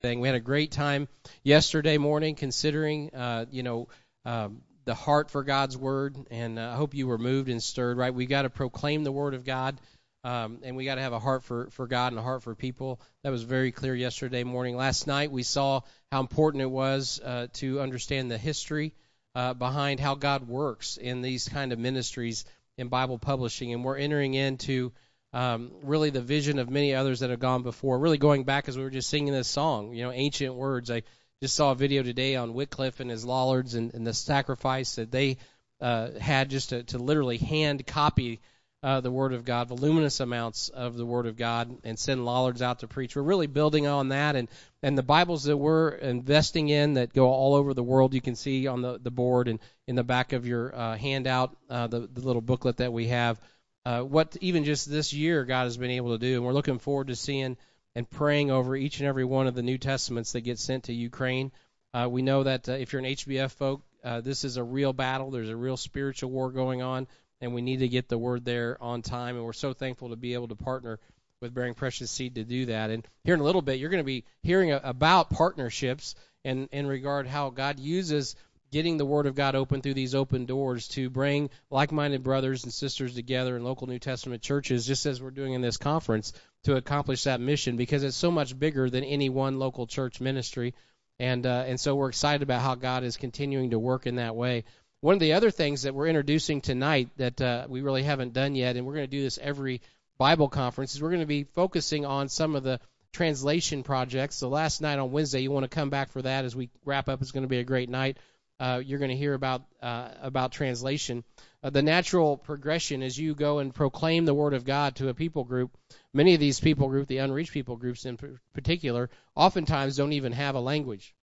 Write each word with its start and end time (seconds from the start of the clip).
thing. 0.00 0.20
We 0.20 0.28
had 0.28 0.34
a 0.34 0.40
great 0.40 0.70
time 0.70 1.08
yesterday 1.42 1.98
morning 1.98 2.34
considering, 2.34 3.14
uh, 3.14 3.46
you 3.50 3.62
know, 3.62 3.88
um, 4.24 4.62
the 4.84 4.94
heart 4.94 5.30
for 5.30 5.44
God's 5.44 5.76
word, 5.76 6.16
and 6.30 6.58
uh, 6.58 6.70
I 6.72 6.76
hope 6.76 6.94
you 6.94 7.06
were 7.06 7.18
moved 7.18 7.48
and 7.48 7.62
stirred. 7.62 7.96
Right, 7.96 8.12
we 8.12 8.26
got 8.26 8.42
to 8.42 8.50
proclaim 8.50 9.04
the 9.04 9.12
word 9.12 9.34
of 9.34 9.44
God, 9.44 9.78
um, 10.24 10.58
and 10.62 10.74
we 10.76 10.84
got 10.84 10.96
to 10.96 11.02
have 11.02 11.12
a 11.12 11.18
heart 11.18 11.44
for 11.44 11.68
for 11.70 11.86
God 11.86 12.12
and 12.12 12.18
a 12.18 12.22
heart 12.22 12.42
for 12.42 12.54
people. 12.54 13.00
That 13.22 13.30
was 13.30 13.42
very 13.42 13.72
clear 13.72 13.94
yesterday 13.94 14.42
morning. 14.42 14.76
Last 14.76 15.06
night 15.06 15.30
we 15.30 15.42
saw 15.42 15.82
how 16.10 16.20
important 16.20 16.62
it 16.62 16.70
was 16.70 17.20
uh, 17.22 17.48
to 17.54 17.80
understand 17.80 18.30
the 18.30 18.38
history 18.38 18.94
uh, 19.34 19.54
behind 19.54 20.00
how 20.00 20.14
God 20.14 20.48
works 20.48 20.96
in 20.96 21.22
these 21.22 21.48
kind 21.48 21.72
of 21.72 21.78
ministries 21.78 22.44
in 22.78 22.88
Bible 22.88 23.18
publishing, 23.18 23.72
and 23.72 23.84
we're 23.84 23.98
entering 23.98 24.34
into 24.34 24.92
um, 25.32 25.70
really 25.82 26.10
the 26.10 26.20
vision 26.20 26.58
of 26.58 26.70
many 26.70 26.94
others 26.94 27.20
that 27.20 27.30
have 27.30 27.40
gone 27.40 27.62
before. 27.62 27.98
Really 27.98 28.18
going 28.18 28.44
back 28.44 28.68
as 28.68 28.76
we 28.76 28.82
were 28.82 28.90
just 28.90 29.08
singing 29.08 29.32
this 29.32 29.48
song, 29.48 29.94
you 29.94 30.04
know, 30.04 30.12
ancient 30.12 30.54
words. 30.54 30.90
I 30.90 31.02
just 31.42 31.54
saw 31.54 31.72
a 31.72 31.76
video 31.76 32.02
today 32.02 32.36
on 32.36 32.54
Wycliffe 32.54 33.00
and 33.00 33.10
his 33.10 33.24
Lollards 33.24 33.74
and, 33.74 33.94
and 33.94 34.06
the 34.06 34.14
sacrifice 34.14 34.96
that 34.96 35.10
they 35.10 35.38
uh, 35.80 36.10
had 36.20 36.50
just 36.50 36.70
to, 36.70 36.82
to 36.84 36.98
literally 36.98 37.38
hand 37.38 37.86
copy 37.86 38.40
uh, 38.82 39.00
the 39.00 39.10
Word 39.10 39.34
of 39.34 39.44
God, 39.44 39.68
voluminous 39.68 40.20
amounts 40.20 40.70
of 40.70 40.96
the 40.96 41.04
Word 41.04 41.26
of 41.26 41.36
God, 41.36 41.76
and 41.84 41.98
send 41.98 42.24
Lollards 42.24 42.62
out 42.62 42.78
to 42.78 42.88
preach. 42.88 43.14
We're 43.14 43.22
really 43.22 43.46
building 43.46 43.86
on 43.86 44.08
that, 44.08 44.36
and 44.36 44.48
and 44.82 44.96
the 44.96 45.02
Bibles 45.02 45.44
that 45.44 45.56
we're 45.56 45.90
investing 45.90 46.70
in 46.70 46.94
that 46.94 47.12
go 47.12 47.28
all 47.28 47.54
over 47.54 47.74
the 47.74 47.82
world. 47.82 48.14
You 48.14 48.22
can 48.22 48.36
see 48.36 48.66
on 48.66 48.80
the 48.80 48.98
the 48.98 49.10
board 49.10 49.48
and 49.48 49.60
in 49.86 49.96
the 49.96 50.04
back 50.04 50.32
of 50.32 50.46
your 50.46 50.74
uh, 50.74 50.96
handout, 50.96 51.54
uh, 51.68 51.88
the 51.88 52.08
the 52.10 52.22
little 52.22 52.40
booklet 52.40 52.78
that 52.78 52.92
we 52.92 53.08
have 53.08 53.38
uh, 53.84 54.02
what 54.02 54.36
even 54.40 54.64
just 54.64 54.90
this 54.90 55.12
year 55.12 55.44
God 55.44 55.64
has 55.64 55.76
been 55.76 55.90
able 55.90 56.12
to 56.12 56.18
do. 56.18 56.36
And 56.36 56.44
we're 56.44 56.52
looking 56.52 56.78
forward 56.78 57.08
to 57.08 57.16
seeing 57.16 57.56
and 57.94 58.08
praying 58.08 58.50
over 58.50 58.76
each 58.76 59.00
and 59.00 59.08
every 59.08 59.24
one 59.24 59.46
of 59.46 59.54
the 59.54 59.62
New 59.62 59.78
Testaments 59.78 60.32
that 60.32 60.42
get 60.42 60.58
sent 60.58 60.84
to 60.84 60.92
Ukraine. 60.92 61.52
Uh, 61.92 62.08
we 62.10 62.22
know 62.22 62.44
that 62.44 62.68
uh, 62.68 62.72
if 62.72 62.92
you're 62.92 63.00
an 63.00 63.06
HBF 63.06 63.50
folk, 63.52 63.82
uh, 64.04 64.20
this 64.20 64.44
is 64.44 64.56
a 64.56 64.64
real 64.64 64.92
battle. 64.92 65.30
There's 65.30 65.48
a 65.48 65.56
real 65.56 65.76
spiritual 65.76 66.30
war 66.30 66.50
going 66.50 66.82
on, 66.82 67.08
and 67.40 67.52
we 67.52 67.62
need 67.62 67.78
to 67.78 67.88
get 67.88 68.08
the 68.08 68.18
word 68.18 68.44
there 68.44 68.78
on 68.80 69.02
time. 69.02 69.36
And 69.36 69.44
we're 69.44 69.52
so 69.52 69.72
thankful 69.72 70.10
to 70.10 70.16
be 70.16 70.34
able 70.34 70.48
to 70.48 70.54
partner 70.54 71.00
with 71.40 71.54
Bearing 71.54 71.74
Precious 71.74 72.10
Seed 72.10 72.36
to 72.36 72.44
do 72.44 72.66
that. 72.66 72.90
And 72.90 73.06
here 73.24 73.34
in 73.34 73.40
a 73.40 73.44
little 73.44 73.62
bit, 73.62 73.80
you're 73.80 73.90
going 73.90 74.02
to 74.02 74.04
be 74.04 74.24
hearing 74.42 74.72
a, 74.72 74.80
about 74.82 75.30
partnerships 75.30 76.14
and 76.44 76.68
in 76.72 76.86
regard 76.86 77.26
how 77.26 77.50
God 77.50 77.78
uses 77.78 78.36
getting 78.70 78.96
the 78.96 79.04
Word 79.04 79.26
of 79.26 79.34
God 79.34 79.54
open 79.54 79.80
through 79.80 79.94
these 79.94 80.14
open 80.14 80.46
doors 80.46 80.88
to 80.88 81.10
bring 81.10 81.50
like 81.70 81.92
minded 81.92 82.22
brothers 82.22 82.64
and 82.64 82.72
sisters 82.72 83.14
together 83.14 83.56
in 83.56 83.64
local 83.64 83.86
New 83.86 83.98
Testament 83.98 84.42
churches, 84.42 84.86
just 84.86 85.06
as 85.06 85.20
we're 85.20 85.30
doing 85.30 85.54
in 85.54 85.60
this 85.60 85.76
conference, 85.76 86.32
to 86.64 86.76
accomplish 86.76 87.24
that 87.24 87.40
mission 87.40 87.76
because 87.76 88.04
it's 88.04 88.16
so 88.16 88.30
much 88.30 88.58
bigger 88.58 88.88
than 88.88 89.04
any 89.04 89.28
one 89.28 89.58
local 89.58 89.86
church 89.86 90.20
ministry. 90.20 90.74
And, 91.18 91.44
uh, 91.44 91.64
and 91.66 91.78
so 91.78 91.96
we're 91.96 92.08
excited 92.08 92.42
about 92.42 92.62
how 92.62 92.76
God 92.76 93.04
is 93.04 93.16
continuing 93.16 93.70
to 93.70 93.78
work 93.78 94.06
in 94.06 94.16
that 94.16 94.36
way. 94.36 94.64
One 95.00 95.14
of 95.14 95.20
the 95.20 95.34
other 95.34 95.50
things 95.50 95.82
that 95.82 95.94
we're 95.94 96.08
introducing 96.08 96.60
tonight 96.60 97.08
that 97.16 97.40
uh, 97.40 97.66
we 97.68 97.80
really 97.80 98.02
haven't 98.02 98.32
done 98.32 98.54
yet, 98.54 98.76
and 98.76 98.86
we're 98.86 98.94
going 98.94 99.06
to 99.06 99.16
do 99.16 99.22
this 99.22 99.38
every 99.40 99.80
Bible 100.18 100.48
conference, 100.48 100.94
is 100.94 101.02
we're 101.02 101.10
going 101.10 101.20
to 101.20 101.26
be 101.26 101.44
focusing 101.44 102.04
on 102.04 102.28
some 102.28 102.54
of 102.54 102.62
the 102.62 102.80
translation 103.12 103.82
projects. 103.82 104.36
So 104.36 104.48
last 104.48 104.80
night 104.80 104.98
on 104.98 105.10
Wednesday, 105.10 105.40
you 105.40 105.50
want 105.50 105.64
to 105.64 105.74
come 105.74 105.90
back 105.90 106.10
for 106.10 106.22
that 106.22 106.44
as 106.44 106.54
we 106.54 106.70
wrap 106.84 107.08
up. 107.08 107.20
It's 107.20 107.32
going 107.32 107.44
to 107.44 107.48
be 107.48 107.58
a 107.58 107.64
great 107.64 107.88
night 107.88 108.18
uh, 108.60 108.82
you're 108.84 108.98
going 108.98 109.10
to 109.10 109.16
hear 109.16 109.32
about 109.32 109.62
uh, 109.82 110.10
about 110.20 110.52
translation. 110.52 111.24
Uh, 111.62 111.70
the 111.70 111.82
natural 111.82 112.36
progression 112.36 113.02
as 113.02 113.18
you 113.18 113.34
go 113.34 113.58
and 113.58 113.74
proclaim 113.74 114.26
the 114.26 114.34
word 114.34 114.52
of 114.52 114.64
God 114.64 114.96
to 114.96 115.08
a 115.08 115.14
people 115.14 115.44
group. 115.44 115.76
Many 116.12 116.34
of 116.34 116.40
these 116.40 116.60
people 116.60 116.88
group, 116.88 117.08
the 117.08 117.18
unreached 117.18 117.52
people 117.52 117.76
groups 117.76 118.04
in 118.04 118.18
particular, 118.52 119.08
oftentimes 119.34 119.96
don't 119.96 120.12
even 120.12 120.32
have 120.32 120.56
a 120.56 120.60
language. 120.60 121.14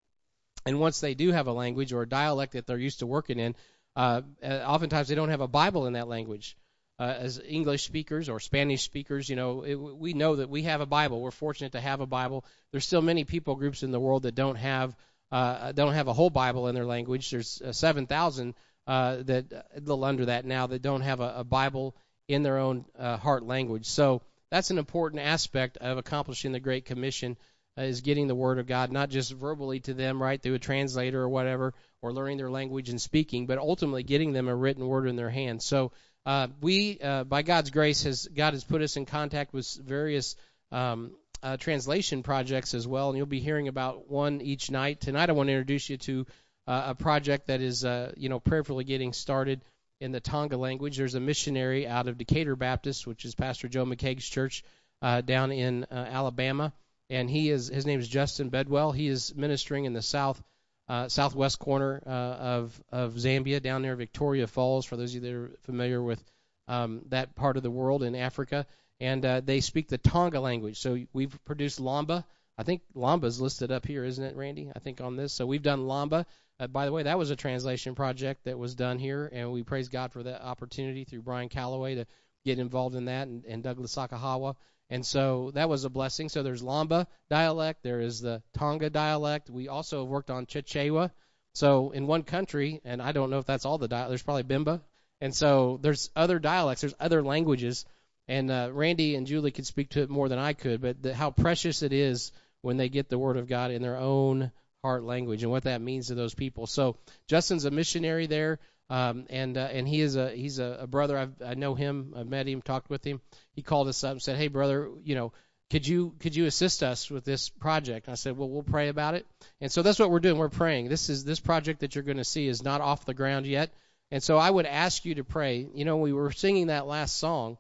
And 0.64 0.80
once 0.80 1.00
they 1.00 1.14
do 1.14 1.30
have 1.30 1.46
a 1.46 1.52
language 1.52 1.92
or 1.92 2.02
a 2.02 2.08
dialect 2.08 2.54
that 2.54 2.66
they're 2.66 2.78
used 2.78 3.00
to 3.00 3.06
working 3.06 3.38
in, 3.38 3.54
uh, 3.94 4.22
uh 4.42 4.64
oftentimes 4.66 5.08
they 5.08 5.14
don't 5.14 5.28
have 5.28 5.42
a 5.42 5.48
Bible 5.48 5.86
in 5.86 5.92
that 5.92 6.08
language. 6.08 6.56
Uh, 6.98 7.14
as 7.19 7.38
English 7.46 7.84
speakers 7.84 8.30
or 8.30 8.41
Spanish 8.41 8.82
speakers, 8.82 9.28
you 9.28 9.36
know, 9.36 9.62
it, 9.62 9.75
we 9.75 10.14
know 10.14 10.36
that 10.36 10.48
we 10.48 10.62
have 10.62 10.80
a 10.80 10.86
Bible. 10.86 11.20
We're 11.20 11.30
fortunate 11.30 11.72
to 11.72 11.80
have 11.80 12.00
a 12.00 12.06
Bible. 12.06 12.46
There's 12.70 12.86
still 12.86 13.02
many 13.02 13.25
people 13.25 13.56
groups 13.56 13.82
in 13.82 13.91
the 13.91 14.00
world 14.00 14.22
that 14.22 14.34
don't 14.34 14.56
have 14.56 14.96
uh, 15.32 15.72
don't 15.72 15.94
have 15.94 16.09
a 16.09 16.12
whole 16.12 16.31
Bible 16.31 16.69
in 16.69 16.75
their 16.75 16.87
language. 16.87 17.31
There's 17.31 17.60
uh, 17.62 17.72
7,000 17.72 18.54
uh, 18.87 19.16
that 19.25 19.53
a 19.53 19.81
little 19.81 20.04
under 20.04 20.26
that 20.26 20.44
now 20.44 20.69
that 20.69 20.82
don't 20.82 21.00
have 21.00 21.20
a, 21.20 21.34
a 21.38 21.44
Bible 21.44 21.97
in 22.28 22.42
their 22.42 22.59
own 22.59 22.84
uh, 22.98 23.16
heart 23.16 23.44
language. 23.44 23.87
So 23.87 24.22
that's 24.50 24.70
an 24.70 24.78
important 24.78 25.22
aspect 25.22 25.76
of 25.78 25.98
accomplishing 25.98 26.53
the 26.53 26.60
Great 26.60 26.84
Commission 26.84 27.37
uh, 27.78 27.82
is 27.82 28.00
getting 28.00 28.26
the 28.26 28.34
Word 28.34 28.59
of 28.59 28.66
God 28.66 28.91
not 28.92 29.10
just 29.10 29.32
verbally 29.32 29.81
to 29.81 29.94
them, 29.94 30.22
right, 30.22 30.41
through 30.41 30.54
a 30.54 30.59
translator 30.59 31.20
or 31.20 31.28
whatever, 31.28 31.75
or 32.00 32.12
learning 32.12 32.38
their 32.38 32.50
language 32.50 32.88
and 32.88 33.00
speaking, 33.00 33.47
but 33.47 33.58
ultimately 33.58 34.03
getting 34.03 34.32
them 34.32 34.48
a 34.48 34.54
written 34.54 34.87
Word 34.87 35.08
in 35.08 35.16
their 35.16 35.31
hands. 35.31 35.64
So 35.64 35.93
uh, 36.25 36.48
we, 36.60 36.98
uh, 37.00 37.25
by 37.25 37.43
God's 37.43 37.70
grace, 37.70 38.04
has 38.04 38.26
God 38.28 38.54
has 38.54 38.64
put 38.64 38.82
us 38.82 38.97
in 38.97 39.06
contact 39.06 39.53
with 39.53 39.69
various 39.75 40.37
um, 40.72 41.12
uh, 41.46 41.56
translation 41.56 42.24
projects 42.24 42.74
as 42.74 42.88
well, 42.88 43.08
and 43.08 43.16
you'll 43.16 43.24
be 43.24 43.38
hearing 43.38 43.68
about 43.68 44.10
one 44.10 44.40
each 44.40 44.68
night. 44.68 45.00
Tonight, 45.00 45.30
I 45.30 45.32
want 45.32 45.48
to 45.48 45.52
introduce 45.52 45.88
you 45.88 45.96
to 45.98 46.26
uh, 46.66 46.82
a 46.88 46.94
project 46.96 47.46
that 47.46 47.60
is, 47.60 47.84
uh, 47.84 48.12
you 48.16 48.28
know, 48.28 48.40
prayerfully 48.40 48.82
getting 48.82 49.12
started 49.12 49.64
in 50.00 50.10
the 50.10 50.18
Tonga 50.18 50.56
language. 50.56 50.96
There's 50.96 51.14
a 51.14 51.20
missionary 51.20 51.86
out 51.86 52.08
of 52.08 52.18
Decatur 52.18 52.56
Baptist, 52.56 53.06
which 53.06 53.24
is 53.24 53.36
Pastor 53.36 53.68
Joe 53.68 53.84
McCaig's 53.84 54.28
church 54.28 54.64
uh, 55.02 55.20
down 55.20 55.52
in 55.52 55.84
uh, 55.84 55.94
Alabama, 55.94 56.72
and 57.10 57.30
he 57.30 57.48
is 57.50 57.68
his 57.68 57.86
name 57.86 58.00
is 58.00 58.08
Justin 58.08 58.48
Bedwell. 58.48 58.90
He 58.90 59.06
is 59.06 59.32
ministering 59.36 59.84
in 59.84 59.92
the 59.92 60.02
south 60.02 60.42
uh, 60.88 61.08
southwest 61.08 61.60
corner 61.60 61.98
of 61.98 62.82
of 62.90 63.14
Zambia, 63.14 63.62
down 63.62 63.82
near 63.82 63.94
Victoria 63.94 64.48
Falls. 64.48 64.84
For 64.84 64.96
those 64.96 65.14
of 65.14 65.22
you 65.22 65.30
that 65.30 65.36
are 65.36 65.50
familiar 65.62 66.02
with 66.02 66.24
um, 66.66 67.02
that 67.10 67.36
part 67.36 67.56
of 67.56 67.62
the 67.62 67.70
world 67.70 68.02
in 68.02 68.16
Africa, 68.16 68.66
and 69.00 69.24
uh, 69.24 69.40
they 69.40 69.60
speak 69.60 69.88
the 69.88 69.98
Tonga 69.98 70.40
language. 70.40 70.78
So 70.78 70.98
we've 71.12 71.36
produced 71.44 71.80
Lamba. 71.80 72.24
I 72.58 72.62
think 72.62 72.82
Lamba 72.94 73.24
is 73.24 73.40
listed 73.40 73.70
up 73.70 73.86
here, 73.86 74.04
isn't 74.04 74.24
it, 74.24 74.36
Randy? 74.36 74.70
I 74.74 74.78
think 74.78 75.00
on 75.00 75.16
this. 75.16 75.32
So 75.32 75.46
we've 75.46 75.62
done 75.62 75.86
Lamba. 75.86 76.24
Uh, 76.58 76.66
by 76.66 76.86
the 76.86 76.92
way, 76.92 77.02
that 77.02 77.18
was 77.18 77.30
a 77.30 77.36
translation 77.36 77.94
project 77.94 78.44
that 78.44 78.58
was 78.58 78.74
done 78.74 78.98
here, 78.98 79.30
and 79.30 79.52
we 79.52 79.62
praise 79.62 79.90
God 79.90 80.12
for 80.12 80.22
that 80.22 80.42
opportunity 80.42 81.04
through 81.04 81.22
Brian 81.22 81.50
Calloway 81.50 81.96
to 81.96 82.06
get 82.46 82.58
involved 82.58 82.94
in 82.94 83.06
that, 83.06 83.28
and, 83.28 83.44
and 83.44 83.62
Douglas 83.62 83.94
Sakahawa. 83.94 84.56
And 84.88 85.04
so 85.04 85.50
that 85.54 85.68
was 85.68 85.84
a 85.84 85.90
blessing. 85.90 86.28
So 86.28 86.42
there's 86.42 86.62
Lamba 86.62 87.06
dialect, 87.28 87.82
there 87.82 88.00
is 88.00 88.20
the 88.20 88.42
Tonga 88.54 88.88
dialect. 88.88 89.50
We 89.50 89.68
also 89.68 90.00
have 90.00 90.08
worked 90.08 90.30
on 90.30 90.46
Chichewa. 90.46 91.10
So 91.54 91.90
in 91.90 92.06
one 92.06 92.22
country, 92.22 92.80
and 92.84 93.02
I 93.02 93.12
don't 93.12 93.30
know 93.30 93.38
if 93.38 93.46
that's 93.46 93.64
all 93.64 93.78
the 93.78 93.88
dialects, 93.88 94.10
there's 94.10 94.22
probably 94.22 94.44
Bemba. 94.44 94.80
And 95.20 95.34
so 95.34 95.78
there's 95.82 96.10
other 96.14 96.38
dialects, 96.38 96.82
there's 96.82 96.94
other 97.00 97.22
languages 97.22 97.84
and 98.28 98.50
uh, 98.50 98.70
Randy 98.72 99.14
and 99.14 99.26
Julie 99.26 99.50
could 99.50 99.66
speak 99.66 99.91
to 99.91 100.03
it 100.03 100.10
more 100.10 100.28
than 100.28 100.38
I 100.38 100.53
could, 100.53 100.81
but 100.81 101.03
the, 101.03 101.14
how 101.14 101.31
precious 101.31 101.82
it 101.82 101.92
is 101.92 102.32
when 102.62 102.76
they 102.76 102.88
get 102.88 103.09
the 103.09 103.19
Word 103.19 103.37
of 103.37 103.48
God 103.48 103.70
in 103.70 103.82
their 103.82 103.97
own 103.97 104.50
heart 104.82 105.04
language 105.04 105.42
and 105.42 105.53
what 105.53 105.64
that 105.64 105.81
means 105.81 106.09
to 106.09 106.14
those 106.14 106.34
people. 106.34 106.66
So 106.66 106.97
Justin's 107.28 107.64
a 107.64 107.70
missionary 107.70 108.26
there, 108.26 108.59
um, 108.91 109.26
and 109.31 109.56
uh, 109.56 109.69
and 109.72 109.87
he 109.87 110.00
is 110.00 110.16
a 110.16 110.31
he's 110.31 110.59
a, 110.59 110.78
a 110.81 110.87
brother. 110.87 111.19
I've, 111.19 111.42
I 111.44 111.54
know 111.54 111.75
him. 111.75 112.14
I've 112.16 112.28
met 112.28 112.48
him, 112.48 112.62
talked 112.62 112.91
with 112.91 113.04
him. 113.04 113.20
He 113.54 113.62
called 113.62 113.88
us 113.88 114.03
up 114.04 114.12
and 114.12 114.22
said, 114.22 114.37
"Hey, 114.37 114.48
brother, 114.48 114.91
you 115.04 115.14
know." 115.14 115.32
Could 115.69 115.84
you 115.84 116.14
could 116.20 116.37
you 116.37 116.47
assist 116.47 116.84
us 116.84 117.10
with 117.10 117.25
this 117.25 117.48
project? 117.48 118.06
And 118.06 118.12
I 118.12 118.14
said, 118.14 118.37
well, 118.37 118.48
we'll 118.48 118.62
pray 118.62 118.87
about 118.87 119.14
it. 119.14 119.26
And 119.60 119.72
so 119.72 119.82
that's 119.82 119.98
what 119.98 120.12
we're 120.12 120.20
doing. 120.20 120.38
We're 120.38 120.48
praying. 120.48 120.88
This 120.88 121.10
is 121.10 121.25
this 121.25 121.41
project 121.41 121.81
that 121.81 121.97
you're 121.97 122.04
going 122.04 122.19
to 122.19 122.25
see 122.25 122.47
is 122.47 122.62
not 122.62 122.81
off 122.81 123.04
the 123.04 123.14
ground 123.14 123.47
yet. 123.47 123.72
And 124.12 124.22
so 124.22 124.38
I 124.38 124.48
would 124.48 124.66
ask 124.66 125.04
you 125.04 125.16
to 125.16 125.25
pray. 125.25 125.66
You 125.75 125.84
know, 125.84 125.97
we 125.97 126.12
were 126.12 126.31
singing 126.31 126.69
that 126.69 126.87
last 126.87 127.16
song 127.16 127.58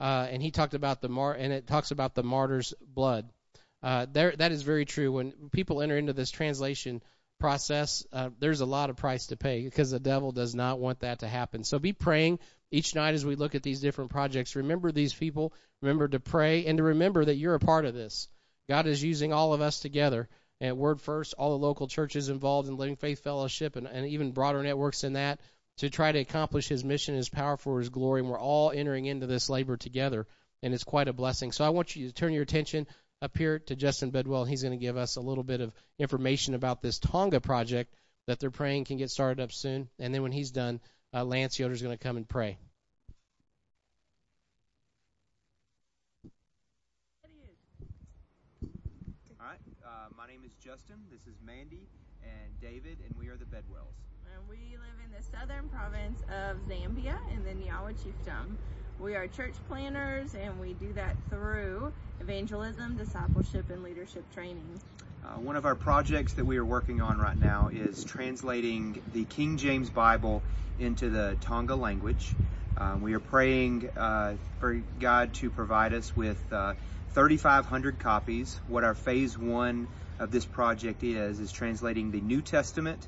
uh, 0.00 0.26
and 0.30 0.42
he 0.42 0.50
talked 0.50 0.74
about 0.74 1.00
the 1.00 1.08
mar 1.08 1.32
and 1.32 1.52
it 1.52 1.66
talks 1.66 1.90
about 1.90 2.14
the 2.14 2.22
martyr's 2.22 2.74
blood. 2.80 3.28
Uh, 3.82 4.06
there, 4.12 4.34
that 4.36 4.52
is 4.52 4.62
very 4.62 4.84
true. 4.84 5.12
When 5.12 5.32
people 5.52 5.82
enter 5.82 5.96
into 5.96 6.12
this 6.12 6.30
translation 6.30 7.02
process, 7.38 8.04
uh, 8.12 8.30
there's 8.38 8.60
a 8.60 8.66
lot 8.66 8.90
of 8.90 8.96
price 8.96 9.28
to 9.28 9.36
pay 9.36 9.62
because 9.62 9.90
the 9.90 10.00
devil 10.00 10.32
does 10.32 10.54
not 10.54 10.78
want 10.78 11.00
that 11.00 11.20
to 11.20 11.28
happen. 11.28 11.64
So 11.64 11.78
be 11.78 11.92
praying 11.92 12.40
each 12.70 12.94
night 12.94 13.14
as 13.14 13.24
we 13.24 13.36
look 13.36 13.54
at 13.54 13.62
these 13.62 13.80
different 13.80 14.10
projects. 14.10 14.56
Remember 14.56 14.90
these 14.90 15.14
people. 15.14 15.52
Remember 15.80 16.08
to 16.08 16.20
pray 16.20 16.66
and 16.66 16.78
to 16.78 16.84
remember 16.84 17.24
that 17.24 17.36
you're 17.36 17.54
a 17.54 17.60
part 17.60 17.84
of 17.84 17.94
this. 17.94 18.28
God 18.68 18.86
is 18.86 19.02
using 19.02 19.32
all 19.32 19.54
of 19.54 19.60
us 19.60 19.80
together. 19.80 20.28
And 20.60 20.76
Word 20.76 21.00
First, 21.00 21.34
all 21.38 21.56
the 21.56 21.64
local 21.64 21.86
churches 21.86 22.28
involved 22.28 22.68
in 22.68 22.76
Living 22.76 22.96
Faith 22.96 23.22
Fellowship, 23.22 23.76
and, 23.76 23.86
and 23.86 24.08
even 24.08 24.32
broader 24.32 24.60
networks 24.60 25.02
than 25.02 25.12
that 25.12 25.38
to 25.78 25.90
try 25.90 26.12
to 26.12 26.18
accomplish 26.18 26.68
his 26.68 26.84
mission, 26.84 27.14
his 27.14 27.28
power 27.28 27.56
for 27.56 27.78
his 27.78 27.88
glory, 27.88 28.20
and 28.20 28.28
we're 28.28 28.38
all 28.38 28.70
entering 28.70 29.06
into 29.06 29.26
this 29.26 29.48
labor 29.48 29.76
together, 29.76 30.26
and 30.62 30.74
it's 30.74 30.84
quite 30.84 31.08
a 31.08 31.12
blessing. 31.12 31.52
So 31.52 31.64
I 31.64 31.70
want 31.70 31.96
you 31.96 32.06
to 32.06 32.12
turn 32.12 32.32
your 32.32 32.42
attention 32.42 32.86
up 33.20 33.36
here 33.36 33.58
to 33.58 33.76
Justin 33.76 34.10
Bedwell. 34.10 34.44
He's 34.44 34.62
going 34.62 34.78
to 34.78 34.84
give 34.84 34.96
us 34.96 35.16
a 35.16 35.20
little 35.20 35.44
bit 35.44 35.60
of 35.60 35.72
information 35.98 36.54
about 36.54 36.82
this 36.82 36.98
Tonga 36.98 37.40
project 37.40 37.94
that 38.26 38.38
they're 38.38 38.50
praying 38.50 38.84
can 38.84 38.98
get 38.98 39.10
started 39.10 39.42
up 39.42 39.52
soon. 39.52 39.88
And 39.98 40.14
then 40.14 40.22
when 40.22 40.32
he's 40.32 40.50
done, 40.50 40.80
uh, 41.14 41.24
Lance 41.24 41.58
Yoder 41.58 41.74
is 41.74 41.82
going 41.82 41.96
to 41.96 42.02
come 42.02 42.16
and 42.16 42.28
pray. 42.28 42.58
All 49.40 49.46
right. 49.46 49.58
Uh, 49.84 50.08
my 50.16 50.26
name 50.26 50.42
is 50.44 50.52
Justin. 50.62 50.96
This 51.10 51.22
is 51.26 51.40
Mandy 51.44 51.88
and 52.22 52.60
David, 52.60 52.98
and 53.06 53.16
we 53.18 53.28
are 53.28 53.36
the 53.36 53.46
Bedwells. 53.46 53.96
And 54.34 54.46
we 54.48 54.76
live 54.76 54.80
in 54.80 54.87
the 54.87 54.87
southern 55.32 55.68
province 55.68 56.20
of 56.30 56.56
Zambia 56.68 57.16
in 57.34 57.44
the 57.44 57.50
Nyawa 57.50 57.94
Chiefdom. 57.94 58.56
We 58.98 59.14
are 59.14 59.26
church 59.28 59.54
planners, 59.68 60.34
and 60.34 60.58
we 60.58 60.72
do 60.74 60.92
that 60.94 61.16
through 61.30 61.92
evangelism, 62.20 62.96
discipleship, 62.96 63.70
and 63.70 63.82
leadership 63.82 64.24
training. 64.34 64.80
Uh, 65.24 65.40
one 65.40 65.56
of 65.56 65.66
our 65.66 65.74
projects 65.74 66.34
that 66.34 66.44
we 66.44 66.56
are 66.56 66.64
working 66.64 67.00
on 67.00 67.18
right 67.18 67.38
now 67.38 67.68
is 67.68 68.04
translating 68.04 69.00
the 69.12 69.24
King 69.24 69.56
James 69.56 69.90
Bible 69.90 70.42
into 70.80 71.10
the 71.10 71.36
Tonga 71.42 71.76
language. 71.76 72.34
Uh, 72.76 72.96
we 73.00 73.14
are 73.14 73.20
praying 73.20 73.88
uh, 73.96 74.34
for 74.60 74.80
God 75.00 75.34
to 75.34 75.50
provide 75.50 75.92
us 75.92 76.16
with 76.16 76.40
uh, 76.52 76.74
3,500 77.14 77.98
copies. 77.98 78.58
What 78.68 78.84
our 78.84 78.94
phase 78.94 79.36
one 79.36 79.88
of 80.18 80.30
this 80.30 80.44
project 80.44 81.04
is 81.04 81.38
is 81.38 81.52
translating 81.52 82.10
the 82.10 82.20
New 82.20 82.40
Testament 82.40 83.06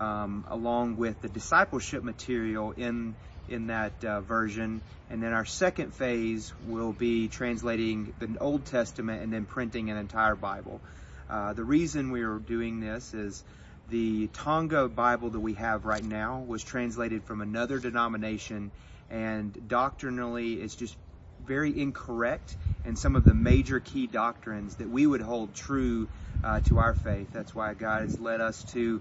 um, 0.00 0.44
along 0.48 0.96
with 0.96 1.20
the 1.20 1.28
discipleship 1.28 2.02
material 2.02 2.72
in 2.72 3.14
in 3.48 3.66
that 3.66 4.04
uh, 4.04 4.20
version, 4.20 4.80
and 5.10 5.22
then 5.22 5.32
our 5.32 5.44
second 5.44 5.92
phase 5.92 6.52
will 6.66 6.92
be 6.92 7.28
translating 7.28 8.14
the 8.20 8.38
Old 8.40 8.64
Testament 8.64 9.22
and 9.22 9.32
then 9.32 9.44
printing 9.44 9.90
an 9.90 9.96
entire 9.96 10.36
Bible. 10.36 10.80
Uh, 11.28 11.52
the 11.52 11.64
reason 11.64 12.12
we 12.12 12.22
are 12.22 12.38
doing 12.38 12.80
this 12.80 13.12
is 13.12 13.42
the 13.88 14.28
Tonga 14.28 14.88
Bible 14.88 15.30
that 15.30 15.40
we 15.40 15.54
have 15.54 15.84
right 15.84 16.04
now 16.04 16.40
was 16.46 16.62
translated 16.62 17.24
from 17.24 17.40
another 17.40 17.80
denomination, 17.80 18.70
and 19.10 19.68
doctrinally 19.68 20.54
it's 20.54 20.76
just 20.76 20.96
very 21.44 21.76
incorrect 21.78 22.56
in 22.84 22.96
some 22.96 23.16
of 23.16 23.24
the 23.24 23.34
major 23.34 23.80
key 23.80 24.06
doctrines 24.06 24.76
that 24.76 24.88
we 24.88 25.06
would 25.06 25.20
hold 25.20 25.54
true 25.54 26.08
uh, 26.42 26.60
to 26.60 26.78
our 26.78 26.94
faith. 26.94 27.28
That's 27.32 27.54
why 27.54 27.74
God 27.74 28.02
has 28.02 28.18
led 28.20 28.40
us 28.40 28.64
to 28.72 29.00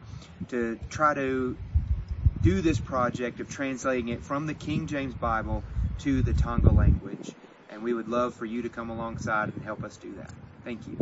to 0.49 0.79
try 0.89 1.13
to 1.13 1.57
do 2.41 2.61
this 2.61 2.79
project 2.79 3.39
of 3.39 3.49
translating 3.49 4.09
it 4.09 4.23
from 4.23 4.47
the 4.47 4.53
King 4.53 4.87
James 4.87 5.13
Bible 5.13 5.63
to 5.99 6.21
the 6.21 6.33
Tonga 6.33 6.71
language. 6.71 7.31
And 7.69 7.83
we 7.83 7.93
would 7.93 8.07
love 8.07 8.33
for 8.33 8.45
you 8.45 8.63
to 8.63 8.69
come 8.69 8.89
alongside 8.89 9.53
and 9.53 9.63
help 9.63 9.83
us 9.83 9.97
do 9.97 10.13
that. 10.15 10.31
Thank 10.63 10.87
you. 10.87 10.97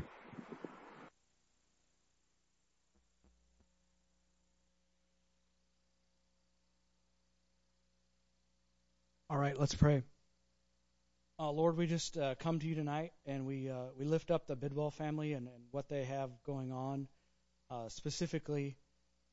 All 9.29 9.37
right, 9.37 9.59
let's 9.59 9.75
pray. 9.75 10.03
Uh, 11.39 11.51
Lord, 11.51 11.77
we 11.77 11.85
just 11.85 12.17
uh, 12.17 12.33
come 12.39 12.57
to 12.57 12.65
you 12.65 12.73
tonight 12.73 13.13
and 13.27 13.45
we 13.45 13.69
uh, 13.69 13.89
we 13.95 14.05
lift 14.05 14.31
up 14.31 14.47
the 14.47 14.55
Bedwell 14.55 14.89
family 14.89 15.33
and, 15.33 15.47
and 15.47 15.63
what 15.69 15.87
they 15.87 16.03
have 16.03 16.31
going 16.43 16.71
on. 16.71 17.07
Uh, 17.69 17.89
specifically, 17.89 18.75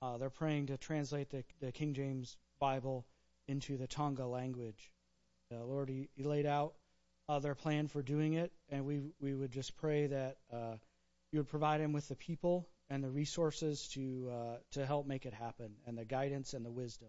uh, 0.02 0.18
they're 0.18 0.28
praying 0.28 0.66
to 0.66 0.76
translate 0.76 1.30
the, 1.30 1.44
the, 1.62 1.72
King 1.72 1.94
James 1.94 2.36
Bible 2.60 3.06
into 3.48 3.78
the 3.78 3.86
Tonga 3.86 4.26
language. 4.26 4.92
Uh, 5.50 5.64
Lord, 5.64 5.88
he, 5.88 6.10
you, 6.14 6.28
laid 6.28 6.44
out 6.44 6.74
their 7.40 7.54
plan 7.54 7.88
for 7.88 8.02
doing 8.02 8.34
it, 8.34 8.52
and 8.68 8.84
we 8.84 9.00
we 9.18 9.32
would 9.32 9.50
just 9.50 9.74
pray 9.78 10.06
that 10.06 10.36
you 11.32 11.38
would 11.38 11.48
provide 11.48 11.80
him 11.80 11.94
with 11.94 12.06
the 12.08 12.16
people 12.16 12.68
and 12.90 13.02
the 13.02 13.08
resources 13.08 13.88
to 13.88 14.58
to 14.72 14.84
help 14.84 15.06
make 15.06 15.24
it 15.24 15.32
happen, 15.32 15.72
and 15.86 15.96
the 15.96 16.04
guidance 16.04 16.52
and 16.52 16.66
the 16.66 16.70
wisdom 16.70 17.08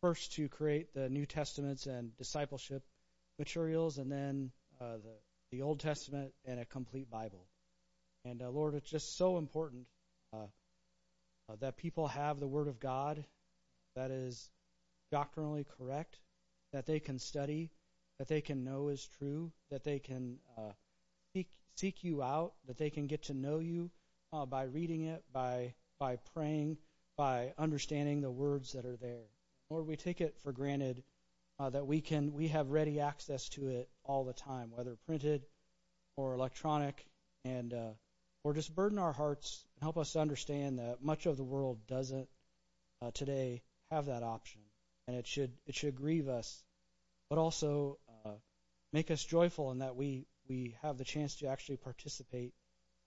first 0.00 0.32
to 0.32 0.48
create 0.48 0.92
the 0.94 1.08
New 1.08 1.26
Testaments 1.26 1.86
and 1.86 2.16
discipleship 2.16 2.82
materials, 3.38 3.98
and 3.98 4.10
then 4.10 4.50
uh, 4.80 4.96
the 4.96 5.16
the 5.52 5.62
Old 5.62 5.80
Testament 5.80 6.32
and 6.44 6.60
a 6.60 6.64
complete 6.64 7.10
Bible. 7.10 7.46
And 8.24 8.42
uh, 8.42 8.50
Lord, 8.50 8.74
it's 8.74 8.90
just 8.90 9.16
so 9.16 9.38
important 9.38 9.86
uh, 10.32 10.46
uh 11.48 11.56
that 11.60 11.76
people 11.76 12.08
have 12.08 12.40
the 12.40 12.48
Word 12.48 12.68
of 12.68 12.80
God 12.80 13.24
that 13.94 14.10
is 14.10 14.50
doctrinally 15.10 15.64
correct, 15.78 16.18
that 16.72 16.86
they 16.86 17.00
can 17.00 17.18
study, 17.18 17.70
that 18.18 18.28
they 18.28 18.40
can 18.40 18.64
know 18.64 18.88
is 18.88 19.08
true, 19.18 19.52
that 19.70 19.84
they 19.84 19.98
can 19.98 20.38
uh, 20.58 20.72
seek 21.32 21.48
seek 21.76 22.02
you 22.02 22.22
out, 22.22 22.54
that 22.66 22.78
they 22.78 22.90
can 22.90 23.06
get 23.06 23.24
to 23.24 23.34
know 23.34 23.58
you 23.58 23.90
uh, 24.32 24.46
by 24.46 24.64
reading 24.64 25.04
it, 25.04 25.22
by 25.32 25.74
by 25.98 26.16
praying, 26.34 26.76
by 27.16 27.52
understanding 27.56 28.20
the 28.20 28.30
words 28.30 28.72
that 28.72 28.84
are 28.84 28.96
there. 28.96 29.24
Lord, 29.70 29.86
we 29.86 29.96
take 29.96 30.20
it 30.20 30.36
for 30.42 30.52
granted 30.52 31.02
uh, 31.58 31.70
that 31.70 31.86
we 31.86 32.00
can 32.00 32.32
we 32.32 32.48
have 32.48 32.70
ready 32.70 33.00
access 33.00 33.48
to 33.50 33.68
it 33.68 33.88
all 34.04 34.24
the 34.24 34.32
time, 34.32 34.70
whether 34.74 34.96
printed 35.06 35.46
or 36.16 36.34
electronic, 36.34 37.06
and 37.44 37.72
uh, 37.72 37.90
or 38.44 38.54
just 38.54 38.74
burden 38.74 38.98
our 38.98 39.12
hearts 39.12 39.64
and 39.76 39.82
help 39.82 39.96
us 39.96 40.16
understand 40.16 40.78
that 40.78 41.02
much 41.02 41.26
of 41.26 41.36
the 41.36 41.44
world 41.44 41.78
doesn't 41.86 42.28
uh, 43.02 43.10
today 43.12 43.62
have 43.90 44.06
that 44.06 44.22
option, 44.22 44.60
and 45.06 45.16
it 45.16 45.26
should 45.26 45.52
it 45.66 45.74
should 45.74 45.96
grieve 45.96 46.28
us, 46.28 46.64
but 47.30 47.38
also 47.38 47.98
uh, 48.24 48.32
make 48.92 49.10
us 49.10 49.24
joyful 49.24 49.70
in 49.72 49.78
that 49.78 49.96
we 49.96 50.26
we 50.48 50.76
have 50.82 50.98
the 50.98 51.04
chance 51.04 51.36
to 51.36 51.48
actually 51.48 51.76
participate 51.76 52.52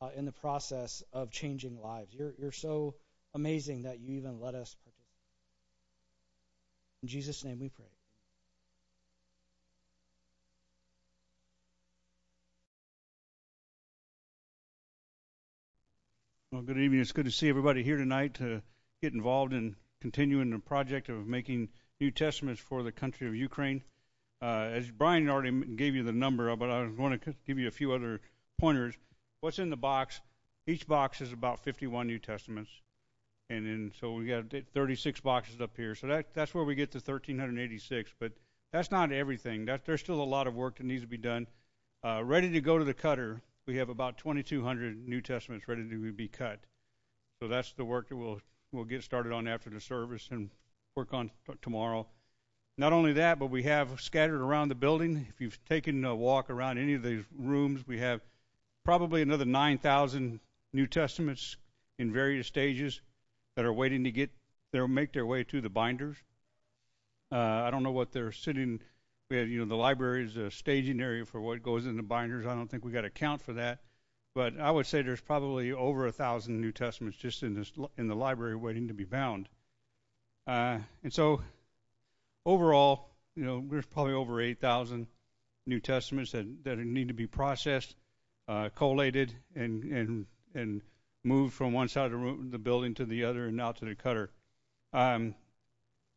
uh, 0.02 0.10
in 0.16 0.26
the 0.26 0.32
process 0.32 1.04
of 1.14 1.32
changing 1.32 1.80
lives. 1.82 2.14
You're 2.14 2.34
you're 2.40 2.52
so 2.52 2.96
amazing 3.36 3.84
that 3.84 4.00
you 4.00 4.16
even 4.16 4.40
let 4.40 4.56
us 4.56 4.76
participate. 4.84 4.96
In 7.04 7.08
Jesus' 7.10 7.44
name 7.44 7.60
we 7.60 7.70
pray. 7.70 7.99
Well, 16.52 16.64
good 16.64 16.78
evening. 16.78 17.00
It's 17.00 17.12
good 17.12 17.26
to 17.26 17.32
see 17.32 17.48
everybody 17.48 17.84
here 17.84 17.98
tonight 17.98 18.34
to 18.36 18.64
get 19.02 19.14
involved 19.14 19.54
in 19.54 19.76
continuing 20.02 20.50
the 20.50 20.60
project 20.60 21.08
of 21.08 21.28
making 21.28 21.70
New 22.00 22.12
Testaments 22.12 22.60
for 22.60 22.82
the 22.82 22.92
country 22.92 23.28
of 23.28 23.36
Ukraine. 23.36 23.84
Uh, 24.42 24.70
as 24.74 24.90
Brian 24.90 25.30
already 25.30 25.52
gave 25.52 25.96
you 25.96 26.04
the 26.04 26.12
number, 26.12 26.56
but 26.56 26.70
I 26.70 26.88
want 26.88 27.22
to 27.22 27.36
give 27.46 27.60
you 27.60 27.68
a 27.68 27.72
few 27.72 27.92
other 27.92 28.20
pointers. 28.60 28.96
What's 29.42 29.60
in 29.60 29.70
the 29.70 29.78
box? 29.78 30.22
Each 30.66 30.88
box 30.88 31.22
is 31.22 31.32
about 31.32 31.60
51 31.60 32.08
New 32.08 32.20
Testaments 32.20 32.72
and 33.50 33.66
then 33.66 33.92
so 34.00 34.14
we 34.14 34.26
got 34.26 34.46
36 34.74 35.20
boxes 35.22 35.60
up 35.60 35.76
here. 35.76 35.96
So 35.96 36.08
that 36.08 36.34
that's 36.34 36.54
where 36.54 36.64
we 36.64 36.76
get 36.76 36.92
to 36.92 36.98
1386. 36.98 38.14
But 38.20 38.34
that's 38.72 38.92
not 38.92 39.12
everything. 39.12 39.66
That 39.66 39.86
there's 39.86 40.02
still 40.02 40.22
a 40.22 40.24
lot 40.24 40.48
of 40.48 40.56
work 40.56 40.78
that 40.78 40.86
needs 40.86 41.02
to 41.02 41.08
be 41.08 41.18
done. 41.18 41.48
Uh, 42.04 42.24
ready 42.24 42.52
to 42.52 42.62
go 42.62 42.78
to 42.78 42.84
the 42.84 42.94
cutter, 42.94 43.42
we 43.70 43.76
have 43.76 43.90
about 43.90 44.18
2,200 44.18 45.08
New 45.08 45.22
Testaments 45.22 45.68
ready 45.68 45.88
to 45.88 46.12
be 46.12 46.28
cut. 46.28 46.60
So 47.40 47.48
that's 47.48 47.72
the 47.74 47.86
work 47.86 48.10
that 48.10 48.16
we'll 48.16 48.42
we'll 48.72 48.84
get 48.84 49.04
started 49.04 49.32
on 49.32 49.48
after 49.48 49.70
the 49.70 49.80
service 49.80 50.28
and 50.32 50.50
work 50.96 51.14
on 51.14 51.30
t- 51.46 51.54
tomorrow. 51.62 52.08
Not 52.80 52.94
only 52.94 53.14
that, 53.14 53.38
but 53.38 53.52
we 53.52 53.62
have 53.64 54.02
scattered 54.02 54.42
around 54.42 54.70
the 54.70 54.76
building. 54.76 55.28
If 55.30 55.40
you've 55.40 55.64
taken 55.66 56.04
a 56.04 56.16
walk 56.16 56.50
around 56.50 56.80
any 56.80 56.96
of 56.96 57.04
these 57.04 57.24
rooms, 57.38 57.86
we 57.86 58.00
have 58.00 58.22
probably 58.84 59.22
another 59.22 59.46
9,000 59.46 60.40
New 60.74 60.88
Testaments 60.88 61.56
in 62.00 62.12
various 62.12 62.48
stages 62.48 63.02
that 63.56 63.66
are 63.66 63.74
waiting 63.74 64.04
to 64.06 64.12
get 64.12 64.32
their 64.72 64.88
make 64.88 65.14
their 65.14 65.28
way 65.28 65.44
to 65.44 65.62
the 65.62 65.70
binders. 65.70 66.18
Uh, 67.32 67.36
I 67.36 67.70
don't 67.70 67.84
know 67.84 67.92
what 67.92 68.14
they're 68.14 68.32
sitting. 68.32 68.80
We 69.30 69.38
have, 69.38 69.48
you 69.48 69.60
know, 69.60 69.66
the 69.66 69.76
library 69.76 70.26
is 70.26 70.38
a 70.38 70.50
staging 70.50 71.00
area 71.00 71.24
for 71.24 71.40
what 71.40 71.62
goes 71.62 71.86
in 71.86 71.98
the 71.98 72.02
binders. 72.02 72.48
I 72.48 72.56
don't 72.56 72.68
think 72.68 72.84
we 72.84 72.92
got 72.92 73.02
to 73.02 73.12
count 73.12 73.44
for 73.44 73.54
that, 73.54 73.78
but 74.34 74.60
I 74.60 74.72
would 74.72 74.88
say 74.88 75.04
there's 75.04 75.22
probably 75.22 75.72
over 75.72 76.08
a 76.08 76.12
thousand 76.12 76.60
New 76.60 76.72
Testaments 76.72 77.16
just 77.16 77.44
in 77.44 77.54
this 77.54 77.72
in 77.96 78.08
the 78.08 78.16
library 78.16 78.56
waiting 78.56 78.88
to 78.88 78.96
be 78.96 79.04
bound. 79.04 79.48
Uh, 80.48 80.80
and 81.04 81.14
so, 81.14 81.44
overall, 82.44 83.12
you 83.36 83.44
know, 83.44 83.64
there's 83.70 83.86
probably 83.86 84.14
over 84.14 84.42
8,000 84.42 85.06
New 85.68 85.80
Testaments 85.80 86.32
that 86.32 86.64
that 86.64 86.80
need 86.80 87.10
to 87.10 87.14
be 87.14 87.28
processed, 87.28 87.96
uh, 88.48 88.70
collated, 88.74 89.36
and 89.54 89.84
and 89.84 90.26
and 90.56 90.82
moved 91.24 91.54
from 91.54 91.72
one 91.72 91.88
side 91.88 92.06
of 92.06 92.12
the, 92.14 92.18
room, 92.18 92.50
the 92.50 92.58
building 92.58 92.96
to 92.96 93.06
the 93.06 93.26
other 93.26 93.46
and 93.46 93.62
out 93.62 93.76
to 93.76 93.86
the 93.86 93.94
cutter. 93.94 94.32
Um, 94.92 95.36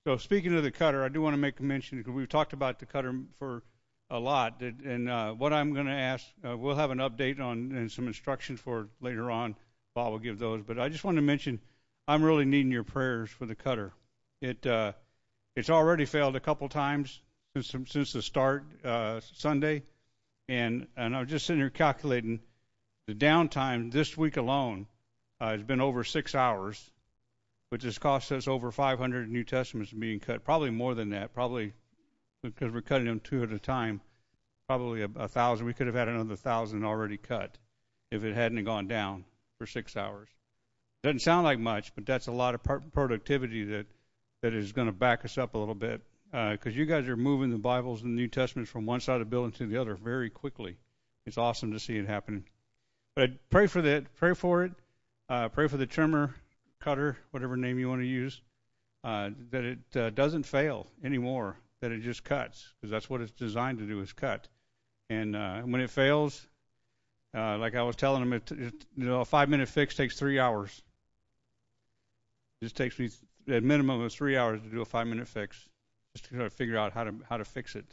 so 0.06 0.16
speaking 0.16 0.54
of 0.56 0.62
the 0.62 0.70
cutter, 0.70 1.04
I 1.04 1.08
do 1.08 1.20
want 1.20 1.34
to 1.34 1.38
make 1.38 1.60
a 1.60 1.62
mention 1.62 1.98
because 1.98 2.12
we've 2.12 2.28
talked 2.28 2.52
about 2.52 2.78
the 2.78 2.86
cutter 2.86 3.14
for 3.38 3.62
a 4.10 4.18
lot, 4.18 4.60
and 4.60 5.08
uh, 5.08 5.32
what 5.32 5.52
I'm 5.52 5.72
going 5.72 5.86
to 5.86 5.92
ask, 5.92 6.26
uh, 6.46 6.56
we'll 6.56 6.76
have 6.76 6.90
an 6.90 6.98
update 6.98 7.40
on 7.40 7.72
and 7.72 7.90
some 7.90 8.06
instructions 8.06 8.60
for 8.60 8.88
later 9.00 9.30
on. 9.30 9.56
Bob 9.94 10.12
will 10.12 10.18
give 10.18 10.38
those, 10.38 10.62
but 10.62 10.78
I 10.78 10.88
just 10.88 11.04
want 11.04 11.16
to 11.16 11.22
mention 11.22 11.60
I'm 12.06 12.22
really 12.22 12.44
needing 12.44 12.72
your 12.72 12.84
prayers 12.84 13.30
for 13.30 13.46
the 13.46 13.54
cutter. 13.54 13.92
It 14.40 14.66
uh, 14.66 14.92
it's 15.54 15.70
already 15.70 16.04
failed 16.04 16.36
a 16.36 16.40
couple 16.40 16.68
times 16.68 17.20
since 17.54 17.74
since 17.90 18.12
the 18.12 18.22
start 18.22 18.64
uh, 18.84 19.20
Sunday, 19.34 19.82
and 20.48 20.88
and 20.96 21.14
I 21.14 21.20
was 21.20 21.30
just 21.30 21.46
sitting 21.46 21.60
here 21.60 21.70
calculating 21.70 22.40
the 23.06 23.14
downtime 23.14 23.92
this 23.92 24.16
week 24.16 24.36
alone 24.36 24.86
uh, 25.40 25.52
has 25.52 25.62
been 25.62 25.80
over 25.80 26.04
six 26.04 26.34
hours, 26.34 26.90
which 27.72 27.84
has 27.84 27.96
cost 27.96 28.30
us 28.32 28.46
over 28.46 28.70
500 28.70 29.30
New 29.30 29.44
Testaments 29.44 29.90
being 29.90 30.20
cut. 30.20 30.44
Probably 30.44 30.68
more 30.68 30.94
than 30.94 31.08
that. 31.08 31.32
Probably 31.32 31.72
because 32.42 32.70
we're 32.70 32.82
cutting 32.82 33.06
them 33.06 33.18
two 33.18 33.42
at 33.42 33.50
a 33.50 33.58
time. 33.58 34.02
Probably 34.68 35.00
a, 35.00 35.08
a 35.16 35.26
thousand. 35.26 35.64
We 35.64 35.72
could 35.72 35.86
have 35.86 35.96
had 35.96 36.08
another 36.08 36.36
thousand 36.36 36.84
already 36.84 37.16
cut 37.16 37.56
if 38.10 38.24
it 38.24 38.34
hadn't 38.34 38.62
gone 38.64 38.88
down 38.88 39.24
for 39.56 39.66
six 39.66 39.96
hours. 39.96 40.28
Doesn't 41.02 41.20
sound 41.20 41.44
like 41.44 41.58
much, 41.58 41.94
but 41.94 42.04
that's 42.04 42.26
a 42.26 42.32
lot 42.32 42.54
of 42.54 42.62
productivity 42.92 43.64
that 43.64 43.86
that 44.42 44.52
is 44.52 44.72
going 44.72 44.88
to 44.88 44.92
back 44.92 45.24
us 45.24 45.38
up 45.38 45.54
a 45.54 45.58
little 45.58 45.74
bit 45.74 46.02
because 46.30 46.74
uh, 46.74 46.78
you 46.78 46.84
guys 46.84 47.08
are 47.08 47.16
moving 47.16 47.48
the 47.48 47.56
Bibles 47.56 48.02
and 48.02 48.10
the 48.12 48.20
New 48.20 48.28
Testaments 48.28 48.70
from 48.70 48.84
one 48.84 49.00
side 49.00 49.14
of 49.14 49.20
the 49.20 49.30
building 49.30 49.52
to 49.52 49.66
the 49.66 49.78
other 49.78 49.94
very 49.94 50.28
quickly. 50.28 50.76
It's 51.24 51.38
awesome 51.38 51.72
to 51.72 51.80
see 51.80 51.96
it 51.96 52.06
happening. 52.06 52.44
But 53.16 53.30
I 53.30 53.32
pray 53.48 53.66
for 53.66 53.80
that. 53.80 54.14
Pray 54.16 54.34
for 54.34 54.64
it. 54.64 54.72
Uh, 55.30 55.48
pray 55.48 55.68
for 55.68 55.78
the 55.78 55.86
trimmer, 55.86 56.34
cutter, 56.82 57.16
whatever 57.30 57.56
name 57.56 57.78
you 57.78 57.88
want 57.88 58.02
to 58.02 58.06
use, 58.06 58.40
uh, 59.04 59.30
that 59.50 59.64
it 59.64 59.96
uh, 59.96 60.10
doesn't 60.10 60.44
fail 60.44 60.86
anymore. 61.02 61.56
That 61.80 61.90
it 61.90 62.02
just 62.02 62.22
cuts 62.22 62.72
because 62.80 62.92
that's 62.92 63.10
what 63.10 63.20
it's 63.20 63.32
designed 63.32 63.78
to 63.78 63.86
do 63.86 64.00
is 64.00 64.12
cut. 64.12 64.46
And 65.10 65.34
uh, 65.34 65.62
when 65.62 65.80
it 65.80 65.90
fails, 65.90 66.46
like 67.34 67.74
I 67.74 67.82
was 67.82 67.96
telling 67.96 68.28
them, 68.28 68.42
a 69.08 69.24
five-minute 69.24 69.68
fix 69.68 69.96
takes 69.96 70.16
three 70.16 70.38
hours. 70.38 70.82
It 72.60 72.66
just 72.66 72.76
takes 72.76 72.98
me 72.98 73.10
a 73.48 73.60
minimum 73.60 74.00
of 74.00 74.12
three 74.12 74.36
hours 74.36 74.60
to 74.62 74.68
do 74.68 74.80
a 74.80 74.84
five-minute 74.84 75.26
fix, 75.26 75.58
just 76.14 76.28
to 76.28 76.50
figure 76.50 76.78
out 76.78 76.92
how 76.92 77.36
to 77.36 77.44
fix 77.44 77.74
it. 77.74 77.86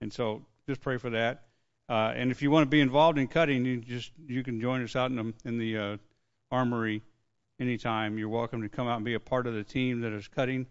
And 0.00 0.12
so, 0.12 0.44
just 0.68 0.80
pray 0.80 0.98
for 0.98 1.10
that. 1.10 1.42
And 1.88 2.30
if 2.30 2.40
you 2.40 2.52
want 2.52 2.64
to 2.64 2.70
be 2.70 2.80
involved 2.80 3.18
in 3.18 3.26
cutting, 3.26 3.84
you 4.28 4.44
can 4.44 4.60
join 4.60 4.84
us 4.84 4.94
out 4.94 5.10
in 5.10 5.58
the 5.58 5.98
armory 6.52 7.02
anytime. 7.62 8.18
You're 8.18 8.28
welcome 8.28 8.60
to 8.62 8.68
come 8.68 8.88
out 8.88 8.96
and 8.96 9.04
be 9.04 9.14
a 9.14 9.20
part 9.20 9.46
of 9.46 9.54
the 9.54 9.62
team 9.62 10.00
that 10.00 10.12
is 10.12 10.28
cutting, 10.28 10.66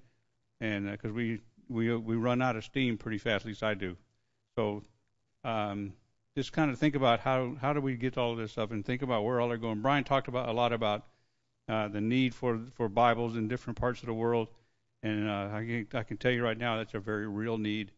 and 0.60 0.92
because 0.92 1.12
uh, 1.12 1.14
we 1.14 1.40
we 1.70 1.96
we 1.96 2.16
run 2.16 2.42
out 2.42 2.56
of 2.56 2.66
steam 2.66 2.98
pretty 2.98 3.18
fast, 3.18 3.46
at 3.46 3.48
least 3.48 3.64
I 3.64 3.74
do. 3.74 3.96
So 4.58 4.84
um, 5.44 5.94
just 6.36 6.52
kind 6.52 6.70
of 6.70 6.78
think 6.78 6.96
about 6.96 7.22
how 7.22 7.56
how 7.60 7.74
do 7.74 7.82
we 7.82 7.96
get 7.96 8.18
all 8.18 8.36
this 8.36 8.52
stuff, 8.52 8.72
and 8.72 8.86
think 8.86 9.02
about 9.02 9.24
where 9.24 9.40
all 9.40 9.48
they're 9.48 9.58
going. 9.58 9.82
Brian 9.82 10.04
talked 10.04 10.28
about 10.28 10.50
a 10.50 10.52
lot 10.52 10.74
about 10.74 11.06
uh, 11.68 11.88
the 11.88 12.02
need 12.02 12.36
for 12.36 12.60
for 12.76 12.90
Bibles 12.90 13.36
in 13.38 13.48
different 13.48 13.80
parts 13.80 14.02
of 14.02 14.08
the 14.08 14.14
world, 14.14 14.50
and 15.02 15.30
uh, 15.30 15.50
I 15.54 15.66
can 15.66 15.88
I 15.94 16.04
can 16.04 16.18
tell 16.18 16.32
you 16.32 16.44
right 16.44 16.58
now 16.58 16.78
that's 16.78 16.94
a 16.94 17.00
very 17.00 17.28
real 17.28 17.58
need, 17.58 17.92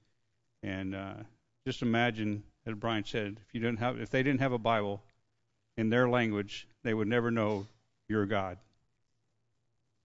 and 0.61 0.95
uh, 0.95 1.13
just 1.65 1.81
imagine, 1.81 2.43
as 2.67 2.75
Brian 2.75 3.03
said, 3.03 3.39
if 3.47 3.53
you 3.53 3.59
didn't 3.59 3.79
have 3.79 3.99
if 3.99 4.11
they 4.11 4.21
didn't 4.21 4.41
have 4.41 4.53
a 4.53 4.59
Bible 4.59 5.01
in 5.77 5.89
their 5.89 6.07
language, 6.07 6.67
they 6.83 6.93
would 6.93 7.07
never 7.07 7.31
know 7.31 7.65
your 8.07 8.27
God. 8.27 8.59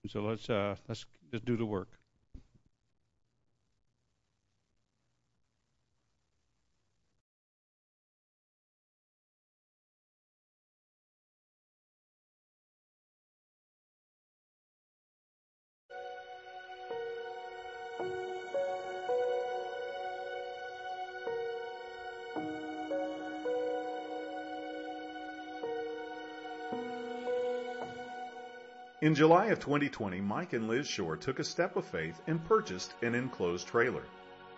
So 0.07 0.23
let's 0.23 0.49
uh, 0.51 0.75
let's 0.89 1.07
just 1.31 1.45
do 1.45 1.57
the 1.57 1.67
work. 1.67 1.98
In 29.09 29.15
July 29.15 29.47
of 29.47 29.59
2020, 29.59 30.21
Mike 30.21 30.53
and 30.53 30.69
Liz 30.69 30.87
Shore 30.87 31.17
took 31.17 31.39
a 31.39 31.43
step 31.43 31.77
of 31.77 31.87
faith 31.87 32.21
and 32.27 32.45
purchased 32.45 32.95
an 33.01 33.15
enclosed 33.15 33.67
trailer. 33.67 34.03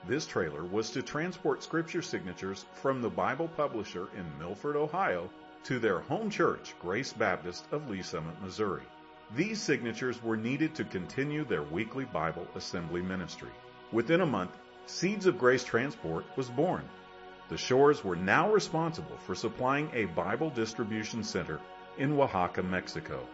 This 0.09 0.27
trailer 0.27 0.65
was 0.65 0.91
to 0.91 1.03
transport 1.03 1.63
scripture 1.63 2.03
signatures 2.03 2.67
from 2.73 3.01
the 3.01 3.09
Bible 3.09 3.47
publisher 3.47 4.09
in 4.17 4.39
Milford, 4.41 4.75
Ohio 4.75 5.31
to 5.63 5.79
their 5.79 6.01
home 6.01 6.31
church, 6.31 6.75
Grace 6.81 7.13
Baptist 7.13 7.65
of 7.71 7.89
Lee's 7.89 8.09
Summit, 8.09 8.43
Missouri. 8.43 8.83
These 9.37 9.63
signatures 9.63 10.21
were 10.21 10.37
needed 10.37 10.75
to 10.75 10.85
continue 10.85 11.45
their 11.45 11.63
weekly 11.63 12.07
Bible 12.07 12.49
assembly 12.57 13.03
ministry. 13.03 13.53
Within 13.93 14.21
a 14.21 14.27
month, 14.27 14.59
Seeds 14.87 15.27
of 15.27 15.39
Grace 15.39 15.63
Transport 15.63 16.25
was 16.37 16.51
born. 16.51 16.83
The 17.51 17.57
Shores 17.57 18.03
were 18.03 18.17
now 18.17 18.53
responsible 18.53 19.17
for 19.19 19.37
supplying 19.37 19.89
a 19.95 20.07
Bible 20.07 20.51
distribution 20.51 21.23
center 21.23 21.61
in 21.99 22.19
Oaxaca, 22.19 22.65
Mexico. 22.65 23.29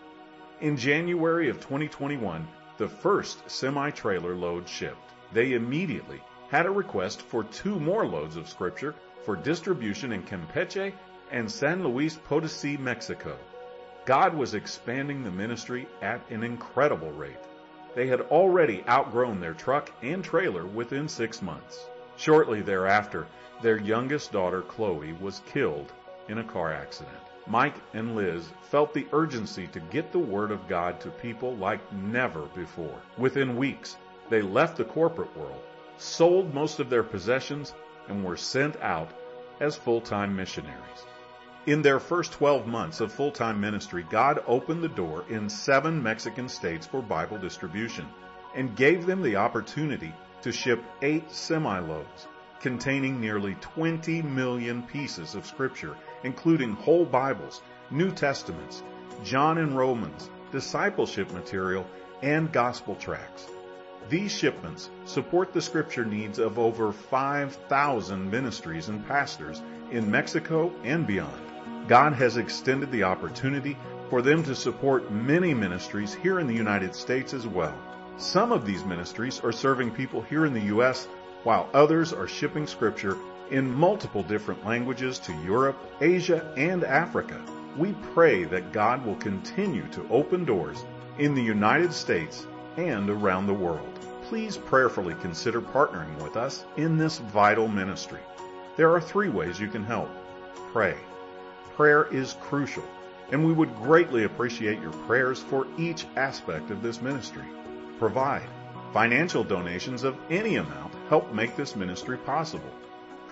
In 0.63 0.79
January 0.79 1.51
of 1.51 1.61
2021, 1.61 2.49
the 2.79 2.89
first 2.89 3.51
semi-trailer 3.51 4.35
load 4.35 4.67
shipped. 4.67 5.13
They 5.31 5.53
immediately 5.53 6.23
had 6.49 6.65
a 6.65 6.71
request 6.71 7.21
for 7.21 7.45
two 7.45 7.79
more 7.79 8.07
loads 8.07 8.37
of 8.37 8.49
scripture 8.49 8.95
for 9.23 9.37
distribution 9.37 10.13
in 10.13 10.23
Campeche 10.23 10.95
and 11.31 11.51
San 11.51 11.85
Luis 11.85 12.17
Potosi, 12.17 12.79
Mexico. 12.79 13.37
God 14.07 14.33
was 14.33 14.55
expanding 14.55 15.23
the 15.23 15.31
ministry 15.31 15.87
at 16.01 16.23
an 16.31 16.43
incredible 16.43 17.13
rate. 17.13 17.45
They 17.95 18.07
had 18.07 18.23
already 18.23 18.83
outgrown 18.89 19.41
their 19.41 19.53
truck 19.53 19.93
and 20.01 20.25
trailer 20.25 20.65
within 20.65 21.07
six 21.07 21.43
months. 21.43 21.85
Shortly 22.17 22.63
thereafter, 22.63 23.27
their 23.61 23.77
youngest 23.77 24.33
daughter, 24.33 24.63
Chloe, 24.63 25.13
was 25.21 25.43
killed 25.45 25.93
in 26.29 26.39
a 26.39 26.45
car 26.45 26.73
accident. 26.73 27.26
Mike 27.47 27.77
and 27.95 28.17
Liz 28.17 28.49
felt 28.63 28.93
the 28.93 29.07
urgency 29.13 29.69
to 29.69 29.81
get 29.81 30.11
the 30.11 30.19
Word 30.19 30.51
of 30.51 30.67
God 30.67 31.01
to 31.01 31.11
people 31.11 31.55
like 31.57 31.93
never 31.93 32.47
before. 32.55 33.01
Within 33.17 33.57
weeks, 33.57 33.97
they 34.31 34.43
left 34.43 34.77
the 34.77 34.85
corporate 34.85 35.37
world, 35.37 35.63
sold 35.97 36.53
most 36.53 36.81
of 36.81 36.91
their 36.91 37.05
possessions, 37.05 37.75
and 38.09 38.25
were 38.25 38.37
sent 38.37 38.77
out 38.83 39.11
as 39.61 39.77
full-time 39.77 40.35
missionaries. 40.35 41.07
In 41.67 41.83
their 41.83 42.01
first 42.01 42.33
12 42.33 42.67
months 42.67 43.01
of 43.01 43.13
full-time 43.13 43.61
ministry, 43.61 44.05
God 44.09 44.43
opened 44.47 44.83
the 44.83 44.89
door 44.89 45.25
in 45.29 45.49
seven 45.49 46.03
Mexican 46.03 46.49
states 46.49 46.87
for 46.87 47.03
Bible 47.03 47.39
distribution 47.39 48.07
and 48.55 48.77
gave 48.77 49.07
them 49.07 49.23
the 49.23 49.37
opportunity 49.37 50.13
to 50.43 50.53
ship 50.53 50.83
eight 51.03 51.31
semi-loads 51.31 52.27
containing 52.61 53.21
nearly 53.21 53.55
20 53.61 54.23
million 54.23 54.83
pieces 54.83 55.35
of 55.35 55.47
scripture, 55.47 55.97
including 56.23 56.73
whole 56.73 57.05
Bibles, 57.05 57.63
New 57.91 58.11
Testaments, 58.11 58.83
John 59.25 59.59
and 59.59 59.77
Romans, 59.77 60.31
discipleship 60.53 61.33
material, 61.33 61.87
and 62.23 62.53
gospel 62.53 62.95
tracts. 62.95 63.47
These 64.09 64.33
shipments 64.33 64.91
support 65.05 65.53
the 65.53 65.61
scripture 65.61 66.05
needs 66.05 66.39
of 66.39 66.59
over 66.59 66.93
5,000 66.93 68.31
ministries 68.31 68.89
and 68.89 69.07
pastors 69.07 69.63
in 69.91 70.11
Mexico 70.11 70.73
and 70.85 71.07
beyond. 71.07 71.89
God 71.89 72.13
has 72.15 72.37
extended 72.37 72.91
the 72.93 73.05
opportunity 73.05 73.77
for 74.11 74.23
them 74.23 74.43
to 74.45 74.55
support 74.55 75.11
many 75.11 75.55
ministries 75.55 76.15
here 76.15 76.39
in 76.39 76.47
the 76.47 76.55
United 76.55 76.95
States 76.95 77.35
as 77.35 77.47
well. 77.47 77.77
Some 78.17 78.53
of 78.53 78.65
these 78.65 78.85
ministries 78.85 79.41
are 79.41 79.53
serving 79.53 79.91
people 79.91 80.23
here 80.23 80.47
in 80.47 80.55
the 80.55 80.67
U.S 80.75 81.09
while 81.47 81.71
others 81.73 82.13
are 82.13 82.27
shipping 82.27 82.67
scripture 82.67 83.17
in 83.51 83.73
multiple 83.73 84.23
different 84.23 84.65
languages 84.65 85.19
to 85.21 85.33
Europe, 85.45 85.79
Asia, 86.01 86.53
and 86.57 86.85
Africa. 86.85 87.41
We 87.77 87.93
pray 88.15 88.45
that 88.45 88.73
God 88.73 89.05
will 89.05 89.17
continue 89.17 89.87
to 89.89 90.09
open 90.11 90.45
doors 90.45 90.85
in 91.19 91.35
the 91.35 91.43
United 91.43 91.93
States 91.93 92.47
and 92.77 93.11
around 93.11 93.47
the 93.47 93.55
world. 93.55 93.99
Please 94.25 94.57
prayerfully 94.57 95.15
consider 95.21 95.61
partnering 95.61 96.21
with 96.23 96.37
us 96.37 96.65
in 96.77 96.97
this 96.97 97.19
vital 97.19 97.69
ministry. 97.69 98.21
There 98.77 98.93
are 98.93 99.01
three 99.01 99.29
ways 99.29 99.61
you 99.61 99.69
can 99.69 99.85
help. 99.85 100.11
Pray. 100.73 100.97
Prayer 101.77 102.05
is 102.13 102.37
crucial, 102.41 102.85
and 103.31 103.47
we 103.47 103.53
would 103.53 103.75
greatly 103.77 104.25
appreciate 104.25 104.81
your 104.81 104.93
prayers 104.93 105.43
for 105.43 105.67
each 105.79 106.07
aspect 106.17 106.71
of 106.71 106.83
this 106.83 107.01
ministry. 107.01 107.45
Provide. 107.99 108.49
Financial 108.93 109.45
donations 109.45 110.05
of 110.05 110.17
any 110.31 110.57
amount 110.57 110.95
help 111.09 111.33
make 111.33 111.57
this 111.57 111.77
ministry 111.77 112.19
possible. 112.19 112.71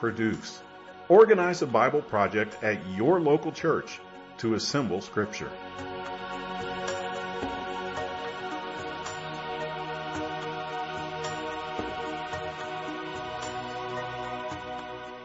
Produce. 0.05 0.61
Organize 1.09 1.63
a 1.63 1.67
Bible 1.67 2.03
project 2.03 2.63
at 2.63 2.79
your 2.89 3.23
local 3.23 3.51
church 3.51 4.01
to 4.37 4.53
assemble 4.53 5.01
Scripture. 5.01 5.49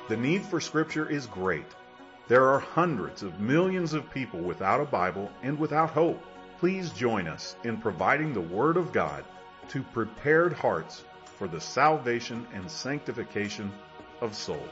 The 0.08 0.16
need 0.16 0.44
for 0.44 0.62
Scripture 0.62 1.10
is 1.10 1.26
great. 1.26 1.66
There 2.30 2.48
are 2.48 2.60
hundreds 2.60 3.22
of 3.22 3.42
millions 3.42 3.92
of 3.92 4.10
people 4.10 4.40
without 4.40 4.80
a 4.80 4.86
Bible 4.86 5.30
and 5.44 5.60
without 5.60 5.90
hope. 5.90 6.24
Please 6.58 6.92
join 6.92 7.28
us 7.28 7.58
in 7.66 7.76
providing 7.82 8.32
the 8.32 8.40
Word 8.40 8.78
of 8.78 8.94
God 8.94 9.26
to 9.68 9.84
prepared 9.84 10.54
hearts 10.54 11.04
for 11.38 11.50
the 11.50 11.60
salvation 11.60 12.48
and 12.54 12.72
sanctification 12.72 13.74
of 14.22 14.36
souls. 14.36 14.70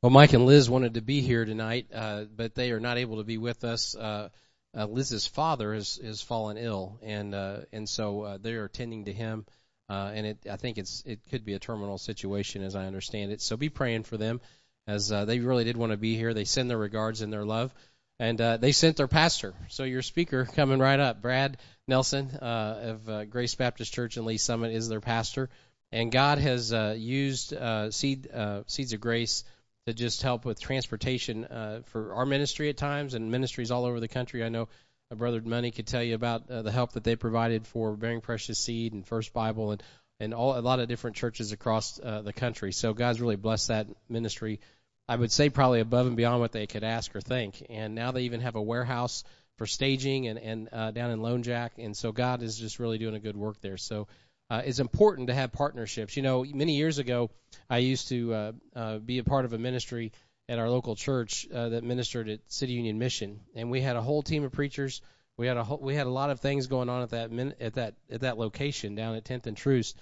Well, 0.00 0.10
Mike 0.10 0.32
and 0.32 0.46
Liz 0.46 0.70
wanted 0.70 0.94
to 0.94 1.00
be 1.02 1.22
here 1.22 1.44
tonight, 1.44 1.88
uh, 1.92 2.24
but 2.24 2.54
they 2.54 2.70
are 2.70 2.78
not 2.78 2.98
able 2.98 3.16
to 3.16 3.24
be 3.24 3.36
with 3.36 3.64
us. 3.64 3.96
Uh, 3.96 4.28
uh, 4.76 4.86
Liz's 4.86 5.26
father 5.26 5.74
has, 5.74 5.98
has 6.02 6.22
fallen 6.22 6.56
ill, 6.56 7.00
and 7.02 7.34
uh, 7.34 7.58
and 7.72 7.88
so 7.88 8.22
uh, 8.22 8.38
they 8.40 8.52
are 8.54 8.64
attending 8.64 9.06
to 9.06 9.12
him. 9.12 9.44
uh, 9.88 10.10
and 10.14 10.26
it 10.26 10.38
I 10.50 10.56
think 10.56 10.78
it's 10.78 11.02
it 11.06 11.20
could 11.30 11.44
be 11.44 11.54
a 11.54 11.58
terminal 11.58 11.98
situation 11.98 12.62
as 12.62 12.76
I 12.76 12.86
understand 12.86 13.32
it. 13.32 13.40
So 13.40 13.56
be 13.56 13.70
praying 13.70 14.04
for 14.04 14.16
them 14.16 14.40
as 14.86 15.08
they 15.08 15.40
really 15.40 15.64
did 15.64 15.76
want 15.76 15.92
to 15.92 15.98
be 15.98 16.16
here. 16.16 16.32
They 16.32 16.44
send 16.44 16.70
their 16.70 16.78
regards 16.78 17.20
and 17.20 17.32
their 17.32 17.44
love, 17.44 17.74
and 18.18 18.40
uh, 18.40 18.56
they 18.56 18.72
sent 18.72 18.96
their 18.96 19.08
pastor. 19.08 19.54
So 19.68 19.84
your 19.84 20.02
speaker 20.02 20.44
coming 20.44 20.78
right 20.78 20.98
up, 20.98 21.22
Brad 21.22 21.58
Nelson 21.86 22.30
uh, 22.40 22.80
of 22.82 23.08
uh, 23.08 23.24
Grace 23.24 23.54
Baptist 23.54 23.92
Church 23.92 24.16
in 24.16 24.24
Lee's 24.24 24.42
Summit 24.42 24.72
is 24.72 24.88
their 24.88 25.00
pastor, 25.00 25.50
and 25.92 26.10
God 26.12 26.38
has 26.38 26.72
uh, 26.72 26.94
used 26.98 27.54
uh, 27.54 27.90
seed 27.90 28.30
uh, 28.30 28.62
seeds 28.66 28.92
of 28.92 29.00
grace 29.00 29.44
to 29.86 29.94
just 29.94 30.22
help 30.22 30.44
with 30.44 30.60
transportation 30.60 31.44
uh, 31.44 31.80
for 31.86 32.14
our 32.14 32.26
ministry 32.26 32.68
at 32.68 32.76
times 32.76 33.14
and 33.14 33.30
ministries 33.30 33.70
all 33.70 33.84
over 33.84 34.00
the 34.00 34.08
country. 34.08 34.44
I 34.44 34.48
know 34.48 34.68
Brother 35.14 35.40
Money 35.40 35.70
could 35.70 35.86
tell 35.86 36.02
you 36.02 36.14
about 36.14 36.48
the 36.48 36.70
help 36.70 36.92
that 36.92 37.04
they 37.04 37.16
provided 37.16 37.66
for 37.66 37.96
Bearing 37.96 38.20
Precious 38.20 38.58
Seed 38.58 38.92
and 38.92 39.06
First 39.06 39.32
Bible 39.32 39.70
and 39.70 39.82
and 40.20 40.34
all 40.34 40.58
a 40.58 40.60
lot 40.60 40.80
of 40.80 40.88
different 40.88 41.16
churches 41.16 41.52
across 41.52 42.00
uh, 42.00 42.22
the 42.22 42.32
country. 42.32 42.72
So 42.72 42.92
God's 42.92 43.20
really 43.20 43.36
blessed 43.36 43.68
that 43.68 43.86
ministry. 44.08 44.60
I 45.08 45.16
would 45.16 45.32
say 45.32 45.48
probably 45.48 45.80
above 45.80 46.06
and 46.06 46.16
beyond 46.16 46.40
what 46.40 46.52
they 46.52 46.66
could 46.66 46.84
ask 46.84 47.16
or 47.16 47.20
think. 47.20 47.64
And 47.70 47.94
now 47.94 48.12
they 48.12 48.22
even 48.22 48.40
have 48.40 48.56
a 48.56 48.62
warehouse 48.62 49.24
for 49.56 49.66
staging 49.66 50.28
and 50.28 50.38
and 50.38 50.68
uh, 50.72 50.90
down 50.90 51.10
in 51.10 51.22
Lone 51.22 51.42
Jack. 51.42 51.72
And 51.78 51.96
so 51.96 52.12
God 52.12 52.42
is 52.42 52.58
just 52.58 52.78
really 52.78 52.98
doing 52.98 53.14
a 53.14 53.20
good 53.20 53.36
work 53.36 53.60
there. 53.60 53.78
So 53.78 54.06
uh, 54.50 54.62
it's 54.64 54.78
important 54.78 55.28
to 55.28 55.34
have 55.34 55.52
partnerships. 55.52 56.16
You 56.16 56.22
know, 56.22 56.44
many 56.44 56.76
years 56.76 56.98
ago, 56.98 57.30
I 57.68 57.78
used 57.78 58.08
to 58.08 58.34
uh, 58.34 58.52
uh, 58.74 58.98
be 58.98 59.18
a 59.18 59.24
part 59.24 59.44
of 59.44 59.52
a 59.52 59.58
ministry 59.58 60.12
at 60.48 60.58
our 60.58 60.70
local 60.70 60.96
church 60.96 61.46
uh, 61.52 61.70
that 61.70 61.84
ministered 61.84 62.28
at 62.28 62.40
City 62.50 62.72
Union 62.72 62.98
Mission, 62.98 63.40
and 63.54 63.70
we 63.70 63.82
had 63.82 63.96
a 63.96 64.02
whole 64.02 64.22
team 64.22 64.44
of 64.44 64.52
preachers. 64.52 65.02
We 65.36 65.46
had 65.46 65.56
a 65.56 65.64
whole, 65.64 65.78
we 65.78 65.94
had 65.94 66.06
a 66.06 66.10
lot 66.10 66.30
of 66.30 66.40
things 66.40 66.66
going 66.66 66.88
on 66.88 67.02
at 67.02 67.10
that 67.10 67.30
min, 67.30 67.54
at 67.60 67.74
that 67.74 67.94
at 68.10 68.20
that 68.20 68.38
location 68.38 68.94
down 68.94 69.14
at 69.14 69.24
10th 69.24 69.46
and 69.46 69.56
Troost. 69.56 69.98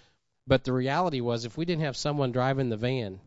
But 0.46 0.64
the 0.64 0.72
reality 0.72 1.20
was, 1.20 1.44
if 1.44 1.56
we 1.56 1.64
didn't 1.64 1.82
have 1.82 1.96
someone 1.96 2.30
driving 2.30 2.68
the 2.68 2.76
van 2.76 3.20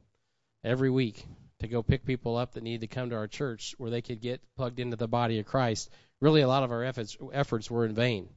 every 0.63 0.89
week 0.89 1.25
to 1.59 1.67
go 1.67 1.83
pick 1.83 2.05
people 2.05 2.37
up 2.37 2.53
that 2.53 2.63
needed 2.63 2.81
to 2.81 2.95
come 2.95 3.09
to 3.09 3.15
our 3.15 3.27
church 3.27 3.75
where 3.77 3.91
they 3.91 4.01
could 4.01 4.21
get 4.21 4.41
plugged 4.55 4.79
into 4.79 4.95
the 4.95 5.07
body 5.07 5.39
of 5.39 5.45
Christ, 5.45 5.89
really 6.21 6.41
a 6.41 6.47
lot 6.47 6.63
of 6.63 6.71
our 6.71 6.83
efforts 6.83 7.17
efforts 7.33 7.69
were 7.69 7.85
in 7.85 7.93
vain 7.93 8.29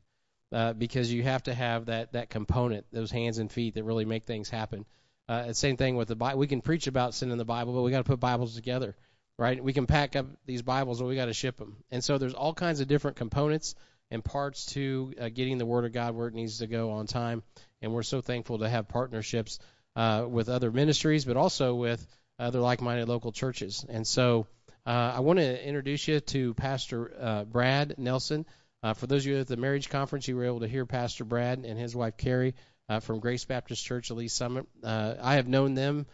uh, 0.53 0.73
because 0.73 1.13
you 1.13 1.23
have 1.23 1.43
to 1.45 1.55
have 1.55 1.87
that 1.87 2.13
that 2.13 2.31
component, 2.31 2.87
those 2.93 3.11
hands 3.11 3.39
and 3.39 3.51
feet 3.51 3.75
that 3.75 3.85
really 3.85 4.05
make 4.05 4.25
things 4.25 4.51
happen. 4.51 4.85
Uh, 5.29 5.53
same 5.53 5.77
thing 5.77 5.97
with 5.97 6.09
the 6.09 6.17
Bible. 6.17 6.39
We 6.39 6.47
can 6.47 6.61
preach 6.61 6.87
about 6.87 7.15
sin 7.15 7.31
in 7.31 7.39
the 7.39 7.45
Bible, 7.45 7.73
but 7.73 7.83
we 7.83 7.91
got 7.91 7.99
to 7.99 8.05
put 8.05 8.21
Bibles 8.21 8.55
together, 8.55 8.97
right? 9.39 9.63
We 9.63 9.73
can 9.73 9.87
pack 9.87 10.17
up 10.17 10.27
these 10.47 10.63
Bibles, 10.63 11.01
but 11.01 11.07
we 11.07 11.15
got 11.15 11.27
to 11.27 11.33
ship 11.33 11.57
them. 11.57 11.77
And 11.91 12.03
so 12.03 12.19
there's 12.19 12.35
all 12.35 12.55
kinds 12.55 12.81
of 12.81 12.89
different 12.89 13.17
components 13.17 13.75
and 14.11 14.23
parts 14.23 14.67
to 14.67 15.15
uh, 15.19 15.29
getting 15.31 15.59
the 15.59 15.65
Word 15.65 15.85
of 15.85 15.93
God 15.93 16.15
where 16.15 16.29
it 16.29 16.35
needs 16.35 16.59
to 16.59 16.67
go 16.67 16.91
on 16.91 17.07
time. 17.07 17.43
And 17.81 17.95
we're 17.95 18.03
so 18.03 18.21
thankful 18.21 18.59
to 18.59 18.69
have 18.69 18.89
partnerships 18.89 19.59
uh, 19.97 20.27
with 20.29 20.49
other 20.49 20.71
ministries, 20.71 21.25
but 21.25 21.37
also 21.37 21.75
with 21.75 22.05
other 22.43 22.61
like-minded 22.61 23.09
local 23.09 23.33
churches. 23.33 23.85
And 23.89 24.07
so 24.07 24.47
uh, 24.87 25.13
I 25.17 25.21
want 25.21 25.39
to 25.39 25.67
introduce 25.67 26.07
you 26.09 26.21
to 26.21 26.55
Pastor 26.55 27.13
uh, 27.21 27.45
Brad 27.45 27.95
Nelson. 27.99 28.47
Uh, 28.83 28.95
for 28.95 29.07
those 29.07 29.25
of 29.25 29.33
you 29.33 29.39
at 29.39 29.47
the 29.47 29.57
marriage 29.57 29.89
conference, 29.89 30.27
you 30.27 30.37
were 30.37 30.45
able 30.45 30.61
to 30.61 30.69
hear 30.69 30.85
Pastor 30.87 31.25
Brad 31.25 31.59
and 31.65 31.79
his 31.79 31.95
wife 31.95 32.17
Carrie 32.17 32.55
uh, 32.89 33.01
from 33.01 33.21
Grace 33.21 33.45
Baptist 33.45 33.85
Church 33.85 34.11
Lee's 34.11 34.33
Summit. 34.33 34.67
Uh, 34.83 35.15
I 35.21 35.35
have 35.35 35.47
known 35.47 35.75
them 35.75 36.07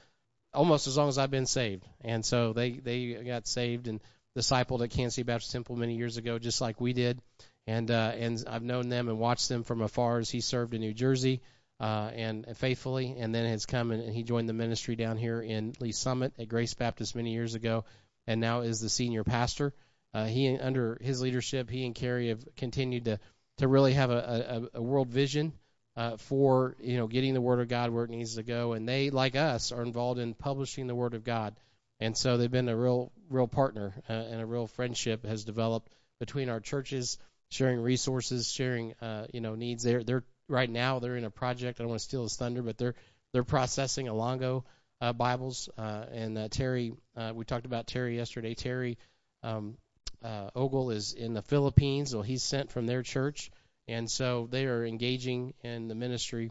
almost 0.52 0.86
as 0.86 0.96
long 0.96 1.08
as 1.08 1.18
I've 1.18 1.30
been 1.30 1.46
saved, 1.46 1.84
and 2.02 2.24
so 2.24 2.52
they 2.52 2.72
they 2.72 3.14
got 3.14 3.46
saved 3.46 3.88
and 3.88 4.00
discipled 4.36 4.82
at 4.82 4.90
Kansas 4.90 5.14
City 5.14 5.24
Baptist 5.24 5.52
Temple 5.52 5.76
many 5.76 5.96
years 5.96 6.16
ago, 6.16 6.38
just 6.38 6.60
like 6.60 6.80
we 6.80 6.92
did. 6.92 7.20
And 7.66 7.90
uh, 7.90 8.12
and 8.14 8.42
I've 8.46 8.62
known 8.62 8.88
them 8.88 9.08
and 9.08 9.18
watched 9.18 9.48
them 9.48 9.62
from 9.62 9.82
afar 9.82 10.18
as 10.18 10.30
he 10.30 10.40
served 10.40 10.74
in 10.74 10.80
New 10.80 10.94
Jersey 10.94 11.42
uh, 11.80 12.10
and, 12.14 12.44
and 12.46 12.56
faithfully, 12.56 13.16
and 13.18 13.34
then 13.34 13.46
has 13.46 13.66
come 13.66 13.90
and, 13.90 14.02
and 14.02 14.14
he 14.14 14.22
joined 14.22 14.48
the 14.48 14.54
ministry 14.54 14.96
down 14.96 15.16
here 15.16 15.40
in 15.40 15.74
Lee's 15.80 15.98
Summit 15.98 16.32
at 16.38 16.48
Grace 16.48 16.74
Baptist 16.74 17.14
many 17.14 17.32
years 17.32 17.54
ago, 17.54 17.84
and 18.26 18.40
now 18.40 18.60
is 18.62 18.80
the 18.80 18.88
senior 18.88 19.24
pastor. 19.24 19.72
Uh, 20.12 20.24
he 20.24 20.56
under 20.58 20.98
his 21.00 21.20
leadership, 21.20 21.70
he 21.70 21.84
and 21.86 21.94
Carrie 21.94 22.28
have 22.28 22.44
continued 22.56 23.04
to 23.04 23.20
to 23.58 23.68
really 23.68 23.92
have 23.92 24.10
a, 24.10 24.68
a, 24.74 24.78
a 24.78 24.82
world 24.82 25.08
vision 25.08 25.52
uh, 25.96 26.16
for 26.16 26.76
you 26.80 26.96
know 26.96 27.06
getting 27.06 27.34
the 27.34 27.40
Word 27.40 27.60
of 27.60 27.68
God 27.68 27.90
where 27.90 28.04
it 28.04 28.10
needs 28.10 28.36
to 28.36 28.42
go, 28.42 28.72
and 28.72 28.88
they 28.88 29.10
like 29.10 29.36
us 29.36 29.72
are 29.72 29.82
involved 29.82 30.20
in 30.20 30.34
publishing 30.34 30.86
the 30.86 30.94
Word 30.94 31.14
of 31.14 31.24
God, 31.24 31.54
and 32.00 32.16
so 32.16 32.36
they've 32.36 32.50
been 32.50 32.68
a 32.68 32.76
real 32.76 33.12
real 33.28 33.48
partner 33.48 33.94
uh, 34.08 34.12
and 34.12 34.40
a 34.40 34.46
real 34.46 34.66
friendship 34.66 35.26
has 35.26 35.44
developed 35.44 35.92
between 36.20 36.48
our 36.48 36.60
churches, 36.60 37.18
sharing 37.50 37.80
resources, 37.80 38.50
sharing 38.50 38.94
uh, 39.02 39.26
you 39.32 39.40
know 39.40 39.54
needs. 39.54 39.82
They're 39.82 40.04
they're 40.04 40.24
right 40.48 40.68
now 40.68 40.98
they're 40.98 41.16
in 41.16 41.24
a 41.24 41.30
project. 41.30 41.80
I 41.80 41.82
don't 41.82 41.90
want 41.90 42.00
to 42.00 42.04
steal 42.04 42.22
his 42.22 42.36
thunder, 42.36 42.62
but 42.62 42.78
they're 42.78 42.94
they're 43.32 43.44
processing 43.44 44.06
Ilonggo 44.06 44.64
uh, 45.00 45.12
Bibles, 45.12 45.68
uh, 45.76 46.06
and 46.12 46.38
uh, 46.38 46.48
Terry 46.48 46.92
uh, 47.16 47.32
we 47.34 47.44
talked 47.44 47.66
about 47.66 47.86
Terry 47.86 48.16
yesterday. 48.16 48.54
Terry 48.54 48.98
um, 49.42 49.76
uh, 50.22 50.50
Ogle 50.54 50.90
is 50.90 51.12
in 51.12 51.34
the 51.34 51.42
Philippines, 51.42 52.10
so 52.10 52.22
he's 52.22 52.42
sent 52.42 52.72
from 52.72 52.86
their 52.86 53.02
church, 53.02 53.50
and 53.86 54.10
so 54.10 54.48
they 54.50 54.66
are 54.66 54.84
engaging 54.84 55.54
in 55.62 55.88
the 55.88 55.94
ministry 55.94 56.50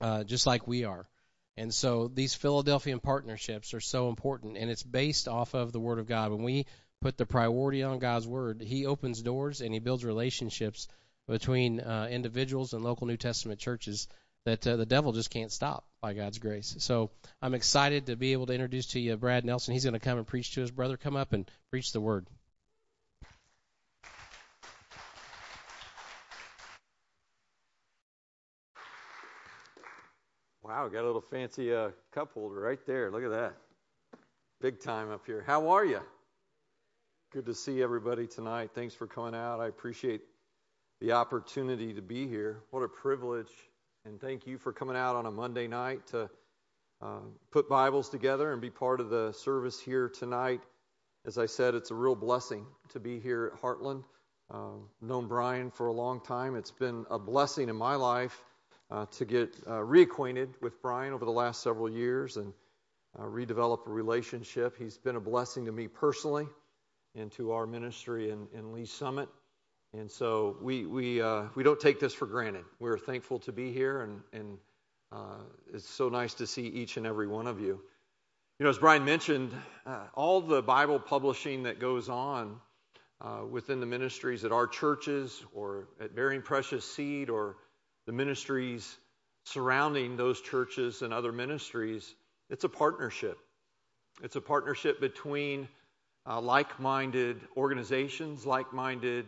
uh, 0.00 0.24
just 0.24 0.46
like 0.46 0.66
we 0.66 0.84
are. 0.84 1.08
And 1.56 1.72
so 1.72 2.08
these 2.08 2.34
Philadelphian 2.34 3.00
partnerships 3.00 3.74
are 3.74 3.80
so 3.80 4.08
important, 4.08 4.56
and 4.56 4.70
it's 4.70 4.82
based 4.82 5.28
off 5.28 5.54
of 5.54 5.72
the 5.72 5.80
Word 5.80 5.98
of 5.98 6.06
God. 6.06 6.30
When 6.30 6.42
we 6.42 6.66
put 7.00 7.18
the 7.18 7.26
priority 7.26 7.82
on 7.82 7.98
God's 7.98 8.26
Word, 8.26 8.62
He 8.62 8.86
opens 8.86 9.22
doors 9.22 9.60
and 9.60 9.72
He 9.72 9.80
builds 9.80 10.04
relationships 10.04 10.88
between 11.28 11.80
uh, 11.80 12.08
individuals 12.10 12.72
and 12.72 12.84
local 12.84 13.06
New 13.06 13.16
Testament 13.16 13.60
churches 13.60 14.08
that 14.44 14.66
uh, 14.66 14.76
the 14.76 14.86
devil 14.86 15.12
just 15.12 15.30
can't 15.30 15.52
stop 15.52 15.84
by 16.00 16.14
God's 16.14 16.38
grace. 16.38 16.74
So 16.78 17.10
I'm 17.40 17.54
excited 17.54 18.06
to 18.06 18.16
be 18.16 18.32
able 18.32 18.46
to 18.46 18.54
introduce 18.54 18.86
to 18.88 19.00
you 19.00 19.16
Brad 19.16 19.44
Nelson. 19.44 19.72
He's 19.72 19.84
going 19.84 19.94
to 19.94 20.00
come 20.00 20.18
and 20.18 20.26
preach 20.26 20.54
to 20.54 20.60
his 20.60 20.70
brother. 20.70 20.96
Come 20.96 21.16
up 21.16 21.32
and 21.32 21.48
preach 21.70 21.92
the 21.92 22.00
Word. 22.00 22.26
Wow, 30.64 30.88
got 30.88 31.02
a 31.02 31.06
little 31.06 31.24
fancy 31.30 31.72
uh, 31.74 31.90
cup 32.12 32.32
holder 32.34 32.60
right 32.60 32.78
there. 32.86 33.10
Look 33.10 33.24
at 33.24 33.30
that. 33.30 33.54
Big 34.60 34.80
time 34.80 35.10
up 35.10 35.26
here. 35.26 35.44
How 35.46 35.70
are 35.70 35.84
you? 35.84 36.00
Good 37.32 37.46
to 37.46 37.54
see 37.54 37.82
everybody 37.82 38.26
tonight. 38.26 38.70
Thanks 38.74 38.94
for 38.94 39.06
coming 39.06 39.34
out. 39.34 39.60
I 39.60 39.66
appreciate 39.66 40.22
the 41.02 41.12
opportunity 41.12 41.92
to 41.94 42.00
be 42.00 42.28
here. 42.28 42.62
What 42.70 42.84
a 42.84 42.88
privilege. 42.88 43.50
And 44.04 44.20
thank 44.20 44.46
you 44.46 44.56
for 44.56 44.72
coming 44.72 44.94
out 44.94 45.16
on 45.16 45.26
a 45.26 45.32
Monday 45.32 45.66
night 45.66 46.06
to 46.08 46.30
uh, 47.02 47.18
put 47.50 47.68
Bibles 47.68 48.08
together 48.08 48.52
and 48.52 48.62
be 48.62 48.70
part 48.70 49.00
of 49.00 49.10
the 49.10 49.32
service 49.32 49.80
here 49.80 50.08
tonight. 50.08 50.60
As 51.26 51.38
I 51.38 51.46
said, 51.46 51.74
it's 51.74 51.90
a 51.90 51.94
real 51.96 52.14
blessing 52.14 52.66
to 52.90 53.00
be 53.00 53.18
here 53.18 53.50
at 53.52 53.60
Heartland. 53.60 54.04
Uh, 54.48 54.74
known 55.00 55.26
Brian 55.26 55.72
for 55.72 55.88
a 55.88 55.92
long 55.92 56.20
time. 56.20 56.54
It's 56.54 56.70
been 56.70 57.04
a 57.10 57.18
blessing 57.18 57.68
in 57.68 57.74
my 57.74 57.96
life 57.96 58.40
uh, 58.88 59.06
to 59.16 59.24
get 59.24 59.56
uh, 59.66 59.80
reacquainted 59.80 60.50
with 60.60 60.80
Brian 60.82 61.14
over 61.14 61.24
the 61.24 61.32
last 61.32 61.64
several 61.64 61.90
years 61.90 62.36
and 62.36 62.52
uh, 63.18 63.24
redevelop 63.24 63.88
a 63.88 63.90
relationship. 63.90 64.76
He's 64.78 64.98
been 64.98 65.16
a 65.16 65.20
blessing 65.20 65.66
to 65.66 65.72
me 65.72 65.88
personally 65.88 66.46
and 67.16 67.32
to 67.32 67.52
our 67.52 67.66
ministry 67.66 68.30
in, 68.30 68.46
in 68.54 68.72
Lee's 68.72 68.92
Summit. 68.92 69.28
And 69.94 70.10
so 70.10 70.56
we, 70.62 70.86
we, 70.86 71.20
uh, 71.20 71.44
we 71.54 71.62
don't 71.62 71.78
take 71.78 72.00
this 72.00 72.14
for 72.14 72.26
granted. 72.26 72.64
We're 72.80 72.98
thankful 72.98 73.38
to 73.40 73.52
be 73.52 73.72
here, 73.72 74.02
and, 74.02 74.20
and 74.32 74.58
uh, 75.12 75.42
it's 75.72 75.88
so 75.88 76.08
nice 76.08 76.34
to 76.34 76.46
see 76.46 76.66
each 76.66 76.96
and 76.96 77.06
every 77.06 77.26
one 77.26 77.46
of 77.46 77.60
you. 77.60 77.80
You 78.58 78.64
know, 78.64 78.70
as 78.70 78.78
Brian 78.78 79.04
mentioned, 79.04 79.52
uh, 79.84 80.04
all 80.14 80.40
the 80.40 80.62
Bible 80.62 80.98
publishing 80.98 81.64
that 81.64 81.78
goes 81.78 82.08
on 82.08 82.60
within 83.50 83.80
the 83.80 83.86
ministries 83.86 84.44
at 84.44 84.50
our 84.50 84.66
churches 84.66 85.44
or 85.54 85.88
at 86.00 86.14
Bearing 86.14 86.42
Precious 86.42 86.84
Seed 86.84 87.30
or 87.30 87.56
the 88.06 88.12
ministries 88.12 88.96
surrounding 89.44 90.16
those 90.16 90.40
churches 90.40 91.02
and 91.02 91.12
other 91.12 91.32
ministries, 91.32 92.14
it's 92.50 92.64
a 92.64 92.68
partnership. 92.68 93.38
It's 94.22 94.36
a 94.36 94.40
partnership 94.40 95.00
between 95.00 95.68
uh, 96.26 96.40
like-minded 96.40 97.40
organizations, 97.56 98.46
like-minded, 98.46 99.26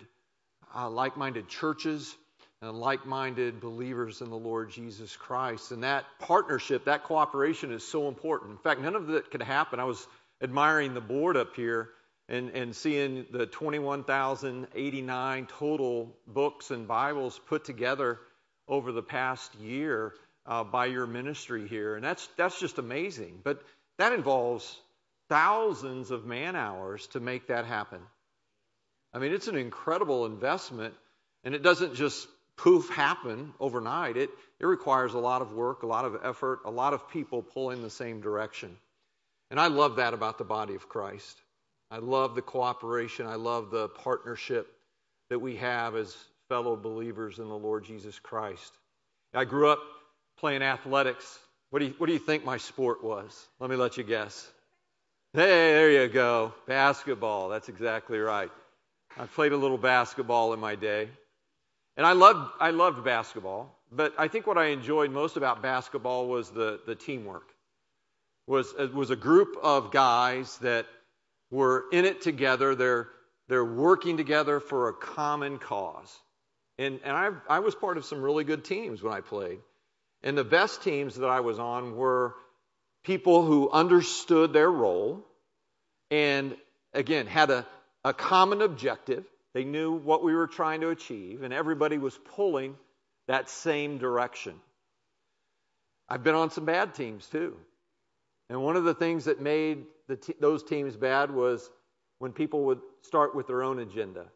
uh, 0.74 0.90
like-minded 0.90 1.48
churches, 1.48 2.16
and 2.60 2.80
like-minded 2.80 3.60
believers 3.60 4.20
in 4.20 4.30
the 4.30 4.36
Lord 4.36 4.70
Jesus 4.70 5.16
Christ. 5.16 5.70
And 5.70 5.84
that 5.84 6.04
partnership, 6.18 6.86
that 6.86 7.04
cooperation, 7.04 7.72
is 7.72 7.86
so 7.86 8.08
important. 8.08 8.50
In 8.52 8.58
fact, 8.58 8.80
none 8.80 8.96
of 8.96 9.06
that 9.08 9.30
could 9.30 9.42
happen. 9.42 9.80
I 9.80 9.84
was 9.84 10.06
admiring 10.42 10.94
the 10.94 11.00
board 11.00 11.36
up 11.36 11.54
here 11.56 11.90
and, 12.28 12.50
and 12.50 12.74
seeing 12.74 13.26
the 13.30 13.46
21,089 13.46 15.46
total 15.46 16.16
books 16.26 16.70
and 16.70 16.88
Bibles 16.88 17.38
put 17.46 17.64
together 17.64 18.18
over 18.66 18.92
the 18.92 19.02
past 19.02 19.54
year 19.56 20.14
uh, 20.46 20.64
by 20.64 20.86
your 20.86 21.06
ministry 21.06 21.68
here. 21.68 21.96
And 21.96 22.04
that's, 22.04 22.26
that's 22.36 22.58
just 22.58 22.78
amazing. 22.78 23.40
But 23.44 23.62
that 23.98 24.12
involves 24.12 24.80
thousands 25.28 26.10
of 26.10 26.24
man 26.24 26.56
hours 26.56 27.06
to 27.08 27.20
make 27.20 27.48
that 27.48 27.66
happen. 27.66 28.00
I 29.14 29.20
mean, 29.20 29.32
it's 29.32 29.46
an 29.46 29.56
incredible 29.56 30.26
investment, 30.26 30.94
and 31.44 31.54
it 31.54 31.62
doesn't 31.62 31.94
just 31.94 32.26
poof 32.56 32.88
happen 32.88 33.54
overnight. 33.60 34.16
It, 34.16 34.30
it 34.58 34.66
requires 34.66 35.14
a 35.14 35.18
lot 35.18 35.40
of 35.40 35.52
work, 35.52 35.84
a 35.84 35.86
lot 35.86 36.04
of 36.04 36.18
effort, 36.24 36.60
a 36.64 36.70
lot 36.70 36.94
of 36.94 37.08
people 37.08 37.40
pulling 37.40 37.82
the 37.82 37.90
same 37.90 38.20
direction. 38.20 38.76
And 39.50 39.60
I 39.60 39.68
love 39.68 39.96
that 39.96 40.14
about 40.14 40.38
the 40.38 40.44
body 40.44 40.74
of 40.74 40.88
Christ. 40.88 41.40
I 41.92 41.98
love 41.98 42.34
the 42.34 42.42
cooperation. 42.42 43.26
I 43.26 43.36
love 43.36 43.70
the 43.70 43.88
partnership 43.88 44.66
that 45.30 45.38
we 45.38 45.56
have 45.56 45.94
as 45.94 46.16
fellow 46.48 46.74
believers 46.74 47.38
in 47.38 47.48
the 47.48 47.56
Lord 47.56 47.84
Jesus 47.84 48.18
Christ. 48.18 48.72
I 49.32 49.44
grew 49.44 49.68
up 49.68 49.80
playing 50.38 50.62
athletics. 50.62 51.38
What 51.70 51.78
do 51.78 51.86
you, 51.86 51.94
what 51.98 52.08
do 52.08 52.12
you 52.12 52.18
think 52.18 52.44
my 52.44 52.56
sport 52.56 53.04
was? 53.04 53.46
Let 53.60 53.70
me 53.70 53.76
let 53.76 53.96
you 53.96 54.02
guess. 54.02 54.50
Hey, 55.32 55.72
there 55.72 55.90
you 55.90 56.08
go. 56.08 56.52
Basketball. 56.66 57.48
That's 57.48 57.68
exactly 57.68 58.18
right. 58.18 58.50
I 59.16 59.26
played 59.26 59.52
a 59.52 59.56
little 59.56 59.78
basketball 59.78 60.52
in 60.54 60.60
my 60.60 60.74
day. 60.74 61.08
And 61.96 62.06
I 62.06 62.12
loved, 62.12 62.50
I 62.60 62.70
loved 62.70 63.04
basketball, 63.04 63.78
but 63.92 64.12
I 64.18 64.26
think 64.26 64.46
what 64.46 64.58
I 64.58 64.66
enjoyed 64.66 65.12
most 65.12 65.36
about 65.36 65.62
basketball 65.62 66.26
was 66.26 66.50
the, 66.50 66.80
the 66.86 66.96
teamwork. 66.96 67.48
Was, 68.46 68.74
uh, 68.78 68.88
was 68.92 69.10
a 69.10 69.16
group 69.16 69.56
of 69.62 69.92
guys 69.92 70.58
that 70.58 70.86
were 71.50 71.84
in 71.92 72.04
it 72.04 72.20
together. 72.20 72.74
They're, 72.74 73.08
they're 73.48 73.64
working 73.64 74.16
together 74.16 74.58
for 74.58 74.88
a 74.88 74.92
common 74.92 75.58
cause. 75.58 76.12
And, 76.76 76.98
and 77.04 77.16
I, 77.16 77.30
I 77.48 77.60
was 77.60 77.76
part 77.76 77.96
of 77.96 78.04
some 78.04 78.20
really 78.20 78.42
good 78.42 78.64
teams 78.64 79.00
when 79.00 79.12
I 79.12 79.20
played. 79.20 79.60
And 80.24 80.36
the 80.36 80.44
best 80.44 80.82
teams 80.82 81.14
that 81.16 81.28
I 81.28 81.40
was 81.40 81.60
on 81.60 81.96
were 81.96 82.34
people 83.04 83.44
who 83.44 83.70
understood 83.70 84.52
their 84.52 84.70
role 84.70 85.24
and, 86.10 86.56
again, 86.92 87.26
had 87.26 87.50
a, 87.50 87.66
a 88.04 88.12
common 88.12 88.62
objective 88.62 89.24
they 89.54 89.64
knew 89.64 89.92
what 89.92 90.24
we 90.24 90.34
were 90.34 90.48
trying 90.48 90.80
to 90.80 90.90
achieve, 90.90 91.42
and 91.42 91.54
everybody 91.54 91.96
was 91.96 92.18
pulling 92.34 92.76
that 93.28 93.48
same 93.48 93.98
direction. 93.98 94.54
I've 96.08 96.24
been 96.24 96.34
on 96.34 96.50
some 96.50 96.64
bad 96.64 96.94
teams 96.94 97.26
too. 97.28 97.56
And 98.50 98.62
one 98.62 98.76
of 98.76 98.84
the 98.84 98.94
things 98.94 99.24
that 99.24 99.40
made 99.40 99.84
those 100.40 100.62
teams 100.62 100.96
bad 100.96 101.30
was 101.30 101.70
when 102.18 102.32
people 102.32 102.64
would 102.64 102.80
start 103.00 103.34
with 103.34 103.46
their 103.46 103.62
own 103.62 103.78
agenda. 103.78 104.26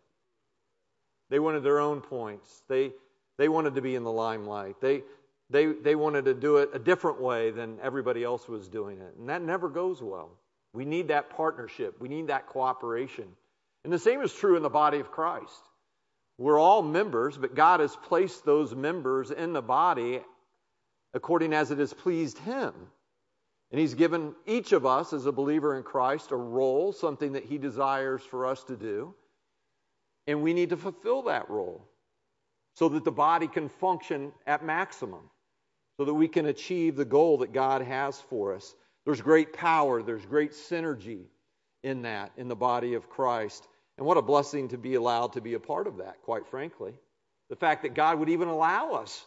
They 1.31 1.41
wanted 1.41 1.63
their 1.63 1.81
own 1.81 2.01
points. 2.01 2.63
They, 2.69 2.93
they 3.37 3.49
wanted 3.49 3.75
to 3.75 3.83
be 3.83 3.97
in 3.97 4.05
the 4.05 4.13
limelight. 4.13 4.81
They, 4.81 5.03
they, 5.51 5.67
they 5.67 5.95
wanted 5.95 6.25
to 6.27 6.35
do 6.35 6.59
it 6.59 6.71
a 6.73 6.79
different 6.79 7.21
way 7.21 7.51
than 7.51 7.79
everybody 7.83 8.25
else 8.25 8.49
was 8.49 8.69
doing 8.69 8.99
it. 9.01 9.15
And 9.19 9.29
that 9.29 9.43
never 9.43 9.69
goes 9.69 10.01
well. 10.01 10.31
We 10.73 10.85
need 10.85 11.09
that 11.09 11.29
partnership, 11.29 12.01
we 12.01 12.09
need 12.09 12.29
that 12.29 12.47
cooperation. 12.47 13.27
And 13.85 13.93
the 13.93 13.99
same 13.99 14.21
is 14.23 14.33
true 14.33 14.57
in 14.57 14.63
the 14.63 14.69
body 14.69 14.99
of 14.99 15.11
Christ. 15.11 15.63
We're 16.39 16.59
all 16.59 16.83
members, 16.83 17.37
but 17.37 17.55
God 17.55 17.81
has 17.81 17.97
placed 17.97 18.45
those 18.45 18.75
members 18.75 19.31
in 19.31 19.53
the 19.53 19.63
body 19.63 20.21
according 21.15 21.53
as 21.53 21.71
it 21.71 21.79
has 21.79 21.93
pleased 21.93 22.39
Him. 22.39 22.73
And 23.71 23.81
He's 23.81 23.95
given 23.95 24.35
each 24.47 24.73
of 24.73 24.87
us, 24.87 25.13
as 25.13 25.27
a 25.27 25.33
believer 25.33 25.77
in 25.77 25.83
Christ, 25.83 26.31
a 26.31 26.37
role, 26.37 26.93
something 26.93 27.33
that 27.33 27.45
He 27.45 27.59
desires 27.59 28.23
for 28.23 28.47
us 28.47 28.63
to 28.65 28.77
do. 28.77 29.15
And 30.27 30.43
we 30.43 30.53
need 30.53 30.71
to 30.71 30.77
fulfill 30.77 31.23
that 31.23 31.51
role 31.51 31.89
so 32.75 32.89
that 32.91 33.05
the 33.05 33.11
body 33.11 33.49
can 33.49 33.69
function 33.69 34.33
at 34.47 34.65
maximum, 34.65 35.31
so 35.97 36.05
that 36.05 36.15
we 36.15 36.29
can 36.29 36.47
achieve 36.47 36.95
the 36.95 37.05
goal 37.05 37.39
that 37.39 37.53
God 37.53 37.83
has 37.83 38.21
for 38.21 38.55
us. 38.55 38.75
There's 39.05 39.21
great 39.21 39.53
power, 39.53 40.03
there's 40.03 40.25
great 40.25 40.53
synergy 40.53 41.25
in 41.83 42.03
that, 42.03 42.33
in 42.37 42.49
the 42.49 42.57
body 42.57 42.95
of 42.95 43.09
Christ. 43.09 43.67
And 43.97 44.07
what 44.07 44.17
a 44.17 44.23
blessing 44.23 44.69
to 44.69 44.79
be 44.79 44.95
allowed 44.95 45.35
to 45.35 45.41
be 45.41 45.55
a 45.55 45.61
part 45.61 45.87
of 45.87 45.99
that, 45.99 46.23
quite 46.23 46.47
frankly. 46.47 46.95
The 47.51 47.57
fact 47.57 47.83
that 47.83 47.95
God 47.95 48.19
would 48.19 48.29
even 48.29 48.49
allow 48.49 48.93
us 48.93 49.25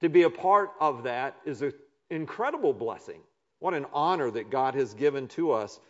to 0.00 0.08
be 0.08 0.22
a 0.22 0.30
part 0.30 0.70
of 0.80 1.04
that 1.04 1.36
is 1.44 1.62
an 1.62 1.72
incredible 2.10 2.72
blessing. 2.72 3.20
What 3.58 3.74
an 3.74 3.86
honor 3.92 4.30
that 4.30 4.50
God 4.50 4.74
has 4.74 4.94
given 4.94 5.28
to 5.28 5.52
us 5.52 5.80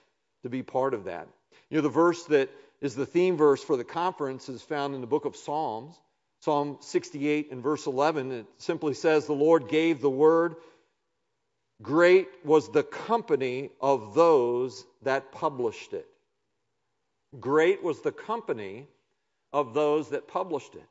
to 0.42 0.48
be 0.48 0.62
part 0.62 0.94
of 0.94 1.04
that. 1.04 1.28
You 1.68 1.78
know, 1.78 1.82
the 1.82 1.88
verse 1.88 2.24
that 2.26 2.48
is 2.80 2.94
the 2.94 3.06
theme 3.06 3.36
verse 3.36 3.62
for 3.62 3.76
the 3.76 3.84
conference 3.84 4.48
is 4.48 4.62
found 4.62 4.94
in 4.94 5.00
the 5.00 5.06
book 5.06 5.24
of 5.24 5.36
Psalms. 5.36 5.98
Psalm 6.40 6.78
68 6.80 7.50
and 7.50 7.62
verse 7.62 7.86
11, 7.86 8.30
it 8.30 8.46
simply 8.58 8.94
says, 8.94 9.26
The 9.26 9.32
Lord 9.32 9.68
gave 9.68 10.00
the 10.00 10.08
word 10.08 10.54
Great 11.80 12.28
was 12.44 12.70
the 12.70 12.82
company 12.82 13.70
of 13.80 14.14
those 14.14 14.84
that 15.02 15.30
published 15.32 15.92
it. 15.92 16.06
Great 17.38 17.82
was 17.82 18.00
the 18.00 18.12
company 18.12 18.86
of 19.52 19.74
those 19.74 20.10
that 20.10 20.26
published 20.26 20.74
it. 20.74 20.84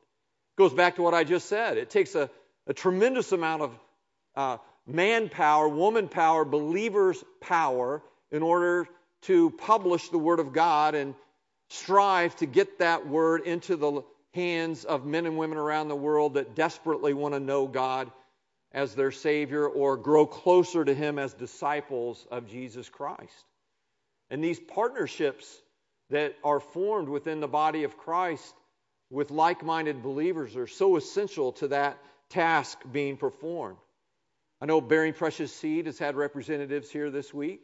Goes 0.56 0.72
back 0.72 0.96
to 0.96 1.02
what 1.02 1.14
I 1.14 1.24
just 1.24 1.48
said. 1.48 1.76
It 1.76 1.90
takes 1.90 2.14
a, 2.14 2.30
a 2.66 2.74
tremendous 2.74 3.32
amount 3.32 3.62
of 3.62 3.78
uh, 4.34 4.56
manpower, 4.86 5.68
woman 5.68 6.08
power, 6.08 6.44
believers' 6.44 7.22
power 7.40 8.02
in 8.30 8.42
order 8.42 8.88
to 9.22 9.50
publish 9.50 10.08
the 10.08 10.18
Word 10.18 10.40
of 10.40 10.52
God 10.52 10.94
and 10.94 11.14
strive 11.68 12.34
to 12.36 12.46
get 12.46 12.78
that 12.78 13.06
Word 13.06 13.42
into 13.42 13.76
the 13.76 14.02
hands 14.32 14.84
of 14.84 15.04
men 15.04 15.26
and 15.26 15.36
women 15.36 15.58
around 15.58 15.88
the 15.88 15.96
world 15.96 16.34
that 16.34 16.54
desperately 16.54 17.12
want 17.12 17.34
to 17.34 17.40
know 17.40 17.66
God 17.66 18.10
as 18.72 18.94
their 18.94 19.10
Savior 19.10 19.66
or 19.66 19.96
grow 19.96 20.26
closer 20.26 20.84
to 20.84 20.94
Him 20.94 21.18
as 21.18 21.32
disciples 21.34 22.26
of 22.30 22.48
Jesus 22.48 22.88
Christ. 22.88 23.44
And 24.30 24.44
these 24.44 24.60
partnerships 24.60 25.46
that 26.10 26.34
are 26.44 26.60
formed 26.60 27.08
within 27.08 27.40
the 27.40 27.48
body 27.48 27.84
of 27.84 27.96
Christ 27.96 28.54
with 29.10 29.30
like 29.30 29.64
minded 29.64 30.02
believers 30.02 30.56
are 30.56 30.66
so 30.66 30.96
essential 30.96 31.52
to 31.52 31.68
that 31.68 31.98
task 32.30 32.78
being 32.90 33.16
performed. 33.16 33.78
I 34.60 34.66
know 34.66 34.80
Bearing 34.80 35.14
Precious 35.14 35.54
Seed 35.54 35.86
has 35.86 35.98
had 35.98 36.16
representatives 36.16 36.90
here 36.90 37.10
this 37.10 37.32
week. 37.32 37.60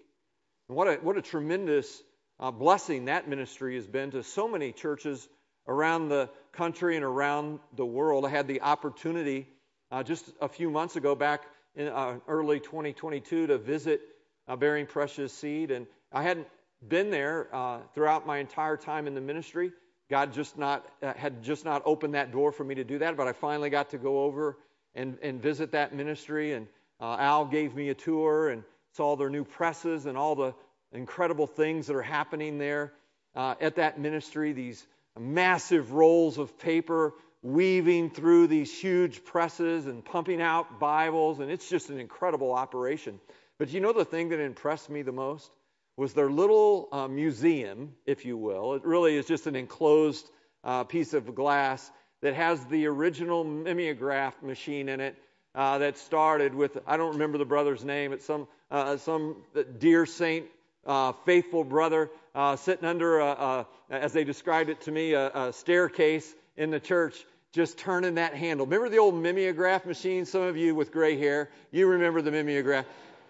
And 0.68 0.76
what 0.76 0.88
a, 0.88 0.94
what 0.94 1.18
a 1.18 1.22
tremendous 1.22 2.02
uh, 2.40 2.50
blessing 2.50 3.06
that 3.06 3.28
ministry 3.28 3.74
has 3.76 3.86
been 3.86 4.10
to 4.12 4.22
so 4.22 4.48
many 4.48 4.72
churches 4.72 5.28
around 5.66 6.08
the 6.08 6.30
country 6.52 6.96
and 6.96 7.04
around 7.04 7.58
the 7.76 7.84
world. 7.84 8.24
I 8.24 8.30
had 8.30 8.48
the 8.48 8.62
opportunity 8.62 9.48
uh, 9.94 10.02
just 10.02 10.28
a 10.40 10.48
few 10.48 10.70
months 10.70 10.96
ago, 10.96 11.14
back 11.14 11.44
in 11.76 11.86
uh, 11.86 12.16
early 12.26 12.58
2022, 12.58 13.46
to 13.46 13.58
visit 13.58 14.00
uh, 14.48 14.56
Bearing 14.56 14.86
Precious 14.86 15.32
Seed. 15.32 15.70
And 15.70 15.86
I 16.10 16.24
hadn't 16.24 16.48
been 16.86 17.10
there 17.10 17.46
uh, 17.54 17.78
throughout 17.94 18.26
my 18.26 18.38
entire 18.38 18.76
time 18.76 19.06
in 19.06 19.14
the 19.14 19.20
ministry. 19.20 19.70
God 20.10 20.32
just 20.32 20.58
not 20.58 20.84
uh, 21.00 21.12
had 21.14 21.44
just 21.44 21.64
not 21.64 21.82
opened 21.84 22.14
that 22.14 22.32
door 22.32 22.50
for 22.50 22.64
me 22.64 22.74
to 22.74 22.82
do 22.82 22.98
that, 22.98 23.16
but 23.16 23.28
I 23.28 23.34
finally 23.34 23.70
got 23.70 23.90
to 23.90 23.98
go 23.98 24.24
over 24.24 24.58
and, 24.96 25.16
and 25.22 25.40
visit 25.40 25.70
that 25.72 25.94
ministry. 25.94 26.54
And 26.54 26.66
uh, 27.00 27.16
Al 27.16 27.44
gave 27.44 27.72
me 27.76 27.88
a 27.90 27.94
tour 27.94 28.48
and 28.48 28.64
saw 28.96 29.14
their 29.14 29.30
new 29.30 29.44
presses 29.44 30.06
and 30.06 30.18
all 30.18 30.34
the 30.34 30.54
incredible 30.90 31.46
things 31.46 31.86
that 31.86 31.94
are 31.94 32.02
happening 32.02 32.58
there 32.58 32.92
at 33.36 33.76
that 33.76 34.00
ministry. 34.00 34.52
These 34.52 34.84
massive 35.16 35.92
rolls 35.92 36.38
of 36.38 36.58
paper 36.58 37.14
weaving 37.44 38.08
through 38.08 38.46
these 38.46 38.76
huge 38.76 39.22
presses 39.22 39.86
and 39.86 40.02
pumping 40.02 40.40
out 40.40 40.80
Bibles, 40.80 41.40
and 41.40 41.50
it's 41.50 41.68
just 41.68 41.90
an 41.90 42.00
incredible 42.00 42.54
operation. 42.54 43.20
But 43.58 43.68
you 43.68 43.80
know 43.80 43.92
the 43.92 44.04
thing 44.04 44.30
that 44.30 44.40
impressed 44.40 44.88
me 44.88 45.02
the 45.02 45.12
most? 45.12 45.50
Was 45.98 46.14
their 46.14 46.30
little 46.30 46.88
uh, 46.90 47.06
museum, 47.06 47.94
if 48.06 48.24
you 48.24 48.38
will. 48.38 48.74
It 48.74 48.84
really 48.84 49.14
is 49.14 49.26
just 49.26 49.46
an 49.46 49.54
enclosed 49.56 50.28
uh, 50.64 50.84
piece 50.84 51.12
of 51.12 51.34
glass 51.34 51.88
that 52.22 52.34
has 52.34 52.64
the 52.64 52.86
original 52.86 53.44
mimeograph 53.44 54.42
machine 54.42 54.88
in 54.88 55.00
it 55.00 55.14
uh, 55.54 55.78
that 55.78 55.98
started 55.98 56.54
with, 56.54 56.78
I 56.86 56.96
don't 56.96 57.12
remember 57.12 57.36
the 57.36 57.44
brother's 57.44 57.84
name, 57.84 58.12
it's 58.14 58.24
some, 58.24 58.48
uh, 58.70 58.96
some 58.96 59.36
dear 59.78 60.06
saint, 60.06 60.46
uh, 60.86 61.12
faithful 61.26 61.62
brother 61.62 62.10
uh, 62.34 62.56
sitting 62.56 62.86
under, 62.86 63.20
a, 63.20 63.26
a, 63.26 63.66
as 63.90 64.14
they 64.14 64.24
described 64.24 64.70
it 64.70 64.80
to 64.80 64.90
me, 64.90 65.12
a, 65.12 65.28
a 65.28 65.52
staircase 65.52 66.34
in 66.56 66.70
the 66.70 66.80
church 66.80 67.24
just 67.54 67.78
turning 67.78 68.16
that 68.16 68.34
handle. 68.34 68.66
Remember 68.66 68.88
the 68.88 68.98
old 68.98 69.14
mimeograph 69.14 69.86
machine? 69.86 70.24
Some 70.26 70.42
of 70.42 70.56
you 70.56 70.74
with 70.74 70.90
gray 70.90 71.16
hair, 71.16 71.50
you 71.70 71.86
remember 71.86 72.20
the 72.20 72.32
mimeograph. 72.32 72.84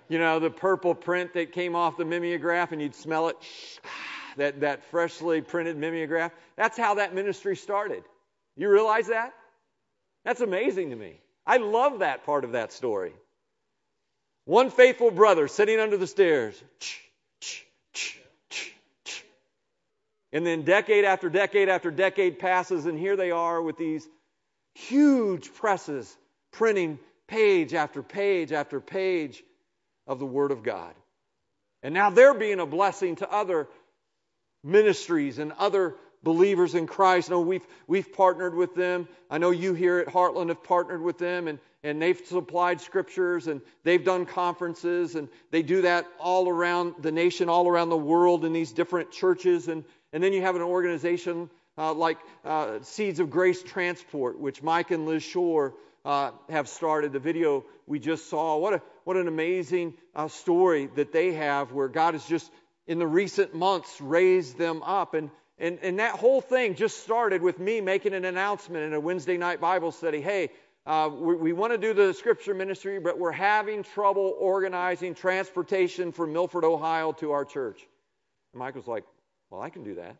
You 0.08 0.18
know, 0.18 0.40
the 0.40 0.50
purple 0.50 0.94
print 0.94 1.34
that 1.34 1.52
came 1.52 1.76
off 1.76 1.98
the 1.98 2.06
mimeograph 2.06 2.72
and 2.72 2.80
you'd 2.80 2.94
smell 2.94 3.28
it. 3.28 3.37
That, 4.37 4.62
that 4.62 4.82
freshly 4.87 5.42
printed 5.42 5.76
mimeograph. 5.76 6.32
That's 6.56 6.76
how 6.76 6.94
that 6.94 7.14
ministry 7.14 7.54
started. 7.54 8.02
You 8.56 8.68
realize 8.68 9.06
that? 9.06 9.32
That's 10.24 10.40
amazing 10.40 10.90
to 10.90 10.96
me. 10.96 11.20
I 11.46 11.58
love 11.58 12.00
that 12.00 12.26
part 12.26 12.42
of 12.42 12.50
that 12.50 12.72
story. 12.72 13.12
One 14.44 14.70
faithful 14.70 15.12
brother 15.12 15.46
sitting 15.46 15.78
under 15.78 15.96
the 15.96 16.08
stairs. 16.08 16.60
And 20.32 20.44
then 20.44 20.62
decade 20.62 21.04
after 21.04 21.30
decade 21.30 21.68
after 21.68 21.92
decade 21.92 22.40
passes, 22.40 22.87
and 22.87 22.98
here 22.98 23.14
they 23.14 23.30
are 23.30 23.62
with 23.62 23.76
these 23.76 24.08
huge 24.74 25.52
presses 25.54 26.16
printing 26.52 26.98
page 27.26 27.74
after 27.74 28.02
page 28.02 28.52
after 28.52 28.80
page 28.80 29.42
of 30.06 30.18
the 30.18 30.26
Word 30.26 30.50
of 30.50 30.62
God. 30.62 30.94
And 31.82 31.94
now 31.94 32.10
they're 32.10 32.34
being 32.34 32.60
a 32.60 32.66
blessing 32.66 33.16
to 33.16 33.30
other 33.30 33.68
ministries 34.62 35.38
and 35.38 35.52
other 35.52 35.96
believers 36.22 36.74
in 36.74 36.87
Christ. 36.87 37.30
Know 37.30 37.40
we've, 37.40 37.66
we've 37.87 38.12
partnered 38.12 38.54
with 38.54 38.74
them. 38.74 39.08
I 39.30 39.38
know 39.38 39.50
you 39.50 39.74
here 39.74 39.98
at 39.98 40.08
Heartland 40.08 40.48
have 40.48 40.64
partnered 40.64 41.02
with 41.02 41.18
them, 41.18 41.48
and, 41.48 41.58
and 41.82 42.00
they've 42.00 42.20
supplied 42.26 42.80
scriptures, 42.80 43.46
and 43.46 43.60
they've 43.82 44.02
done 44.02 44.24
conferences, 44.24 45.14
and 45.14 45.28
they 45.50 45.62
do 45.62 45.82
that 45.82 46.06
all 46.18 46.48
around 46.48 46.94
the 47.00 47.12
nation, 47.12 47.48
all 47.50 47.68
around 47.68 47.90
the 47.90 47.96
world 47.96 48.44
in 48.44 48.52
these 48.52 48.72
different 48.72 49.10
churches. 49.10 49.68
And, 49.68 49.84
and 50.12 50.22
then 50.22 50.32
you 50.32 50.40
have 50.40 50.56
an 50.56 50.62
organization 50.62 51.50
uh, 51.76 51.92
like 51.92 52.18
uh, 52.44 52.80
Seeds 52.82 53.20
of 53.20 53.30
Grace 53.30 53.62
Transport, 53.62 54.38
which 54.38 54.62
Mike 54.62 54.90
and 54.90 55.06
Liz 55.06 55.22
Shore 55.22 55.74
uh, 56.04 56.30
have 56.48 56.68
started. 56.68 57.12
The 57.12 57.18
video 57.18 57.64
we 57.87 57.98
just 57.98 58.28
saw, 58.28 58.58
what, 58.58 58.74
a, 58.74 58.82
what 59.04 59.16
an 59.16 59.28
amazing 59.28 59.94
uh, 60.14 60.28
story 60.28 60.88
that 60.96 61.12
they 61.12 61.32
have 61.32 61.72
where 61.72 61.88
God 61.88 62.14
has 62.14 62.24
just, 62.24 62.50
in 62.87 62.98
the 62.98 63.06
recent 63.06 63.54
months, 63.54 64.00
raised 64.00 64.58
them 64.58 64.82
up. 64.82 65.14
And, 65.14 65.30
and, 65.58 65.78
and 65.82 65.98
that 65.98 66.14
whole 66.14 66.40
thing 66.40 66.74
just 66.74 67.02
started 67.02 67.42
with 67.42 67.58
me 67.58 67.80
making 67.80 68.14
an 68.14 68.24
announcement 68.24 68.84
in 68.84 68.92
a 68.92 69.00
Wednesday 69.00 69.37
night 69.37 69.60
Bible 69.60 69.92
study. 69.92 70.20
Hey, 70.20 70.50
uh, 70.87 71.08
we, 71.12 71.34
we 71.34 71.52
want 71.52 71.72
to 71.72 71.78
do 71.78 71.94
the 71.94 72.12
scripture 72.12 72.54
ministry, 72.54 73.00
but 73.00 73.18
we're 73.18 73.32
having 73.32 73.82
trouble 73.82 74.37
organizing 74.38 75.14
transportation 75.14 76.12
from 76.12 76.32
Milford, 76.32 76.64
Ohio 76.64 77.12
to 77.12 77.32
our 77.32 77.44
church. 77.44 77.80
And 78.52 78.60
Mike 78.60 78.74
was 78.74 78.87
like, 78.87 79.04
Well, 79.50 79.62
I 79.62 79.70
can 79.70 79.82
do 79.82 79.94
that. 79.94 80.16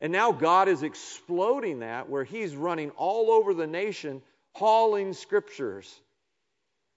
And 0.00 0.12
now 0.12 0.32
God 0.32 0.68
is 0.68 0.82
exploding 0.82 1.80
that 1.80 2.08
where 2.08 2.24
He's 2.24 2.54
running 2.54 2.90
all 2.90 3.30
over 3.30 3.54
the 3.54 3.66
nation, 3.66 4.22
hauling 4.52 5.12
scriptures 5.12 6.00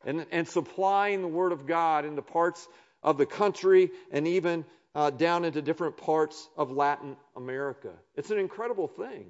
and, 0.05 0.25
and 0.31 0.47
supplying 0.47 1.21
the 1.21 1.27
Word 1.27 1.51
of 1.51 1.65
God 1.65 2.05
into 2.05 2.21
parts 2.21 2.67
of 3.01 3.17
the 3.17 3.25
country 3.25 3.91
and 4.11 4.27
even 4.27 4.65
uh, 4.95 5.09
down 5.09 5.45
into 5.45 5.61
different 5.61 5.95
parts 5.97 6.49
of 6.57 6.71
Latin 6.71 7.15
America. 7.35 7.91
It's 8.15 8.31
an 8.31 8.39
incredible 8.39 8.87
thing. 8.87 9.25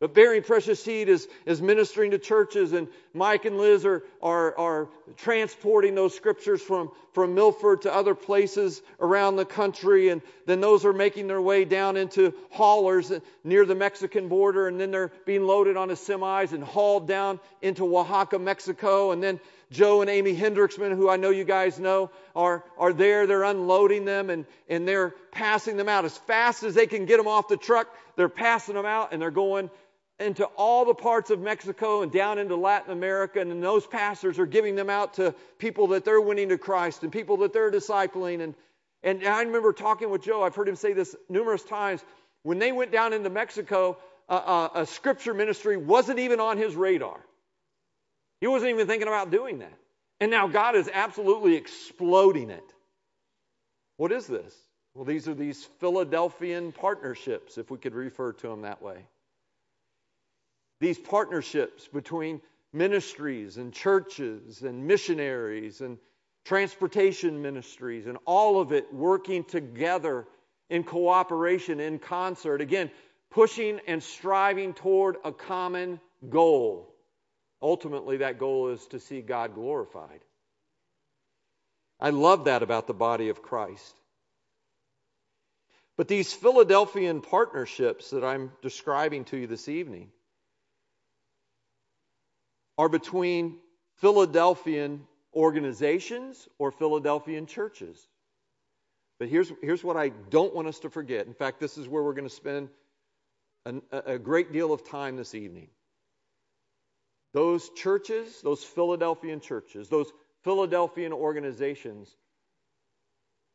But 0.00 0.14
bearing 0.14 0.42
precious 0.42 0.82
seed 0.82 1.10
is, 1.10 1.28
is 1.44 1.60
ministering 1.60 2.12
to 2.12 2.18
churches, 2.18 2.72
and 2.72 2.88
Mike 3.12 3.44
and 3.44 3.58
Liz 3.58 3.84
are, 3.84 4.02
are, 4.22 4.56
are 4.56 4.88
transporting 5.18 5.94
those 5.94 6.14
scriptures 6.14 6.62
from, 6.62 6.90
from 7.12 7.34
Milford 7.34 7.82
to 7.82 7.94
other 7.94 8.14
places 8.14 8.80
around 8.98 9.36
the 9.36 9.44
country, 9.44 10.08
and 10.08 10.22
then 10.46 10.62
those 10.62 10.86
are 10.86 10.94
making 10.94 11.26
their 11.26 11.42
way 11.42 11.66
down 11.66 11.98
into 11.98 12.32
haulers 12.48 13.12
near 13.44 13.66
the 13.66 13.74
Mexican 13.74 14.28
border, 14.28 14.68
and 14.68 14.80
then 14.80 14.90
they're 14.90 15.12
being 15.26 15.44
loaded 15.44 15.76
onto 15.76 15.94
semis 15.94 16.54
and 16.54 16.64
hauled 16.64 17.06
down 17.06 17.38
into 17.60 17.84
Oaxaca, 17.84 18.38
Mexico, 18.38 19.10
and 19.10 19.22
then 19.22 19.38
Joe 19.70 20.00
and 20.00 20.08
Amy 20.08 20.34
Hendricksman, 20.34 20.96
who 20.96 21.10
I 21.10 21.16
know 21.16 21.28
you 21.28 21.44
guys 21.44 21.78
know, 21.78 22.10
are, 22.34 22.64
are 22.78 22.94
there. 22.94 23.26
They're 23.26 23.44
unloading 23.44 24.04
them 24.04 24.28
and, 24.28 24.44
and 24.68 24.88
they're 24.88 25.14
passing 25.30 25.76
them 25.76 25.88
out 25.88 26.04
as 26.04 26.16
fast 26.18 26.64
as 26.64 26.74
they 26.74 26.88
can 26.88 27.04
get 27.04 27.18
them 27.18 27.28
off 27.28 27.46
the 27.46 27.56
truck. 27.56 27.86
They're 28.16 28.28
passing 28.28 28.74
them 28.74 28.84
out 28.84 29.12
and 29.12 29.22
they're 29.22 29.30
going 29.30 29.70
into 30.20 30.44
all 30.44 30.84
the 30.84 30.94
parts 30.94 31.30
of 31.30 31.40
Mexico 31.40 32.02
and 32.02 32.12
down 32.12 32.38
into 32.38 32.54
Latin 32.54 32.92
America, 32.92 33.40
and 33.40 33.62
those 33.62 33.86
pastors 33.86 34.38
are 34.38 34.46
giving 34.46 34.76
them 34.76 34.90
out 34.90 35.14
to 35.14 35.34
people 35.58 35.88
that 35.88 36.04
they're 36.04 36.20
winning 36.20 36.50
to 36.50 36.58
Christ 36.58 37.02
and 37.02 37.10
people 37.10 37.38
that 37.38 37.52
they're 37.52 37.70
discipling. 37.70 38.42
And, 38.42 38.54
and 39.02 39.26
I 39.26 39.42
remember 39.42 39.72
talking 39.72 40.10
with 40.10 40.22
Joe, 40.22 40.42
I've 40.42 40.54
heard 40.54 40.68
him 40.68 40.76
say 40.76 40.92
this 40.92 41.16
numerous 41.28 41.64
times. 41.64 42.04
When 42.42 42.58
they 42.58 42.70
went 42.70 42.92
down 42.92 43.14
into 43.14 43.30
Mexico, 43.30 43.96
uh, 44.28 44.32
uh, 44.32 44.68
a 44.74 44.86
scripture 44.86 45.32
ministry 45.32 45.78
wasn't 45.78 46.18
even 46.18 46.38
on 46.38 46.58
his 46.58 46.76
radar. 46.76 47.18
He 48.40 48.46
wasn't 48.46 48.70
even 48.70 48.86
thinking 48.86 49.08
about 49.08 49.30
doing 49.30 49.58
that. 49.60 49.72
And 50.20 50.30
now 50.30 50.48
God 50.48 50.76
is 50.76 50.90
absolutely 50.92 51.56
exploding 51.56 52.50
it. 52.50 52.74
What 53.96 54.12
is 54.12 54.26
this? 54.26 54.54
Well, 54.94 55.04
these 55.04 55.28
are 55.28 55.34
these 55.34 55.64
Philadelphian 55.78 56.72
partnerships, 56.72 57.56
if 57.56 57.70
we 57.70 57.78
could 57.78 57.94
refer 57.94 58.32
to 58.32 58.48
them 58.48 58.62
that 58.62 58.82
way 58.82 59.04
these 60.80 60.98
partnerships 60.98 61.86
between 61.88 62.40
ministries 62.72 63.56
and 63.56 63.72
churches 63.72 64.62
and 64.62 64.86
missionaries 64.86 65.80
and 65.80 65.98
transportation 66.44 67.42
ministries 67.42 68.06
and 68.06 68.18
all 68.24 68.60
of 68.60 68.72
it 68.72 68.92
working 68.92 69.44
together 69.44 70.26
in 70.68 70.84
cooperation, 70.84 71.80
in 71.80 71.98
concert. 71.98 72.60
Again, 72.60 72.90
pushing 73.30 73.80
and 73.86 74.02
striving 74.02 74.72
toward 74.72 75.16
a 75.24 75.32
common 75.32 76.00
goal. 76.28 76.94
Ultimately, 77.60 78.18
that 78.18 78.38
goal 78.38 78.68
is 78.68 78.86
to 78.88 79.00
see 79.00 79.20
God 79.20 79.54
glorified. 79.54 80.20
I 82.00 82.10
love 82.10 82.44
that 82.44 82.62
about 82.62 82.86
the 82.86 82.94
body 82.94 83.28
of 83.28 83.42
Christ. 83.42 83.94
But 85.98 86.08
these 86.08 86.32
Philadelphian 86.32 87.20
partnerships 87.20 88.10
that 88.10 88.24
I'm 88.24 88.52
describing 88.62 89.24
to 89.26 89.36
you 89.36 89.46
this 89.46 89.68
evening, 89.68 90.10
are 92.80 92.88
between 92.88 93.58
Philadelphian 93.96 95.06
organizations 95.34 96.48
or 96.58 96.72
Philadelphian 96.72 97.44
churches. 97.44 98.08
But 99.18 99.28
here's, 99.28 99.52
here's 99.60 99.84
what 99.84 99.98
I 99.98 100.08
don't 100.08 100.54
want 100.54 100.66
us 100.66 100.78
to 100.78 100.88
forget. 100.88 101.26
In 101.26 101.34
fact, 101.34 101.60
this 101.60 101.76
is 101.76 101.86
where 101.86 102.02
we're 102.02 102.14
going 102.14 102.26
to 102.26 102.34
spend 102.34 102.70
an, 103.66 103.82
a 103.92 104.18
great 104.18 104.50
deal 104.50 104.72
of 104.72 104.88
time 104.88 105.18
this 105.18 105.34
evening. 105.34 105.68
Those 107.34 107.68
churches, 107.76 108.40
those 108.40 108.64
Philadelphian 108.64 109.40
churches, 109.40 109.90
those 109.90 110.10
Philadelphian 110.42 111.12
organizations 111.12 112.16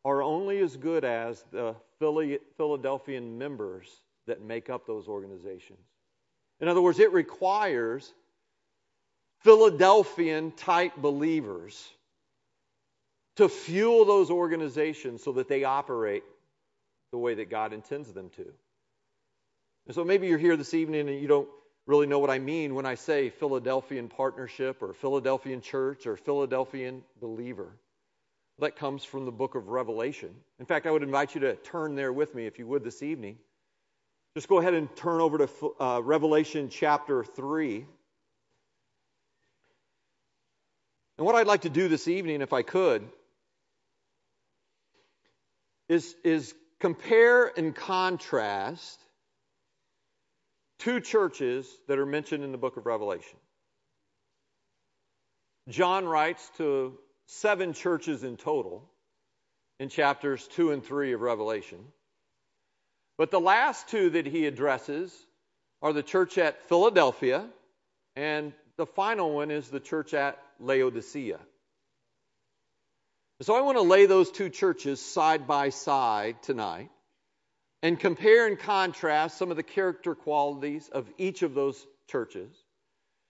are 0.06 0.22
only 0.22 0.60
as 0.60 0.78
good 0.78 1.04
as 1.04 1.44
the 1.52 1.76
Philadelphian 1.98 3.40
members 3.40 3.90
that 4.28 4.44
make 4.44 4.70
up 4.70 4.86
those 4.86 5.08
organizations. 5.08 5.80
In 6.60 6.68
other 6.68 6.84
words, 6.84 7.00
it 7.00 7.12
requires 7.12 8.14
Philadelphian 9.46 10.52
type 10.52 10.98
believers 10.98 11.88
to 13.36 13.48
fuel 13.48 14.04
those 14.04 14.32
organizations 14.32 15.24
so 15.24 15.34
that 15.34 15.48
they 15.48 15.64
operate 15.64 16.24
the 17.12 17.20
way 17.20 17.36
that 17.36 17.52
God 17.52 17.72
intends 17.72 18.12
them 18.12 18.32
to. 18.38 18.46
And 19.86 19.94
so 19.94 20.04
maybe 20.04 20.26
you're 20.28 20.40
here 20.40 20.58
this 20.58 20.74
evening 20.74 21.10
and 21.10 21.22
you 21.22 21.28
don't 21.28 21.48
really 21.86 22.08
know 22.08 22.18
what 22.18 22.32
I 22.32 22.40
mean 22.40 22.74
when 22.74 22.88
I 22.88 22.96
say 22.96 23.30
Philadelphian 23.30 24.08
partnership 24.08 24.82
or 24.82 24.94
Philadelphian 24.94 25.62
church 25.62 26.08
or 26.08 26.18
Philadelphian 26.18 27.04
believer. 27.22 27.78
That 28.58 28.78
comes 28.78 29.04
from 29.04 29.26
the 29.26 29.32
book 29.32 29.54
of 29.54 29.68
Revelation. 29.68 30.32
In 30.60 30.66
fact, 30.66 30.88
I 30.88 30.92
would 30.92 31.04
invite 31.04 31.36
you 31.36 31.42
to 31.42 31.56
turn 31.56 31.94
there 31.94 32.12
with 32.12 32.34
me 32.34 32.48
if 32.48 32.58
you 32.58 32.66
would 32.66 32.84
this 32.84 33.04
evening. 33.04 33.38
Just 34.34 34.48
go 34.48 34.60
ahead 34.60 34.74
and 34.74 34.94
turn 34.96 35.22
over 35.22 35.38
to 35.38 35.76
uh, 35.80 36.00
Revelation 36.00 36.70
chapter 36.70 37.24
3. 37.24 37.86
And 41.18 41.26
what 41.26 41.36
I'd 41.36 41.48
like 41.48 41.62
to 41.62 41.70
do 41.70 41.88
this 41.88 42.08
evening, 42.08 42.42
if 42.42 42.52
I 42.52 42.62
could, 42.62 43.08
is, 45.88 46.16
is 46.24 46.54
compare 46.80 47.52
and 47.58 47.76
contrast 47.76 49.00
two 50.80 51.00
churches 51.00 51.68
that 51.88 52.00
are 52.00 52.06
mentioned 52.06 52.44
in 52.44 52.52
the 52.52 52.58
book 52.58 52.78
of 52.78 52.86
Revelation. 52.86 53.38
John 55.70 56.06
writes 56.06 56.52
to 56.58 56.98
seven 57.28 57.74
churches 57.74 58.24
in 58.24 58.38
total 58.38 58.88
in 59.80 59.90
chapters 59.90 60.48
2 60.50 60.72
and 60.72 60.84
3 60.84 61.14
of 61.14 61.22
Revelation. 61.22 61.80
But 63.18 63.32
the 63.32 63.40
last 63.40 63.88
two 63.88 64.12
that 64.12 64.26
he 64.26 64.46
addresses 64.46 65.14
are 65.82 65.94
the 65.94 66.04
church 66.04 66.38
at 66.38 66.62
Philadelphia, 66.64 67.48
and 68.16 68.54
the 68.78 68.86
final 68.86 69.34
one 69.34 69.52
is 69.52 69.70
the 69.70 69.80
church 69.80 70.14
at 70.14 70.38
Laodicea. 70.60 71.40
So 73.42 73.56
I 73.56 73.62
want 73.62 73.78
to 73.78 73.82
lay 73.84 74.06
those 74.06 74.32
two 74.32 74.50
churches 74.50 75.02
side 75.02 75.46
by 75.48 75.70
side 75.70 76.42
tonight 76.44 76.90
and 77.82 78.00
compare 78.00 78.48
and 78.48 78.58
contrast 78.58 79.38
some 79.38 79.52
of 79.52 79.58
the 79.58 79.64
character 79.64 80.16
qualities 80.16 80.90
of 80.90 81.08
each 81.18 81.42
of 81.42 81.54
those 81.54 81.86
churches. 82.10 82.50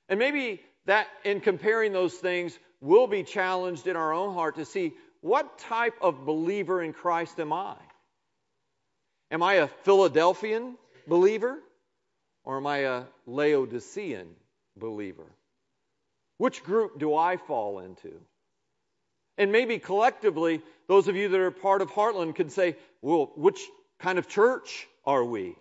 And 0.08 0.20
maybe 0.20 0.62
that 0.86 1.08
in 1.24 1.42
comparing 1.42 1.92
those 1.92 2.14
things, 2.14 2.58
we'll 2.82 3.08
be 3.08 3.24
challenged 3.24 3.88
in 3.88 3.96
our 3.96 4.14
own 4.14 4.36
heart 4.36 4.58
to 4.58 4.66
see 4.66 4.94
what 5.22 5.58
type 5.58 5.96
of 6.02 6.24
believer 6.24 6.84
in 6.84 6.94
Christ 6.94 7.40
am 7.40 7.52
I? 7.52 7.76
Am 9.32 9.42
I 9.42 9.56
a 9.56 9.68
Philadelphian 9.68 10.78
believer 11.08 11.58
or 12.44 12.58
am 12.58 12.68
I 12.68 12.78
a 12.80 13.04
Laodicean 13.26 14.36
believer? 14.78 15.26
Which 16.38 16.64
group 16.64 17.00
do 17.00 17.16
I 17.16 17.38
fall 17.38 17.80
into? 17.80 18.20
And 19.38 19.52
maybe 19.52 19.80
collectively, 19.80 20.62
those 20.88 21.08
of 21.08 21.16
you 21.16 21.30
that 21.30 21.40
are 21.40 21.52
part 21.52 21.82
of 21.82 21.92
Heartland 21.92 22.36
could 22.36 22.52
say, 22.52 22.76
well, 23.02 23.32
which 23.36 23.60
kind 24.00 24.18
of 24.18 24.28
church 24.28 24.88
are 25.06 25.24
we? 25.24 25.56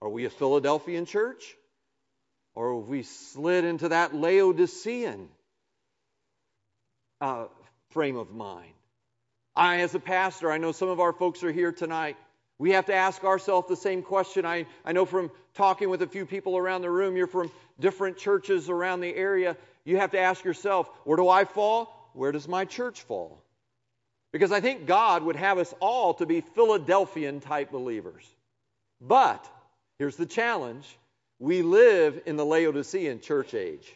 Are 0.00 0.08
we 0.08 0.24
a 0.24 0.30
Philadelphian 0.30 1.06
church? 1.06 1.56
Or 2.54 2.80
have 2.80 2.88
we 2.88 3.02
slid 3.02 3.64
into 3.64 3.90
that 3.90 4.14
Laodicean 4.14 5.28
uh, 7.20 7.46
frame 7.90 8.16
of 8.16 8.30
mind? 8.30 8.72
I, 9.54 9.80
as 9.80 9.94
a 9.94 10.00
pastor, 10.00 10.52
I 10.52 10.58
know 10.58 10.72
some 10.72 10.88
of 10.88 11.00
our 11.00 11.12
folks 11.12 11.42
are 11.42 11.52
here 11.52 11.72
tonight. 11.72 12.16
We 12.58 12.72
have 12.72 12.86
to 12.86 12.94
ask 12.94 13.22
ourselves 13.22 13.68
the 13.68 13.76
same 13.76 14.02
question. 14.02 14.44
I, 14.44 14.66
I 14.84 14.92
know 14.92 15.04
from 15.04 15.30
talking 15.54 15.88
with 15.90 16.02
a 16.02 16.08
few 16.08 16.26
people 16.26 16.56
around 16.56 16.82
the 16.82 16.90
room, 16.90 17.16
you're 17.16 17.28
from 17.28 17.52
different 17.78 18.16
churches 18.16 18.68
around 18.68 19.00
the 19.00 19.14
area. 19.14 19.56
You 19.84 19.98
have 19.98 20.10
to 20.10 20.18
ask 20.18 20.44
yourself, 20.44 20.90
where 21.04 21.16
do 21.16 21.28
I 21.28 21.44
fall? 21.44 22.10
Where 22.14 22.32
does 22.32 22.48
my 22.48 22.64
church 22.64 23.02
fall? 23.02 23.40
Because 24.32 24.50
I 24.50 24.60
think 24.60 24.86
God 24.86 25.22
would 25.22 25.36
have 25.36 25.58
us 25.58 25.72
all 25.80 26.14
to 26.14 26.26
be 26.26 26.40
Philadelphian 26.40 27.40
type 27.40 27.70
believers. 27.70 28.24
But 29.00 29.48
here's 29.98 30.16
the 30.16 30.26
challenge 30.26 30.84
we 31.38 31.62
live 31.62 32.20
in 32.26 32.36
the 32.36 32.44
Laodicean 32.44 33.20
church 33.20 33.54
age. 33.54 33.94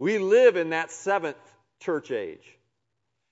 We 0.00 0.18
live 0.18 0.56
in 0.56 0.70
that 0.70 0.90
seventh 0.90 1.36
church 1.80 2.10
age. 2.10 2.44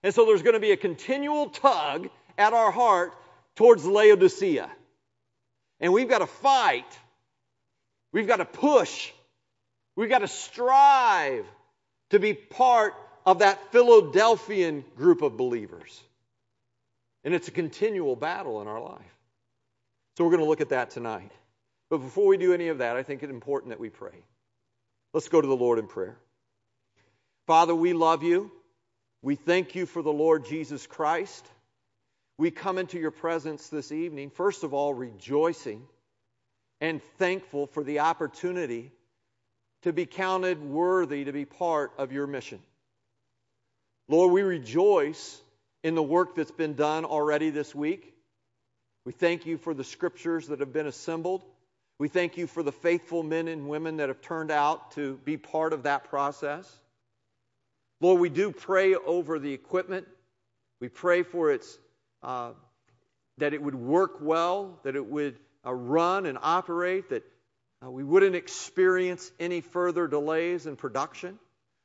And 0.02 0.14
so 0.14 0.24
there's 0.24 0.42
going 0.42 0.54
to 0.54 0.60
be 0.60 0.70
a 0.70 0.76
continual 0.76 1.48
tug 1.48 2.08
at 2.38 2.52
our 2.52 2.70
heart 2.70 3.12
towards 3.56 3.84
Laodicea. 3.84 4.70
And 5.80 5.92
we've 5.92 6.08
got 6.08 6.18
to 6.18 6.26
fight. 6.26 6.98
We've 8.12 8.26
got 8.26 8.36
to 8.36 8.44
push. 8.44 9.10
We've 9.96 10.08
got 10.08 10.20
to 10.20 10.28
strive 10.28 11.44
to 12.10 12.18
be 12.18 12.34
part 12.34 12.94
of 13.24 13.40
that 13.40 13.72
Philadelphian 13.72 14.84
group 14.96 15.22
of 15.22 15.36
believers. 15.36 16.00
And 17.24 17.34
it's 17.34 17.48
a 17.48 17.52
continual 17.52 18.14
battle 18.14 18.62
in 18.62 18.68
our 18.68 18.80
life. 18.80 19.00
So 20.16 20.24
we're 20.24 20.30
going 20.30 20.42
to 20.42 20.48
look 20.48 20.60
at 20.60 20.68
that 20.68 20.90
tonight. 20.90 21.32
But 21.90 21.98
before 21.98 22.26
we 22.26 22.36
do 22.36 22.54
any 22.54 22.68
of 22.68 22.78
that, 22.78 22.96
I 22.96 23.02
think 23.02 23.22
it's 23.22 23.30
important 23.30 23.70
that 23.70 23.80
we 23.80 23.90
pray. 23.90 24.24
Let's 25.12 25.28
go 25.28 25.40
to 25.40 25.46
the 25.46 25.56
Lord 25.56 25.78
in 25.78 25.86
prayer. 25.86 26.16
Father, 27.46 27.74
we 27.74 27.92
love 27.92 28.22
you. 28.22 28.50
We 29.22 29.34
thank 29.34 29.74
you 29.74 29.86
for 29.86 30.02
the 30.02 30.12
Lord 30.12 30.46
Jesus 30.46 30.86
Christ. 30.86 31.46
We 32.38 32.50
come 32.50 32.76
into 32.76 32.98
your 32.98 33.10
presence 33.10 33.68
this 33.68 33.92
evening, 33.92 34.30
first 34.30 34.62
of 34.62 34.74
all, 34.74 34.92
rejoicing 34.92 35.82
and 36.80 37.00
thankful 37.18 37.66
for 37.66 37.82
the 37.82 38.00
opportunity 38.00 38.92
to 39.82 39.92
be 39.92 40.04
counted 40.04 40.62
worthy 40.62 41.24
to 41.24 41.32
be 41.32 41.46
part 41.46 41.92
of 41.96 42.12
your 42.12 42.26
mission. 42.26 42.60
Lord, 44.08 44.32
we 44.32 44.42
rejoice 44.42 45.40
in 45.82 45.94
the 45.94 46.02
work 46.02 46.34
that's 46.36 46.50
been 46.50 46.74
done 46.74 47.04
already 47.04 47.50
this 47.50 47.74
week. 47.74 48.12
We 49.06 49.12
thank 49.12 49.46
you 49.46 49.56
for 49.56 49.72
the 49.72 49.84
scriptures 49.84 50.48
that 50.48 50.60
have 50.60 50.72
been 50.72 50.86
assembled. 50.86 51.42
We 51.98 52.08
thank 52.08 52.36
you 52.36 52.46
for 52.46 52.62
the 52.62 52.72
faithful 52.72 53.22
men 53.22 53.48
and 53.48 53.68
women 53.68 53.96
that 53.96 54.08
have 54.08 54.20
turned 54.20 54.50
out 54.50 54.90
to 54.92 55.18
be 55.24 55.38
part 55.38 55.72
of 55.72 55.84
that 55.84 56.04
process. 56.10 56.70
Lord, 58.00 58.20
we 58.20 58.28
do 58.28 58.52
pray 58.52 58.94
over 58.94 59.38
the 59.38 59.54
equipment. 59.54 60.06
We 60.80 60.88
pray 60.88 61.22
for 61.22 61.50
its 61.50 61.78
uh, 62.22 62.52
that 63.38 63.54
it 63.54 63.62
would 63.62 63.74
work 63.74 64.18
well, 64.20 64.78
that 64.84 64.96
it 64.96 65.06
would 65.06 65.38
uh, 65.64 65.72
run 65.72 66.26
and 66.26 66.38
operate, 66.40 67.10
that 67.10 67.24
uh, 67.84 67.90
we 67.90 68.02
wouldn't 68.02 68.34
experience 68.34 69.30
any 69.38 69.60
further 69.60 70.08
delays 70.08 70.66
in 70.66 70.76
production. 70.76 71.38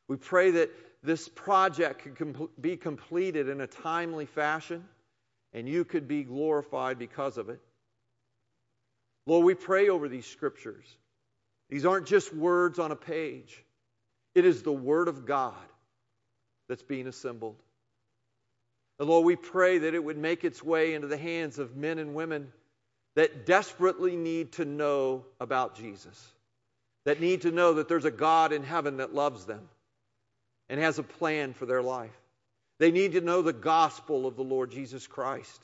We 0.07 0.17
pray 0.17 0.51
that 0.51 0.71
this 1.03 1.27
project 1.27 2.03
could 2.03 2.15
com- 2.15 2.49
be 2.59 2.77
completed 2.77 3.49
in 3.49 3.61
a 3.61 3.67
timely 3.67 4.25
fashion 4.25 4.83
and 5.53 5.67
you 5.67 5.83
could 5.83 6.07
be 6.07 6.23
glorified 6.23 6.97
because 6.97 7.37
of 7.37 7.49
it. 7.49 7.59
Lord, 9.25 9.45
we 9.45 9.53
pray 9.53 9.89
over 9.89 10.07
these 10.07 10.25
scriptures. 10.25 10.85
These 11.69 11.85
aren't 11.85 12.07
just 12.07 12.33
words 12.33 12.79
on 12.79 12.91
a 12.91 12.95
page, 12.95 13.63
it 14.35 14.45
is 14.45 14.63
the 14.63 14.71
Word 14.71 15.07
of 15.07 15.25
God 15.25 15.55
that's 16.69 16.83
being 16.83 17.07
assembled. 17.07 17.57
And 18.99 19.09
Lord, 19.09 19.25
we 19.25 19.35
pray 19.35 19.79
that 19.79 19.93
it 19.93 20.03
would 20.03 20.17
make 20.17 20.43
its 20.43 20.63
way 20.63 20.93
into 20.93 21.07
the 21.07 21.17
hands 21.17 21.59
of 21.59 21.75
men 21.75 21.97
and 21.97 22.13
women 22.13 22.51
that 23.15 23.45
desperately 23.45 24.15
need 24.15 24.53
to 24.53 24.65
know 24.65 25.25
about 25.39 25.75
Jesus, 25.75 26.31
that 27.05 27.19
need 27.19 27.41
to 27.41 27.51
know 27.51 27.73
that 27.73 27.87
there's 27.87 28.05
a 28.05 28.11
God 28.11 28.53
in 28.53 28.63
heaven 28.63 28.97
that 28.97 29.13
loves 29.13 29.45
them 29.45 29.67
and 30.69 30.79
has 30.79 30.99
a 30.99 31.03
plan 31.03 31.53
for 31.53 31.65
their 31.65 31.81
life. 31.81 32.15
They 32.79 32.91
need 32.91 33.13
to 33.13 33.21
know 33.21 33.41
the 33.41 33.53
gospel 33.53 34.25
of 34.25 34.35
the 34.35 34.43
Lord 34.43 34.71
Jesus 34.71 35.05
Christ. 35.07 35.61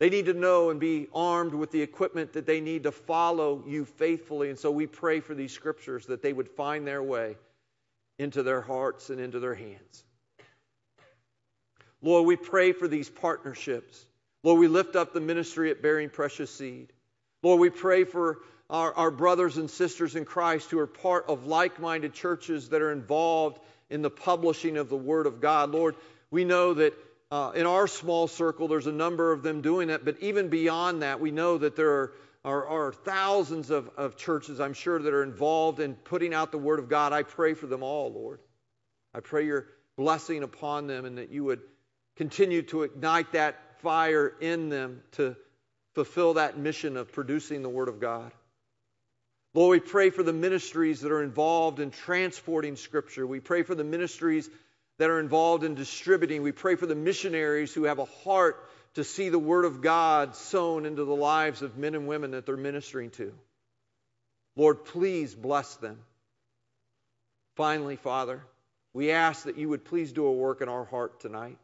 They 0.00 0.10
need 0.10 0.26
to 0.26 0.34
know 0.34 0.70
and 0.70 0.80
be 0.80 1.08
armed 1.14 1.54
with 1.54 1.70
the 1.70 1.82
equipment 1.82 2.32
that 2.32 2.46
they 2.46 2.60
need 2.60 2.84
to 2.84 2.92
follow 2.92 3.62
you 3.66 3.84
faithfully. 3.84 4.50
And 4.50 4.58
so 4.58 4.70
we 4.70 4.86
pray 4.86 5.20
for 5.20 5.34
these 5.34 5.52
scriptures 5.52 6.06
that 6.06 6.22
they 6.22 6.32
would 6.32 6.48
find 6.48 6.86
their 6.86 7.02
way 7.02 7.36
into 8.18 8.42
their 8.42 8.60
hearts 8.60 9.10
and 9.10 9.20
into 9.20 9.40
their 9.40 9.54
hands. 9.54 10.04
Lord, 12.04 12.26
we 12.26 12.36
pray 12.36 12.72
for 12.72 12.86
these 12.86 13.08
partnerships. 13.08 14.04
Lord, 14.42 14.60
we 14.60 14.68
lift 14.68 14.94
up 14.94 15.14
the 15.14 15.22
ministry 15.22 15.70
at 15.70 15.80
Bearing 15.80 16.10
Precious 16.10 16.54
Seed. 16.54 16.92
Lord, 17.42 17.58
we 17.60 17.70
pray 17.70 18.04
for 18.04 18.40
our, 18.68 18.92
our 18.92 19.10
brothers 19.10 19.56
and 19.56 19.70
sisters 19.70 20.14
in 20.14 20.26
Christ 20.26 20.70
who 20.70 20.78
are 20.80 20.86
part 20.86 21.24
of 21.28 21.46
like 21.46 21.80
minded 21.80 22.12
churches 22.12 22.68
that 22.68 22.82
are 22.82 22.92
involved 22.92 23.58
in 23.88 24.02
the 24.02 24.10
publishing 24.10 24.76
of 24.76 24.90
the 24.90 24.96
Word 24.98 25.26
of 25.26 25.40
God. 25.40 25.70
Lord, 25.70 25.96
we 26.30 26.44
know 26.44 26.74
that 26.74 26.92
uh, 27.30 27.52
in 27.54 27.64
our 27.64 27.86
small 27.86 28.28
circle 28.28 28.68
there's 28.68 28.86
a 28.86 28.92
number 28.92 29.32
of 29.32 29.42
them 29.42 29.62
doing 29.62 29.88
that, 29.88 30.04
but 30.04 30.18
even 30.20 30.48
beyond 30.48 31.00
that, 31.00 31.20
we 31.20 31.30
know 31.30 31.56
that 31.56 31.74
there 31.74 31.90
are, 31.90 32.12
are, 32.44 32.66
are 32.66 32.92
thousands 32.92 33.70
of, 33.70 33.88
of 33.96 34.18
churches, 34.18 34.60
I'm 34.60 34.74
sure, 34.74 34.98
that 34.98 35.14
are 35.14 35.22
involved 35.22 35.80
in 35.80 35.94
putting 35.94 36.34
out 36.34 36.52
the 36.52 36.58
Word 36.58 36.80
of 36.80 36.90
God. 36.90 37.14
I 37.14 37.22
pray 37.22 37.54
for 37.54 37.66
them 37.66 37.82
all, 37.82 38.12
Lord. 38.12 38.40
I 39.14 39.20
pray 39.20 39.46
your 39.46 39.68
blessing 39.96 40.42
upon 40.42 40.86
them 40.86 41.06
and 41.06 41.16
that 41.16 41.30
you 41.30 41.44
would 41.44 41.60
continue 42.16 42.62
to 42.62 42.82
ignite 42.82 43.32
that 43.32 43.80
fire 43.80 44.32
in 44.40 44.68
them 44.68 45.02
to 45.12 45.36
fulfill 45.94 46.34
that 46.34 46.58
mission 46.58 46.96
of 46.96 47.12
producing 47.12 47.62
the 47.62 47.68
Word 47.68 47.88
of 47.88 48.00
God. 48.00 48.32
Lord, 49.54 49.80
we 49.82 49.88
pray 49.88 50.10
for 50.10 50.24
the 50.24 50.32
ministries 50.32 51.02
that 51.02 51.12
are 51.12 51.22
involved 51.22 51.78
in 51.78 51.90
transporting 51.92 52.76
Scripture. 52.76 53.26
We 53.26 53.40
pray 53.40 53.62
for 53.62 53.76
the 53.76 53.84
ministries 53.84 54.50
that 54.98 55.10
are 55.10 55.20
involved 55.20 55.62
in 55.62 55.74
distributing. 55.74 56.42
We 56.42 56.52
pray 56.52 56.74
for 56.74 56.86
the 56.86 56.94
missionaries 56.96 57.72
who 57.72 57.84
have 57.84 58.00
a 58.00 58.04
heart 58.04 58.68
to 58.94 59.04
see 59.04 59.28
the 59.28 59.38
Word 59.38 59.64
of 59.64 59.80
God 59.80 60.34
sown 60.34 60.86
into 60.86 61.04
the 61.04 61.14
lives 61.14 61.62
of 61.62 61.76
men 61.76 61.94
and 61.94 62.08
women 62.08 62.32
that 62.32 62.46
they're 62.46 62.56
ministering 62.56 63.10
to. 63.10 63.32
Lord, 64.56 64.84
please 64.84 65.34
bless 65.34 65.76
them. 65.76 65.98
Finally, 67.56 67.96
Father, 67.96 68.42
we 68.92 69.10
ask 69.10 69.44
that 69.44 69.58
you 69.58 69.68
would 69.68 69.84
please 69.84 70.12
do 70.12 70.26
a 70.26 70.32
work 70.32 70.60
in 70.60 70.68
our 70.68 70.84
heart 70.84 71.20
tonight. 71.20 71.58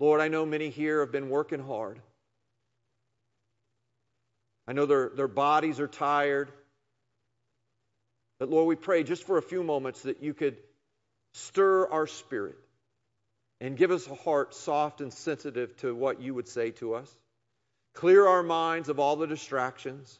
Lord, 0.00 0.22
I 0.22 0.28
know 0.28 0.46
many 0.46 0.70
here 0.70 1.00
have 1.00 1.12
been 1.12 1.28
working 1.28 1.62
hard. 1.62 2.00
I 4.66 4.72
know 4.72 4.86
their, 4.86 5.10
their 5.10 5.28
bodies 5.28 5.78
are 5.78 5.88
tired. 5.88 6.50
But 8.38 8.48
Lord, 8.48 8.66
we 8.66 8.76
pray 8.76 9.04
just 9.04 9.24
for 9.24 9.36
a 9.36 9.42
few 9.42 9.62
moments 9.62 10.02
that 10.02 10.22
you 10.22 10.32
could 10.32 10.56
stir 11.34 11.86
our 11.88 12.06
spirit 12.06 12.56
and 13.60 13.76
give 13.76 13.90
us 13.90 14.06
a 14.06 14.14
heart 14.14 14.54
soft 14.54 15.02
and 15.02 15.12
sensitive 15.12 15.76
to 15.78 15.94
what 15.94 16.22
you 16.22 16.32
would 16.34 16.48
say 16.48 16.70
to 16.70 16.94
us. 16.94 17.14
Clear 17.94 18.26
our 18.26 18.42
minds 18.42 18.88
of 18.88 18.98
all 18.98 19.16
the 19.16 19.26
distractions, 19.26 20.18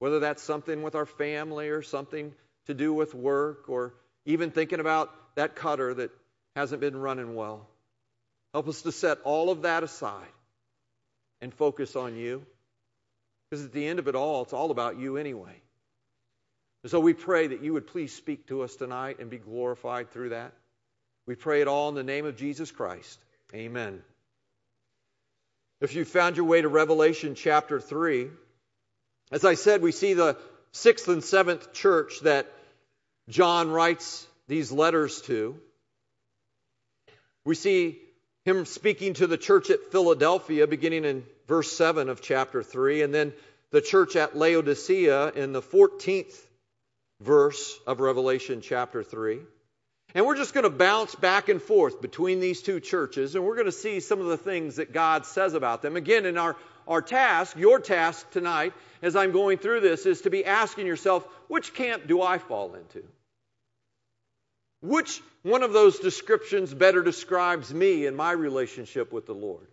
whether 0.00 0.18
that's 0.18 0.42
something 0.42 0.82
with 0.82 0.96
our 0.96 1.06
family 1.06 1.68
or 1.68 1.82
something 1.82 2.34
to 2.66 2.74
do 2.74 2.92
with 2.92 3.14
work 3.14 3.68
or 3.68 3.94
even 4.24 4.50
thinking 4.50 4.80
about 4.80 5.10
that 5.36 5.54
cutter 5.54 5.94
that 5.94 6.10
hasn't 6.56 6.80
been 6.80 6.96
running 6.96 7.36
well. 7.36 7.68
Help 8.52 8.68
us 8.68 8.82
to 8.82 8.92
set 8.92 9.18
all 9.24 9.50
of 9.50 9.62
that 9.62 9.82
aside 9.82 10.26
and 11.40 11.52
focus 11.54 11.96
on 11.96 12.16
you. 12.16 12.44
Because 13.50 13.64
at 13.64 13.72
the 13.72 13.86
end 13.86 13.98
of 13.98 14.08
it 14.08 14.14
all, 14.14 14.42
it's 14.42 14.52
all 14.52 14.70
about 14.70 14.98
you 14.98 15.16
anyway. 15.16 15.54
And 16.82 16.90
so 16.90 17.00
we 17.00 17.14
pray 17.14 17.48
that 17.48 17.62
you 17.62 17.74
would 17.74 17.86
please 17.86 18.12
speak 18.12 18.48
to 18.48 18.62
us 18.62 18.74
tonight 18.76 19.18
and 19.20 19.30
be 19.30 19.38
glorified 19.38 20.10
through 20.10 20.30
that. 20.30 20.52
We 21.26 21.34
pray 21.34 21.60
it 21.60 21.68
all 21.68 21.88
in 21.88 21.94
the 21.94 22.02
name 22.02 22.26
of 22.26 22.36
Jesus 22.36 22.70
Christ. 22.70 23.18
Amen. 23.54 24.02
If 25.80 25.94
you 25.94 26.04
found 26.04 26.36
your 26.36 26.46
way 26.46 26.60
to 26.62 26.68
Revelation 26.68 27.34
chapter 27.34 27.80
3, 27.80 28.28
as 29.30 29.44
I 29.44 29.54
said, 29.54 29.82
we 29.82 29.92
see 29.92 30.14
the 30.14 30.36
sixth 30.72 31.08
and 31.08 31.22
seventh 31.22 31.72
church 31.72 32.20
that 32.22 32.50
John 33.28 33.70
writes 33.70 34.26
these 34.48 34.72
letters 34.72 35.22
to. 35.22 35.56
We 37.44 37.54
see 37.54 37.98
him 38.44 38.64
speaking 38.64 39.14
to 39.14 39.26
the 39.26 39.38
church 39.38 39.70
at 39.70 39.92
Philadelphia, 39.92 40.66
beginning 40.66 41.04
in 41.04 41.24
verse 41.46 41.72
7 41.76 42.08
of 42.08 42.20
chapter 42.20 42.62
3, 42.62 43.02
and 43.02 43.14
then 43.14 43.32
the 43.70 43.80
church 43.80 44.16
at 44.16 44.36
Laodicea 44.36 45.28
in 45.30 45.52
the 45.52 45.62
14th 45.62 46.34
verse 47.20 47.78
of 47.86 48.00
Revelation 48.00 48.60
chapter 48.60 49.02
3. 49.02 49.38
And 50.14 50.26
we're 50.26 50.36
just 50.36 50.52
going 50.52 50.64
to 50.64 50.70
bounce 50.70 51.14
back 51.14 51.48
and 51.48 51.62
forth 51.62 52.02
between 52.02 52.40
these 52.40 52.60
two 52.62 52.80
churches, 52.80 53.34
and 53.34 53.44
we're 53.44 53.54
going 53.54 53.66
to 53.66 53.72
see 53.72 54.00
some 54.00 54.20
of 54.20 54.26
the 54.26 54.36
things 54.36 54.76
that 54.76 54.92
God 54.92 55.24
says 55.24 55.54
about 55.54 55.80
them. 55.80 55.96
Again, 55.96 56.26
in 56.26 56.36
our, 56.36 56.56
our 56.86 57.00
task, 57.00 57.56
your 57.56 57.78
task 57.78 58.30
tonight, 58.32 58.74
as 59.00 59.16
I'm 59.16 59.32
going 59.32 59.56
through 59.56 59.80
this, 59.80 60.04
is 60.04 60.22
to 60.22 60.30
be 60.30 60.44
asking 60.44 60.86
yourself, 60.86 61.26
which 61.48 61.72
camp 61.72 62.06
do 62.06 62.20
I 62.20 62.38
fall 62.38 62.74
into? 62.74 63.04
Which 64.82 65.22
one 65.42 65.62
of 65.62 65.72
those 65.72 66.00
descriptions 66.00 66.74
better 66.74 67.02
describes 67.02 67.72
me 67.72 68.06
and 68.06 68.16
my 68.16 68.32
relationship 68.32 69.12
with 69.12 69.26
the 69.26 69.34
Lord? 69.34 69.68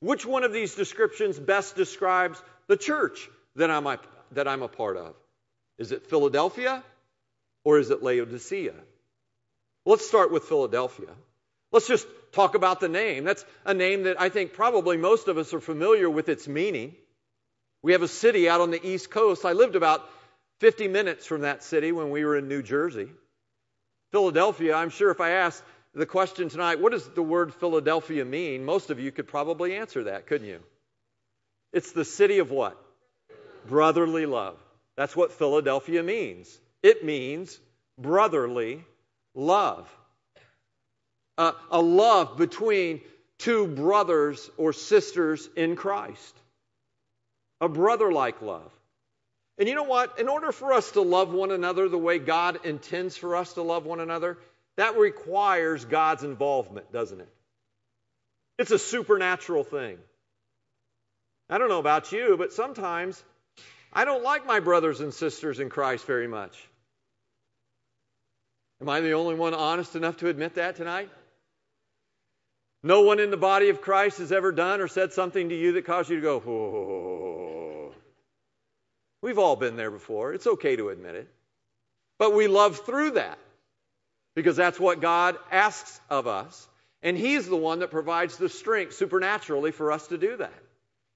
Which 0.00 0.24
one 0.24 0.44
of 0.44 0.52
these 0.52 0.74
descriptions 0.74 1.38
best 1.38 1.76
describes 1.76 2.40
the 2.68 2.76
church 2.76 3.28
that 3.56 3.70
I'm 3.70 3.86
a, 3.86 3.98
that 4.32 4.46
I'm 4.46 4.62
a 4.62 4.68
part 4.68 4.96
of? 4.96 5.14
Is 5.76 5.90
it 5.90 6.06
Philadelphia 6.06 6.84
or 7.64 7.78
is 7.78 7.90
it 7.90 8.02
Laodicea? 8.02 8.74
Let's 9.84 10.06
start 10.06 10.30
with 10.30 10.44
Philadelphia. 10.44 11.10
Let's 11.72 11.88
just 11.88 12.06
talk 12.32 12.54
about 12.54 12.78
the 12.78 12.88
name. 12.88 13.24
That's 13.24 13.44
a 13.66 13.74
name 13.74 14.04
that 14.04 14.20
I 14.20 14.28
think 14.28 14.52
probably 14.52 14.96
most 14.96 15.26
of 15.26 15.36
us 15.36 15.52
are 15.52 15.60
familiar 15.60 16.08
with 16.08 16.28
its 16.28 16.46
meaning. 16.46 16.94
We 17.82 17.92
have 17.92 18.02
a 18.02 18.08
city 18.08 18.48
out 18.48 18.60
on 18.60 18.70
the 18.70 18.86
East 18.86 19.10
Coast. 19.10 19.44
I 19.44 19.52
lived 19.52 19.74
about 19.74 20.08
50 20.60 20.86
minutes 20.86 21.26
from 21.26 21.40
that 21.40 21.64
city 21.64 21.90
when 21.90 22.10
we 22.10 22.24
were 22.24 22.36
in 22.36 22.46
New 22.46 22.62
Jersey. 22.62 23.08
Philadelphia, 24.14 24.76
I'm 24.76 24.90
sure 24.90 25.10
if 25.10 25.20
I 25.20 25.30
asked 25.30 25.64
the 25.92 26.06
question 26.06 26.48
tonight, 26.48 26.78
what 26.78 26.92
does 26.92 27.04
the 27.08 27.22
word 27.22 27.52
Philadelphia 27.52 28.24
mean? 28.24 28.64
Most 28.64 28.90
of 28.90 29.00
you 29.00 29.10
could 29.10 29.26
probably 29.26 29.74
answer 29.74 30.04
that, 30.04 30.28
couldn't 30.28 30.46
you? 30.46 30.60
It's 31.72 31.90
the 31.90 32.04
city 32.04 32.38
of 32.38 32.52
what? 32.52 32.80
Brotherly 33.66 34.24
love. 34.26 34.56
That's 34.96 35.16
what 35.16 35.32
Philadelphia 35.32 36.00
means. 36.04 36.60
It 36.80 37.04
means 37.04 37.58
brotherly 37.98 38.84
love. 39.34 39.92
Uh, 41.36 41.50
a 41.72 41.82
love 41.82 42.36
between 42.36 43.00
two 43.38 43.66
brothers 43.66 44.48
or 44.56 44.72
sisters 44.72 45.48
in 45.56 45.74
Christ. 45.74 46.38
A 47.60 47.68
brother 47.68 48.12
like 48.12 48.42
love. 48.42 48.70
And 49.58 49.68
you 49.68 49.74
know 49.74 49.84
what? 49.84 50.18
In 50.18 50.28
order 50.28 50.50
for 50.52 50.72
us 50.72 50.90
to 50.92 51.02
love 51.02 51.32
one 51.32 51.50
another 51.50 51.88
the 51.88 51.98
way 51.98 52.18
God 52.18 52.64
intends 52.64 53.16
for 53.16 53.36
us 53.36 53.52
to 53.54 53.62
love 53.62 53.86
one 53.86 54.00
another, 54.00 54.38
that 54.76 54.96
requires 54.96 55.84
God's 55.84 56.24
involvement, 56.24 56.92
doesn't 56.92 57.20
it? 57.20 57.28
It's 58.58 58.72
a 58.72 58.78
supernatural 58.78 59.64
thing. 59.64 59.98
I 61.48 61.58
don't 61.58 61.68
know 61.68 61.78
about 61.78 62.10
you, 62.10 62.36
but 62.36 62.52
sometimes 62.52 63.22
I 63.92 64.04
don't 64.04 64.24
like 64.24 64.46
my 64.46 64.60
brothers 64.60 65.00
and 65.00 65.14
sisters 65.14 65.60
in 65.60 65.70
Christ 65.70 66.04
very 66.06 66.26
much. 66.26 66.56
Am 68.80 68.88
I 68.88 69.00
the 69.00 69.12
only 69.12 69.34
one 69.34 69.54
honest 69.54 69.94
enough 69.94 70.16
to 70.18 70.28
admit 70.28 70.56
that 70.56 70.76
tonight? 70.76 71.10
No 72.82 73.02
one 73.02 73.20
in 73.20 73.30
the 73.30 73.36
body 73.36 73.68
of 73.70 73.80
Christ 73.80 74.18
has 74.18 74.32
ever 74.32 74.52
done 74.52 74.80
or 74.80 74.88
said 74.88 75.12
something 75.12 75.48
to 75.48 75.54
you 75.54 75.72
that 75.72 75.86
caused 75.86 76.10
you 76.10 76.16
to 76.16 76.22
go, 76.22 76.36
oh. 76.36 77.43
We've 79.24 79.38
all 79.38 79.56
been 79.56 79.76
there 79.76 79.90
before. 79.90 80.34
It's 80.34 80.46
okay 80.46 80.76
to 80.76 80.90
admit 80.90 81.14
it. 81.14 81.26
But 82.18 82.34
we 82.34 82.46
love 82.46 82.80
through 82.80 83.12
that 83.12 83.38
because 84.34 84.54
that's 84.54 84.78
what 84.78 85.00
God 85.00 85.38
asks 85.50 85.98
of 86.10 86.26
us. 86.26 86.68
And 87.02 87.16
He's 87.16 87.48
the 87.48 87.56
one 87.56 87.78
that 87.78 87.90
provides 87.90 88.36
the 88.36 88.50
strength 88.50 88.92
supernaturally 88.92 89.70
for 89.70 89.92
us 89.92 90.08
to 90.08 90.18
do 90.18 90.36
that. 90.36 90.52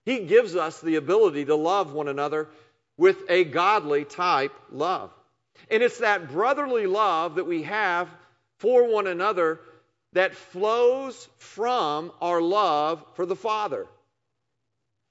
He 0.07 0.21
gives 0.21 0.57
us 0.57 0.81
the 0.81 0.97
ability 0.97 1.45
to 1.45 1.55
love 1.55 1.93
one 1.93 2.09
another 2.09 2.49
with 2.97 3.19
a 3.29 3.45
godly 3.45 4.07
type 4.07 4.55
love. 4.73 5.11
And 5.71 5.83
it's 5.83 5.99
that 5.99 6.31
brotherly 6.31 6.87
love 6.87 7.35
that 7.35 7.47
we 7.47 7.65
have 7.65 8.09
for 8.57 8.91
one 8.91 9.07
another 9.07 9.61
that 10.15 10.35
flows 10.35 11.29
from 11.37 12.11
our 12.23 12.41
love 12.41 13.05
for 13.17 13.27
the 13.27 13.37
Father. 13.37 13.87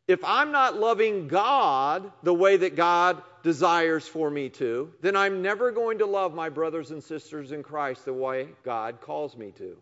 If 0.08 0.24
I'm 0.24 0.52
not 0.52 0.80
loving 0.80 1.28
God 1.28 2.12
the 2.24 2.34
way 2.34 2.58
that 2.58 2.76
God 2.76 3.22
desires 3.44 4.08
for 4.08 4.30
me 4.30 4.50
to, 4.50 4.92
then 5.02 5.16
I'm 5.16 5.42
never 5.42 5.72
going 5.72 6.00
to 6.00 6.06
love 6.06 6.34
my 6.34 6.50
brothers 6.50 6.92
and 6.92 7.04
sisters 7.04 7.52
in 7.52 7.64
Christ 7.64 8.06
the 8.06 8.14
way 8.14 8.48
God 8.64 9.02
calls 9.02 9.36
me 9.36 9.52
to. 9.58 9.78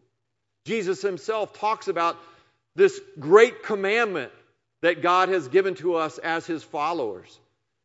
Jesus 0.66 1.02
himself 1.02 1.54
talks 1.60 1.88
about 1.88 2.18
this 2.76 3.00
great 3.20 3.64
commandment 3.64 4.32
that 4.82 5.02
God 5.02 5.30
has 5.30 5.48
given 5.48 5.76
to 5.76 5.96
us 5.96 6.18
as 6.18 6.46
his 6.46 6.64
followers. 6.64 7.40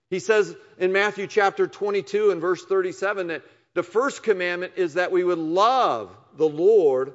He 0.08 0.18
says 0.18 0.54
in 0.78 0.92
Matthew 0.92 1.26
chapter 1.26 1.66
22 1.66 2.30
and 2.30 2.40
verse 2.40 2.64
37 2.64 3.28
that 3.28 3.42
the 3.74 3.82
first 3.82 4.22
commandment 4.22 4.72
is 4.76 4.94
that 4.94 5.12
we 5.12 5.22
would 5.22 5.38
love 5.38 6.10
the 6.36 6.48
Lord 6.48 7.12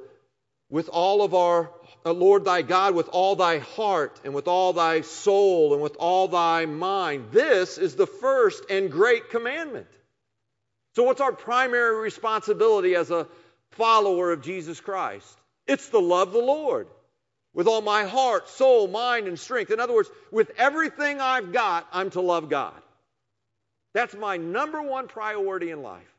with 0.70 0.88
all 0.90 1.22
of 1.22 1.34
our 1.34 1.70
Lord 2.14 2.46
thy 2.46 2.62
God 2.62 2.94
with 2.94 3.10
all 3.10 3.36
thy 3.36 3.60
heart 3.60 4.20
and 4.24 4.34
with 4.34 4.48
all 4.48 4.74
thy 4.74 5.02
soul 5.02 5.74
and 5.74 5.82
with 5.82 5.96
all 5.98 6.28
thy 6.28 6.66
mind. 6.66 7.30
This 7.32 7.78
is 7.78 7.96
the 7.96 8.06
first 8.08 8.70
and 8.70 8.92
great 8.92 9.30
commandment. 9.30 9.88
So, 10.96 11.04
what's 11.04 11.22
our 11.22 11.34
primary 11.34 12.00
responsibility 12.00 12.96
as 12.96 13.12
a 13.12 13.28
follower 13.72 14.32
of 14.32 14.42
Jesus 14.42 14.80
Christ? 14.80 15.28
It's 15.68 15.90
to 15.90 16.00
love 16.00 16.32
the 16.32 16.40
Lord 16.40 16.88
with 17.54 17.68
all 17.68 17.82
my 17.82 18.04
heart, 18.04 18.50
soul, 18.50 18.88
mind, 18.88 19.28
and 19.28 19.40
strength. 19.40 19.72
In 19.72 19.80
other 19.80 19.94
words, 19.94 20.10
with 20.32 20.52
everything 20.58 21.20
I've 21.20 21.52
got, 21.52 21.88
I'm 21.92 22.12
to 22.12 22.22
love 22.22 22.50
God. 22.50 22.80
That's 23.94 24.14
my 24.14 24.38
number 24.38 24.82
one 24.82 25.08
priority 25.08 25.72
in 25.72 25.82
life. 25.82 26.15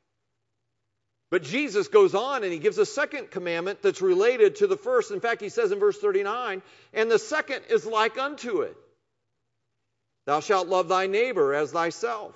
But 1.30 1.42
Jesus 1.42 1.88
goes 1.88 2.14
on 2.14 2.44
and 2.44 2.52
he 2.52 2.58
gives 2.58 2.78
a 2.78 2.86
second 2.86 3.30
commandment 3.30 3.82
that's 3.82 4.00
related 4.00 4.56
to 4.56 4.66
the 4.66 4.76
first. 4.76 5.10
In 5.10 5.20
fact, 5.20 5.40
he 5.40 5.48
says 5.48 5.72
in 5.72 5.80
verse 5.80 5.98
39, 5.98 6.62
and 6.94 7.10
the 7.10 7.18
second 7.18 7.62
is 7.68 7.84
like 7.84 8.16
unto 8.16 8.60
it 8.62 8.76
Thou 10.26 10.40
shalt 10.40 10.68
love 10.68 10.88
thy 10.88 11.06
neighbor 11.06 11.54
as 11.54 11.72
thyself. 11.72 12.34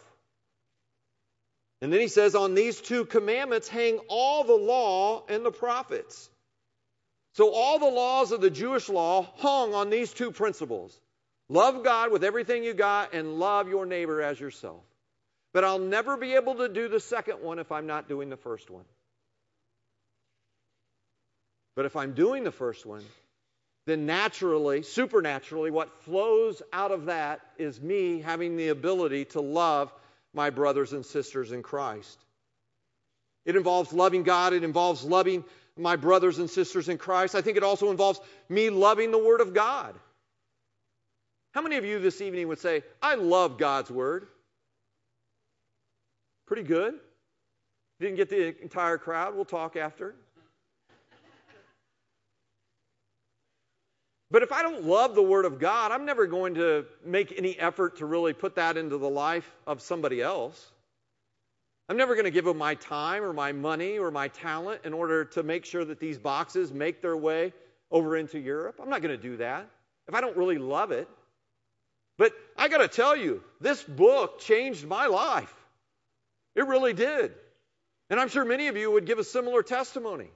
And 1.80 1.92
then 1.92 2.00
he 2.00 2.08
says, 2.08 2.34
On 2.34 2.54
these 2.54 2.80
two 2.80 3.04
commandments 3.04 3.68
hang 3.68 3.98
all 4.08 4.44
the 4.44 4.54
law 4.54 5.24
and 5.28 5.44
the 5.44 5.52
prophets. 5.52 6.28
So 7.34 7.52
all 7.52 7.78
the 7.78 7.86
laws 7.86 8.32
of 8.32 8.40
the 8.40 8.50
Jewish 8.50 8.88
law 8.88 9.28
hung 9.38 9.72
on 9.72 9.90
these 9.90 10.12
two 10.12 10.32
principles 10.32 10.98
love 11.48 11.84
God 11.84 12.10
with 12.12 12.24
everything 12.24 12.64
you 12.64 12.74
got 12.74 13.14
and 13.14 13.38
love 13.38 13.68
your 13.68 13.86
neighbor 13.86 14.20
as 14.20 14.38
yourself. 14.38 14.82
But 15.52 15.64
I'll 15.64 15.78
never 15.78 16.16
be 16.16 16.34
able 16.34 16.56
to 16.56 16.68
do 16.68 16.88
the 16.88 17.00
second 17.00 17.42
one 17.42 17.58
if 17.58 17.72
I'm 17.72 17.86
not 17.86 18.08
doing 18.08 18.30
the 18.30 18.36
first 18.36 18.70
one. 18.70 18.84
But 21.74 21.86
if 21.86 21.96
I'm 21.96 22.14
doing 22.14 22.44
the 22.44 22.52
first 22.52 22.86
one, 22.86 23.04
then 23.86 24.06
naturally, 24.06 24.82
supernaturally, 24.82 25.70
what 25.70 26.02
flows 26.02 26.62
out 26.72 26.92
of 26.92 27.06
that 27.06 27.40
is 27.58 27.80
me 27.80 28.20
having 28.20 28.56
the 28.56 28.68
ability 28.68 29.24
to 29.26 29.40
love 29.40 29.92
my 30.32 30.50
brothers 30.50 30.92
and 30.92 31.04
sisters 31.04 31.50
in 31.50 31.62
Christ. 31.62 32.18
It 33.44 33.56
involves 33.56 33.92
loving 33.92 34.22
God, 34.22 34.52
it 34.52 34.62
involves 34.62 35.02
loving 35.02 35.44
my 35.76 35.96
brothers 35.96 36.38
and 36.38 36.50
sisters 36.50 36.88
in 36.88 36.98
Christ. 36.98 37.34
I 37.34 37.40
think 37.40 37.56
it 37.56 37.62
also 37.62 37.90
involves 37.90 38.20
me 38.48 38.70
loving 38.70 39.10
the 39.10 39.18
Word 39.18 39.40
of 39.40 39.54
God. 39.54 39.94
How 41.52 41.62
many 41.62 41.76
of 41.76 41.84
you 41.84 41.98
this 41.98 42.20
evening 42.20 42.48
would 42.48 42.60
say, 42.60 42.82
I 43.02 43.14
love 43.14 43.58
God's 43.58 43.90
Word? 43.90 44.26
Pretty 46.50 46.64
good. 46.64 46.94
Didn't 48.00 48.16
get 48.16 48.28
the 48.28 48.60
entire 48.60 48.98
crowd. 48.98 49.36
We'll 49.36 49.44
talk 49.44 49.76
after. 49.76 50.16
But 54.32 54.42
if 54.42 54.50
I 54.50 54.62
don't 54.62 54.82
love 54.82 55.14
the 55.14 55.22
Word 55.22 55.44
of 55.44 55.60
God, 55.60 55.92
I'm 55.92 56.04
never 56.04 56.26
going 56.26 56.54
to 56.54 56.86
make 57.04 57.32
any 57.38 57.56
effort 57.56 57.98
to 57.98 58.06
really 58.06 58.32
put 58.32 58.56
that 58.56 58.76
into 58.76 58.98
the 58.98 59.08
life 59.08 59.48
of 59.64 59.80
somebody 59.80 60.20
else. 60.20 60.72
I'm 61.88 61.96
never 61.96 62.16
going 62.16 62.24
to 62.24 62.32
give 62.32 62.46
them 62.46 62.58
my 62.58 62.74
time 62.74 63.22
or 63.22 63.32
my 63.32 63.52
money 63.52 64.00
or 64.00 64.10
my 64.10 64.26
talent 64.26 64.80
in 64.82 64.92
order 64.92 65.24
to 65.26 65.44
make 65.44 65.64
sure 65.64 65.84
that 65.84 66.00
these 66.00 66.18
boxes 66.18 66.72
make 66.72 67.00
their 67.00 67.16
way 67.16 67.52
over 67.92 68.16
into 68.16 68.40
Europe. 68.40 68.80
I'm 68.82 68.90
not 68.90 69.02
going 69.02 69.16
to 69.16 69.22
do 69.22 69.36
that 69.36 69.68
if 70.08 70.16
I 70.16 70.20
don't 70.20 70.36
really 70.36 70.58
love 70.58 70.90
it. 70.90 71.06
But 72.18 72.32
I 72.56 72.66
got 72.66 72.78
to 72.78 72.88
tell 72.88 73.14
you, 73.14 73.40
this 73.60 73.84
book 73.84 74.40
changed 74.40 74.84
my 74.84 75.06
life. 75.06 75.54
It 76.54 76.66
really 76.66 76.92
did. 76.92 77.32
And 78.08 78.18
I'm 78.18 78.28
sure 78.28 78.44
many 78.44 78.68
of 78.68 78.76
you 78.76 78.90
would 78.90 79.06
give 79.06 79.18
a 79.18 79.24
similar 79.24 79.62
testimony. 79.62 80.28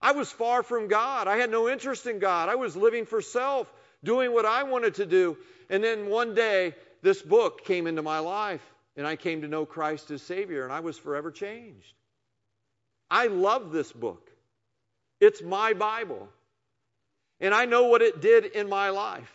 I 0.00 0.12
was 0.12 0.30
far 0.30 0.62
from 0.62 0.88
God. 0.88 1.28
I 1.28 1.36
had 1.36 1.50
no 1.50 1.68
interest 1.68 2.06
in 2.06 2.18
God. 2.18 2.48
I 2.48 2.56
was 2.56 2.76
living 2.76 3.06
for 3.06 3.22
self, 3.22 3.72
doing 4.04 4.32
what 4.32 4.44
I 4.44 4.64
wanted 4.64 4.94
to 4.96 5.06
do. 5.06 5.36
And 5.70 5.82
then 5.82 6.08
one 6.08 6.34
day, 6.34 6.74
this 7.02 7.22
book 7.22 7.64
came 7.64 7.86
into 7.86 8.02
my 8.02 8.18
life, 8.18 8.62
and 8.96 9.06
I 9.06 9.16
came 9.16 9.42
to 9.42 9.48
know 9.48 9.64
Christ 9.64 10.10
as 10.10 10.22
Savior, 10.22 10.64
and 10.64 10.72
I 10.72 10.80
was 10.80 10.98
forever 10.98 11.30
changed. 11.30 11.94
I 13.10 13.28
love 13.28 13.72
this 13.72 13.92
book. 13.92 14.30
It's 15.20 15.42
my 15.42 15.72
Bible. 15.72 16.28
And 17.40 17.54
I 17.54 17.66
know 17.66 17.84
what 17.84 18.02
it 18.02 18.20
did 18.20 18.44
in 18.44 18.68
my 18.68 18.90
life. 18.90 19.32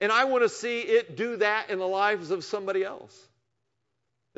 And 0.00 0.12
I 0.12 0.24
want 0.24 0.44
to 0.44 0.48
see 0.48 0.80
it 0.80 1.16
do 1.16 1.36
that 1.38 1.70
in 1.70 1.78
the 1.78 1.88
lives 1.88 2.30
of 2.30 2.44
somebody 2.44 2.84
else. 2.84 3.27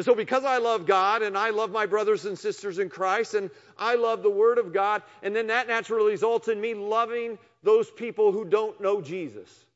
And 0.01 0.05
so, 0.07 0.14
because 0.14 0.46
I 0.46 0.57
love 0.57 0.86
God 0.86 1.20
and 1.20 1.36
I 1.36 1.51
love 1.51 1.70
my 1.70 1.84
brothers 1.84 2.24
and 2.24 2.38
sisters 2.38 2.78
in 2.78 2.88
Christ 2.88 3.34
and 3.34 3.51
I 3.76 3.96
love 3.96 4.22
the 4.22 4.30
Word 4.30 4.57
of 4.57 4.72
God, 4.72 5.03
and 5.22 5.36
then 5.36 5.48
that 5.48 5.68
naturally 5.68 6.12
results 6.12 6.48
in 6.48 6.59
me 6.59 6.72
loving 6.72 7.38
those 7.62 7.90
people 7.90 8.32
who 8.32 8.46
don't 8.46 8.80
know 8.80 9.03
Jesus. 9.03 9.66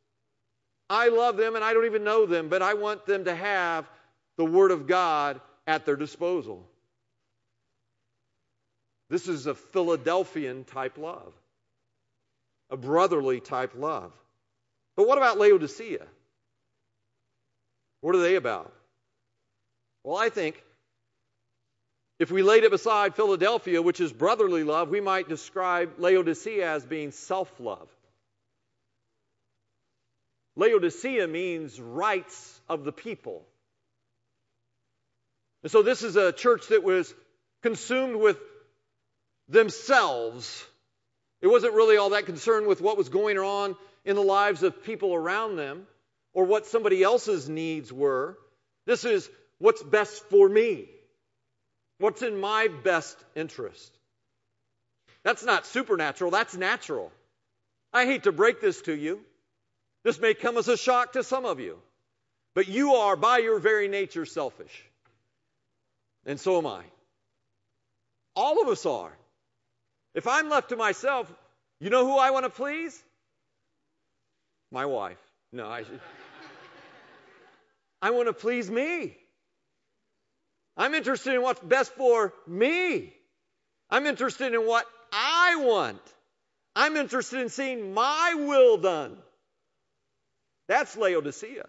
I 0.88 1.08
love 1.08 1.36
them 1.36 1.56
and 1.56 1.62
I 1.62 1.74
don't 1.74 1.84
even 1.84 2.04
know 2.04 2.24
them, 2.24 2.48
but 2.48 2.62
I 2.62 2.72
want 2.72 3.04
them 3.04 3.26
to 3.26 3.34
have 3.34 3.86
the 4.38 4.46
Word 4.46 4.70
of 4.70 4.86
God 4.86 5.42
at 5.66 5.84
their 5.84 5.94
disposal. 5.94 6.66
This 9.10 9.28
is 9.28 9.46
a 9.46 9.54
Philadelphian 9.54 10.64
type 10.64 10.96
love, 10.96 11.34
a 12.70 12.78
brotherly 12.78 13.40
type 13.40 13.74
love. 13.76 14.10
But 14.96 15.06
what 15.06 15.18
about 15.18 15.36
Laodicea? 15.36 16.06
What 18.00 18.14
are 18.14 18.22
they 18.22 18.36
about? 18.36 18.72
Well, 20.04 20.16
I 20.18 20.28
think 20.28 20.62
if 22.18 22.30
we 22.30 22.42
laid 22.42 22.62
it 22.62 22.70
beside 22.70 23.16
Philadelphia, 23.16 23.82
which 23.82 24.00
is 24.00 24.12
brotherly 24.12 24.62
love, 24.62 24.90
we 24.90 25.00
might 25.00 25.28
describe 25.28 25.94
Laodicea 25.98 26.70
as 26.70 26.84
being 26.84 27.10
self 27.10 27.50
love. 27.58 27.88
Laodicea 30.56 31.26
means 31.26 31.80
rights 31.80 32.60
of 32.68 32.84
the 32.84 32.92
people. 32.92 33.44
And 35.62 35.72
so 35.72 35.82
this 35.82 36.02
is 36.02 36.16
a 36.16 36.30
church 36.30 36.68
that 36.68 36.84
was 36.84 37.12
consumed 37.62 38.16
with 38.16 38.38
themselves. 39.48 40.64
It 41.40 41.48
wasn't 41.48 41.74
really 41.74 41.96
all 41.96 42.10
that 42.10 42.26
concerned 42.26 42.66
with 42.66 42.80
what 42.80 42.96
was 42.96 43.08
going 43.08 43.38
on 43.38 43.74
in 44.04 44.14
the 44.14 44.22
lives 44.22 44.62
of 44.62 44.84
people 44.84 45.14
around 45.14 45.56
them 45.56 45.86
or 46.34 46.44
what 46.44 46.66
somebody 46.66 47.02
else's 47.02 47.48
needs 47.48 47.92
were. 47.92 48.38
This 48.86 49.04
is 49.04 49.28
what's 49.64 49.82
best 49.82 50.22
for 50.28 50.46
me. 50.46 50.84
What's 51.98 52.20
in 52.20 52.38
my 52.38 52.68
best 52.68 53.16
interest? 53.34 53.96
That's 55.22 55.42
not 55.42 55.64
supernatural, 55.64 56.30
that's 56.30 56.54
natural. 56.54 57.10
I 57.90 58.04
hate 58.04 58.24
to 58.24 58.32
break 58.32 58.60
this 58.60 58.82
to 58.82 58.94
you. 58.94 59.20
This 60.02 60.20
may 60.20 60.34
come 60.34 60.58
as 60.58 60.68
a 60.68 60.76
shock 60.76 61.14
to 61.14 61.24
some 61.24 61.46
of 61.46 61.60
you, 61.60 61.78
but 62.54 62.68
you 62.68 62.96
are, 62.96 63.16
by 63.16 63.38
your 63.38 63.58
very 63.58 63.88
nature, 63.88 64.26
selfish. 64.26 64.84
And 66.26 66.38
so 66.38 66.58
am 66.58 66.66
I. 66.66 66.82
All 68.36 68.60
of 68.60 68.68
us 68.68 68.84
are. 68.84 69.16
If 70.14 70.26
I'm 70.26 70.50
left 70.50 70.68
to 70.70 70.76
myself, 70.76 71.32
you 71.80 71.88
know 71.88 72.04
who 72.04 72.18
I 72.18 72.32
want 72.32 72.44
to 72.44 72.50
please? 72.50 73.02
My 74.70 74.84
wife. 74.84 75.22
No, 75.52 75.70
I 75.70 75.84
should. 75.84 76.00
I 78.02 78.10
want 78.10 78.28
to 78.28 78.34
please 78.34 78.70
me. 78.70 79.16
I'm 80.76 80.94
interested 80.94 81.34
in 81.34 81.42
what's 81.42 81.60
best 81.60 81.92
for 81.92 82.32
me. 82.46 83.12
I'm 83.90 84.06
interested 84.06 84.54
in 84.54 84.66
what 84.66 84.86
I 85.12 85.56
want. 85.56 86.00
I'm 86.74 86.96
interested 86.96 87.40
in 87.40 87.48
seeing 87.48 87.94
my 87.94 88.34
will 88.36 88.78
done. 88.78 89.16
That's 90.66 90.96
Laodicea. 90.96 91.66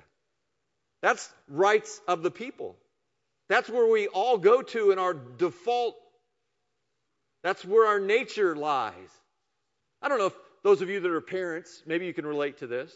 That's 1.02 1.30
rights 1.48 2.02
of 2.08 2.24
the 2.24 2.32
people. 2.32 2.76
That's 3.48 3.70
where 3.70 3.88
we 3.88 4.08
all 4.08 4.38
go 4.38 4.64
to 4.64 4.92
in 4.92 4.98
our 4.98 5.14
default. 5.14 5.96
That's 7.44 7.64
where 7.64 7.86
our 7.86 8.00
nature 8.00 8.56
lies. 8.56 8.94
I 10.02 10.10
don't 10.10 10.18
know 10.18 10.28
if 10.28 10.36
those 10.64 10.82
of 10.82 10.90
you 10.90 11.00
that 11.00 11.12
are 11.12 11.22
parents, 11.22 11.84
maybe 11.86 12.08
you 12.08 12.14
can 12.14 12.26
relate 12.26 12.58
to 12.60 12.68
this. 12.68 12.92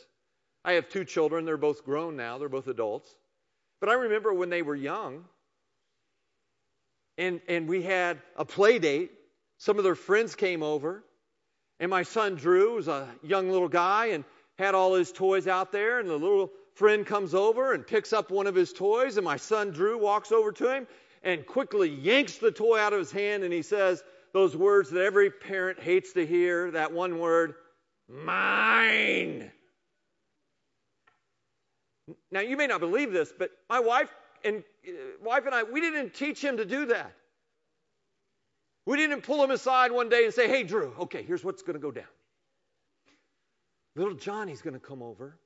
I 0.65 0.73
have 0.73 0.89
two 0.89 1.05
children. 1.05 1.45
They're 1.45 1.57
both 1.57 1.85
grown 1.85 2.15
now, 2.15 2.39
they're 2.39 2.49
both 2.49 2.67
adults. 2.67 3.13
But 3.79 3.89
I 3.89 3.93
remember 3.93 4.33
when 4.33 4.49
they 4.49 4.63
were 4.63 4.75
young, 4.75 5.25
and, 7.19 7.41
and 7.49 7.67
we 7.67 7.83
had 7.83 8.21
a 8.37 8.45
play 8.45 8.79
date. 8.79 9.11
Some 9.57 9.77
of 9.77 9.83
their 9.83 9.95
friends 9.95 10.35
came 10.35 10.63
over, 10.63 11.03
and 11.79 11.91
my 11.91 12.03
son 12.03 12.35
Drew 12.35 12.75
was 12.75 12.87
a 12.87 13.09
young 13.21 13.51
little 13.51 13.67
guy 13.67 14.07
and 14.07 14.23
had 14.57 14.73
all 14.73 14.95
his 14.95 15.11
toys 15.11 15.45
out 15.45 15.71
there, 15.71 15.99
and 15.99 16.09
the 16.09 16.15
little 16.15 16.49
friend 16.75 17.05
comes 17.05 17.35
over 17.35 17.73
and 17.73 17.85
picks 17.85 18.13
up 18.13 18.31
one 18.31 18.47
of 18.47 18.55
his 18.55 18.71
toys, 18.71 19.17
and 19.17 19.25
my 19.25 19.35
son 19.35 19.71
Drew 19.71 19.97
walks 19.97 20.31
over 20.31 20.53
to 20.53 20.73
him 20.73 20.87
and 21.21 21.45
quickly 21.45 21.89
yanks 21.89 22.37
the 22.37 22.51
toy 22.51 22.79
out 22.79 22.93
of 22.93 22.99
his 22.99 23.11
hand, 23.11 23.43
and 23.43 23.51
he 23.51 23.61
says 23.61 24.01
those 24.31 24.55
words 24.55 24.89
that 24.91 25.03
every 25.03 25.29
parent 25.29 25.79
hates 25.79 26.13
to 26.13 26.25
hear 26.25 26.71
that 26.71 26.93
one 26.93 27.19
word, 27.19 27.55
mine. 28.07 29.51
Now, 32.31 32.39
you 32.39 32.55
may 32.55 32.67
not 32.67 32.79
believe 32.79 33.11
this, 33.11 33.33
but 33.37 33.51
my 33.69 33.81
wife 33.81 34.09
and 34.45 34.63
Uh, 34.87 34.91
wife 35.23 35.45
and 35.45 35.53
I, 35.53 35.63
we 35.63 35.81
didn't 35.81 36.13
teach 36.13 36.43
him 36.43 36.57
to 36.57 36.65
do 36.65 36.87
that. 36.87 37.13
We 38.85 38.97
didn't 38.97 39.21
pull 39.21 39.43
him 39.43 39.51
aside 39.51 39.91
one 39.91 40.09
day 40.09 40.25
and 40.25 40.33
say, 40.33 40.47
"Hey, 40.47 40.63
Drew, 40.63 40.93
okay, 41.01 41.21
here's 41.21 41.43
what's 41.43 41.61
going 41.61 41.75
to 41.75 41.79
go 41.79 41.91
down. 41.91 42.05
Little 43.95 44.15
Johnny's 44.15 44.61
going 44.61 44.73
to 44.73 44.79
come 44.79 45.01
over, 45.01 45.37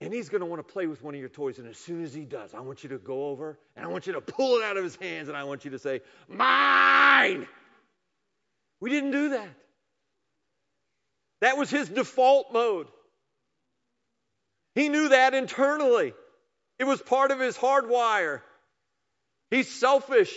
and 0.00 0.12
he's 0.12 0.28
going 0.28 0.40
to 0.40 0.46
want 0.46 0.66
to 0.66 0.72
play 0.72 0.86
with 0.86 1.02
one 1.02 1.14
of 1.14 1.20
your 1.20 1.28
toys. 1.28 1.58
And 1.58 1.68
as 1.68 1.78
soon 1.78 2.02
as 2.02 2.12
he 2.12 2.24
does, 2.24 2.52
I 2.52 2.60
want 2.60 2.82
you 2.82 2.90
to 2.90 2.98
go 2.98 3.28
over 3.28 3.58
and 3.76 3.84
I 3.84 3.88
want 3.88 4.06
you 4.06 4.14
to 4.14 4.20
pull 4.20 4.56
it 4.56 4.64
out 4.64 4.76
of 4.76 4.84
his 4.84 4.96
hands, 4.96 5.28
and 5.28 5.36
I 5.36 5.44
want 5.44 5.64
you 5.64 5.70
to 5.72 5.78
say, 5.78 6.00
"Mine." 6.28 7.46
We 8.80 8.90
didn't 8.90 9.10
do 9.12 9.28
that. 9.30 9.48
That 11.42 11.56
was 11.56 11.70
his 11.70 11.88
default 11.88 12.52
mode. 12.52 12.88
He 14.74 14.88
knew 14.88 15.10
that 15.10 15.34
internally. 15.34 16.14
It 16.78 16.84
was 16.84 17.00
part 17.02 17.30
of 17.30 17.40
his 17.40 17.56
hardwire. 17.56 18.40
He's 19.50 19.68
selfish. 19.68 20.32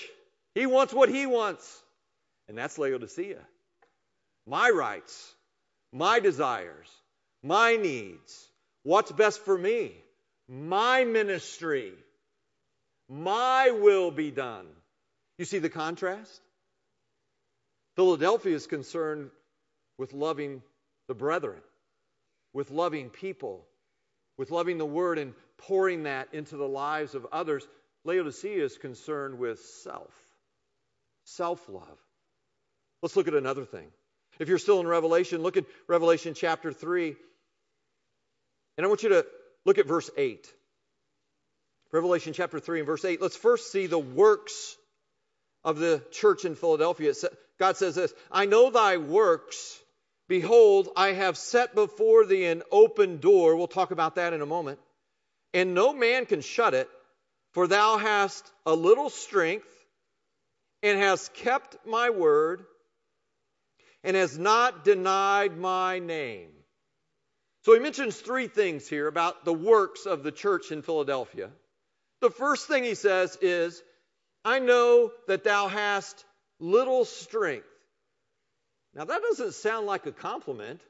He 0.55 0.66
wants 0.66 0.93
what 0.93 1.09
he 1.09 1.26
wants. 1.26 1.82
And 2.47 2.57
that's 2.57 2.78
Laodicea. 2.78 3.39
My 4.45 4.70
rights, 4.70 5.34
my 5.91 6.20
desires, 6.20 6.89
my 7.41 7.78
needs, 7.78 8.47
what's 8.84 9.11
best 9.11 9.39
for 9.45 9.57
me, 9.57 9.93
my 10.49 11.05
ministry, 11.05 11.93
my 13.09 13.72
will 13.72 14.11
be 14.11 14.32
done. 14.32 14.68
You 15.38 15.45
see 15.45 15.59
the 15.59 15.70
contrast? 15.70 16.41
Philadelphia 17.95 18.55
is 18.55 18.68
concerned 18.68 19.30
with 19.97 20.14
loving 20.14 20.61
the 21.07 21.14
brethren, 21.14 21.61
with 22.53 22.72
loving 22.72 23.09
people, 23.09 23.66
with 24.38 24.51
loving 24.51 24.78
the 24.78 24.86
word 24.86 25.20
and 25.20 25.34
pouring 25.57 26.03
that 26.03 26.34
into 26.34 26.57
the 26.57 26.68
lives 26.68 27.16
of 27.16 27.28
others. 27.32 27.66
Laodicea 28.05 28.63
is 28.63 28.77
concerned 28.77 29.37
with 29.37 29.59
self, 29.59 30.13
self 31.25 31.67
love. 31.69 31.99
Let's 33.01 33.15
look 33.15 33.27
at 33.27 33.33
another 33.33 33.65
thing. 33.65 33.87
If 34.39 34.49
you're 34.49 34.57
still 34.57 34.79
in 34.79 34.87
Revelation, 34.87 35.41
look 35.41 35.57
at 35.57 35.65
Revelation 35.87 36.33
chapter 36.33 36.71
3. 36.71 37.15
And 38.77 38.85
I 38.85 38.87
want 38.87 39.03
you 39.03 39.09
to 39.09 39.25
look 39.65 39.77
at 39.77 39.87
verse 39.87 40.09
8. 40.17 40.51
Revelation 41.91 42.33
chapter 42.33 42.59
3 42.59 42.79
and 42.79 42.87
verse 42.87 43.05
8. 43.05 43.21
Let's 43.21 43.35
first 43.35 43.71
see 43.71 43.85
the 43.85 43.99
works 43.99 44.75
of 45.63 45.77
the 45.77 46.01
church 46.11 46.45
in 46.45 46.55
Philadelphia. 46.55 47.13
God 47.59 47.77
says 47.77 47.95
this 47.95 48.13
I 48.31 48.45
know 48.45 48.69
thy 48.69 48.97
works. 48.97 49.79
Behold, 50.27 50.89
I 50.95 51.09
have 51.09 51.37
set 51.37 51.75
before 51.75 52.25
thee 52.25 52.45
an 52.45 52.63
open 52.71 53.17
door. 53.17 53.55
We'll 53.55 53.67
talk 53.67 53.91
about 53.91 54.15
that 54.15 54.33
in 54.33 54.41
a 54.41 54.45
moment 54.45 54.79
and 55.53 55.73
no 55.73 55.93
man 55.93 56.25
can 56.25 56.41
shut 56.41 56.73
it, 56.73 56.89
for 57.53 57.67
thou 57.67 57.97
hast 57.97 58.51
a 58.65 58.73
little 58.73 59.09
strength, 59.09 59.67
and 60.81 60.99
hast 60.99 61.33
kept 61.33 61.77
my 61.87 62.09
word, 62.09 62.65
and 64.03 64.15
has 64.17 64.37
not 64.37 64.83
denied 64.83 65.57
my 65.57 65.99
name. 65.99 66.49
So 67.63 67.73
he 67.73 67.79
mentions 67.79 68.17
three 68.17 68.47
things 68.47 68.89
here 68.89 69.07
about 69.07 69.45
the 69.45 69.53
works 69.53 70.05
of 70.05 70.23
the 70.23 70.31
church 70.31 70.71
in 70.71 70.81
Philadelphia. 70.81 71.49
The 72.19 72.29
first 72.29 72.67
thing 72.67 72.83
he 72.83 72.95
says 72.95 73.37
is, 73.41 73.81
I 74.43 74.59
know 74.59 75.11
that 75.27 75.45
thou 75.45 75.69
hast 75.69 76.25
little 76.59 77.05
strength. 77.05 77.67
Now, 78.93 79.05
that 79.05 79.21
doesn't 79.21 79.53
sound 79.53 79.87
like 79.87 80.05
a 80.05 80.11
compliment, 80.11 80.81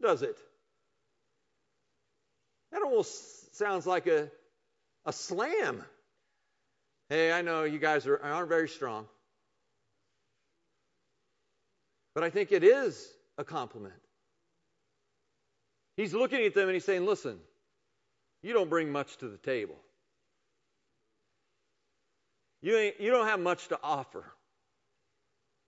does 0.00 0.22
it? 0.22 0.38
That 2.70 2.82
almost 2.82 3.56
sounds 3.56 3.86
like 3.86 4.06
a, 4.06 4.30
a 5.04 5.12
slam. 5.12 5.82
Hey, 7.08 7.32
I 7.32 7.42
know 7.42 7.64
you 7.64 7.78
guys 7.78 8.06
are, 8.06 8.18
aren't 8.18 8.48
very 8.48 8.68
strong. 8.68 9.06
But 12.14 12.24
I 12.24 12.30
think 12.30 12.52
it 12.52 12.64
is 12.64 13.06
a 13.36 13.44
compliment. 13.44 13.94
He's 15.96 16.14
looking 16.14 16.44
at 16.44 16.54
them 16.54 16.68
and 16.68 16.74
he's 16.74 16.84
saying, 16.84 17.04
Listen, 17.04 17.38
you 18.42 18.52
don't 18.52 18.70
bring 18.70 18.90
much 18.90 19.16
to 19.18 19.28
the 19.28 19.36
table. 19.38 19.76
You, 22.62 22.76
ain't, 22.76 23.00
you 23.00 23.10
don't 23.10 23.26
have 23.26 23.40
much 23.40 23.68
to 23.68 23.78
offer. 23.82 24.24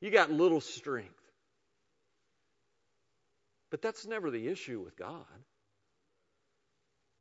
You 0.01 0.11
got 0.11 0.30
little 0.30 0.61
strength. 0.61 1.11
But 3.70 3.82
that's 3.82 4.07
never 4.07 4.30
the 4.30 4.49
issue 4.49 4.80
with 4.80 4.97
God. 4.97 5.24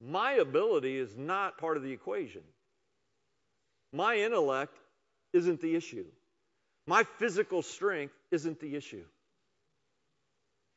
My 0.07 0.33
ability 0.33 0.97
is 0.97 1.15
not 1.17 1.57
part 1.57 1.77
of 1.77 1.83
the 1.83 1.91
equation. 1.91 2.41
My 3.91 4.17
intellect 4.17 4.77
isn't 5.33 5.61
the 5.61 5.75
issue. 5.75 6.05
My 6.85 7.03
physical 7.17 7.63
strength 7.63 8.13
isn't 8.29 8.59
the 8.59 8.75
issue. 8.75 9.05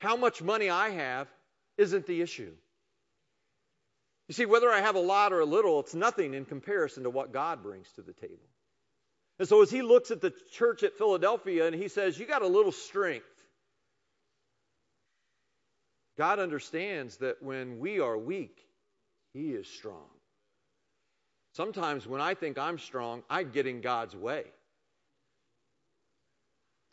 How 0.01 0.17
much 0.17 0.41
money 0.41 0.71
I 0.71 0.91
have 0.91 1.29
isn't 1.77 2.07
the 2.07 2.23
issue. 2.23 2.53
You 4.29 4.35
see, 4.35 4.47
whether 4.47 4.71
I 4.71 4.81
have 4.81 4.95
a 4.95 5.01
lot 5.01 5.33
or 5.33 5.41
a 5.41 5.47
little, 5.47 5.81
it's 5.81 5.95
nothing 5.95 6.35
in 6.35 6.45
comparison 6.45 7.05
to 7.05 7.11
what 7.11 7.33
God 7.33 7.63
brings 7.63 7.91
to 7.93 8.03
the 8.03 8.13
table. 8.13 8.49
And 9.39 9.49
so 9.49 9.63
as 9.63 9.71
he 9.71 9.83
looks 9.83 10.11
at 10.11 10.21
the 10.21 10.33
church 10.53 10.83
at 10.83 10.97
Philadelphia 10.97 11.67
and 11.67 11.75
he 11.75 11.89
says, 11.89 12.19
You 12.19 12.27
got 12.27 12.43
a 12.43 12.47
little 12.47 12.73
strength. 12.73 13.27
God 16.17 16.41
understands 16.41 17.19
that 17.19 17.43
when 17.43 17.79
we 17.79 18.01
are 18.01 18.19
weak, 18.19 18.68
He 19.33 19.51
is 19.51 19.67
strong. 19.67 20.09
Sometimes 21.53 22.07
when 22.07 22.21
I 22.21 22.35
think 22.35 22.59
I'm 22.59 22.79
strong, 22.79 23.23
I 23.29 23.43
get 23.43 23.67
in 23.67 23.81
God's 23.81 24.15
way. 24.15 24.45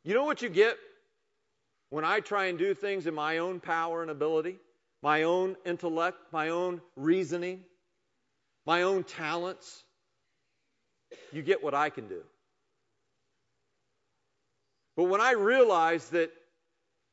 You 0.03 0.13
know 0.13 0.25
what 0.25 0.41
you 0.41 0.49
get 0.49 0.77
when 1.89 2.05
I 2.05 2.19
try 2.19 2.45
and 2.45 2.57
do 2.57 2.73
things 2.73 3.07
in 3.07 3.13
my 3.13 3.39
own 3.39 3.59
power 3.59 4.01
and 4.01 4.11
ability, 4.11 4.57
my 5.01 5.23
own 5.23 5.55
intellect, 5.65 6.17
my 6.31 6.49
own 6.49 6.81
reasoning, 6.95 7.61
my 8.65 8.83
own 8.83 9.03
talents? 9.03 9.83
You 11.31 11.41
get 11.41 11.63
what 11.63 11.73
I 11.73 11.89
can 11.89 12.07
do. 12.07 12.21
But 14.95 15.05
when 15.05 15.21
I 15.21 15.33
realize 15.33 16.09
that 16.09 16.31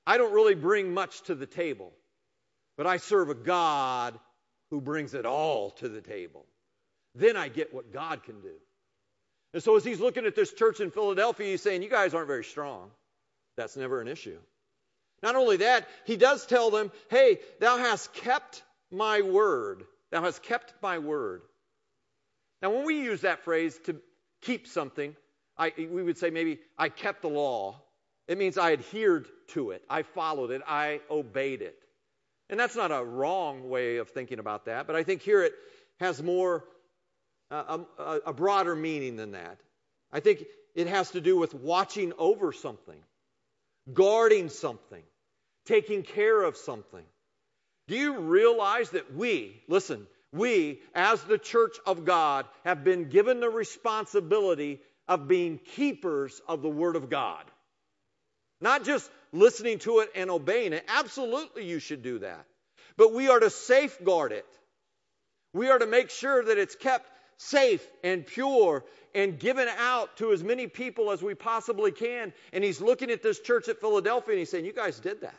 I 0.07 0.19
don't 0.19 0.33
really 0.33 0.55
bring 0.55 0.95
much 0.95 1.23
to 1.23 1.35
the 1.35 1.47
table, 1.47 1.93
but 2.77 2.87
I 2.87 2.97
serve 2.97 3.29
a 3.29 3.35
God 3.35 4.19
who 4.73 4.81
brings 4.81 5.13
it 5.13 5.27
all 5.27 5.69
to 5.69 5.87
the 5.87 6.01
table, 6.01 6.47
then 7.15 7.37
I 7.37 7.49
get 7.49 7.75
what 7.75 7.93
God 7.93 8.25
can 8.25 8.41
do. 8.41 8.55
And 9.53 9.63
so 9.63 9.77
as 9.77 9.85
he's 9.85 10.01
looking 10.01 10.25
at 10.25 10.35
this 10.35 10.51
church 10.51 10.81
in 10.81 10.91
Philadelphia, 10.91 11.49
he's 11.49 11.61
saying, 11.61 11.83
You 11.83 11.91
guys 11.91 12.15
aren't 12.15 12.27
very 12.27 12.43
strong. 12.43 12.91
That's 13.59 13.77
never 13.77 14.01
an 14.01 14.09
issue. 14.09 14.39
Not 15.23 15.37
only 15.37 15.59
that, 15.59 15.87
he 16.07 16.17
does 16.17 16.47
tell 16.47 16.71
them, 16.71 16.91
Hey, 17.11 17.41
thou 17.61 17.77
hast 17.77 18.15
kept 18.15 18.63
my 18.91 19.21
word. 19.21 19.85
Thou 20.11 20.23
hast 20.23 20.43
kept 20.43 20.73
my 20.81 20.99
word. 20.99 21.43
Now, 22.63 22.71
when 22.71 22.87
we 22.87 23.03
use 23.03 23.21
that 23.21 23.45
phrase 23.45 23.79
to 23.85 23.97
keep 24.41 24.67
something, 24.67 25.15
I, 25.59 25.75
we 25.77 26.03
would 26.03 26.17
say 26.17 26.31
maybe 26.31 26.61
I 26.79 26.89
kept 26.89 27.21
the 27.21 27.29
law. 27.29 27.83
It 28.27 28.39
means 28.39 28.57
I 28.57 28.73
adhered 28.73 29.27
to 29.49 29.73
it, 29.73 29.83
I 29.91 30.03
followed 30.03 30.51
it, 30.51 30.63
I 30.67 31.01
obeyed 31.11 31.61
it. 31.61 31.77
And 32.51 32.59
that's 32.61 32.77
not 32.77 32.91
a 32.91 33.03
wrong 33.03 33.69
way 33.69 33.97
of 33.97 34.11
thinking 34.11 34.39
about 34.39 34.67
that, 34.67 34.87
but 34.87 34.97
I 34.97 35.03
think 35.03 35.23
here 35.23 35.43
it 35.43 35.55
has 36.01 36.23
more, 36.23 36.65
uh, 37.51 37.79
a, 37.99 38.03
a 38.27 38.33
broader 38.33 38.75
meaning 38.75 39.17
than 39.17 39.33
that. 39.33 39.59
I 40.13 40.21
think 40.21 40.45
it 40.75 40.87
has 40.87 41.11
to 41.13 41.21
do 41.21 41.37
with 41.37 41.55
watching 41.55 42.13
over 42.19 42.53
something, 42.53 43.01
guarding 43.93 44.49
something, 44.49 45.03
taking 45.67 46.03
care 46.03 46.43
of 46.43 46.57
something. 46.57 47.05
Do 47.89 47.97
you 47.97 48.19
realize 48.19 48.91
that 48.91 49.15
we, 49.15 49.63
listen, 49.69 50.07
we, 50.33 50.81
as 50.95 51.23
the 51.25 51.39
church 51.39 51.77
of 51.87 52.05
God, 52.05 52.47
have 52.65 52.85
been 52.85 53.09
given 53.09 53.41
the 53.41 53.51
responsibility 53.51 54.81
of 55.09 55.29
being 55.29 55.59
keepers 55.59 56.41
of 56.49 56.63
the 56.63 56.71
Word 56.71 56.97
of 56.97 57.11
God. 57.11 57.45
Not 58.61 58.85
just 58.85 59.11
listening 59.33 59.79
to 59.81 60.01
it 60.01 60.11
and 60.15 60.31
obeying 60.31 60.73
it. 60.73 60.85
Absolutely, 60.89 61.65
you 61.65 61.79
should 61.79 62.03
do 62.03 62.19
that. 62.21 62.45
But 62.97 63.13
we 63.13 63.29
are 63.29 63.41
to 63.41 63.51
safeguard 63.51 64.33
it. 64.33 64.47
We 65.55 65.71
are 65.71 65.79
to 65.79 65.87
make 65.87 66.11
sure 66.11 66.45
that 66.45 66.59
it's 66.59 66.75
kept 66.75 67.09
safe 67.39 67.87
and 68.05 68.27
pure 68.27 68.85
and 69.15 69.39
given 69.39 69.69
out 69.79 70.17
to 70.19 70.33
as 70.33 70.43
many 70.43 70.67
people 70.67 71.11
as 71.11 71.23
we 71.23 71.35
possibly 71.35 71.93
can. 71.93 72.33
And 72.53 72.63
he's 72.63 72.81
looking 72.81 73.11
at 73.11 73.23
this 73.23 73.41
church 73.41 73.69
at 73.69 73.81
Philadelphia 73.81 74.33
and 74.33 74.39
he's 74.39 74.51
saying, 74.51 74.65
You 74.65 74.73
guys 74.73 75.01
did 75.01 75.23
that. 75.23 75.39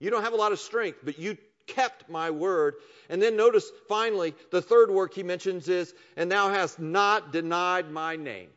You 0.00 0.10
don't 0.10 0.22
have 0.22 0.32
a 0.32 0.36
lot 0.36 0.52
of 0.52 0.58
strength, 0.58 0.98
but 1.02 1.18
you 1.18 1.36
kept 1.66 2.08
my 2.08 2.30
word. 2.30 2.74
And 3.08 3.20
then 3.20 3.36
notice 3.36 3.70
finally, 3.88 4.34
the 4.50 4.62
third 4.62 4.90
work 4.90 5.14
he 5.14 5.22
mentions 5.22 5.68
is, 5.68 5.94
and 6.16 6.30
thou 6.30 6.48
hast 6.50 6.78
not 6.78 7.32
denied 7.32 7.90
my 7.90 8.16
name. 8.16 8.48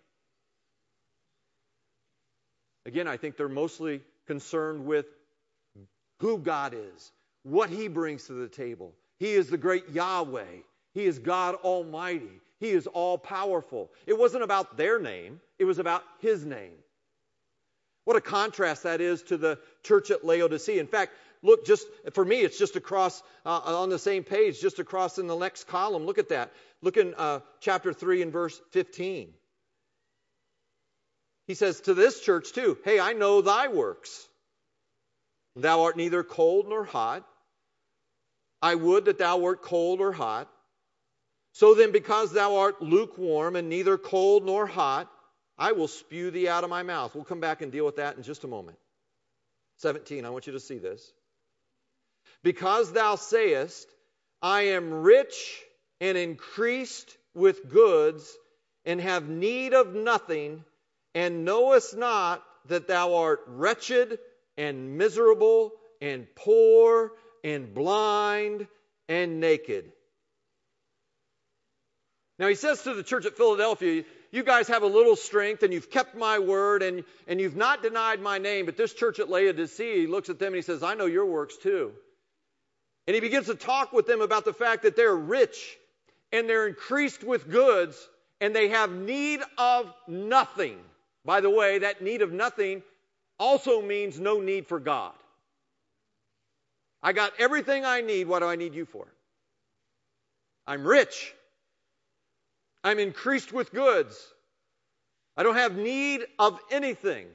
Again, 2.86 3.08
I 3.08 3.18
think 3.18 3.36
they're 3.36 3.50
mostly 3.50 4.02
concerned 4.28 4.86
with 4.86 5.06
who 6.20 6.38
God 6.38 6.74
is, 6.74 7.12
what 7.44 7.70
he 7.70 7.88
brings 7.88 8.28
to 8.28 8.34
the 8.34 8.48
table. 8.48 8.94
He 9.20 9.34
is 9.34 9.50
the 9.50 9.58
great 9.58 9.90
Yahweh. 9.90 10.44
He 10.94 11.06
is 11.06 11.20
God 11.20 11.56
Almighty. 11.56 12.42
He 12.60 12.70
is 12.70 12.88
all 12.88 13.18
powerful. 13.18 13.92
It 14.06 14.18
wasn't 14.18 14.44
about 14.44 14.78
their 14.78 15.00
name, 15.00 15.42
it 15.60 15.66
was 15.66 15.80
about 15.80 16.04
his 16.20 16.46
name. 16.46 16.74
What 18.06 18.18
a 18.18 18.22
contrast 18.22 18.84
that 18.84 19.02
is 19.02 19.24
to 19.24 19.38
the 19.38 19.58
church 19.84 20.12
at 20.12 20.24
Laodicea. 20.24 20.80
In 20.80 20.88
fact, 20.88 21.12
Look, 21.46 21.64
just 21.64 21.88
for 22.14 22.26
me, 22.26 22.42
it's 22.42 22.58
just 22.58 22.76
across 22.76 23.22
uh, 23.46 23.62
on 23.64 23.90
the 23.90 24.00
same 24.00 24.24
page, 24.24 24.60
just 24.60 24.80
across 24.80 25.20
in 25.20 25.28
the 25.28 25.36
next 25.36 25.66
column. 25.66 26.08
Look 26.08 26.18
at 26.18 26.30
that. 26.30 26.52
Look 26.82 26.98
in 26.98 27.14
uh, 27.16 27.42
chapter 27.60 27.94
3 27.94 28.24
and 28.24 28.34
verse 28.34 28.60
15. 28.72 29.32
He 31.48 31.54
says 31.54 31.82
to 31.82 31.94
this 31.94 32.20
church 32.22 32.54
too, 32.54 32.78
Hey, 32.84 33.00
I 33.00 33.14
know 33.14 33.42
thy 33.42 33.68
works. 33.68 34.28
Thou 35.56 35.84
art 35.84 35.98
neither 35.98 36.24
cold 36.24 36.68
nor 36.68 36.84
hot. 36.84 37.26
I 38.62 38.76
would 38.76 39.06
that 39.06 39.18
thou 39.18 39.38
wert 39.38 39.62
cold 39.62 40.02
or 40.02 40.12
hot. 40.12 40.50
So 41.54 41.74
then, 41.74 41.92
because 41.92 42.34
thou 42.34 42.58
art 42.58 42.82
lukewarm 42.82 43.56
and 43.56 43.70
neither 43.70 43.98
cold 43.98 44.46
nor 44.46 44.66
hot, 44.66 45.10
I 45.58 45.72
will 45.72 45.88
spew 45.88 46.32
thee 46.32 46.50
out 46.50 46.66
of 46.66 46.70
my 46.70 46.84
mouth. 46.84 47.16
We'll 47.16 47.24
come 47.24 47.40
back 47.40 47.62
and 47.62 47.72
deal 47.72 47.86
with 47.86 47.96
that 47.98 48.18
in 48.18 48.24
just 48.24 48.44
a 48.44 48.48
moment. 48.48 48.78
17, 49.78 50.26
I 50.26 50.30
want 50.32 50.48
you 50.48 50.54
to 50.54 50.60
see 50.60 50.80
this. 50.80 51.14
Because 52.44 52.92
thou 52.92 53.16
sayest, 53.16 53.88
I 54.42 54.64
am 54.64 54.92
rich 54.92 55.62
and 56.02 56.18
increased 56.18 57.18
with 57.34 57.70
goods, 57.70 58.38
and 58.84 59.00
have 59.00 59.28
need 59.28 59.74
of 59.74 59.94
nothing, 59.94 60.64
and 61.16 61.46
knowest 61.46 61.98
not 61.98 62.44
that 62.68 62.88
thou 62.88 63.16
art 63.16 63.42
wretched 63.48 64.20
and 64.58 64.98
miserable 64.98 65.72
and 66.02 66.28
poor 66.36 67.14
and 67.44 67.74
blind 67.74 68.68
and 69.08 69.40
naked. 69.40 69.92
Now 72.38 72.48
he 72.48 72.56
says 72.56 72.82
to 72.84 72.94
the 72.94 73.04
church 73.04 73.26
at 73.26 73.38
Philadelphia, 73.38 74.04
you 74.32 74.44
guys 74.44 74.68
have 74.68 74.84
a 74.84 74.88
little 74.88 75.16
strength 75.16 75.64
and 75.64 75.72
you've 75.74 75.90
kept 75.90 76.16
my 76.16 76.40
word 76.40 76.84
and, 76.84 77.06
and 77.28 77.40
you've 77.40 77.56
not 77.56 77.82
denied 77.82 78.20
my 78.20 78.38
name. 78.38 78.66
But 78.66 78.76
this 78.76 78.94
church 78.94 79.20
at 79.20 79.30
Laodicea, 79.30 80.02
he 80.02 80.08
looks 80.08 80.30
at 80.30 80.38
them 80.38 80.48
and 80.48 80.58
he 80.58 80.62
says, 80.62 80.84
I 80.84 80.96
know 80.96 81.06
your 81.06 81.26
works 81.26 81.56
too. 81.56 81.94
And 83.08 83.16
he 83.16 83.22
begins 83.22 83.46
to 83.46 83.56
talk 83.56 83.94
with 83.94 84.08
them 84.08 84.20
about 84.20 84.44
the 84.44 84.54
fact 84.54 84.84
that 84.84 84.98
they're 84.98 85.16
rich 85.16 85.78
and 86.34 86.50
they're 86.50 86.68
increased 86.68 87.24
with 87.24 87.50
goods 87.50 87.96
and 88.42 88.54
they 88.54 88.70
have 88.70 88.92
need 88.92 89.40
of 89.58 89.94
nothing. 90.08 90.78
By 91.26 91.42
the 91.42 91.50
way, 91.50 91.80
that 91.80 92.02
need 92.02 92.22
of 92.22 92.32
nothing 92.32 92.84
also 93.40 93.82
means 93.82 94.20
no 94.20 94.40
need 94.40 94.68
for 94.68 94.80
God. 94.80 95.14
I 97.02 97.14
got 97.14 97.34
everything 97.40 97.84
I 97.84 98.02
need. 98.02 98.28
What 98.28 98.40
do 98.40 98.46
I 98.46 98.56
need 98.56 98.76
you 98.76 98.86
for? 98.86 99.08
I'm 100.68 100.86
rich. 100.86 101.34
I'm 102.84 103.00
increased 103.00 103.52
with 103.52 103.72
goods. 103.72 104.16
I 105.36 105.44
don't 105.44 105.56
have 105.56 105.76
need 105.76 106.22
of 106.40 106.60
anything. 106.72 107.28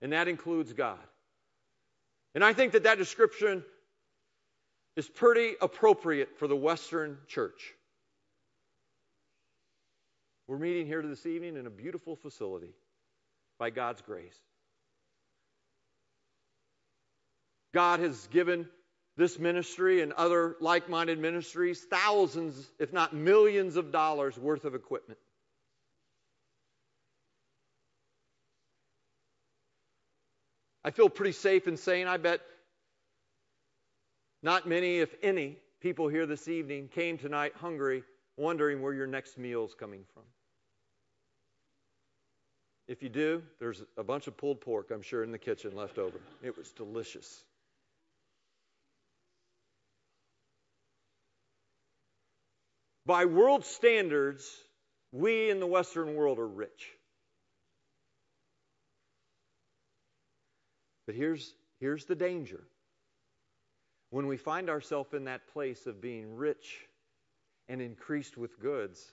And 0.00 0.12
that 0.12 0.26
includes 0.26 0.72
God. 0.72 0.98
And 2.34 2.42
I 2.42 2.54
think 2.54 2.72
that 2.72 2.84
that 2.84 2.98
description 2.98 3.62
is 4.96 5.08
pretty 5.08 5.54
appropriate 5.60 6.38
for 6.38 6.48
the 6.48 6.56
Western 6.56 7.18
church. 7.28 7.74
We're 10.48 10.58
meeting 10.58 10.86
here 10.86 11.02
this 11.02 11.24
evening 11.24 11.56
in 11.56 11.66
a 11.66 11.70
beautiful 11.70 12.16
facility 12.16 12.74
by 13.62 13.70
God's 13.70 14.02
grace. 14.02 14.36
God 17.72 18.00
has 18.00 18.26
given 18.32 18.66
this 19.16 19.38
ministry 19.38 20.02
and 20.02 20.12
other 20.14 20.56
like 20.60 20.88
minded 20.88 21.20
ministries 21.20 21.80
thousands, 21.88 22.68
if 22.80 22.92
not 22.92 23.14
millions, 23.14 23.76
of 23.76 23.92
dollars 23.92 24.36
worth 24.36 24.64
of 24.64 24.74
equipment. 24.74 25.20
I 30.84 30.90
feel 30.90 31.08
pretty 31.08 31.30
safe 31.30 31.68
in 31.68 31.76
saying 31.76 32.08
I 32.08 32.16
bet 32.16 32.40
not 34.42 34.68
many, 34.68 34.98
if 34.98 35.14
any, 35.22 35.56
people 35.80 36.08
here 36.08 36.26
this 36.26 36.48
evening 36.48 36.88
came 36.88 37.16
tonight 37.16 37.52
hungry, 37.54 38.02
wondering 38.36 38.82
where 38.82 38.92
your 38.92 39.06
next 39.06 39.38
meal 39.38 39.64
is 39.66 39.74
coming 39.74 40.02
from. 40.14 40.24
If 42.88 43.02
you 43.02 43.08
do, 43.08 43.42
there's 43.58 43.82
a 43.96 44.04
bunch 44.04 44.26
of 44.26 44.36
pulled 44.36 44.60
pork, 44.60 44.90
I'm 44.90 45.02
sure, 45.02 45.22
in 45.22 45.32
the 45.32 45.38
kitchen 45.38 45.74
left 45.74 45.98
over. 45.98 46.20
It 46.42 46.56
was 46.56 46.70
delicious. 46.72 47.44
By 53.06 53.24
world 53.24 53.64
standards, 53.64 54.48
we 55.10 55.50
in 55.50 55.60
the 55.60 55.66
Western 55.66 56.14
world 56.14 56.38
are 56.38 56.46
rich. 56.46 56.88
But 61.06 61.16
here's, 61.16 61.54
here's 61.80 62.04
the 62.04 62.14
danger 62.14 62.62
when 64.10 64.26
we 64.26 64.36
find 64.36 64.68
ourselves 64.68 65.14
in 65.14 65.24
that 65.24 65.48
place 65.48 65.86
of 65.86 66.00
being 66.00 66.36
rich 66.36 66.86
and 67.68 67.80
increased 67.80 68.36
with 68.36 68.60
goods, 68.60 69.12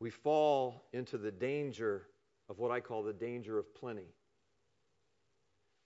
we 0.00 0.10
fall 0.10 0.84
into 0.92 1.16
the 1.16 1.30
danger 1.30 2.06
of 2.48 2.58
what 2.58 2.70
I 2.70 2.80
call 2.80 3.02
the 3.02 3.12
danger 3.12 3.58
of 3.58 3.74
plenty. 3.74 4.08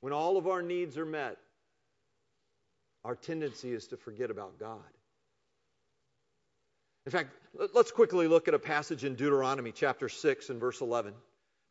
When 0.00 0.12
all 0.12 0.36
of 0.36 0.46
our 0.46 0.62
needs 0.62 0.96
are 0.96 1.06
met, 1.06 1.36
our 3.04 3.16
tendency 3.16 3.72
is 3.72 3.88
to 3.88 3.96
forget 3.96 4.30
about 4.30 4.58
God. 4.58 4.78
In 7.06 7.12
fact, 7.12 7.30
let's 7.74 7.90
quickly 7.90 8.28
look 8.28 8.46
at 8.46 8.54
a 8.54 8.58
passage 8.58 9.04
in 9.04 9.14
Deuteronomy 9.14 9.72
chapter 9.72 10.08
6 10.08 10.50
and 10.50 10.60
verse 10.60 10.80
11. 10.80 11.14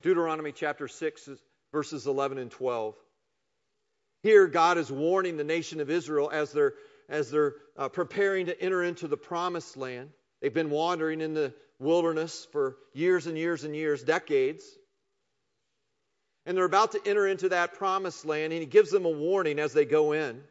Deuteronomy 0.02 0.52
chapter 0.52 0.88
6, 0.88 1.30
verses 1.72 2.08
11 2.08 2.38
and 2.40 2.50
12. 2.52 2.96
Here, 4.24 4.48
God 4.48 4.78
is 4.78 4.92
warning 4.92 5.38
the 5.38 5.44
nation 5.44 5.80
of 5.80 5.90
Israel 5.90 6.30
as 6.32 6.52
they're, 6.52 6.74
as 7.08 7.32
they're 7.32 7.56
uh, 7.78 7.90
preparing 7.90 8.48
to 8.48 8.62
enter 8.62 8.84
into 8.84 9.08
the 9.08 9.18
promised 9.18 9.78
land. 9.78 10.10
They've 10.42 10.54
been 10.54 10.72
wandering 10.72 11.22
in 11.22 11.34
the 11.34 11.54
wilderness 11.80 12.48
for 12.52 12.78
years 12.94 13.28
and 13.28 13.38
years 13.38 13.64
and 13.64 13.76
years, 13.76 14.04
decades. 14.04 14.66
And 16.50 16.58
they're 16.58 16.66
about 16.66 16.94
to 16.94 17.02
enter 17.06 17.28
into 17.28 17.50
that 17.50 17.76
promised 17.76 18.26
land, 18.26 18.52
and 18.52 18.60
He 18.60 18.66
gives 18.66 18.90
them 18.90 19.06
a 19.06 19.10
warning 19.10 19.60
as 19.60 19.72
they 19.72 19.86
go 19.86 20.14
in. 20.14 20.42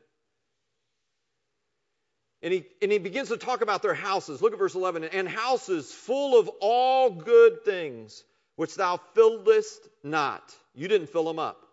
And 2.40 2.53
he, 2.53 2.66
and 2.80 2.92
he 2.92 2.99
begins 2.99 3.30
to 3.30 3.36
talk 3.36 3.62
about 3.62 3.82
their 3.82 3.94
houses. 3.94 4.40
Look 4.40 4.53
at 4.53 4.61
verse 4.61 4.76
11. 4.76 5.03
And 5.03 5.28
houses 5.28 5.90
full 5.92 6.38
of 6.38 6.49
all 6.61 7.11
good 7.11 7.64
things, 7.64 8.22
which 8.55 8.76
thou 8.76 9.01
fillest 9.14 9.88
not. 10.05 10.55
You 10.72 10.86
didn't 10.86 11.09
fill 11.09 11.24
them 11.24 11.40
up. 11.40 11.66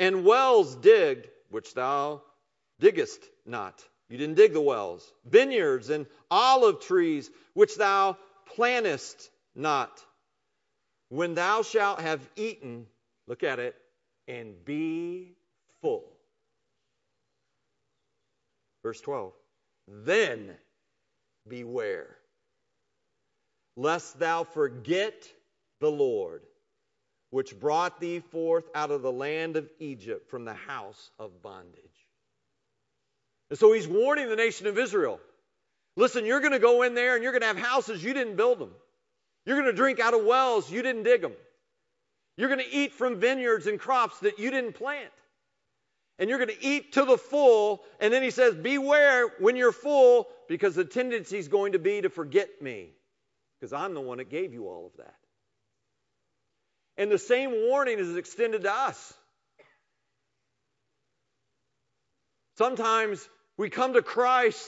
And 0.00 0.24
wells 0.24 0.74
digged, 0.74 1.28
which 1.48 1.72
thou 1.72 2.22
diggest 2.80 3.20
not. 3.46 3.80
You 4.08 4.18
didn't 4.18 4.34
dig 4.34 4.52
the 4.52 4.60
wells. 4.60 5.08
Vineyards 5.26 5.90
and 5.90 6.06
olive 6.28 6.80
trees, 6.80 7.30
which 7.54 7.76
thou 7.76 8.16
plantest 8.56 9.28
not. 9.54 9.92
When 11.08 11.34
thou 11.34 11.62
shalt 11.62 12.00
have 12.00 12.28
eaten, 12.34 12.88
look 13.30 13.44
at 13.44 13.60
it, 13.60 13.76
and 14.26 14.64
be 14.64 15.36
full. 15.80 16.04
Verse 18.82 19.00
12. 19.00 19.32
Then 19.86 20.50
beware, 21.48 22.16
lest 23.76 24.18
thou 24.18 24.42
forget 24.42 25.28
the 25.80 25.90
Lord, 25.90 26.42
which 27.30 27.58
brought 27.58 28.00
thee 28.00 28.18
forth 28.18 28.64
out 28.74 28.90
of 28.90 29.02
the 29.02 29.12
land 29.12 29.56
of 29.56 29.70
Egypt 29.78 30.28
from 30.28 30.44
the 30.44 30.54
house 30.54 31.10
of 31.20 31.40
bondage. 31.40 31.84
And 33.48 33.58
so 33.58 33.72
he's 33.72 33.86
warning 33.86 34.28
the 34.28 34.36
nation 34.36 34.66
of 34.66 34.76
Israel 34.76 35.20
listen, 35.96 36.24
you're 36.24 36.40
going 36.40 36.52
to 36.52 36.58
go 36.58 36.82
in 36.82 36.94
there 36.94 37.14
and 37.14 37.22
you're 37.22 37.32
going 37.32 37.42
to 37.42 37.48
have 37.48 37.58
houses, 37.58 38.02
you 38.02 38.12
didn't 38.12 38.36
build 38.36 38.58
them. 38.58 38.70
You're 39.44 39.56
going 39.56 39.70
to 39.70 39.76
drink 39.76 40.00
out 40.00 40.14
of 40.14 40.24
wells, 40.24 40.70
you 40.70 40.82
didn't 40.82 41.04
dig 41.04 41.22
them. 41.22 41.32
You're 42.40 42.48
going 42.48 42.66
to 42.66 42.74
eat 42.74 42.94
from 42.94 43.20
vineyards 43.20 43.66
and 43.66 43.78
crops 43.78 44.18
that 44.20 44.38
you 44.38 44.50
didn't 44.50 44.72
plant 44.72 45.10
and 46.18 46.28
you're 46.28 46.38
going 46.38 46.50
to 46.50 46.64
eat 46.64 46.92
to 46.92 47.04
the 47.04 47.18
full. 47.18 47.82
And 48.00 48.12
then 48.12 48.22
he 48.22 48.30
says, 48.30 48.54
Beware 48.54 49.28
when 49.40 49.56
you're 49.56 49.72
full, 49.72 50.28
because 50.48 50.74
the 50.74 50.84
tendency 50.84 51.38
is 51.38 51.48
going 51.48 51.72
to 51.72 51.78
be 51.78 52.02
to 52.02 52.10
forget 52.10 52.62
me, 52.62 52.90
because 53.58 53.72
I'm 53.72 53.94
the 53.94 54.00
one 54.00 54.18
that 54.18 54.30
gave 54.30 54.54
you 54.54 54.68
all 54.68 54.86
of 54.86 54.96
that. 54.98 55.14
And 56.96 57.10
the 57.10 57.18
same 57.18 57.50
warning 57.52 57.98
is 57.98 58.16
extended 58.16 58.62
to 58.62 58.72
us. 58.72 59.14
Sometimes 62.56 63.26
we 63.58 63.70
come 63.70 63.94
to 63.94 64.02
Christ 64.02 64.66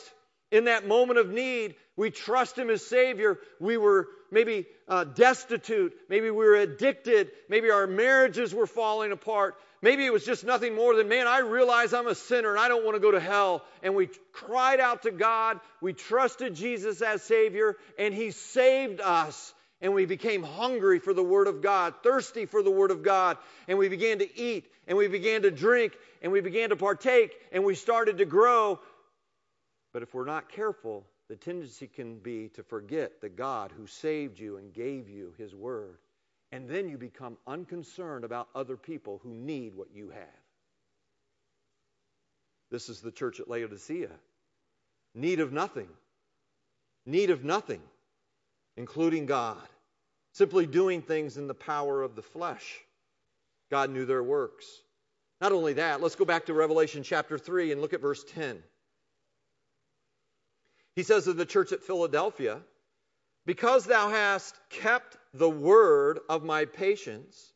in 0.53 0.65
that 0.65 0.87
moment 0.87 1.19
of 1.19 1.31
need. 1.31 1.75
We 1.97 2.11
trust 2.11 2.57
Him 2.57 2.71
as 2.71 2.87
Savior. 2.87 3.39
We 3.59 3.77
were 3.77 4.09
maybe 4.31 4.67
uh, 4.87 5.05
destitute. 5.05 5.95
Maybe 6.09 6.31
we 6.31 6.47
were 6.47 6.55
addicted. 6.55 7.33
Maybe 7.49 7.71
our 7.71 7.89
marriages 7.89 8.55
were 8.55 8.69
falling 8.69 9.11
apart. 9.11 9.57
Maybe 9.81 10.07
it 10.07 10.13
was 10.13 10.25
just 10.25 10.45
nothing 10.45 10.77
more 10.77 10.95
than, 10.95 11.09
man, 11.09 11.27
I 11.27 11.41
realize 11.41 11.93
I'm 11.93 12.07
a 12.07 12.15
sinner 12.15 12.51
and 12.51 12.61
I 12.61 12.69
don't 12.69 12.85
want 12.85 12.95
to 12.95 13.01
go 13.01 13.11
to 13.11 13.19
hell. 13.19 13.65
And 13.83 13.97
we 13.97 14.09
cried 14.31 14.79
out 14.79 15.03
to 15.03 15.11
God. 15.11 15.59
We 15.81 15.93
trusted 15.93 16.55
Jesus 16.55 17.03
as 17.03 17.23
Savior, 17.23 17.77
and 17.99 18.15
He 18.15 18.31
saved 18.31 19.01
us. 19.01 19.53
And 19.81 19.93
we 19.95 20.07
became 20.07 20.45
hungry 20.45 21.01
for 21.01 21.13
the 21.13 21.25
Word 21.25 21.49
of 21.49 21.61
God, 21.61 21.95
thirsty 22.05 22.47
for 22.47 22.63
the 22.63 22.71
Word 22.71 22.93
of 22.93 23.03
God. 23.03 23.39
And 23.67 23.77
we 23.77 23.89
began 23.89 24.21
to 24.21 24.39
eat, 24.39 24.71
and 24.87 24.97
we 24.97 25.09
began 25.09 25.43
to 25.43 25.51
drink, 25.51 25.95
and 26.23 26.31
we 26.31 26.41
began 26.41 26.69
to 26.69 26.77
partake, 26.77 27.35
and 27.51 27.65
we 27.65 27.75
started 27.75 28.19
to 28.19 28.25
grow. 28.25 28.79
But 29.93 30.03
if 30.03 30.15
we're 30.15 30.25
not 30.25 30.49
careful, 30.49 31.05
the 31.29 31.37
tendency 31.37 31.87
can 31.87 32.19
be 32.19 32.49
to 32.55 32.63
forget 32.63 33.21
the 33.21 33.29
God 33.29 33.73
who 33.77 33.87
saved 33.87 34.39
you 34.39 34.57
and 34.57 34.73
gave 34.73 35.09
you 35.09 35.35
His 35.39 35.55
Word. 35.55 35.99
And 36.51 36.69
then 36.69 36.89
you 36.89 36.99
become 36.99 37.39
unconcerned 37.47 38.25
about 38.25 38.49
other 38.55 38.77
people 38.77 39.21
who 39.23 39.35
need 39.35 39.75
what 39.75 39.89
you 39.95 40.11
have. 40.11 40.43
This 42.71 42.89
is 42.89 43.01
the 43.01 43.11
church 43.11 43.41
at 43.41 43.49
Laodicea. 43.49 44.11
Need 45.15 45.41
of 45.41 45.53
nothing. 45.53 45.89
Need 47.05 47.31
of 47.31 47.45
nothing, 47.45 47.83
including 48.77 49.27
God. 49.27 49.59
Simply 50.33 50.67
doing 50.67 51.03
things 51.03 51.37
in 51.37 51.47
the 51.47 51.55
power 51.55 52.03
of 52.03 52.17
the 52.17 52.23
flesh. 52.23 52.81
God 53.71 53.91
knew 53.91 54.07
their 54.07 54.23
works. 54.23 54.67
Not 55.41 55.53
only 55.53 55.75
that, 55.75 56.01
let's 56.01 56.15
go 56.15 56.25
back 56.25 56.47
to 56.47 56.55
Revelation 56.55 57.03
chapter 57.03 57.37
3 57.37 57.73
and 57.73 57.81
look 57.81 57.93
at 57.93 58.01
verse 58.01 58.25
10. 58.25 58.63
He 60.95 61.03
says 61.03 61.27
of 61.27 61.37
the 61.37 61.47
church 61.47 61.73
at 61.73 61.83
Philadelphia, 61.83 62.61
Because 63.47 63.85
thou 63.85 64.11
hast 64.11 64.55
kept 64.69 65.17
the 65.35 65.51
word 65.51 66.21
of 66.29 66.45
my 66.45 66.67
patience, 66.67 67.53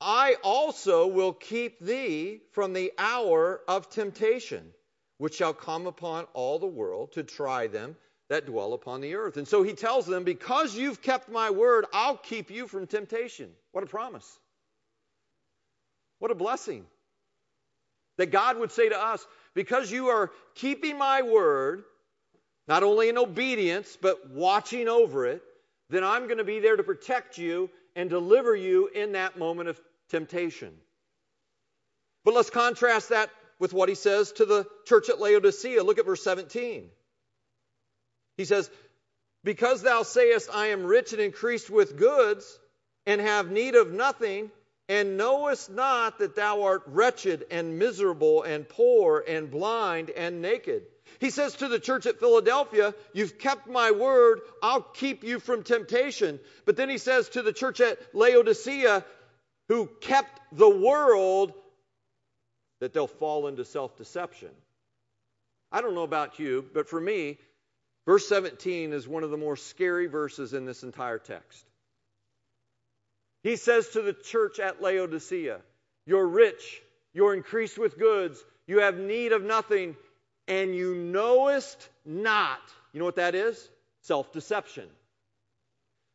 I 0.00 0.36
also 0.42 1.06
will 1.06 1.32
keep 1.32 1.78
thee 1.80 2.40
from 2.52 2.72
the 2.72 2.92
hour 2.96 3.60
of 3.68 3.90
temptation, 3.90 4.72
which 5.18 5.34
shall 5.34 5.52
come 5.52 5.86
upon 5.86 6.24
all 6.32 6.58
the 6.58 6.66
world 6.66 7.12
to 7.12 7.22
try 7.22 7.66
them 7.66 7.96
that 8.30 8.46
dwell 8.46 8.72
upon 8.74 9.00
the 9.00 9.16
earth. 9.16 9.36
And 9.36 9.46
so 9.46 9.62
he 9.62 9.72
tells 9.74 10.06
them, 10.06 10.24
Because 10.24 10.74
you've 10.74 11.02
kept 11.02 11.28
my 11.28 11.50
word, 11.50 11.84
I'll 11.92 12.16
keep 12.16 12.50
you 12.50 12.66
from 12.68 12.86
temptation. 12.86 13.50
What 13.72 13.84
a 13.84 13.88
promise. 13.88 14.38
What 16.18 16.30
a 16.30 16.36
blessing. 16.36 16.86
That 18.18 18.30
God 18.30 18.58
would 18.58 18.70
say 18.70 18.88
to 18.88 18.98
us, 18.98 19.26
Because 19.54 19.90
you 19.90 20.08
are 20.08 20.30
keeping 20.54 20.96
my 20.96 21.22
word, 21.22 21.84
not 22.70 22.84
only 22.84 23.08
in 23.08 23.18
obedience, 23.18 23.98
but 24.00 24.30
watching 24.30 24.86
over 24.86 25.26
it, 25.26 25.42
then 25.88 26.04
I'm 26.04 26.26
going 26.26 26.38
to 26.38 26.44
be 26.44 26.60
there 26.60 26.76
to 26.76 26.84
protect 26.84 27.36
you 27.36 27.68
and 27.96 28.08
deliver 28.08 28.54
you 28.54 28.86
in 28.86 29.12
that 29.12 29.36
moment 29.36 29.68
of 29.68 29.80
temptation. 30.08 30.72
But 32.24 32.34
let's 32.34 32.48
contrast 32.48 33.08
that 33.08 33.28
with 33.58 33.72
what 33.72 33.88
he 33.88 33.96
says 33.96 34.30
to 34.34 34.44
the 34.44 34.68
church 34.86 35.08
at 35.08 35.20
Laodicea. 35.20 35.82
Look 35.82 35.98
at 35.98 36.06
verse 36.06 36.22
17. 36.22 36.88
He 38.36 38.44
says, 38.44 38.70
Because 39.42 39.82
thou 39.82 40.04
sayest, 40.04 40.48
I 40.54 40.68
am 40.68 40.84
rich 40.84 41.12
and 41.12 41.20
increased 41.20 41.70
with 41.70 41.96
goods, 41.96 42.56
and 43.04 43.20
have 43.20 43.50
need 43.50 43.74
of 43.74 43.90
nothing, 43.90 44.48
and 44.88 45.16
knowest 45.16 45.70
not 45.70 46.20
that 46.20 46.36
thou 46.36 46.62
art 46.62 46.84
wretched 46.86 47.46
and 47.50 47.80
miserable 47.80 48.44
and 48.44 48.68
poor 48.68 49.24
and 49.26 49.50
blind 49.50 50.10
and 50.10 50.40
naked. 50.40 50.84
He 51.18 51.30
says 51.30 51.56
to 51.56 51.68
the 51.68 51.78
church 51.78 52.06
at 52.06 52.20
Philadelphia, 52.20 52.94
You've 53.12 53.38
kept 53.38 53.68
my 53.68 53.90
word, 53.90 54.40
I'll 54.62 54.82
keep 54.82 55.24
you 55.24 55.40
from 55.40 55.62
temptation. 55.62 56.38
But 56.64 56.76
then 56.76 56.88
he 56.88 56.98
says 56.98 57.28
to 57.30 57.42
the 57.42 57.52
church 57.52 57.80
at 57.80 57.98
Laodicea, 58.14 59.04
who 59.68 59.86
kept 60.00 60.40
the 60.52 60.68
world, 60.68 61.52
that 62.80 62.92
they'll 62.92 63.06
fall 63.06 63.46
into 63.46 63.64
self 63.64 63.96
deception. 63.96 64.50
I 65.70 65.80
don't 65.80 65.94
know 65.94 66.02
about 66.02 66.38
you, 66.38 66.64
but 66.74 66.88
for 66.88 67.00
me, 67.00 67.38
verse 68.06 68.28
17 68.28 68.92
is 68.92 69.06
one 69.06 69.22
of 69.22 69.30
the 69.30 69.36
more 69.36 69.56
scary 69.56 70.06
verses 70.06 70.52
in 70.52 70.64
this 70.64 70.82
entire 70.82 71.18
text. 71.18 71.64
He 73.42 73.56
says 73.56 73.88
to 73.90 74.02
the 74.02 74.12
church 74.12 74.58
at 74.58 74.82
Laodicea, 74.82 75.60
You're 76.06 76.26
rich, 76.26 76.82
you're 77.12 77.34
increased 77.34 77.78
with 77.78 77.98
goods, 77.98 78.42
you 78.66 78.80
have 78.80 78.98
need 78.98 79.32
of 79.32 79.42
nothing, 79.42 79.96
and 80.50 80.74
you 80.74 80.96
knowest 80.96 81.88
not. 82.04 82.60
You 82.92 82.98
know 82.98 83.06
what 83.06 83.16
that 83.16 83.34
is? 83.34 83.70
Self 84.02 84.32
deception. 84.32 84.88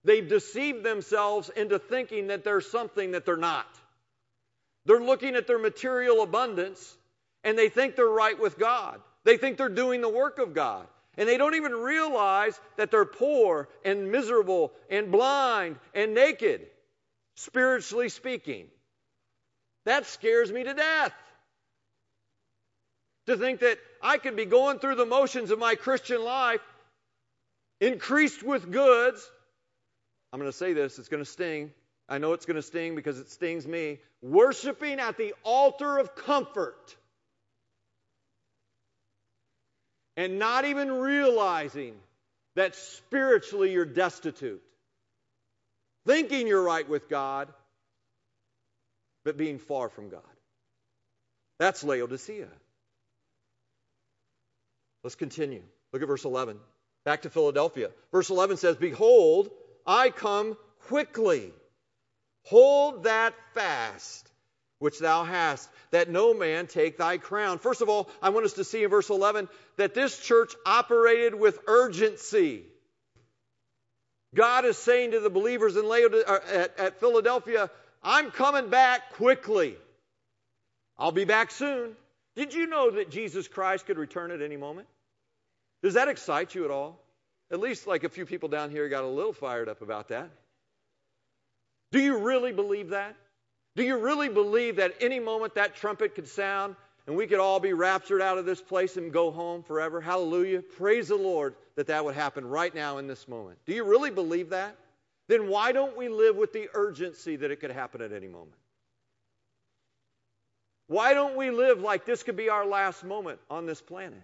They've 0.03 0.27
deceived 0.27 0.83
themselves 0.83 1.49
into 1.49 1.79
thinking 1.79 2.27
that 2.27 2.43
they're 2.43 2.61
something 2.61 3.11
that 3.11 3.25
they're 3.25 3.37
not. 3.37 3.65
They're 4.85 5.01
looking 5.01 5.35
at 5.35 5.47
their 5.47 5.57
material 5.57 6.21
abundance 6.21 6.95
and 7.43 7.57
they 7.57 7.69
think 7.69 7.95
they're 7.95 8.05
right 8.05 8.39
with 8.39 8.59
God. 8.59 9.01
They 9.23 9.37
think 9.37 9.57
they're 9.57 9.69
doing 9.69 10.01
the 10.01 10.09
work 10.09 10.37
of 10.37 10.53
God. 10.53 10.85
And 11.17 11.29
they 11.29 11.37
don't 11.37 11.55
even 11.55 11.71
realize 11.71 12.59
that 12.75 12.91
they're 12.91 13.05
poor 13.05 13.69
and 13.85 14.11
miserable 14.11 14.73
and 14.89 15.11
blind 15.11 15.77
and 15.93 16.13
naked, 16.13 16.67
spiritually 17.35 18.09
speaking. 18.09 18.67
That 19.85 20.05
scares 20.05 20.51
me 20.51 20.63
to 20.63 20.73
death. 20.73 21.13
To 23.27 23.37
think 23.37 23.61
that 23.61 23.79
I 24.05 24.17
could 24.17 24.35
be 24.35 24.45
going 24.45 24.79
through 24.79 24.95
the 24.95 25.05
motions 25.05 25.51
of 25.51 25.59
my 25.59 25.75
Christian 25.75 26.23
life, 26.23 26.61
increased 27.81 28.43
with 28.43 28.71
goods. 28.71 29.29
I'm 30.31 30.39
going 30.39 30.51
to 30.51 30.57
say 30.57 30.73
this, 30.73 30.99
it's 30.99 31.09
going 31.09 31.23
to 31.23 31.29
sting. 31.29 31.71
I 32.07 32.19
know 32.19 32.33
it's 32.33 32.45
going 32.45 32.55
to 32.55 32.61
sting 32.61 32.95
because 32.95 33.19
it 33.19 33.29
stings 33.29 33.67
me. 33.67 33.99
Worshiping 34.21 34.99
at 34.99 35.17
the 35.17 35.33
altar 35.43 35.97
of 35.97 36.15
comfort. 36.15 36.95
and 40.17 40.39
not 40.39 40.65
even 40.65 40.91
realizing 40.91 41.93
that 42.55 42.75
spiritually 42.75 43.71
you're 43.71 43.85
destitute. 43.85 44.61
Thinking 46.05 46.47
you're 46.47 46.63
right 46.63 46.87
with 46.87 47.09
God, 47.09 47.49
but 49.23 49.37
being 49.37 49.59
far 49.59 49.89
from 49.89 50.09
God. 50.09 50.21
That's 51.59 51.83
Laodicea. 51.83 52.47
Let's 55.05 55.13
continue. 55.13 55.61
Look 55.93 56.01
at 56.01 56.07
verse 56.07 56.25
11. 56.25 56.57
Back 57.03 57.21
to 57.21 57.29
Philadelphia. 57.29 57.91
Verse 58.11 58.31
11 58.31 58.57
says, 58.57 58.75
Behold, 58.75 59.51
I 59.85 60.09
come 60.09 60.57
quickly. 60.87 61.53
Hold 62.45 63.03
that 63.03 63.35
fast 63.53 64.27
which 64.79 64.97
thou 64.97 65.23
hast, 65.23 65.69
that 65.91 66.09
no 66.09 66.33
man 66.33 66.65
take 66.65 66.97
thy 66.97 67.19
crown. 67.19 67.59
First 67.59 67.81
of 67.81 67.87
all, 67.89 68.09
I 68.19 68.29
want 68.29 68.47
us 68.47 68.53
to 68.53 68.63
see 68.63 68.83
in 68.83 68.89
verse 68.89 69.11
11 69.11 69.47
that 69.77 69.93
this 69.93 70.19
church 70.19 70.55
operated 70.65 71.35
with 71.35 71.59
urgency. 71.67 72.63
God 74.33 74.65
is 74.65 74.75
saying 74.75 75.11
to 75.11 75.19
the 75.19 75.29
believers 75.29 75.77
in 75.77 75.85
uh, 75.85 76.39
at, 76.51 76.79
at 76.79 76.99
Philadelphia, 76.99 77.69
I'm 78.01 78.31
coming 78.31 78.71
back 78.71 79.13
quickly. 79.13 79.75
I'll 80.97 81.11
be 81.11 81.25
back 81.25 81.51
soon. 81.51 81.95
Did 82.35 82.55
you 82.55 82.65
know 82.65 82.89
that 82.89 83.11
Jesus 83.11 83.47
Christ 83.47 83.85
could 83.85 83.99
return 83.99 84.31
at 84.31 84.41
any 84.41 84.57
moment? 84.57 84.87
Does 85.85 85.93
that 85.93 86.07
excite 86.07 86.55
you 86.55 86.65
at 86.65 86.71
all? 86.71 86.99
At 87.51 87.59
least, 87.59 87.85
like 87.85 88.03
a 88.03 88.09
few 88.09 88.25
people 88.25 88.49
down 88.49 88.71
here 88.71 88.89
got 88.89 89.03
a 89.03 89.07
little 89.07 89.33
fired 89.33 89.69
up 89.69 89.83
about 89.83 90.07
that. 90.07 90.31
Do 91.91 91.99
you 91.99 92.17
really 92.17 92.51
believe 92.51 92.89
that? 92.89 93.15
Do 93.75 93.83
you 93.83 93.99
really 93.99 94.27
believe 94.27 94.77
that 94.77 94.95
any 94.99 95.19
moment 95.19 95.53
that 95.53 95.75
trumpet 95.75 96.15
could 96.15 96.27
sound 96.27 96.75
and 97.05 97.15
we 97.15 97.27
could 97.27 97.37
all 97.37 97.59
be 97.59 97.73
raptured 97.73 98.19
out 98.19 98.39
of 98.39 98.47
this 98.47 98.59
place 98.59 98.97
and 98.97 99.13
go 99.13 99.29
home 99.29 99.61
forever? 99.61 100.01
Hallelujah. 100.01 100.63
Praise 100.63 101.09
the 101.09 101.17
Lord 101.17 101.53
that 101.75 101.85
that 101.85 102.03
would 102.03 102.15
happen 102.15 102.47
right 102.47 102.73
now 102.73 102.97
in 102.97 103.05
this 103.05 103.27
moment. 103.27 103.59
Do 103.67 103.73
you 103.73 103.83
really 103.83 104.09
believe 104.09 104.49
that? 104.49 104.75
Then 105.27 105.49
why 105.49 105.71
don't 105.71 105.95
we 105.95 106.09
live 106.09 106.35
with 106.35 106.51
the 106.51 106.67
urgency 106.73 107.35
that 107.35 107.51
it 107.51 107.57
could 107.57 107.69
happen 107.69 108.01
at 108.01 108.11
any 108.11 108.27
moment? 108.27 108.57
Why 110.87 111.13
don't 111.13 111.37
we 111.37 111.51
live 111.51 111.79
like 111.79 112.05
this 112.05 112.23
could 112.23 112.37
be 112.37 112.49
our 112.49 112.65
last 112.65 113.03
moment 113.03 113.37
on 113.51 113.67
this 113.67 113.81
planet? 113.81 114.23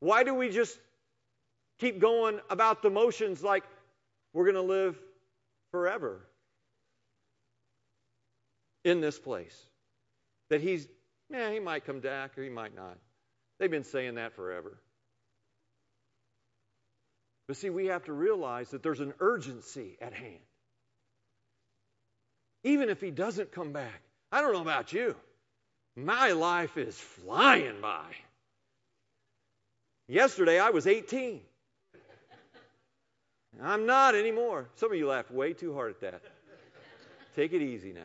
Why 0.00 0.24
do 0.24 0.34
we 0.34 0.50
just 0.50 0.78
keep 1.78 1.98
going 1.98 2.40
about 2.50 2.82
the 2.82 2.90
motions 2.90 3.42
like 3.42 3.64
we're 4.32 4.44
going 4.44 4.54
to 4.54 4.62
live 4.62 4.98
forever? 5.70 6.26
in 8.86 9.00
this 9.00 9.18
place. 9.18 9.66
That 10.48 10.60
he's, 10.60 10.86
yeah, 11.28 11.50
he 11.50 11.58
might 11.58 11.84
come 11.84 11.98
back 11.98 12.38
or 12.38 12.42
he 12.42 12.48
might 12.48 12.74
not. 12.74 12.96
They've 13.58 13.70
been 13.70 13.84
saying 13.84 14.14
that 14.14 14.32
forever. 14.34 14.78
But 17.48 17.56
see, 17.56 17.68
we 17.68 17.86
have 17.86 18.04
to 18.04 18.12
realize 18.12 18.70
that 18.70 18.82
there's 18.82 19.00
an 19.00 19.12
urgency 19.18 19.96
at 20.00 20.12
hand. 20.12 20.38
Even 22.62 22.88
if 22.88 23.00
he 23.00 23.10
doesn't 23.10 23.52
come 23.52 23.72
back, 23.72 24.02
I 24.30 24.40
don't 24.40 24.52
know 24.52 24.62
about 24.62 24.92
you, 24.92 25.16
my 25.96 26.32
life 26.32 26.76
is 26.76 26.96
flying 26.96 27.80
by. 27.80 28.06
Yesterday 30.08 30.58
I 30.58 30.70
was 30.70 30.86
18. 30.86 31.40
I'm 33.62 33.86
not 33.86 34.14
anymore. 34.14 34.68
Some 34.76 34.92
of 34.92 34.98
you 34.98 35.08
laughed 35.08 35.30
way 35.30 35.52
too 35.52 35.74
hard 35.74 35.90
at 35.90 36.00
that. 36.00 36.22
Take 37.34 37.52
it 37.52 37.62
easy 37.62 37.92
now. 37.92 38.00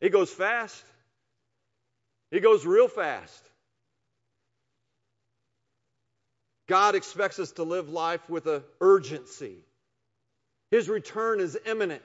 It 0.00 0.10
goes 0.10 0.30
fast. 0.30 0.84
It 2.30 2.42
goes 2.42 2.64
real 2.64 2.88
fast. 2.88 3.42
God 6.68 6.94
expects 6.94 7.38
us 7.38 7.52
to 7.52 7.64
live 7.64 7.88
life 7.90 8.28
with 8.30 8.46
an 8.46 8.62
urgency. 8.80 9.56
His 10.70 10.88
return 10.88 11.40
is 11.40 11.58
imminent. 11.66 12.02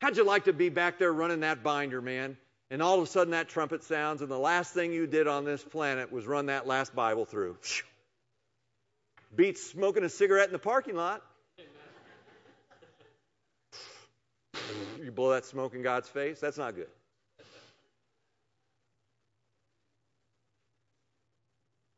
How'd 0.00 0.16
you 0.16 0.24
like 0.24 0.44
to 0.44 0.52
be 0.52 0.68
back 0.68 0.98
there 0.98 1.12
running 1.12 1.40
that 1.40 1.62
binder, 1.62 2.00
man? 2.00 2.36
And 2.74 2.82
all 2.82 2.96
of 2.96 3.04
a 3.04 3.06
sudden 3.06 3.30
that 3.30 3.48
trumpet 3.48 3.84
sounds, 3.84 4.20
and 4.20 4.28
the 4.28 4.36
last 4.36 4.74
thing 4.74 4.92
you 4.92 5.06
did 5.06 5.28
on 5.28 5.44
this 5.44 5.62
planet 5.62 6.10
was 6.10 6.26
run 6.26 6.46
that 6.46 6.66
last 6.66 6.92
Bible 6.92 7.24
through. 7.24 7.56
Beats 9.36 9.64
smoking 9.64 10.02
a 10.02 10.08
cigarette 10.08 10.48
in 10.48 10.52
the 10.52 10.58
parking 10.58 10.96
lot. 10.96 11.22
you 15.00 15.12
blow 15.12 15.30
that 15.30 15.44
smoke 15.44 15.76
in 15.76 15.82
God's 15.82 16.08
face. 16.08 16.40
That's 16.40 16.58
not 16.58 16.74
good. 16.74 16.88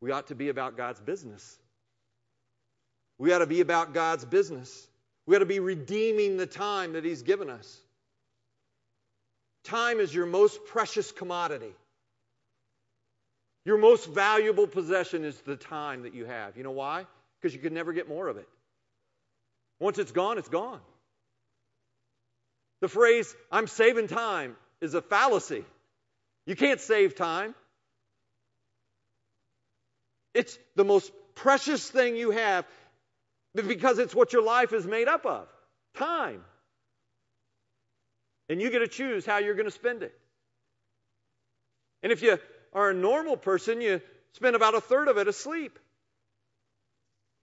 We 0.02 0.10
ought 0.10 0.26
to 0.26 0.34
be 0.34 0.50
about 0.50 0.76
God's 0.76 1.00
business. 1.00 1.58
We 3.16 3.32
ought 3.32 3.38
to 3.38 3.46
be 3.46 3.62
about 3.62 3.94
God's 3.94 4.26
business. 4.26 4.86
We 5.24 5.36
ought 5.36 5.38
to 5.38 5.46
be 5.46 5.60
redeeming 5.60 6.36
the 6.36 6.44
time 6.44 6.92
that 6.92 7.04
He's 7.06 7.22
given 7.22 7.48
us. 7.48 7.80
Time 9.66 9.98
is 9.98 10.14
your 10.14 10.26
most 10.26 10.64
precious 10.66 11.10
commodity. 11.10 11.74
Your 13.64 13.78
most 13.78 14.06
valuable 14.08 14.68
possession 14.68 15.24
is 15.24 15.36
the 15.40 15.56
time 15.56 16.04
that 16.04 16.14
you 16.14 16.24
have. 16.24 16.56
You 16.56 16.62
know 16.62 16.70
why? 16.70 17.04
Because 17.40 17.52
you 17.52 17.60
can 17.60 17.74
never 17.74 17.92
get 17.92 18.08
more 18.08 18.28
of 18.28 18.36
it. 18.36 18.48
Once 19.80 19.98
it's 19.98 20.12
gone, 20.12 20.38
it's 20.38 20.48
gone. 20.48 20.80
The 22.80 22.88
phrase, 22.88 23.34
I'm 23.50 23.66
saving 23.66 24.06
time, 24.06 24.56
is 24.80 24.94
a 24.94 25.02
fallacy. 25.02 25.64
You 26.46 26.54
can't 26.54 26.80
save 26.80 27.16
time. 27.16 27.54
It's 30.32 30.56
the 30.76 30.84
most 30.84 31.10
precious 31.34 31.90
thing 31.90 32.14
you 32.14 32.30
have 32.30 32.66
because 33.54 33.98
it's 33.98 34.14
what 34.14 34.32
your 34.32 34.42
life 34.42 34.72
is 34.72 34.86
made 34.86 35.08
up 35.08 35.26
of 35.26 35.48
time. 35.94 36.44
And 38.48 38.60
you 38.60 38.70
get 38.70 38.80
to 38.80 38.88
choose 38.88 39.26
how 39.26 39.38
you're 39.38 39.54
going 39.54 39.66
to 39.66 39.72
spend 39.72 40.02
it. 40.02 40.16
And 42.02 42.12
if 42.12 42.22
you 42.22 42.38
are 42.72 42.90
a 42.90 42.94
normal 42.94 43.36
person, 43.36 43.80
you 43.80 44.00
spend 44.32 44.56
about 44.56 44.74
a 44.74 44.80
third 44.80 45.08
of 45.08 45.18
it 45.18 45.28
asleep. 45.28 45.78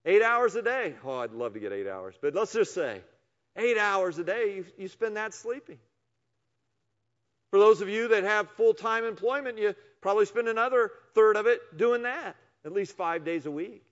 Eight 0.05 0.21
hours 0.21 0.55
a 0.55 0.61
day. 0.61 0.95
Oh, 1.03 1.19
I'd 1.19 1.31
love 1.31 1.53
to 1.53 1.59
get 1.59 1.71
eight 1.71 1.87
hours, 1.87 2.15
but 2.21 2.33
let's 2.35 2.53
just 2.53 2.73
say 2.73 3.01
Eight 3.55 3.77
hours 3.77 4.17
a 4.17 4.23
day, 4.23 4.55
you, 4.55 4.65
you 4.77 4.87
spend 4.87 5.17
that 5.17 5.33
sleeping. 5.33 5.77
For 7.51 7.59
those 7.59 7.81
of 7.81 7.89
you 7.89 8.07
that 8.09 8.23
have 8.23 8.49
full 8.51 8.73
time 8.73 9.05
employment, 9.05 9.59
you 9.59 9.75
probably 10.01 10.25
spend 10.25 10.47
another 10.47 10.91
third 11.13 11.37
of 11.37 11.45
it 11.45 11.59
doing 11.77 12.03
that, 12.03 12.35
at 12.65 12.71
least 12.71 12.97
five 12.97 13.23
days 13.23 13.45
a 13.45 13.51
week. 13.51 13.83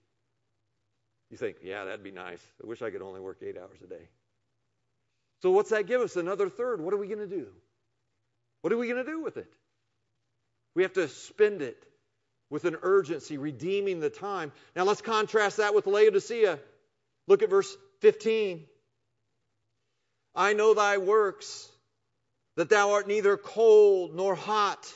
You 1.30 1.38
think, 1.38 1.58
yeah, 1.64 1.86
that'd 1.86 2.04
be 2.04 2.12
nice. 2.12 2.42
I 2.62 2.68
wish 2.68 2.82
I 2.82 2.90
could 2.90 3.04
only 3.04 3.22
work 3.22 3.38
eight 3.42 3.56
hours 3.58 3.78
a 3.84 3.88
day. 3.88 4.10
So, 5.42 5.52
what's 5.52 5.72
that 5.72 5.88
give 5.88 6.02
us? 6.02 6.16
Another 6.16 6.50
third. 6.50 6.82
What 6.82 6.94
are 6.94 6.98
we 6.98 7.08
going 7.08 7.20
to 7.20 7.28
do? 7.28 7.48
What 8.62 8.72
are 8.72 8.78
we 8.78 8.88
going 8.88 9.04
to 9.04 9.10
do 9.10 9.22
with 9.22 9.38
it? 9.38 9.52
We 10.76 10.84
have 10.84 10.94
to 10.94 11.08
spend 11.08 11.62
it 11.62 11.84
with 12.50 12.66
an 12.66 12.78
urgency, 12.82 13.38
redeeming 13.38 14.00
the 14.00 14.10
time. 14.10 14.52
Now, 14.76 14.84
let's 14.84 15.02
contrast 15.02 15.58
that 15.58 15.74
with 15.74 15.88
Laodicea. 15.88 16.60
Look 17.28 17.44
at 17.44 17.50
verse 17.50 17.76
15. 18.02 18.66
I 20.36 20.54
know 20.54 20.74
thy 20.74 20.98
works, 20.98 21.70
that 22.58 22.70
thou 22.70 22.92
art 22.92 23.08
neither 23.08 23.38
cold 23.38 24.16
nor 24.16 24.36
hot. 24.36 24.94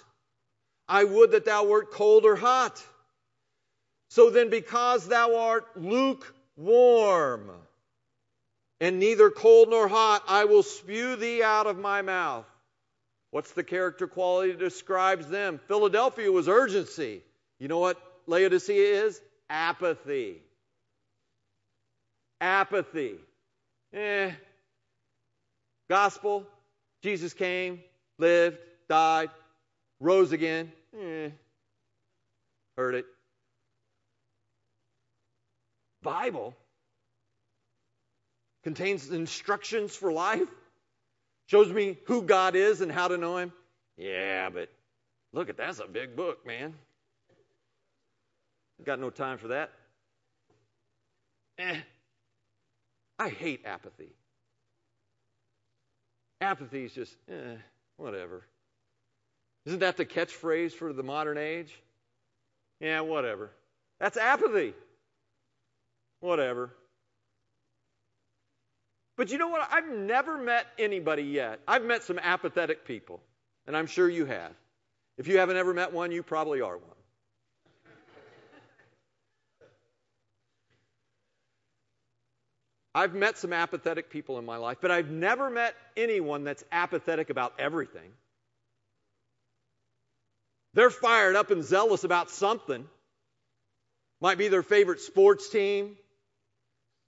I 0.87 1.03
would 1.03 1.31
that 1.31 1.45
thou 1.45 1.65
wert 1.65 1.91
cold 1.91 2.25
or 2.25 2.35
hot. 2.35 2.83
So 4.09 4.29
then, 4.29 4.49
because 4.49 5.07
thou 5.07 5.35
art 5.37 5.65
lukewarm, 5.75 7.49
and 8.79 8.99
neither 8.99 9.29
cold 9.29 9.69
nor 9.69 9.87
hot, 9.87 10.23
I 10.27 10.45
will 10.45 10.63
spew 10.63 11.15
thee 11.15 11.41
out 11.41 11.67
of 11.67 11.77
my 11.77 12.01
mouth. 12.01 12.45
What's 13.31 13.51
the 13.51 13.63
character 13.63 14.07
quality 14.07 14.51
that 14.51 14.59
describes 14.59 15.27
them? 15.27 15.59
Philadelphia 15.67 16.31
was 16.31 16.47
urgency. 16.47 17.21
You 17.59 17.67
know 17.67 17.79
what 17.79 18.01
Laodicea 18.27 19.05
is? 19.05 19.21
Apathy. 19.49 20.41
Apathy. 22.41 23.15
Eh, 23.93 24.31
Gospel, 25.89 26.45
Jesus 27.03 27.33
came, 27.33 27.81
lived, 28.17 28.57
died, 28.89 29.29
rose 29.99 30.31
again. 30.31 30.71
Eh, 30.99 31.29
heard 32.75 32.95
it. 32.95 33.05
Bible 36.01 36.55
contains 38.65 39.11
instructions 39.11 39.95
for 39.95 40.11
life, 40.11 40.49
shows 41.45 41.71
me 41.71 41.99
who 42.07 42.23
God 42.23 42.55
is 42.55 42.81
and 42.81 42.91
how 42.91 43.07
to 43.07 43.17
know 43.17 43.37
Him. 43.37 43.53
Yeah, 43.95 44.49
but 44.49 44.69
look 45.33 45.49
at 45.49 45.55
that's 45.55 45.79
a 45.79 45.87
big 45.87 46.15
book, 46.15 46.45
man. 46.47 46.73
Got 48.83 48.99
no 48.99 49.11
time 49.11 49.37
for 49.37 49.49
that. 49.49 49.71
Eh. 51.59 51.77
I 53.19 53.29
hate 53.29 53.61
apathy. 53.65 54.09
Apathy 56.41 56.85
is 56.85 56.91
just, 56.91 57.15
eh, 57.29 57.57
whatever. 57.97 58.43
Isn't 59.67 59.79
that 59.79 59.95
the 59.95 60.05
catchphrase 60.05 60.73
for 60.73 60.91
the 60.91 61.03
modern 61.03 61.37
age? 61.37 61.73
Yeah, 62.79 63.01
whatever. 63.01 63.51
That's 63.99 64.17
apathy. 64.17 64.73
Whatever. 66.19 66.71
But 69.17 69.31
you 69.31 69.37
know 69.37 69.47
what? 69.47 69.67
I've 69.71 69.87
never 69.87 70.37
met 70.37 70.65
anybody 70.77 71.23
yet. 71.23 71.59
I've 71.67 71.85
met 71.85 72.03
some 72.03 72.19
apathetic 72.19 72.85
people, 72.85 73.21
and 73.65 73.75
I'm 73.75 73.87
sure 73.87 74.09
you 74.09 74.25
have. 74.25 74.51
If 75.17 75.27
you 75.27 75.37
haven't 75.37 75.57
ever 75.57 75.73
met 75.73 75.93
one, 75.93 76.11
you 76.11 76.21
probably 76.23 76.61
are 76.61 76.77
one. 76.77 76.91
I've 82.93 83.13
met 83.13 83.37
some 83.37 83.51
apathetic 83.51 84.09
people 84.09 84.39
in 84.39 84.45
my 84.45 84.55
life, 84.55 84.77
but 84.81 84.89
I've 84.89 85.09
never 85.09 85.49
met 85.49 85.75
anyone 85.97 86.45
that's 86.45 86.63
apathetic 86.71 87.29
about 87.29 87.53
everything. 87.59 88.09
They're 90.73 90.89
fired 90.89 91.35
up 91.35 91.51
and 91.51 91.63
zealous 91.63 92.05
about 92.05 92.29
something. 92.29 92.85
Might 94.21 94.37
be 94.37 94.47
their 94.47 94.63
favorite 94.63 95.01
sports 95.01 95.49
team, 95.49 95.97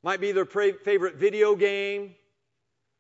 might 0.03 0.21
be 0.21 0.31
their 0.31 0.45
favorite 0.45 1.15
video 1.15 1.55
game, 1.55 2.15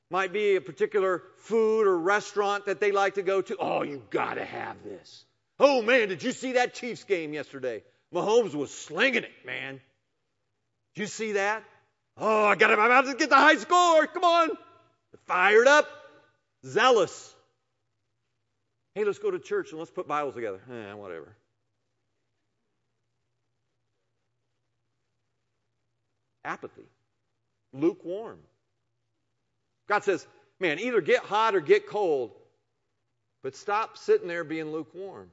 might 0.09 0.31
be 0.31 0.55
a 0.55 0.61
particular 0.61 1.23
food 1.37 1.87
or 1.87 1.97
restaurant 1.97 2.65
that 2.65 2.79
they 2.79 2.91
like 2.91 3.15
to 3.15 3.21
go 3.21 3.41
to. 3.41 3.57
Oh, 3.59 3.83
you 3.83 4.03
got 4.09 4.35
to 4.35 4.45
have 4.45 4.81
this. 4.83 5.25
Oh, 5.59 5.81
man, 5.81 6.09
did 6.09 6.23
you 6.23 6.31
see 6.31 6.53
that 6.53 6.73
Chiefs 6.75 7.03
game 7.03 7.33
yesterday? 7.33 7.83
Mahomes 8.13 8.53
was 8.53 8.71
slinging 8.71 9.23
it, 9.23 9.31
man. 9.45 9.81
Did 10.95 11.01
you 11.01 11.07
see 11.07 11.33
that? 11.33 11.63
Oh, 12.17 12.45
I 12.45 12.55
got 12.55 12.71
him. 12.71 12.79
I'm 12.79 12.85
about 12.85 13.05
to 13.05 13.15
get 13.15 13.29
the 13.29 13.35
high 13.35 13.57
score. 13.57 14.07
Come 14.07 14.23
on. 14.23 14.49
Fired 15.25 15.67
up, 15.67 15.87
zealous. 16.65 17.35
Hey, 18.95 19.03
let's 19.03 19.19
go 19.19 19.29
to 19.29 19.39
church 19.39 19.71
and 19.71 19.79
let's 19.79 19.91
put 19.91 20.07
Bibles 20.07 20.35
together. 20.35 20.59
Eh, 20.71 20.93
whatever. 20.93 21.35
Apathy, 26.47 26.87
lukewarm. 27.73 28.39
God 29.89 30.03
says, 30.05 30.25
man, 30.59 30.79
either 30.79 31.01
get 31.01 31.23
hot 31.23 31.55
or 31.55 31.59
get 31.59 31.87
cold, 31.87 32.31
but 33.43 33.55
stop 33.55 33.97
sitting 33.97 34.29
there 34.29 34.45
being 34.45 34.71
lukewarm. 34.71 35.29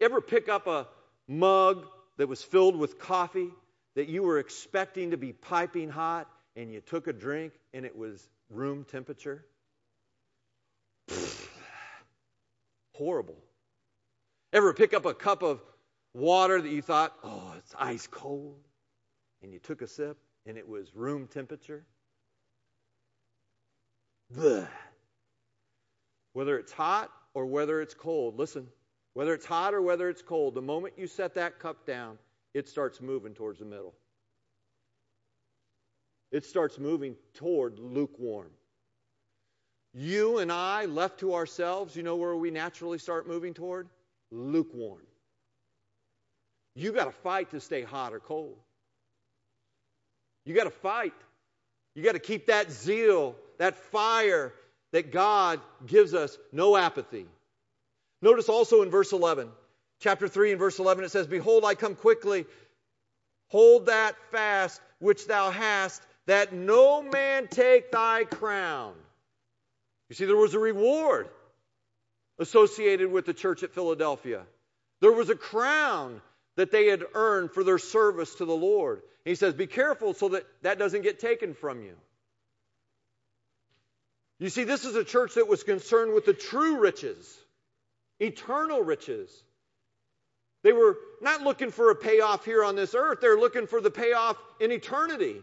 Ever 0.00 0.22
pick 0.22 0.48
up 0.48 0.66
a 0.66 0.88
mug 1.28 1.86
that 2.16 2.28
was 2.28 2.42
filled 2.42 2.76
with 2.76 2.98
coffee 2.98 3.50
that 3.94 4.08
you 4.08 4.22
were 4.22 4.38
expecting 4.38 5.10
to 5.10 5.18
be 5.18 5.32
piping 5.34 5.90
hot 5.90 6.28
and 6.56 6.72
you 6.72 6.80
took 6.80 7.06
a 7.06 7.12
drink 7.12 7.52
and 7.74 7.84
it 7.84 7.96
was 7.96 8.26
room 8.48 8.84
temperature? 8.90 9.44
Horrible. 12.94 13.36
Ever 14.52 14.72
pick 14.72 14.94
up 14.94 15.04
a 15.04 15.14
cup 15.14 15.42
of 15.42 15.62
water 16.14 16.60
that 16.60 16.68
you 16.68 16.82
thought, 16.82 17.14
oh, 17.22 17.54
it's 17.58 17.74
ice 17.78 18.06
cold, 18.06 18.56
and 19.42 19.52
you 19.52 19.58
took 19.58 19.82
a 19.82 19.86
sip 19.86 20.16
and 20.46 20.56
it 20.56 20.68
was 20.68 20.94
room 20.94 21.26
temperature? 21.26 21.84
Whether 26.32 26.58
it's 26.58 26.72
hot 26.72 27.10
or 27.34 27.46
whether 27.46 27.80
it's 27.80 27.94
cold, 27.94 28.38
listen, 28.38 28.66
whether 29.14 29.34
it's 29.34 29.44
hot 29.44 29.74
or 29.74 29.82
whether 29.82 30.08
it's 30.08 30.22
cold, 30.22 30.54
the 30.54 30.62
moment 30.62 30.94
you 30.96 31.06
set 31.06 31.34
that 31.34 31.58
cup 31.58 31.84
down, 31.86 32.18
it 32.54 32.68
starts 32.68 33.00
moving 33.00 33.34
towards 33.34 33.58
the 33.58 33.64
middle. 33.64 33.94
It 36.30 36.46
starts 36.46 36.78
moving 36.78 37.16
toward 37.34 37.78
lukewarm. 37.78 38.50
You 39.92 40.38
and 40.38 40.50
I, 40.50 40.86
left 40.86 41.20
to 41.20 41.34
ourselves, 41.34 41.94
you 41.94 42.02
know 42.02 42.16
where 42.16 42.34
we 42.34 42.50
naturally 42.50 42.96
start 42.96 43.28
moving 43.28 43.52
toward? 43.52 43.88
Lukewarm. 44.30 45.02
You 46.74 46.92
got 46.92 47.04
to 47.04 47.10
fight 47.10 47.50
to 47.50 47.60
stay 47.60 47.82
hot 47.82 48.14
or 48.14 48.20
cold. 48.20 48.56
You 50.44 50.54
got 50.54 50.64
to 50.64 50.70
fight. 50.70 51.14
You 51.94 52.02
got 52.02 52.12
to 52.12 52.18
keep 52.18 52.46
that 52.46 52.70
zeal, 52.70 53.36
that 53.58 53.76
fire 53.76 54.52
that 54.92 55.12
God 55.12 55.60
gives 55.86 56.14
us, 56.14 56.36
no 56.52 56.76
apathy. 56.76 57.26
Notice 58.20 58.48
also 58.48 58.82
in 58.82 58.90
verse 58.90 59.12
11 59.12 59.48
chapter 60.02 60.28
3 60.28 60.50
and 60.50 60.58
verse 60.58 60.78
11, 60.78 61.04
it 61.04 61.10
says, 61.10 61.26
Behold, 61.26 61.64
I 61.64 61.74
come 61.74 61.94
quickly. 61.94 62.44
Hold 63.48 63.86
that 63.86 64.16
fast 64.30 64.80
which 64.98 65.26
thou 65.26 65.50
hast, 65.50 66.02
that 66.26 66.52
no 66.52 67.02
man 67.02 67.48
take 67.48 67.92
thy 67.92 68.24
crown. 68.24 68.94
You 70.08 70.16
see, 70.16 70.24
there 70.24 70.36
was 70.36 70.54
a 70.54 70.58
reward 70.58 71.28
associated 72.38 73.10
with 73.10 73.26
the 73.26 73.34
church 73.34 73.62
at 73.62 73.72
Philadelphia. 73.72 74.42
There 75.00 75.12
was 75.12 75.30
a 75.30 75.36
crown 75.36 76.20
that 76.56 76.70
they 76.70 76.86
had 76.86 77.02
earned 77.14 77.52
for 77.52 77.64
their 77.64 77.78
service 77.78 78.34
to 78.36 78.44
the 78.44 78.56
Lord. 78.56 79.02
He 79.24 79.34
says, 79.34 79.54
Be 79.54 79.66
careful 79.66 80.14
so 80.14 80.30
that 80.30 80.44
that 80.62 80.78
doesn't 80.78 81.02
get 81.02 81.20
taken 81.20 81.54
from 81.54 81.82
you. 81.82 81.94
You 84.38 84.48
see, 84.48 84.64
this 84.64 84.84
is 84.84 84.96
a 84.96 85.04
church 85.04 85.34
that 85.34 85.48
was 85.48 85.62
concerned 85.62 86.14
with 86.14 86.24
the 86.24 86.34
true 86.34 86.78
riches, 86.78 87.32
eternal 88.18 88.82
riches. 88.82 89.30
They 90.64 90.72
were 90.72 90.96
not 91.20 91.42
looking 91.42 91.70
for 91.70 91.90
a 91.90 91.94
payoff 91.94 92.44
here 92.44 92.64
on 92.64 92.76
this 92.76 92.94
earth, 92.94 93.18
they're 93.20 93.38
looking 93.38 93.66
for 93.66 93.80
the 93.80 93.90
payoff 93.90 94.36
in 94.60 94.72
eternity. 94.72 95.36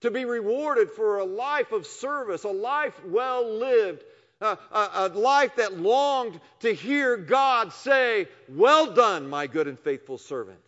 To 0.00 0.10
be 0.10 0.26
rewarded 0.26 0.90
for 0.90 1.18
a 1.18 1.24
life 1.24 1.72
of 1.72 1.86
service, 1.86 2.44
a 2.44 2.50
life 2.50 2.92
well 3.06 3.58
lived, 3.58 4.04
a, 4.44 4.58
a, 4.72 5.08
life 5.08 5.56
that 5.56 5.78
longed 5.78 6.40
to 6.60 6.72
hear 6.72 7.16
God 7.16 7.72
say, 7.72 8.28
Well 8.48 8.92
done, 8.92 9.28
my 9.28 9.46
good 9.46 9.68
and 9.68 9.78
faithful 9.78 10.18
servant. 10.18 10.60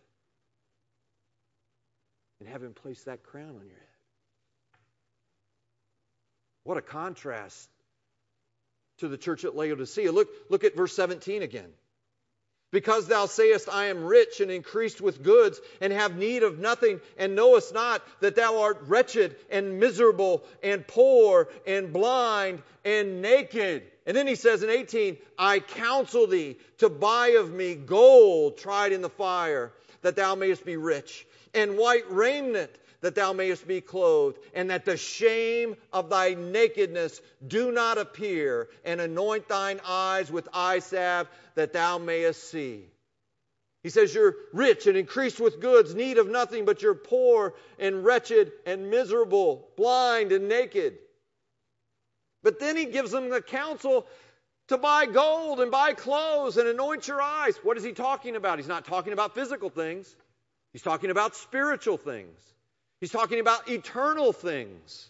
And 2.40 2.48
have 2.48 2.62
Him 2.62 2.74
place 2.74 3.02
that 3.04 3.22
crown 3.22 3.48
on 3.48 3.54
your 3.54 3.62
head. 3.62 3.86
What 6.64 6.76
a 6.76 6.82
contrast 6.82 7.68
to 8.98 9.08
the 9.08 9.16
church 9.16 9.44
at 9.44 9.54
Laodicea. 9.54 10.10
Look, 10.10 10.28
look 10.48 10.64
at 10.64 10.74
verse 10.74 10.94
17 10.96 11.42
again. 11.42 11.70
Because 12.72 13.06
thou 13.06 13.26
sayest, 13.26 13.68
I 13.68 13.86
am 13.86 14.04
rich 14.04 14.40
and 14.40 14.50
increased 14.50 15.00
with 15.00 15.22
goods, 15.22 15.60
and 15.80 15.92
have 15.92 16.16
need 16.16 16.42
of 16.42 16.58
nothing, 16.58 17.00
and 17.16 17.34
knowest 17.34 17.72
not 17.72 18.02
that 18.20 18.34
thou 18.34 18.60
art 18.60 18.78
wretched 18.86 19.36
and 19.50 19.78
miserable 19.78 20.44
and 20.62 20.86
poor 20.86 21.48
and 21.66 21.92
blind 21.92 22.62
and 22.84 23.22
naked. 23.22 23.84
And 24.04 24.16
then 24.16 24.26
he 24.26 24.34
says 24.34 24.62
in 24.62 24.70
18, 24.70 25.16
I 25.38 25.60
counsel 25.60 26.26
thee 26.26 26.56
to 26.78 26.88
buy 26.88 27.28
of 27.28 27.52
me 27.52 27.74
gold 27.74 28.58
tried 28.58 28.92
in 28.92 29.02
the 29.02 29.10
fire, 29.10 29.72
that 30.02 30.16
thou 30.16 30.34
mayest 30.34 30.64
be 30.64 30.76
rich, 30.76 31.26
and 31.54 31.78
white 31.78 32.10
raiment 32.10 32.70
that 33.06 33.14
thou 33.14 33.32
mayest 33.32 33.68
be 33.68 33.80
clothed, 33.80 34.36
and 34.52 34.70
that 34.70 34.84
the 34.84 34.96
shame 34.96 35.76
of 35.92 36.10
thy 36.10 36.34
nakedness 36.34 37.20
do 37.46 37.70
not 37.70 37.98
appear, 37.98 38.68
and 38.84 39.00
anoint 39.00 39.46
thine 39.46 39.80
eyes 39.86 40.28
with 40.28 40.48
eye 40.52 40.80
salve, 40.80 41.28
that 41.54 41.72
thou 41.72 41.98
mayest 41.98 42.50
see. 42.50 42.82
He 43.84 43.90
says, 43.90 44.12
You're 44.12 44.34
rich 44.52 44.88
and 44.88 44.96
increased 44.96 45.38
with 45.38 45.60
goods, 45.60 45.94
need 45.94 46.18
of 46.18 46.28
nothing, 46.28 46.64
but 46.64 46.82
you're 46.82 46.96
poor 46.96 47.54
and 47.78 48.04
wretched 48.04 48.50
and 48.66 48.90
miserable, 48.90 49.68
blind 49.76 50.32
and 50.32 50.48
naked. 50.48 50.98
But 52.42 52.58
then 52.58 52.76
he 52.76 52.86
gives 52.86 53.12
them 53.12 53.30
the 53.30 53.40
counsel 53.40 54.08
to 54.66 54.78
buy 54.78 55.06
gold 55.06 55.60
and 55.60 55.70
buy 55.70 55.92
clothes 55.92 56.56
and 56.56 56.66
anoint 56.66 57.06
your 57.06 57.22
eyes. 57.22 57.56
What 57.62 57.76
is 57.76 57.84
he 57.84 57.92
talking 57.92 58.34
about? 58.34 58.58
He's 58.58 58.66
not 58.66 58.84
talking 58.84 59.12
about 59.12 59.36
physical 59.36 59.70
things, 59.70 60.12
he's 60.72 60.82
talking 60.82 61.10
about 61.10 61.36
spiritual 61.36 61.98
things. 61.98 62.40
He's 63.00 63.10
talking 63.10 63.40
about 63.40 63.68
eternal 63.68 64.32
things. 64.32 65.08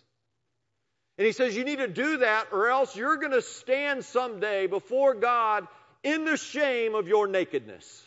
And 1.18 1.26
he 1.26 1.32
says, 1.32 1.56
You 1.56 1.64
need 1.64 1.78
to 1.78 1.88
do 1.88 2.18
that, 2.18 2.48
or 2.52 2.68
else 2.68 2.96
you're 2.96 3.16
going 3.16 3.32
to 3.32 3.42
stand 3.42 4.04
someday 4.04 4.66
before 4.66 5.14
God 5.14 5.66
in 6.02 6.24
the 6.24 6.36
shame 6.36 6.94
of 6.94 7.08
your 7.08 7.26
nakedness. 7.26 8.02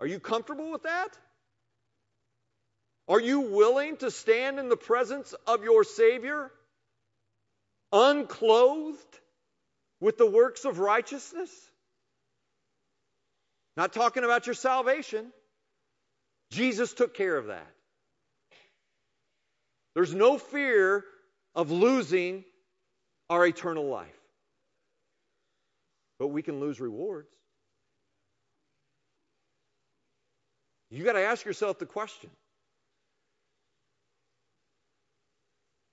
Are 0.00 0.06
you 0.06 0.20
comfortable 0.20 0.70
with 0.70 0.82
that? 0.82 1.08
Are 3.08 3.20
you 3.20 3.40
willing 3.40 3.96
to 3.98 4.10
stand 4.10 4.58
in 4.58 4.68
the 4.68 4.76
presence 4.76 5.34
of 5.46 5.62
your 5.62 5.84
Savior 5.84 6.50
unclothed 7.92 9.20
with 10.00 10.16
the 10.16 10.30
works 10.30 10.64
of 10.64 10.78
righteousness? 10.78 11.50
Not 13.76 13.92
talking 13.92 14.24
about 14.24 14.46
your 14.46 14.54
salvation. 14.54 15.26
Jesus 16.50 16.92
took 16.94 17.14
care 17.14 17.36
of 17.36 17.46
that. 17.46 17.73
There's 19.94 20.14
no 20.14 20.38
fear 20.38 21.04
of 21.54 21.70
losing 21.70 22.44
our 23.30 23.46
eternal 23.46 23.86
life. 23.86 24.08
But 26.18 26.28
we 26.28 26.42
can 26.42 26.60
lose 26.60 26.80
rewards. 26.80 27.28
You 30.90 31.04
got 31.04 31.14
to 31.14 31.20
ask 31.20 31.44
yourself 31.44 31.78
the 31.78 31.86
question 31.86 32.30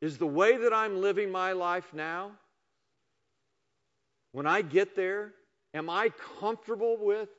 Is 0.02 0.18
the 0.18 0.28
way 0.28 0.58
that 0.58 0.74
I'm 0.74 1.02
living 1.02 1.32
my 1.32 1.52
life 1.52 1.93
now, 1.93 2.32
when 4.32 4.47
I 4.47 4.62
get 4.62 4.95
there, 4.95 5.34
am 5.74 5.89
I 5.89 6.12
comfortable 6.39 6.97
with 6.99 7.30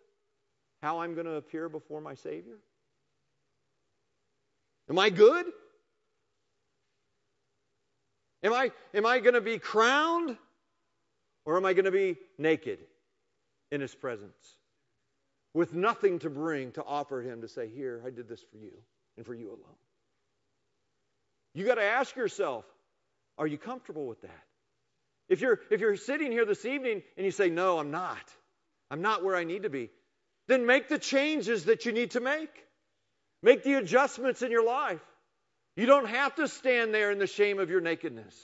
how 0.81 1.01
I'm 1.01 1.15
going 1.15 1.27
to 1.27 1.35
appear 1.35 1.69
before 1.69 2.01
my 2.01 2.15
Savior? 2.15 2.59
Am 4.89 4.99
I 4.99 5.11
good? 5.11 5.47
Am 8.43 8.53
I, 8.53 8.73
am 8.95 9.07
I 9.07 9.21
going 9.21 9.35
to 9.35 9.41
be 9.41 9.59
crowned 9.59 10.37
or 11.45 11.57
am 11.57 11.65
I 11.65 11.73
going 11.73 11.85
to 11.85 11.91
be 11.93 12.17
naked 12.39 12.79
in 13.71 13.81
His 13.81 13.95
presence 13.95 14.57
with 15.55 15.75
nothing 15.75 16.19
to 16.21 16.31
bring 16.31 16.73
to 16.73 16.85
offer 16.85 17.21
Him 17.21 17.43
to 17.43 17.49
say, 17.49 17.69
Here, 17.69 18.03
I 18.07 18.11
did 18.11 18.29
this 18.29 18.43
for 18.51 18.59
you 18.59 18.73
and 19.17 19.25
for 19.25 19.35
you 19.35 19.49
alone? 19.49 19.79
You 21.55 21.67
got 21.67 21.75
to 21.77 21.83
ask 21.83 22.17
yourself, 22.17 22.65
are 23.39 23.47
you 23.47 23.59
comfortable 23.59 24.07
with 24.07 24.23
that? 24.23 24.45
If 25.29 25.41
you're, 25.41 25.61
if 25.71 25.81
you're 25.81 25.97
sitting 25.97 26.33
here 26.33 26.45
this 26.45 26.65
evening 26.65 27.03
and 27.17 27.25
you 27.25 27.33
say, 27.33 27.49
No, 27.51 27.79
I'm 27.79 27.91
not, 27.91 28.23
I'm 28.91 29.03
not 29.03 29.25
where 29.25 29.37
I 29.37 29.45
need 29.45 29.63
to 29.63 29.71
be, 29.71 29.91
then 30.49 30.67
make 30.67 30.89
the 30.89 30.99
changes 30.99 31.67
that 31.67 31.87
you 31.87 31.93
need 31.93 32.13
to 32.13 32.21
make. 32.21 32.51
Make 33.43 33.65
the 33.65 33.75
adjustments 33.75 34.43
in 34.43 34.51
your 34.51 34.65
life. 34.65 35.01
You 35.77 35.87
don't 35.87 36.09
have 36.09 36.35
to 36.37 36.49
stand 36.49 36.93
there 36.93 37.11
in 37.11 37.19
the 37.19 37.27
shame 37.27 37.59
of 37.59 37.71
your 37.71 37.81
nakedness. 37.81 38.35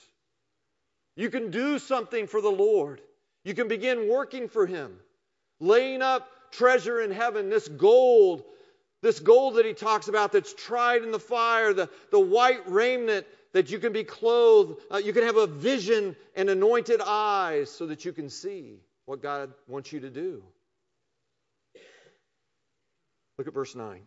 You 1.16 1.30
can 1.30 1.50
do 1.50 1.78
something 1.78 2.26
for 2.26 2.40
the 2.40 2.50
Lord. 2.50 3.00
You 3.44 3.54
can 3.54 3.68
begin 3.68 4.08
working 4.08 4.48
for 4.48 4.66
Him, 4.66 4.98
laying 5.60 6.00
up 6.00 6.28
treasure 6.50 7.00
in 7.00 7.10
heaven, 7.10 7.50
this 7.50 7.68
gold, 7.68 8.44
this 9.02 9.20
gold 9.20 9.56
that 9.56 9.66
He 9.66 9.74
talks 9.74 10.08
about 10.08 10.32
that's 10.32 10.54
tried 10.54 11.02
in 11.02 11.10
the 11.10 11.18
fire, 11.18 11.72
the, 11.72 11.90
the 12.10 12.20
white 12.20 12.70
raiment 12.70 13.26
that 13.52 13.70
you 13.70 13.78
can 13.78 13.92
be 13.92 14.04
clothed. 14.04 14.80
Uh, 14.90 14.98
you 14.98 15.12
can 15.12 15.24
have 15.24 15.36
a 15.36 15.46
vision 15.46 16.16
and 16.34 16.48
anointed 16.48 17.00
eyes 17.04 17.70
so 17.70 17.86
that 17.86 18.04
you 18.04 18.12
can 18.12 18.30
see 18.30 18.80
what 19.06 19.22
God 19.22 19.52
wants 19.66 19.92
you 19.92 20.00
to 20.00 20.10
do. 20.10 20.42
Look 23.38 23.46
at 23.46 23.54
verse 23.54 23.74
9. 23.74 24.00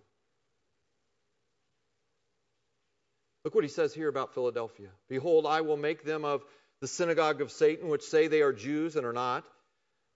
Look 3.43 3.55
what 3.55 3.63
he 3.63 3.69
says 3.69 3.93
here 3.93 4.07
about 4.07 4.33
Philadelphia. 4.33 4.89
Behold, 5.09 5.45
I 5.45 5.61
will 5.61 5.77
make 5.77 6.03
them 6.03 6.25
of 6.25 6.43
the 6.79 6.87
synagogue 6.87 7.41
of 7.41 7.51
Satan, 7.51 7.89
which 7.89 8.03
say 8.03 8.27
they 8.27 8.41
are 8.41 8.53
Jews 8.53 8.95
and 8.95 9.05
are 9.05 9.13
not, 9.13 9.43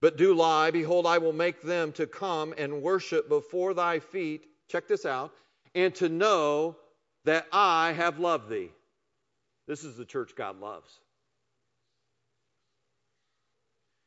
but 0.02 0.18
do 0.18 0.34
lie. 0.34 0.72
Behold, 0.72 1.08
I 1.08 1.18
will 1.18 1.34
make 1.34 1.62
them 1.62 1.92
to 1.94 2.08
come 2.08 2.54
and 2.58 2.82
worship 2.82 3.30
before 3.30 3.74
thy 3.74 4.00
feet. 4.00 4.46
Check 4.70 4.88
this 4.88 5.06
out. 5.06 5.32
And 5.74 5.94
to 5.96 6.10
know 6.10 6.78
that 7.26 7.48
I 7.52 7.94
have 7.94 8.20
loved 8.20 8.50
thee. 8.50 8.70
This 9.68 9.84
is 9.84 9.98
the 9.98 10.06
church 10.06 10.36
God 10.36 10.60
loves. 10.60 10.92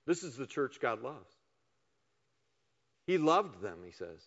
This 0.06 0.22
is 0.22 0.36
the 0.36 0.46
church 0.46 0.78
God 0.80 1.02
loves. 1.02 1.30
He 3.06 3.18
loved 3.18 3.60
them, 3.60 3.78
he 3.84 3.92
says. 3.92 4.20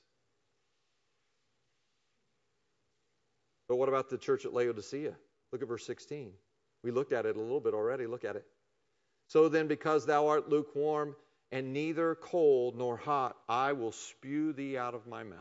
But 3.72 3.78
what 3.78 3.88
about 3.88 4.09
the 4.09 4.17
church 4.17 4.43
at 4.43 4.53
Laodicea? 4.53 5.13
Look 5.53 5.61
at 5.61 5.67
verse 5.69 5.86
16. 5.86 6.34
We 6.84 6.91
looked 6.91 7.13
at 7.13 7.26
it 7.26 7.38
a 7.38 7.39
little 7.39 7.61
bit 7.61 7.74
already. 7.74 8.05
Look 8.05 8.26
at 8.26 8.36
it. 8.36 8.45
So 9.28 9.47
then, 9.47 9.67
because 9.67 10.05
thou 10.05 10.28
art 10.28 10.49
lukewarm 10.49 11.15
and 11.53 11.72
neither 11.72 12.15
cold 12.15 12.78
nor 12.78 12.97
hot, 12.97 13.38
I 13.47 13.72
will 13.72 13.93
spew 13.93 14.51
thee 14.51 14.78
out 14.78 14.93
of 14.93 15.07
my 15.07 15.24
mouth. 15.24 15.39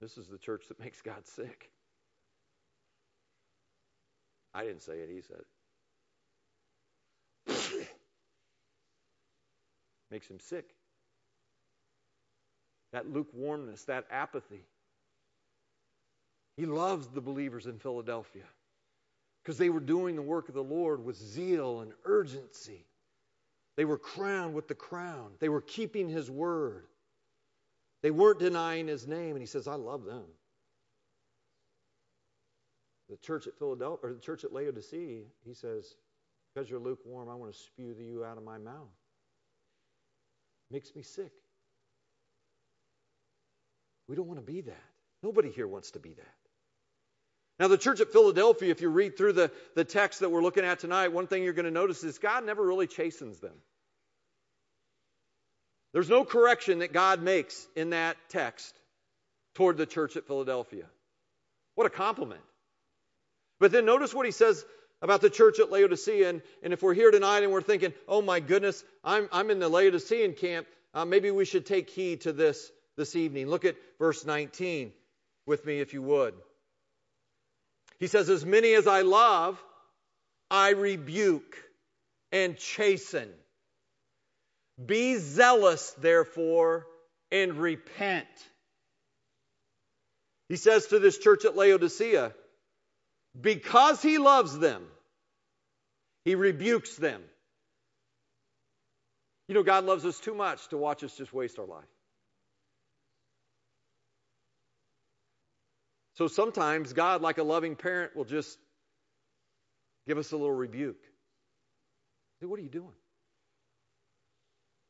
This 0.00 0.16
is 0.16 0.28
the 0.28 0.38
church 0.38 0.68
that 0.68 0.78
makes 0.84 1.02
God 1.02 1.26
sick. 1.26 1.68
I 4.54 4.62
didn't 4.62 4.82
say 4.82 5.00
it, 5.00 5.10
he 5.10 5.22
said 5.22 5.40
it. 7.48 7.88
makes 10.12 10.28
him 10.28 10.38
sick. 10.38 10.76
That 12.92 13.12
lukewarmness, 13.12 13.82
that 13.86 14.04
apathy. 14.12 14.62
He 16.56 16.66
loves 16.66 17.08
the 17.08 17.20
believers 17.20 17.66
in 17.66 17.78
Philadelphia 17.78 18.44
because 19.42 19.58
they 19.58 19.68
were 19.68 19.80
doing 19.80 20.16
the 20.16 20.22
work 20.22 20.48
of 20.48 20.54
the 20.54 20.62
Lord 20.62 21.04
with 21.04 21.16
zeal 21.16 21.80
and 21.80 21.92
urgency. 22.04 22.86
They 23.76 23.84
were 23.84 23.98
crowned 23.98 24.54
with 24.54 24.68
the 24.68 24.74
crown. 24.74 25.32
They 25.38 25.50
were 25.50 25.60
keeping 25.60 26.08
his 26.08 26.30
word. 26.30 26.86
They 28.02 28.10
weren't 28.10 28.38
denying 28.38 28.88
his 28.88 29.06
name, 29.06 29.32
and 29.32 29.40
he 29.40 29.46
says, 29.46 29.68
I 29.68 29.74
love 29.74 30.04
them. 30.04 30.24
The 33.10 33.16
church 33.18 33.46
at 33.46 33.58
Philadelphia 33.58 34.10
or 34.10 34.14
the 34.14 34.20
church 34.20 34.44
at 34.44 34.52
Laodicea, 34.52 35.22
he 35.44 35.54
says, 35.54 35.94
Because 36.54 36.70
you're 36.70 36.80
lukewarm, 36.80 37.28
I 37.28 37.34
want 37.34 37.52
to 37.52 37.58
spew 37.58 37.94
you 38.00 38.24
out 38.24 38.38
of 38.38 38.44
my 38.44 38.58
mouth. 38.58 38.88
Makes 40.70 40.94
me 40.96 41.02
sick. 41.02 41.32
We 44.08 44.16
don't 44.16 44.26
want 44.26 44.40
to 44.40 44.52
be 44.52 44.62
that. 44.62 44.84
Nobody 45.22 45.50
here 45.50 45.68
wants 45.68 45.92
to 45.92 45.98
be 45.98 46.14
that. 46.14 46.45
Now, 47.58 47.68
the 47.68 47.78
church 47.78 48.00
at 48.00 48.12
Philadelphia, 48.12 48.70
if 48.70 48.82
you 48.82 48.90
read 48.90 49.16
through 49.16 49.32
the, 49.32 49.50
the 49.74 49.84
text 49.84 50.20
that 50.20 50.30
we're 50.30 50.42
looking 50.42 50.64
at 50.64 50.78
tonight, 50.78 51.08
one 51.08 51.26
thing 51.26 51.42
you're 51.42 51.54
going 51.54 51.64
to 51.64 51.70
notice 51.70 52.04
is 52.04 52.18
God 52.18 52.44
never 52.44 52.64
really 52.64 52.86
chastens 52.86 53.38
them. 53.38 53.54
There's 55.94 56.10
no 56.10 56.24
correction 56.24 56.80
that 56.80 56.92
God 56.92 57.22
makes 57.22 57.66
in 57.74 57.90
that 57.90 58.18
text 58.28 58.78
toward 59.54 59.78
the 59.78 59.86
church 59.86 60.16
at 60.16 60.26
Philadelphia. 60.26 60.84
What 61.74 61.86
a 61.86 61.90
compliment. 61.90 62.42
But 63.58 63.72
then 63.72 63.86
notice 63.86 64.12
what 64.12 64.26
he 64.26 64.32
says 64.32 64.62
about 65.00 65.22
the 65.22 65.30
church 65.30 65.58
at 65.58 65.70
Laodicea. 65.70 66.28
And, 66.28 66.42
and 66.62 66.74
if 66.74 66.82
we're 66.82 66.92
here 66.92 67.10
tonight 67.10 67.42
and 67.42 67.52
we're 67.52 67.62
thinking, 67.62 67.94
oh 68.06 68.20
my 68.20 68.40
goodness, 68.40 68.84
I'm, 69.02 69.30
I'm 69.32 69.50
in 69.50 69.58
the 69.58 69.70
Laodicean 69.70 70.34
camp, 70.34 70.66
uh, 70.92 71.06
maybe 71.06 71.30
we 71.30 71.46
should 71.46 71.64
take 71.64 71.88
heed 71.88 72.22
to 72.22 72.32
this 72.32 72.70
this 72.96 73.14
evening. 73.14 73.48
Look 73.48 73.64
at 73.64 73.76
verse 73.98 74.24
19 74.24 74.92
with 75.46 75.64
me, 75.64 75.80
if 75.80 75.92
you 75.92 76.02
would. 76.02 76.34
He 77.98 78.06
says, 78.06 78.28
As 78.28 78.44
many 78.44 78.74
as 78.74 78.86
I 78.86 79.02
love, 79.02 79.62
I 80.50 80.70
rebuke 80.70 81.56
and 82.32 82.56
chasten. 82.56 83.28
Be 84.84 85.16
zealous, 85.16 85.92
therefore, 85.98 86.86
and 87.30 87.54
repent. 87.54 88.26
He 90.48 90.56
says 90.56 90.86
to 90.88 90.98
this 90.98 91.18
church 91.18 91.44
at 91.44 91.56
Laodicea, 91.56 92.32
because 93.38 94.00
he 94.02 94.18
loves 94.18 94.58
them, 94.58 94.86
he 96.24 96.34
rebukes 96.34 96.96
them. 96.96 97.22
You 99.48 99.54
know, 99.54 99.62
God 99.62 99.84
loves 99.84 100.04
us 100.04 100.18
too 100.18 100.34
much 100.34 100.68
to 100.68 100.76
watch 100.76 101.04
us 101.04 101.16
just 101.16 101.32
waste 101.32 101.58
our 101.58 101.66
life. 101.66 101.84
So 106.16 106.28
sometimes 106.28 106.92
God, 106.92 107.20
like 107.20 107.38
a 107.38 107.42
loving 107.42 107.76
parent, 107.76 108.16
will 108.16 108.24
just 108.24 108.58
give 110.08 110.18
us 110.18 110.32
a 110.32 110.36
little 110.36 110.52
rebuke. 110.52 111.02
Say, 112.40 112.46
what 112.46 112.58
are 112.58 112.62
you 112.62 112.68
doing? 112.68 112.92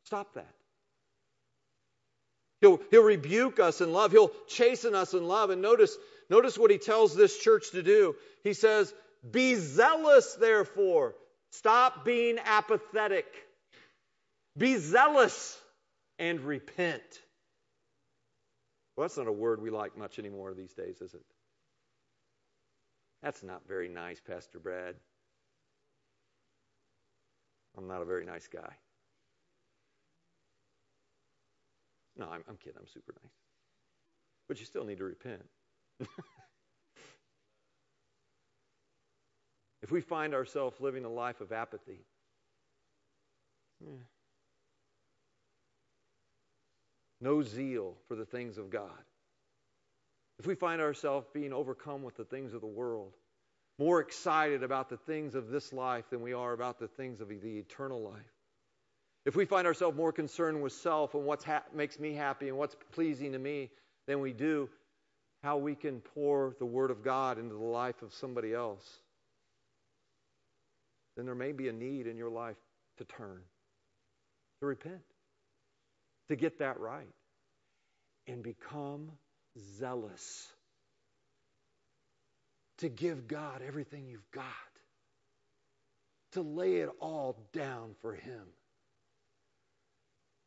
Stop 0.04 0.34
that. 0.34 0.54
He'll, 2.60 2.80
he'll 2.90 3.02
rebuke 3.02 3.60
us 3.60 3.80
in 3.80 3.92
love. 3.92 4.12
He'll 4.12 4.30
chasten 4.48 4.94
us 4.94 5.14
in 5.14 5.26
love. 5.26 5.50
And 5.50 5.60
notice, 5.60 5.96
notice 6.30 6.56
what 6.56 6.70
he 6.70 6.78
tells 6.78 7.14
this 7.14 7.38
church 7.38 7.72
to 7.72 7.82
do. 7.82 8.14
He 8.44 8.54
says, 8.54 8.94
Be 9.28 9.56
zealous, 9.56 10.34
therefore. 10.34 11.14
Stop 11.50 12.04
being 12.04 12.38
apathetic. 12.44 13.26
Be 14.56 14.76
zealous 14.76 15.58
and 16.18 16.40
repent. 16.40 17.02
Well, 18.96 19.04
that's 19.06 19.18
not 19.18 19.28
a 19.28 19.32
word 19.32 19.60
we 19.60 19.70
like 19.70 19.96
much 19.96 20.18
anymore 20.18 20.54
these 20.54 20.72
days, 20.72 21.00
is 21.02 21.12
it? 21.14 21.24
That's 23.22 23.42
not 23.42 23.62
very 23.68 23.88
nice, 23.88 24.20
Pastor 24.20 24.58
Brad. 24.58 24.94
I'm 27.76 27.86
not 27.86 28.00
a 28.00 28.06
very 28.06 28.24
nice 28.24 28.48
guy. 28.48 28.72
No, 32.16 32.26
I'm, 32.26 32.42
I'm 32.48 32.56
kidding. 32.56 32.78
I'm 32.80 32.86
super 32.86 33.14
nice. 33.22 33.32
But 34.48 34.58
you 34.60 34.64
still 34.64 34.84
need 34.84 34.98
to 34.98 35.04
repent. 35.04 35.44
if 39.82 39.90
we 39.90 40.00
find 40.00 40.34
ourselves 40.34 40.80
living 40.80 41.04
a 41.04 41.10
life 41.10 41.42
of 41.42 41.52
apathy, 41.52 42.06
yeah, 43.80 43.92
no 47.20 47.42
zeal 47.42 47.94
for 48.08 48.14
the 48.14 48.24
things 48.24 48.58
of 48.58 48.70
God, 48.70 48.90
if 50.38 50.46
we 50.46 50.54
find 50.54 50.80
ourselves 50.80 51.26
being 51.32 51.52
overcome 51.52 52.02
with 52.02 52.16
the 52.16 52.24
things 52.24 52.52
of 52.52 52.60
the 52.60 52.66
world, 52.66 53.14
more 53.78 54.00
excited 54.00 54.62
about 54.62 54.88
the 54.88 54.96
things 54.96 55.34
of 55.34 55.48
this 55.48 55.72
life 55.72 56.04
than 56.10 56.20
we 56.20 56.32
are 56.32 56.52
about 56.52 56.78
the 56.78 56.88
things 56.88 57.20
of 57.20 57.28
the 57.28 57.58
eternal 57.58 58.02
life, 58.02 58.32
if 59.24 59.34
we 59.34 59.44
find 59.44 59.66
ourselves 59.66 59.96
more 59.96 60.12
concerned 60.12 60.62
with 60.62 60.72
self 60.72 61.14
and 61.14 61.24
what 61.24 61.42
ha- 61.42 61.64
makes 61.74 61.98
me 61.98 62.14
happy 62.14 62.48
and 62.48 62.56
what's 62.56 62.76
pleasing 62.92 63.32
to 63.32 63.38
me 63.38 63.70
than 64.06 64.20
we 64.20 64.32
do 64.32 64.68
how 65.42 65.56
we 65.56 65.76
can 65.76 66.00
pour 66.00 66.56
the 66.58 66.66
Word 66.66 66.90
of 66.90 67.04
God 67.04 67.38
into 67.38 67.54
the 67.54 67.60
life 67.60 68.02
of 68.02 68.12
somebody 68.14 68.52
else, 68.52 68.84
then 71.16 71.24
there 71.24 71.36
may 71.36 71.52
be 71.52 71.68
a 71.68 71.72
need 71.72 72.08
in 72.08 72.16
your 72.16 72.30
life 72.30 72.56
to 72.98 73.04
turn, 73.04 73.40
to 74.60 74.66
repent, 74.66 75.02
to 76.28 76.36
get 76.36 76.58
that 76.58 76.80
right. 76.80 77.08
and 78.26 78.42
become 78.42 79.12
zealous 79.78 80.48
to 82.78 82.88
give 82.88 83.26
God 83.28 83.62
everything 83.66 84.06
you've 84.06 84.30
got, 84.32 84.44
to 86.32 86.42
lay 86.42 86.76
it 86.76 86.90
all 87.00 87.36
down 87.52 87.94
for 88.02 88.12
Him. 88.14 88.42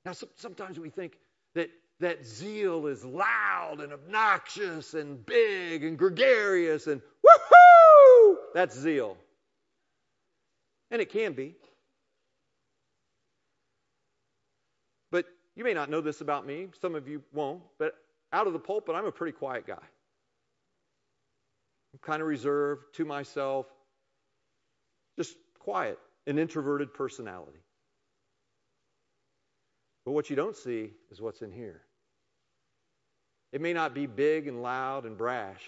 Now, 0.06 0.14
sometimes 0.36 0.80
we 0.80 0.90
think 0.90 1.18
that, 1.56 1.70
that 2.00 2.26
zeal 2.26 2.88
is 2.88 3.04
loud 3.04 3.80
and 3.80 3.92
obnoxious 3.92 4.94
and 4.94 5.26
big 5.26 5.84
and 5.84 5.98
gregarious 5.98 6.88
and 6.88 7.02
woohoo! 7.26 8.36
That's 8.54 8.78
zeal. 8.78 9.18
And 10.92 11.02
it 11.02 11.12
can 11.12 11.34
be. 11.34 11.56
But 15.12 15.26
you 15.60 15.66
may 15.66 15.74
not 15.74 15.90
know 15.90 16.00
this 16.00 16.22
about 16.22 16.48
me. 16.48 16.70
Some 16.82 16.96
of 16.96 17.10
you 17.10 17.22
won't. 17.34 17.62
But 17.78 17.94
out 18.32 18.48
of 18.48 18.54
the 18.54 18.60
pulpit, 18.60 18.96
I'm 18.96 19.06
a 19.06 19.12
pretty 19.12 19.34
quiet 19.34 19.68
guy. 19.68 19.74
I'm 21.94 22.00
kind 22.02 22.22
of 22.22 22.30
reserved 22.30 22.86
to 22.94 23.04
myself, 23.04 23.66
just 25.18 25.36
quiet, 25.60 26.00
an 26.28 26.40
introverted 26.40 26.94
personality. 26.94 27.60
But 30.06 30.14
what 30.14 30.30
you 30.30 30.38
don't 30.38 30.56
see 30.56 30.92
is 31.12 31.20
what's 31.20 31.42
in 31.42 31.52
here. 31.52 31.82
It 33.52 33.60
may 33.60 33.74
not 33.74 33.94
be 33.94 34.06
big 34.06 34.48
and 34.48 34.64
loud 34.64 35.06
and 35.06 35.18
brash, 35.18 35.64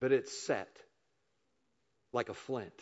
but 0.00 0.12
it's 0.12 0.32
set 0.46 0.68
like 2.12 2.28
a 2.28 2.34
flint. 2.34 2.80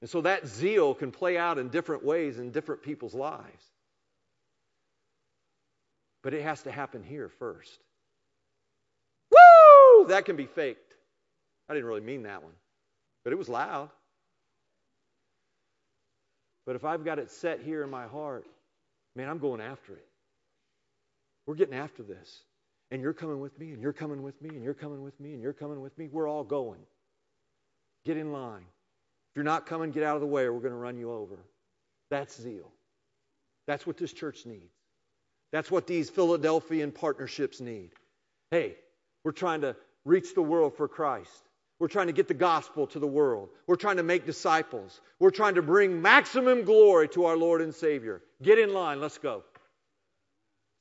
And 0.00 0.08
so 0.08 0.22
that 0.22 0.46
zeal 0.46 0.94
can 0.94 1.10
play 1.10 1.36
out 1.36 1.58
in 1.58 1.68
different 1.68 2.04
ways 2.04 2.38
in 2.38 2.50
different 2.50 2.82
people's 2.82 3.14
lives. 3.14 3.64
But 6.22 6.34
it 6.34 6.42
has 6.42 6.62
to 6.62 6.70
happen 6.70 7.02
here 7.02 7.28
first. 7.28 7.78
Woo! 9.30 10.06
That 10.08 10.24
can 10.24 10.36
be 10.36 10.46
faked. 10.46 10.94
I 11.68 11.74
didn't 11.74 11.86
really 11.86 12.00
mean 12.00 12.24
that 12.24 12.42
one, 12.42 12.52
but 13.24 13.32
it 13.32 13.36
was 13.36 13.48
loud. 13.48 13.90
But 16.66 16.76
if 16.76 16.84
I've 16.84 17.04
got 17.04 17.18
it 17.18 17.30
set 17.30 17.60
here 17.60 17.82
in 17.82 17.90
my 17.90 18.06
heart, 18.06 18.46
man, 19.16 19.28
I'm 19.28 19.38
going 19.38 19.60
after 19.60 19.92
it. 19.92 20.06
We're 21.46 21.54
getting 21.54 21.74
after 21.74 22.02
this. 22.02 22.42
And 22.90 23.00
you're 23.00 23.12
coming 23.12 23.40
with 23.40 23.56
me, 23.58 23.70
and 23.70 23.80
you're 23.80 23.92
coming 23.92 24.22
with 24.22 24.40
me, 24.42 24.50
and 24.50 24.64
you're 24.64 24.74
coming 24.74 25.02
with 25.02 25.18
me, 25.20 25.32
and 25.32 25.42
you're 25.42 25.52
coming 25.52 25.80
with 25.80 25.96
me. 25.96 26.08
We're 26.10 26.28
all 26.28 26.42
going. 26.42 26.80
Get 28.04 28.16
in 28.16 28.32
line. 28.32 28.66
If 29.30 29.36
you're 29.36 29.44
not 29.44 29.66
coming, 29.66 29.90
get 29.90 30.02
out 30.02 30.16
of 30.16 30.20
the 30.20 30.26
way, 30.26 30.42
or 30.42 30.52
we're 30.52 30.60
going 30.60 30.72
to 30.72 30.78
run 30.78 30.96
you 30.96 31.12
over. 31.12 31.38
That's 32.10 32.40
zeal. 32.40 32.70
That's 33.66 33.86
what 33.86 33.96
this 33.96 34.12
church 34.12 34.44
needs. 34.44 34.74
That's 35.52 35.70
what 35.70 35.86
these 35.86 36.10
Philadelphian 36.10 36.90
partnerships 36.92 37.60
need. 37.60 37.90
Hey, 38.50 38.76
we're 39.24 39.32
trying 39.32 39.60
to 39.60 39.76
reach 40.04 40.34
the 40.34 40.42
world 40.42 40.76
for 40.76 40.88
Christ. 40.88 41.30
We're 41.78 41.88
trying 41.88 42.08
to 42.08 42.12
get 42.12 42.28
the 42.28 42.34
gospel 42.34 42.86
to 42.88 42.98
the 42.98 43.06
world. 43.06 43.48
We're 43.66 43.76
trying 43.76 43.96
to 43.96 44.02
make 44.02 44.26
disciples. 44.26 45.00
We're 45.18 45.30
trying 45.30 45.54
to 45.54 45.62
bring 45.62 46.02
maximum 46.02 46.64
glory 46.64 47.08
to 47.10 47.26
our 47.26 47.36
Lord 47.36 47.62
and 47.62 47.74
Savior. 47.74 48.22
Get 48.42 48.58
in 48.58 48.74
line. 48.74 49.00
Let's 49.00 49.18
go. 49.18 49.44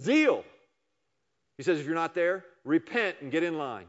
Zeal. 0.02 0.44
He 1.58 1.64
says, 1.64 1.80
if 1.80 1.86
you're 1.86 1.96
not 1.96 2.16
there, 2.16 2.44
repent 2.66 3.18
and 3.22 3.32
get 3.32 3.44
in 3.44 3.58
line. 3.58 3.86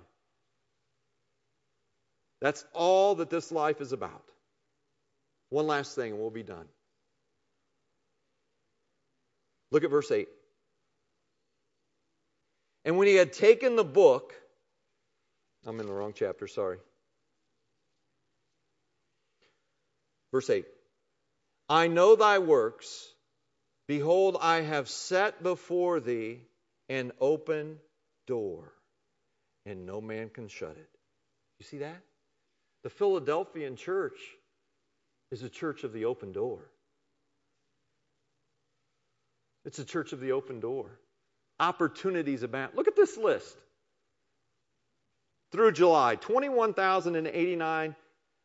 That's 2.40 2.64
all 2.72 3.16
that 3.16 3.30
this 3.30 3.50
life 3.52 3.80
is 3.80 3.92
about. 3.92 4.24
One 5.50 5.66
last 5.66 5.94
thing, 5.94 6.12
and 6.12 6.20
we'll 6.20 6.30
be 6.30 6.42
done. 6.42 6.66
Look 9.70 9.84
at 9.84 9.90
verse 9.90 10.10
8. 10.10 10.28
And 12.84 12.96
when 12.96 13.06
he 13.06 13.14
had 13.14 13.32
taken 13.32 13.76
the 13.76 13.84
book, 13.84 14.32
I'm 15.66 15.78
in 15.80 15.86
the 15.86 15.92
wrong 15.92 16.12
chapter, 16.14 16.46
sorry. 16.46 16.78
Verse 20.32 20.48
8 20.48 20.64
I 21.68 21.88
know 21.88 22.16
thy 22.16 22.38
works. 22.38 23.06
Behold, 23.86 24.36
I 24.40 24.60
have 24.60 24.88
set 24.88 25.42
before 25.42 25.98
thee 25.98 26.42
an 26.88 27.10
open 27.20 27.78
door, 28.26 28.72
and 29.66 29.84
no 29.84 30.00
man 30.00 30.30
can 30.30 30.46
shut 30.46 30.76
it. 30.76 30.88
You 31.58 31.64
see 31.64 31.78
that? 31.78 32.00
The 32.84 32.90
Philadelphian 32.90 33.74
church 33.74 34.18
is 35.30 35.42
a 35.42 35.48
church 35.48 35.84
of 35.84 35.92
the 35.92 36.06
open 36.06 36.32
door. 36.32 36.58
It's 39.64 39.78
a 39.78 39.84
church 39.84 40.12
of 40.12 40.20
the 40.20 40.32
open 40.32 40.60
door. 40.60 40.98
Opportunities 41.58 42.42
abound. 42.42 42.72
Look 42.74 42.88
at 42.88 42.96
this 42.96 43.16
list. 43.16 43.56
Through 45.52 45.72
July, 45.72 46.16
21,089 46.16 47.96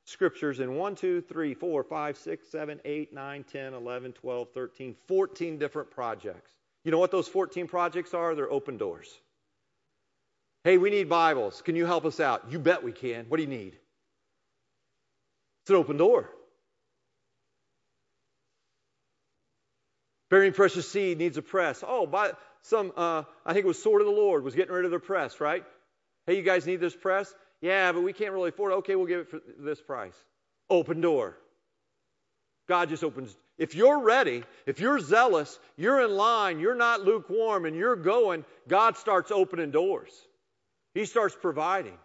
scriptures 0.05 0.59
in 0.59 0.75
1, 0.75 0.95
2, 0.95 1.21
3, 1.21 1.53
4, 1.53 1.83
5, 1.83 2.17
6, 2.17 2.47
7, 2.49 2.79
8, 2.83 3.13
9, 3.13 3.43
10, 3.43 3.73
11, 3.73 4.13
12, 4.13 4.47
13, 4.53 4.95
14 5.07 5.57
different 5.57 5.91
projects. 5.91 6.51
You 6.83 6.91
know 6.91 6.99
what 6.99 7.11
those 7.11 7.27
14 7.27 7.67
projects 7.67 8.13
are? 8.13 8.35
They're 8.35 8.51
open 8.51 8.77
doors. 8.77 9.07
Hey, 10.63 10.77
we 10.77 10.89
need 10.89 11.09
Bibles. 11.09 11.61
Can 11.61 11.75
you 11.75 11.85
help 11.85 12.05
us 12.05 12.19
out? 12.19 12.51
You 12.51 12.59
bet 12.59 12.83
we 12.83 12.91
can. 12.91 13.25
What 13.29 13.37
do 13.37 13.43
you 13.43 13.49
need? 13.49 13.77
It's 15.63 15.69
an 15.69 15.75
open 15.75 15.97
door. 15.97 16.29
Bearing 20.35 20.51
precious 20.51 20.85
seed 20.85 21.17
needs 21.17 21.37
a 21.37 21.41
press. 21.41 21.81
Oh, 21.87 22.05
by 22.05 22.33
some, 22.61 22.91
uh, 22.97 23.23
I 23.45 23.53
think 23.53 23.63
it 23.63 23.67
was 23.69 23.81
Sword 23.81 24.01
of 24.01 24.07
the 24.07 24.11
Lord 24.11 24.43
was 24.43 24.53
getting 24.53 24.73
rid 24.73 24.83
of 24.83 24.91
their 24.91 24.99
press, 24.99 25.39
right? 25.39 25.63
Hey, 26.27 26.35
you 26.35 26.41
guys 26.41 26.67
need 26.67 26.81
this 26.81 26.93
press? 26.93 27.33
Yeah, 27.61 27.93
but 27.93 28.01
we 28.01 28.11
can't 28.11 28.33
really 28.33 28.49
afford 28.49 28.73
it. 28.73 28.75
Okay, 28.79 28.97
we'll 28.97 29.05
give 29.05 29.21
it 29.21 29.29
for 29.29 29.39
this 29.57 29.79
price. 29.79 30.17
Open 30.69 30.99
door. 30.99 31.37
God 32.67 32.89
just 32.89 33.01
opens. 33.01 33.37
If 33.57 33.75
you're 33.75 34.01
ready, 34.01 34.43
if 34.65 34.81
you're 34.81 34.99
zealous, 34.99 35.57
you're 35.77 36.01
in 36.03 36.11
line, 36.17 36.59
you're 36.59 36.75
not 36.75 36.99
lukewarm, 36.99 37.63
and 37.63 37.73
you're 37.73 37.95
going, 37.95 38.43
God 38.67 38.97
starts 38.97 39.31
opening 39.31 39.71
doors. 39.71 40.11
He 40.93 41.05
starts 41.05 41.37
providing. 41.41 41.97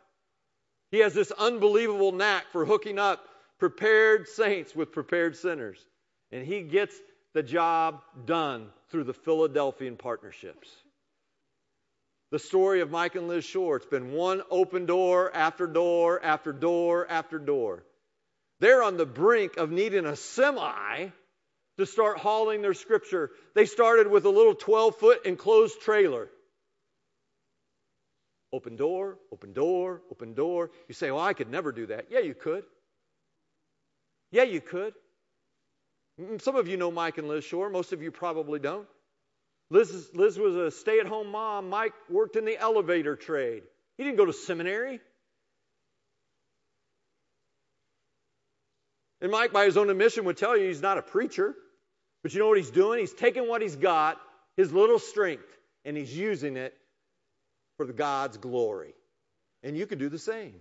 He 0.93 1.01
has 1.01 1.15
this 1.15 1.33
unbelievable 1.33 2.13
knack 2.13 2.45
for 2.53 2.65
hooking 2.65 2.97
up 2.97 3.27
prepared 3.59 4.29
saints 4.29 4.73
with 4.73 4.93
prepared 4.93 5.35
sinners. 5.35 5.85
And 6.31 6.47
He 6.47 6.63
gets 6.63 6.95
the 7.35 7.43
job 7.43 8.03
done 8.25 8.69
through 8.91 9.05
the 9.05 9.15
Philadelphian 9.15 9.97
partnerships. 9.97 10.69
The 12.31 12.39
story 12.39 12.81
of 12.81 12.91
Mike 12.91 13.17
and 13.17 13.29
Liz 13.29 13.45
Shore, 13.45 13.77
it's 13.77 13.87
been 13.87 14.13
one 14.13 14.43
open 14.51 14.87
door 14.87 15.35
after 15.35 15.67
door 15.67 16.23
after 16.23 16.53
door 16.53 17.07
after 17.09 17.39
door. 17.39 17.83
They're 18.61 18.83
on 18.83 18.97
the 18.97 19.07
brink 19.07 19.57
of 19.57 19.71
needing 19.71 20.07
a 20.07 20.17
semi 20.17 21.09
to 21.79 21.87
start 21.87 22.19
hauling 22.19 22.63
their 22.63 22.75
scripture. 22.75 23.31
They 23.55 23.65
started 23.65 24.09
with 24.09 24.27
a 24.27 24.31
little 24.31 24.55
12 24.55 24.97
foot 24.97 25.27
enclosed 25.27 25.81
trailer. 25.81 26.29
Open 28.53 28.77
door, 28.77 29.19
open 29.33 29.53
door, 29.53 30.03
open 30.11 30.35
door. 30.35 30.71
You 30.89 30.95
say, 30.95 31.11
well, 31.11 31.23
I 31.23 31.33
could 31.33 31.51
never 31.51 31.73
do 31.73 31.87
that. 31.87 32.07
Yeah, 32.11 32.21
you 32.21 32.35
could. 32.35 32.65
Yeah, 34.31 34.43
you 34.43 34.61
could. 34.61 34.95
Mm, 36.21 36.41
some 36.41 36.57
of 36.57 36.69
you 36.69 36.77
know 36.77 36.91
Mike 36.91 37.19
and 37.19 37.29
Liz 37.29 37.45
Shore. 37.45 37.71
Most 37.71 37.93
of 37.93 38.03
you 38.03 38.11
probably 38.11 38.59
don't. 38.59 38.87
Liz, 39.71 40.11
Liz 40.15 40.39
was 40.39 40.55
a 40.57 40.71
stay 40.71 40.99
at 41.01 41.07
home 41.07 41.29
mom. 41.29 41.71
Mike 41.71 41.93
worked 42.09 42.37
in 42.37 42.45
the 42.45 42.59
elevator 42.59 43.17
trade. 43.17 43.63
He 43.97 44.05
didn't 44.05 44.17
go 44.17 44.25
to 44.25 44.33
seminary. 44.33 45.01
And 49.21 49.31
Mike, 49.31 49.53
by 49.53 49.67
his 49.67 49.77
own 49.77 49.91
admission, 49.91 50.25
would 50.25 50.37
tell 50.37 50.57
you 50.57 50.67
he's 50.67 50.83
not 50.83 50.99
a 50.99 51.03
preacher. 51.03 51.55
But 52.23 52.35
you 52.35 52.41
know 52.41 52.49
what 52.49 52.59
he's 52.59 52.71
doing? 52.71 53.01
He's 53.01 53.13
taking 53.13 53.49
what 53.49 53.63
he's 53.63 53.77
got, 53.77 54.19
his 54.57 54.73
little 54.73 54.99
strength, 54.99 55.47
and 55.85 55.97
he's 55.97 56.15
using 56.15 56.57
it 56.57 56.75
for 57.77 57.87
God's 57.87 58.37
glory. 58.37 58.95
And 59.63 59.77
you 59.77 59.87
can 59.87 59.99
do 59.99 60.09
the 60.09 60.19
same. 60.19 60.55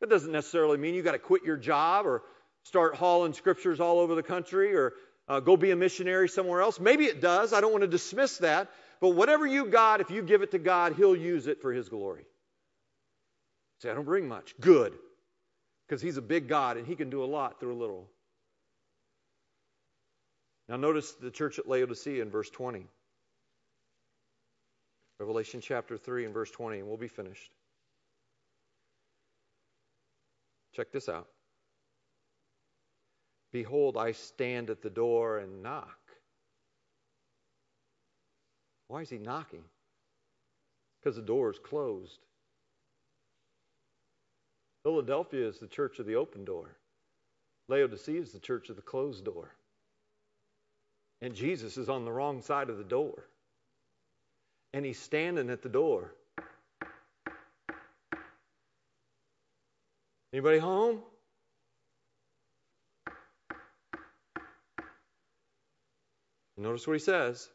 That 0.00 0.08
doesn't 0.08 0.30
necessarily 0.30 0.78
mean 0.78 0.94
you 0.94 1.02
got 1.02 1.12
to 1.12 1.18
quit 1.18 1.44
your 1.44 1.56
job 1.56 2.06
or 2.06 2.22
start 2.68 2.94
hauling 2.94 3.32
scriptures 3.32 3.80
all 3.80 3.98
over 3.98 4.14
the 4.14 4.22
country 4.22 4.76
or 4.76 4.92
uh, 5.26 5.40
go 5.40 5.56
be 5.56 5.70
a 5.70 5.76
missionary 5.76 6.28
somewhere 6.28 6.60
else. 6.60 6.78
Maybe 6.78 7.06
it 7.06 7.20
does. 7.20 7.52
I 7.54 7.62
don't 7.62 7.72
want 7.72 7.82
to 7.82 7.88
dismiss 7.88 8.38
that. 8.38 8.70
But 9.00 9.10
whatever 9.10 9.46
you 9.46 9.66
got, 9.66 10.00
if 10.00 10.10
you 10.10 10.22
give 10.22 10.42
it 10.42 10.50
to 10.50 10.58
God, 10.58 10.94
He'll 10.94 11.16
use 11.16 11.46
it 11.46 11.62
for 11.62 11.72
His 11.72 11.88
glory. 11.88 12.24
Say, 13.80 13.90
I 13.90 13.94
don't 13.94 14.04
bring 14.04 14.28
much. 14.28 14.54
Good. 14.60 14.92
Because 15.86 16.02
He's 16.02 16.18
a 16.18 16.22
big 16.22 16.46
God 16.46 16.76
and 16.76 16.86
He 16.86 16.94
can 16.94 17.08
do 17.08 17.24
a 17.24 17.26
lot 17.26 17.58
through 17.58 17.74
a 17.74 17.80
little. 17.80 18.08
Now, 20.68 20.76
notice 20.76 21.12
the 21.12 21.30
church 21.30 21.58
at 21.58 21.66
Laodicea 21.66 22.20
in 22.20 22.30
verse 22.30 22.50
20. 22.50 22.86
Revelation 25.18 25.60
chapter 25.62 25.96
3 25.96 26.26
and 26.26 26.34
verse 26.34 26.50
20, 26.50 26.80
and 26.80 26.86
we'll 26.86 26.98
be 26.98 27.08
finished. 27.08 27.50
Check 30.74 30.92
this 30.92 31.08
out. 31.08 31.28
Behold, 33.58 33.96
I 33.96 34.12
stand 34.12 34.70
at 34.70 34.82
the 34.82 34.88
door 34.88 35.38
and 35.38 35.64
knock. 35.64 35.98
Why 38.86 39.00
is 39.00 39.10
he 39.10 39.18
knocking? 39.18 39.64
Because 41.00 41.16
the 41.16 41.22
door 41.22 41.50
is 41.50 41.58
closed. 41.58 42.20
Philadelphia 44.84 45.44
is 45.44 45.58
the 45.58 45.66
church 45.66 45.98
of 45.98 46.06
the 46.06 46.14
open 46.14 46.44
door. 46.44 46.76
Laodicea 47.66 48.20
is 48.20 48.30
the 48.30 48.38
church 48.38 48.70
of 48.70 48.76
the 48.76 48.82
closed 48.82 49.24
door. 49.24 49.52
And 51.20 51.34
Jesus 51.34 51.76
is 51.76 51.88
on 51.88 52.04
the 52.04 52.12
wrong 52.12 52.40
side 52.40 52.70
of 52.70 52.78
the 52.78 52.84
door. 52.84 53.24
And 54.72 54.84
he's 54.84 55.00
standing 55.00 55.50
at 55.50 55.62
the 55.62 55.68
door. 55.68 56.14
Anybody 60.32 60.60
home? 60.60 61.00
Notice 66.58 66.86
what 66.86 66.94
he 66.94 66.98
says. 66.98 67.48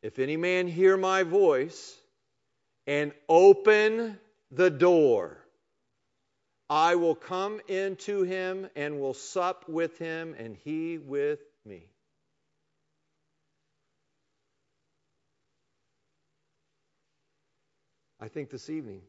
If 0.00 0.20
any 0.20 0.36
man 0.36 0.68
hear 0.68 0.96
my 0.96 1.24
voice 1.24 1.96
and 2.86 3.12
open 3.28 4.16
the 4.52 4.70
door, 4.70 5.38
I 6.70 6.94
will 6.94 7.16
come 7.16 7.60
into 7.66 8.22
him 8.22 8.68
and 8.76 9.00
will 9.00 9.14
sup 9.14 9.68
with 9.68 9.98
him, 9.98 10.34
and 10.38 10.56
he 10.56 10.98
with 10.98 11.40
me. 11.66 11.88
I 18.20 18.28
think 18.28 18.50
this 18.50 18.70
evening, 18.70 19.02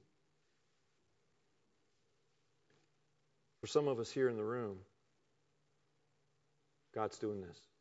for 3.61 3.67
some 3.67 3.87
of 3.87 3.99
us 3.99 4.11
here 4.11 4.27
in 4.27 4.37
the 4.37 4.43
room, 4.43 4.77
God's 6.95 7.19
doing 7.19 7.41
this. 7.41 7.72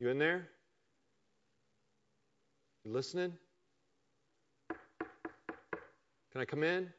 You 0.00 0.08
in 0.08 0.18
there? 0.18 0.48
You 2.84 2.92
listening? 2.92 3.34
Can 6.32 6.40
I 6.40 6.46
come 6.46 6.62
in? 6.62 6.90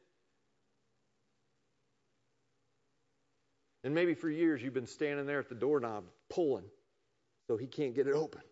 And 3.82 3.92
maybe 3.92 4.14
for 4.14 4.30
years 4.30 4.62
you've 4.62 4.74
been 4.74 4.86
standing 4.86 5.26
there 5.26 5.40
at 5.40 5.48
the 5.48 5.56
doorknob 5.56 6.04
pulling 6.30 6.66
so 7.48 7.56
he 7.56 7.66
can't 7.66 7.92
get 7.96 8.06
it 8.06 8.14
open. 8.14 8.42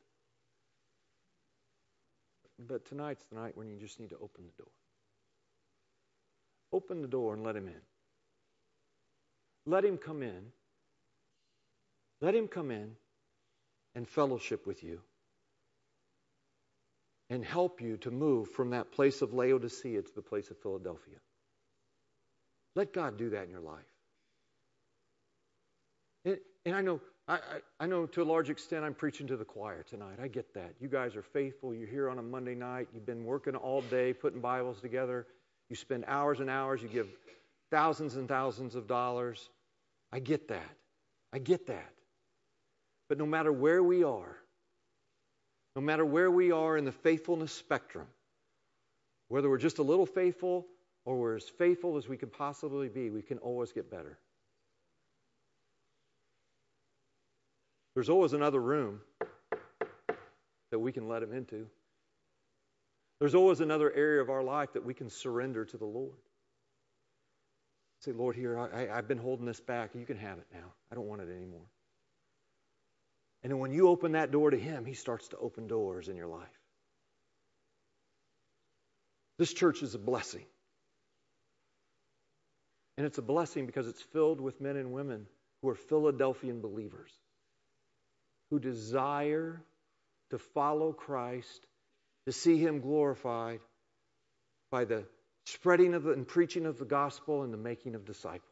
But 2.58 2.84
tonight's 2.86 3.24
the 3.30 3.36
night 3.36 3.56
when 3.56 3.68
you 3.68 3.78
just 3.78 4.00
need 4.00 4.10
to 4.10 4.16
open 4.16 4.44
the 4.44 4.62
door. 4.64 4.72
Open 6.72 7.02
the 7.02 7.08
door 7.08 7.34
and 7.34 7.44
let 7.44 7.54
him 7.54 7.68
in. 7.68 7.80
Let 9.64 9.84
him 9.84 9.96
come 9.96 10.24
in. 10.24 10.46
Let 12.20 12.34
him 12.34 12.48
come 12.48 12.72
in 12.72 12.96
and 13.94 14.08
fellowship 14.08 14.66
with 14.66 14.82
you 14.82 15.00
and 17.28 17.44
help 17.44 17.80
you 17.80 17.96
to 17.98 18.10
move 18.10 18.50
from 18.50 18.70
that 18.70 18.92
place 18.92 19.22
of 19.22 19.32
Laodicea 19.32 20.02
to 20.02 20.14
the 20.14 20.22
place 20.22 20.50
of 20.50 20.58
Philadelphia. 20.58 21.16
Let 22.74 22.92
God 22.92 23.16
do 23.16 23.30
that 23.30 23.44
in 23.44 23.50
your 23.50 23.60
life. 23.60 23.84
And, 26.24 26.38
and 26.66 26.74
I 26.74 26.80
know 26.82 27.00
I, 27.26 27.34
I, 27.34 27.38
I, 27.80 27.86
know 27.86 28.06
to 28.06 28.22
a 28.22 28.24
large 28.24 28.50
extent 28.50 28.84
I'm 28.84 28.94
preaching 28.94 29.28
to 29.28 29.36
the 29.36 29.44
choir 29.44 29.84
tonight. 29.84 30.18
I 30.20 30.26
get 30.26 30.52
that. 30.54 30.74
You 30.80 30.88
guys 30.88 31.14
are 31.14 31.22
faithful. 31.22 31.72
You're 31.72 31.88
here 31.88 32.10
on 32.10 32.18
a 32.18 32.22
Monday 32.22 32.54
night. 32.54 32.88
You've 32.92 33.06
been 33.06 33.24
working 33.24 33.54
all 33.54 33.82
day, 33.82 34.12
putting 34.12 34.40
Bibles 34.40 34.80
together. 34.80 35.26
You 35.68 35.76
spend 35.76 36.04
hours 36.08 36.40
and 36.40 36.50
hours. 36.50 36.82
You 36.82 36.88
give 36.88 37.06
thousands 37.70 38.16
and 38.16 38.28
thousands 38.28 38.74
of 38.74 38.88
dollars. 38.88 39.48
I 40.12 40.18
get 40.18 40.48
that. 40.48 40.76
I 41.32 41.38
get 41.38 41.68
that. 41.68 41.92
But 43.10 43.18
no 43.18 43.26
matter 43.26 43.52
where 43.52 43.82
we 43.82 44.04
are, 44.04 44.36
no 45.74 45.82
matter 45.82 46.04
where 46.04 46.30
we 46.30 46.52
are 46.52 46.76
in 46.76 46.84
the 46.84 46.92
faithfulness 46.92 47.50
spectrum, 47.50 48.06
whether 49.26 49.50
we're 49.50 49.58
just 49.58 49.78
a 49.78 49.82
little 49.82 50.06
faithful 50.06 50.68
or 51.04 51.18
we're 51.18 51.34
as 51.34 51.48
faithful 51.48 51.96
as 51.96 52.08
we 52.08 52.16
can 52.16 52.28
possibly 52.28 52.88
be, 52.88 53.10
we 53.10 53.20
can 53.20 53.38
always 53.38 53.72
get 53.72 53.90
better. 53.90 54.16
There's 57.96 58.08
always 58.08 58.32
another 58.32 58.60
room 58.60 59.00
that 60.70 60.78
we 60.78 60.92
can 60.92 61.08
let 61.08 61.20
Him 61.20 61.32
into. 61.32 61.66
There's 63.18 63.34
always 63.34 63.58
another 63.58 63.92
area 63.92 64.22
of 64.22 64.30
our 64.30 64.44
life 64.44 64.72
that 64.74 64.84
we 64.84 64.94
can 64.94 65.10
surrender 65.10 65.64
to 65.64 65.76
the 65.76 65.84
Lord. 65.84 66.14
Say, 68.02 68.12
Lord, 68.12 68.36
here, 68.36 68.56
I, 68.56 68.86
have 68.86 69.08
been 69.08 69.18
holding 69.18 69.46
this 69.46 69.60
back. 69.60 69.96
You 69.96 70.06
can 70.06 70.16
have 70.16 70.38
it 70.38 70.46
now. 70.54 70.72
I 70.92 70.94
don't 70.94 71.08
want 71.08 71.22
it 71.22 71.28
anymore. 71.28 71.66
And 73.42 73.58
when 73.58 73.72
you 73.72 73.88
open 73.88 74.12
that 74.12 74.30
door 74.30 74.50
to 74.50 74.58
Him, 74.58 74.84
He 74.84 74.94
starts 74.94 75.28
to 75.28 75.38
open 75.38 75.66
doors 75.66 76.08
in 76.08 76.16
your 76.16 76.26
life. 76.26 76.48
This 79.38 79.52
church 79.54 79.82
is 79.82 79.94
a 79.94 79.98
blessing. 79.98 80.44
And 82.98 83.06
it's 83.06 83.16
a 83.16 83.22
blessing 83.22 83.64
because 83.64 83.88
it's 83.88 84.02
filled 84.02 84.40
with 84.40 84.60
men 84.60 84.76
and 84.76 84.92
women 84.92 85.26
who 85.62 85.70
are 85.70 85.74
Philadelphian 85.74 86.60
believers, 86.60 87.10
who 88.50 88.58
desire 88.58 89.62
to 90.30 90.38
follow 90.38 90.92
Christ, 90.92 91.66
to 92.26 92.32
see 92.32 92.58
Him 92.58 92.80
glorified 92.80 93.60
by 94.70 94.84
the 94.84 95.04
spreading 95.46 95.94
of 95.94 96.02
the, 96.02 96.12
and 96.12 96.28
preaching 96.28 96.66
of 96.66 96.78
the 96.78 96.84
gospel 96.84 97.42
and 97.42 97.52
the 97.52 97.58
making 97.58 97.94
of 97.94 98.04
disciples. 98.04 98.49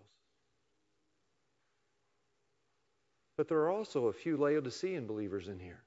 But 3.38 3.46
there 3.48 3.58
are 3.58 3.70
also 3.70 4.08
a 4.08 4.12
few 4.12 4.36
Laodicean 4.36 5.06
believers 5.06 5.46
in 5.46 5.60
here. 5.60 5.80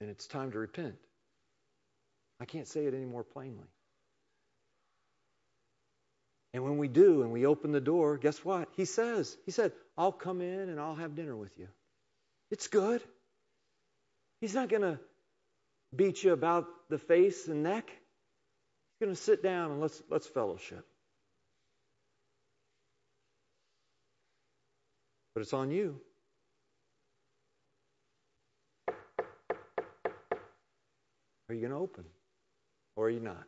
And 0.00 0.10
it's 0.10 0.26
time 0.26 0.50
to 0.50 0.58
repent. 0.58 0.96
I 2.40 2.44
can't 2.44 2.66
say 2.66 2.86
it 2.86 2.94
any 2.94 3.06
more 3.06 3.22
plainly. 3.22 3.68
And 6.54 6.64
when 6.64 6.78
we 6.78 6.88
do 6.88 7.22
and 7.22 7.30
we 7.30 7.46
open 7.46 7.70
the 7.70 7.80
door, 7.80 8.16
guess 8.18 8.44
what? 8.44 8.68
He 8.76 8.84
says, 8.84 9.36
He 9.44 9.52
said, 9.52 9.72
I'll 9.96 10.12
come 10.12 10.40
in 10.40 10.68
and 10.68 10.80
I'll 10.80 10.96
have 10.96 11.14
dinner 11.14 11.36
with 11.36 11.56
you. 11.56 11.68
It's 12.50 12.66
good. 12.66 13.00
He's 14.40 14.54
not 14.54 14.68
going 14.68 14.82
to 14.82 14.98
beat 15.94 16.22
you 16.22 16.32
about 16.32 16.66
the 16.88 16.98
face 16.98 17.46
and 17.46 17.62
neck. 17.62 17.88
He's 17.88 19.06
going 19.06 19.14
to 19.14 19.22
sit 19.22 19.42
down 19.42 19.70
and 19.70 19.80
let's, 19.80 20.02
let's 20.10 20.26
fellowship. 20.26 20.84
But 25.38 25.42
it's 25.42 25.54
on 25.54 25.70
you. 25.70 26.00
Are 31.48 31.54
you 31.54 31.60
going 31.60 31.70
to 31.70 31.78
open? 31.78 32.02
Or 32.96 33.04
are 33.04 33.10
you 33.10 33.20
not? 33.20 33.44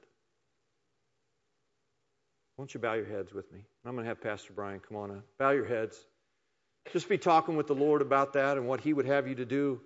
Won't 2.57 2.75
you 2.75 2.79
bow 2.79 2.93
your 2.93 3.07
heads 3.07 3.35
with 3.35 3.51
me? 3.53 3.65
I'm 3.85 3.95
going 3.97 4.05
to 4.05 4.09
have 4.09 4.21
Pastor 4.21 4.53
Brian 4.53 4.79
come 4.79 4.99
on 4.99 5.11
up. 5.11 5.25
Bow 5.37 5.51
your 5.51 5.65
heads. 5.65 5.99
Just 6.93 7.09
be 7.09 7.19
talking 7.19 7.57
with 7.57 7.67
the 7.67 7.75
Lord 7.75 8.03
about 8.03 8.35
that 8.35 8.57
and 8.57 8.69
what 8.69 8.81
He 8.81 8.93
would 8.93 9.07
have 9.07 9.27
you 9.27 9.35
to 9.35 9.45
do 9.45 9.81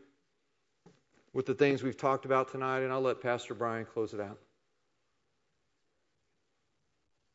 with 1.32 1.47
the 1.47 1.55
things 1.55 1.82
we've 1.82 1.97
talked 1.97 2.26
about 2.26 2.52
tonight, 2.52 2.81
and 2.81 2.93
I'll 2.93 3.01
let 3.01 3.22
Pastor 3.22 3.55
Brian 3.55 3.86
close 3.86 4.12
it 4.12 4.20
out. 4.20 4.39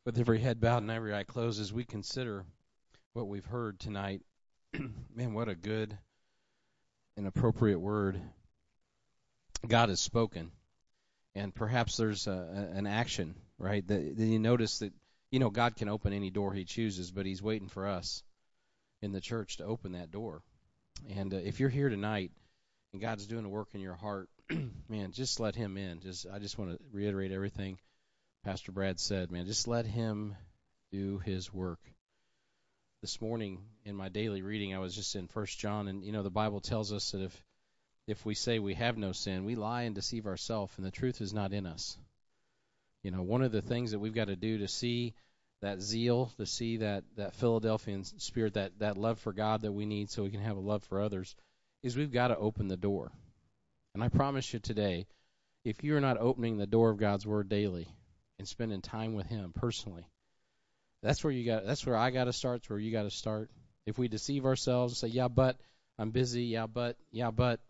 With 0.06 0.16
every 0.16 0.38
head 0.38 0.60
bowed 0.60 0.82
and 0.82 0.92
every 0.92 1.12
eye 1.12 1.24
closed, 1.24 1.60
as 1.60 1.72
we 1.72 1.82
consider 1.82 2.44
what 3.14 3.26
we've 3.26 3.44
heard 3.44 3.80
tonight, 3.80 4.22
man, 5.14 5.34
what 5.34 5.48
a 5.48 5.54
good 5.54 5.96
and 7.16 7.26
appropriate 7.26 7.78
word 7.78 8.20
God 9.66 9.88
has 9.88 10.00
spoken. 10.00 10.50
And 11.34 11.54
perhaps 11.54 11.96
there's 11.96 12.26
a, 12.26 12.70
an 12.74 12.86
action, 12.86 13.34
right? 13.58 13.86
That, 13.86 14.16
that 14.16 14.26
you 14.26 14.38
notice 14.38 14.80
that 14.80 14.92
you 15.30 15.38
know 15.38 15.50
God 15.50 15.76
can 15.76 15.88
open 15.88 16.12
any 16.12 16.30
door 16.30 16.52
He 16.52 16.64
chooses, 16.64 17.10
but 17.10 17.26
He's 17.26 17.42
waiting 17.42 17.68
for 17.68 17.86
us 17.86 18.22
in 19.02 19.12
the 19.12 19.20
church 19.20 19.58
to 19.58 19.64
open 19.64 19.92
that 19.92 20.10
door. 20.10 20.42
And 21.16 21.32
uh, 21.32 21.38
if 21.38 21.60
you're 21.60 21.68
here 21.68 21.88
tonight 21.88 22.32
and 22.92 23.00
God's 23.00 23.26
doing 23.26 23.44
a 23.44 23.48
work 23.48 23.68
in 23.74 23.80
your 23.80 23.94
heart, 23.94 24.28
man, 24.88 25.12
just 25.12 25.38
let 25.38 25.54
Him 25.54 25.76
in. 25.76 26.00
Just 26.00 26.26
I 26.32 26.38
just 26.38 26.58
want 26.58 26.72
to 26.72 26.78
reiterate 26.92 27.32
everything 27.32 27.78
Pastor 28.44 28.72
Brad 28.72 28.98
said, 28.98 29.30
man. 29.30 29.46
Just 29.46 29.68
let 29.68 29.84
Him 29.84 30.34
do 30.92 31.18
His 31.18 31.52
work 31.52 31.80
this 33.00 33.22
morning 33.22 33.62
in 33.86 33.94
my 33.94 34.10
daily 34.10 34.42
reading, 34.42 34.74
I 34.74 34.78
was 34.78 34.94
just 34.94 35.16
in 35.16 35.26
First 35.26 35.58
John, 35.58 35.88
and 35.88 36.04
you 36.04 36.12
know 36.12 36.22
the 36.22 36.28
Bible 36.28 36.60
tells 36.60 36.92
us 36.92 37.12
that 37.12 37.22
if 37.22 37.44
if 38.06 38.26
we 38.26 38.34
say 38.34 38.58
we 38.58 38.74
have 38.74 38.98
no 38.98 39.12
sin, 39.12 39.44
we 39.44 39.54
lie 39.54 39.82
and 39.82 39.94
deceive 39.94 40.26
ourselves, 40.26 40.74
and 40.76 40.86
the 40.86 40.90
truth 40.90 41.22
is 41.22 41.32
not 41.32 41.54
in 41.54 41.64
us. 41.64 41.96
You 43.02 43.10
know, 43.10 43.22
one 43.22 43.42
of 43.42 43.52
the 43.52 43.62
things 43.62 43.92
that 43.92 44.00
we've 44.00 44.14
got 44.14 44.26
to 44.26 44.36
do 44.36 44.58
to 44.58 44.68
see 44.68 45.14
that 45.62 45.80
zeal, 45.80 46.30
to 46.36 46.44
see 46.44 46.78
that 46.78 47.04
that 47.16 47.34
Philadelphian 47.36 48.04
spirit, 48.04 48.54
that 48.54 48.78
that 48.80 48.98
love 48.98 49.18
for 49.18 49.32
God 49.32 49.62
that 49.62 49.72
we 49.72 49.86
need, 49.86 50.10
so 50.10 50.24
we 50.24 50.30
can 50.30 50.42
have 50.42 50.58
a 50.58 50.60
love 50.60 50.84
for 50.84 51.00
others, 51.00 51.34
is 51.82 51.96
we've 51.96 52.12
got 52.12 52.28
to 52.28 52.36
open 52.36 52.68
the 52.68 52.76
door. 52.76 53.10
And 53.94 54.04
I 54.04 54.08
promise 54.08 54.52
you 54.52 54.60
today, 54.60 55.06
if 55.64 55.82
you're 55.82 56.00
not 56.02 56.18
opening 56.18 56.58
the 56.58 56.66
door 56.66 56.90
of 56.90 56.98
God's 56.98 57.26
Word 57.26 57.48
daily 57.48 57.88
and 58.38 58.46
spending 58.46 58.82
time 58.82 59.14
with 59.14 59.26
Him 59.26 59.54
personally, 59.54 60.06
that's 61.02 61.24
where 61.24 61.32
you 61.32 61.46
got. 61.46 61.66
That's 61.66 61.84
where 61.86 61.96
I 61.96 62.10
got 62.10 62.24
to 62.24 62.32
start. 62.32 62.58
It's 62.58 62.70
where 62.70 62.78
you 62.78 62.92
got 62.92 63.04
to 63.04 63.10
start. 63.10 63.50
If 63.86 63.98
we 63.98 64.08
deceive 64.08 64.44
ourselves, 64.44 64.92
and 64.92 65.10
say, 65.10 65.16
"Yeah, 65.16 65.28
but 65.28 65.56
I'm 65.98 66.10
busy. 66.10 66.44
Yeah, 66.44 66.66
but 66.66 66.96
yeah, 67.10 67.30
but 67.30 67.60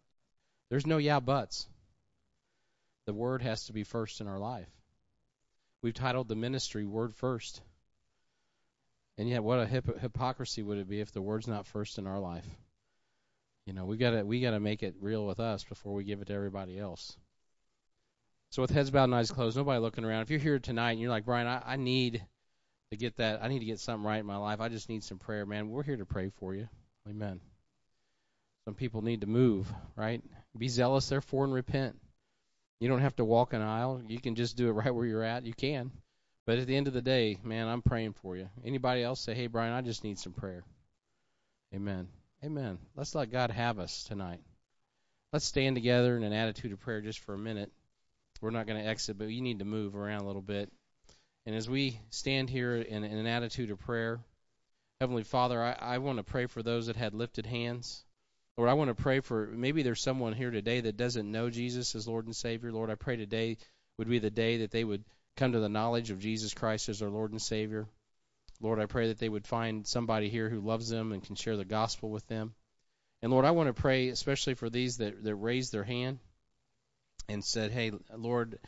there's 0.68 0.86
no 0.86 0.98
yeah 0.98 1.20
buts. 1.20 1.68
The 3.06 3.14
word 3.14 3.42
has 3.42 3.66
to 3.66 3.72
be 3.72 3.84
first 3.84 4.20
in 4.20 4.28
our 4.28 4.38
life. 4.38 4.68
We've 5.82 5.94
titled 5.94 6.28
the 6.28 6.36
ministry 6.36 6.84
"Word 6.86 7.14
First. 7.14 7.62
And 9.18 9.28
yet, 9.28 9.44
what 9.44 9.58
a 9.58 9.66
hip- 9.66 10.00
hypocrisy 10.00 10.62
would 10.62 10.78
it 10.78 10.88
be 10.88 11.00
if 11.00 11.12
the 11.12 11.20
word's 11.20 11.48
not 11.48 11.66
first 11.66 11.98
in 11.98 12.06
our 12.06 12.18
life? 12.18 12.46
You 13.66 13.74
know, 13.74 13.84
we 13.84 13.96
gotta 13.96 14.24
we 14.24 14.40
gotta 14.40 14.60
make 14.60 14.82
it 14.82 14.96
real 15.00 15.26
with 15.26 15.40
us 15.40 15.62
before 15.64 15.94
we 15.94 16.04
give 16.04 16.20
it 16.22 16.26
to 16.28 16.34
everybody 16.34 16.78
else. 16.78 17.16
So 18.50 18.62
with 18.62 18.70
heads 18.70 18.90
bowed 18.90 19.04
and 19.04 19.14
eyes 19.14 19.30
closed, 19.30 19.56
nobody 19.56 19.78
looking 19.78 20.04
around. 20.04 20.22
If 20.22 20.30
you're 20.30 20.40
here 20.40 20.58
tonight 20.58 20.92
and 20.92 21.00
you're 21.00 21.10
like 21.10 21.24
Brian, 21.24 21.46
I, 21.46 21.62
I 21.64 21.76
need 21.76 22.24
to 22.90 22.96
get 22.96 23.16
that. 23.16 23.42
I 23.42 23.48
need 23.48 23.60
to 23.60 23.64
get 23.64 23.78
something 23.78 24.06
right 24.06 24.18
in 24.18 24.26
my 24.26 24.36
life. 24.36 24.60
I 24.60 24.68
just 24.68 24.88
need 24.88 25.04
some 25.04 25.18
prayer, 25.18 25.46
man. 25.46 25.70
We're 25.70 25.82
here 25.82 25.96
to 25.96 26.06
pray 26.06 26.30
for 26.38 26.54
you. 26.54 26.68
Amen. 27.08 27.40
Some 28.64 28.74
people 28.74 29.02
need 29.02 29.22
to 29.22 29.26
move, 29.26 29.72
right? 29.96 30.22
Be 30.56 30.68
zealous, 30.68 31.08
therefore, 31.08 31.44
and 31.44 31.54
repent. 31.54 31.96
You 32.80 32.88
don't 32.88 33.00
have 33.00 33.16
to 33.16 33.24
walk 33.24 33.52
an 33.52 33.62
aisle. 33.62 34.02
You 34.06 34.20
can 34.20 34.34
just 34.34 34.56
do 34.56 34.68
it 34.68 34.72
right 34.72 34.94
where 34.94 35.06
you're 35.06 35.22
at. 35.22 35.44
You 35.44 35.54
can. 35.54 35.90
But 36.46 36.58
at 36.58 36.66
the 36.66 36.76
end 36.76 36.88
of 36.88 36.94
the 36.94 37.02
day, 37.02 37.38
man, 37.44 37.68
I'm 37.68 37.82
praying 37.82 38.14
for 38.14 38.36
you. 38.36 38.48
Anybody 38.64 39.02
else 39.02 39.20
say, 39.20 39.34
hey, 39.34 39.46
Brian, 39.46 39.72
I 39.72 39.82
just 39.82 40.02
need 40.02 40.18
some 40.18 40.32
prayer. 40.32 40.64
Amen. 41.74 42.08
Amen. 42.44 42.78
Let's 42.96 43.14
let 43.14 43.30
God 43.30 43.50
have 43.50 43.78
us 43.78 44.04
tonight. 44.04 44.40
Let's 45.32 45.44
stand 45.44 45.76
together 45.76 46.16
in 46.16 46.24
an 46.24 46.32
attitude 46.32 46.72
of 46.72 46.80
prayer 46.80 47.00
just 47.00 47.20
for 47.20 47.34
a 47.34 47.38
minute. 47.38 47.70
We're 48.40 48.50
not 48.50 48.66
going 48.66 48.82
to 48.82 48.88
exit, 48.88 49.18
but 49.18 49.28
you 49.28 49.42
need 49.42 49.58
to 49.58 49.64
move 49.64 49.94
around 49.94 50.22
a 50.22 50.26
little 50.26 50.42
bit. 50.42 50.72
And 51.50 51.56
as 51.56 51.68
we 51.68 51.98
stand 52.10 52.48
here 52.48 52.76
in, 52.76 53.02
in 53.02 53.18
an 53.18 53.26
attitude 53.26 53.72
of 53.72 53.80
prayer, 53.80 54.20
Heavenly 55.00 55.24
Father, 55.24 55.60
I, 55.60 55.72
I 55.72 55.98
want 55.98 56.18
to 56.18 56.22
pray 56.22 56.46
for 56.46 56.62
those 56.62 56.86
that 56.86 56.94
had 56.94 57.12
lifted 57.12 57.44
hands. 57.44 58.04
Lord, 58.56 58.70
I 58.70 58.74
want 58.74 58.96
to 58.96 59.02
pray 59.02 59.18
for 59.18 59.48
maybe 59.48 59.82
there's 59.82 60.00
someone 60.00 60.32
here 60.32 60.52
today 60.52 60.82
that 60.82 60.96
doesn't 60.96 61.28
know 61.28 61.50
Jesus 61.50 61.96
as 61.96 62.06
Lord 62.06 62.26
and 62.26 62.36
Savior. 62.36 62.70
Lord, 62.70 62.88
I 62.88 62.94
pray 62.94 63.16
today 63.16 63.56
would 63.98 64.08
be 64.08 64.20
the 64.20 64.30
day 64.30 64.58
that 64.58 64.70
they 64.70 64.84
would 64.84 65.02
come 65.36 65.50
to 65.50 65.58
the 65.58 65.68
knowledge 65.68 66.12
of 66.12 66.20
Jesus 66.20 66.54
Christ 66.54 66.88
as 66.88 67.00
their 67.00 67.10
Lord 67.10 67.32
and 67.32 67.42
Savior. 67.42 67.88
Lord, 68.60 68.78
I 68.78 68.86
pray 68.86 69.08
that 69.08 69.18
they 69.18 69.28
would 69.28 69.44
find 69.44 69.84
somebody 69.84 70.28
here 70.28 70.48
who 70.48 70.60
loves 70.60 70.88
them 70.88 71.10
and 71.10 71.20
can 71.20 71.34
share 71.34 71.56
the 71.56 71.64
gospel 71.64 72.10
with 72.10 72.28
them. 72.28 72.54
And 73.22 73.32
Lord, 73.32 73.44
I 73.44 73.50
want 73.50 73.66
to 73.66 73.82
pray 73.82 74.10
especially 74.10 74.54
for 74.54 74.70
these 74.70 74.98
that, 74.98 75.24
that 75.24 75.34
raised 75.34 75.72
their 75.72 75.82
hand 75.82 76.20
and 77.28 77.44
said, 77.44 77.72
Hey, 77.72 77.90
Lord, 78.16 78.60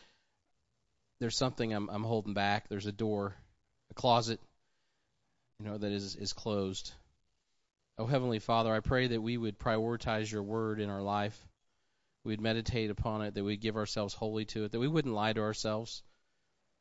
there's 1.22 1.36
something 1.36 1.72
I'm, 1.72 1.88
I'm 1.88 2.02
holding 2.02 2.34
back. 2.34 2.68
There's 2.68 2.86
a 2.86 2.90
door, 2.92 3.36
a 3.92 3.94
closet, 3.94 4.40
you 5.60 5.66
know, 5.66 5.78
that 5.78 5.92
is, 5.92 6.16
is 6.16 6.32
closed. 6.32 6.92
Oh, 7.96 8.06
Heavenly 8.06 8.40
Father, 8.40 8.74
I 8.74 8.80
pray 8.80 9.06
that 9.06 9.22
we 9.22 9.36
would 9.36 9.56
prioritize 9.56 10.32
your 10.32 10.42
word 10.42 10.80
in 10.80 10.90
our 10.90 11.00
life. 11.00 11.40
We'd 12.24 12.40
meditate 12.40 12.90
upon 12.90 13.22
it, 13.22 13.34
that 13.34 13.44
we'd 13.44 13.60
give 13.60 13.76
ourselves 13.76 14.14
wholly 14.14 14.46
to 14.46 14.64
it, 14.64 14.72
that 14.72 14.80
we 14.80 14.88
wouldn't 14.88 15.14
lie 15.14 15.32
to 15.32 15.42
ourselves. 15.42 16.02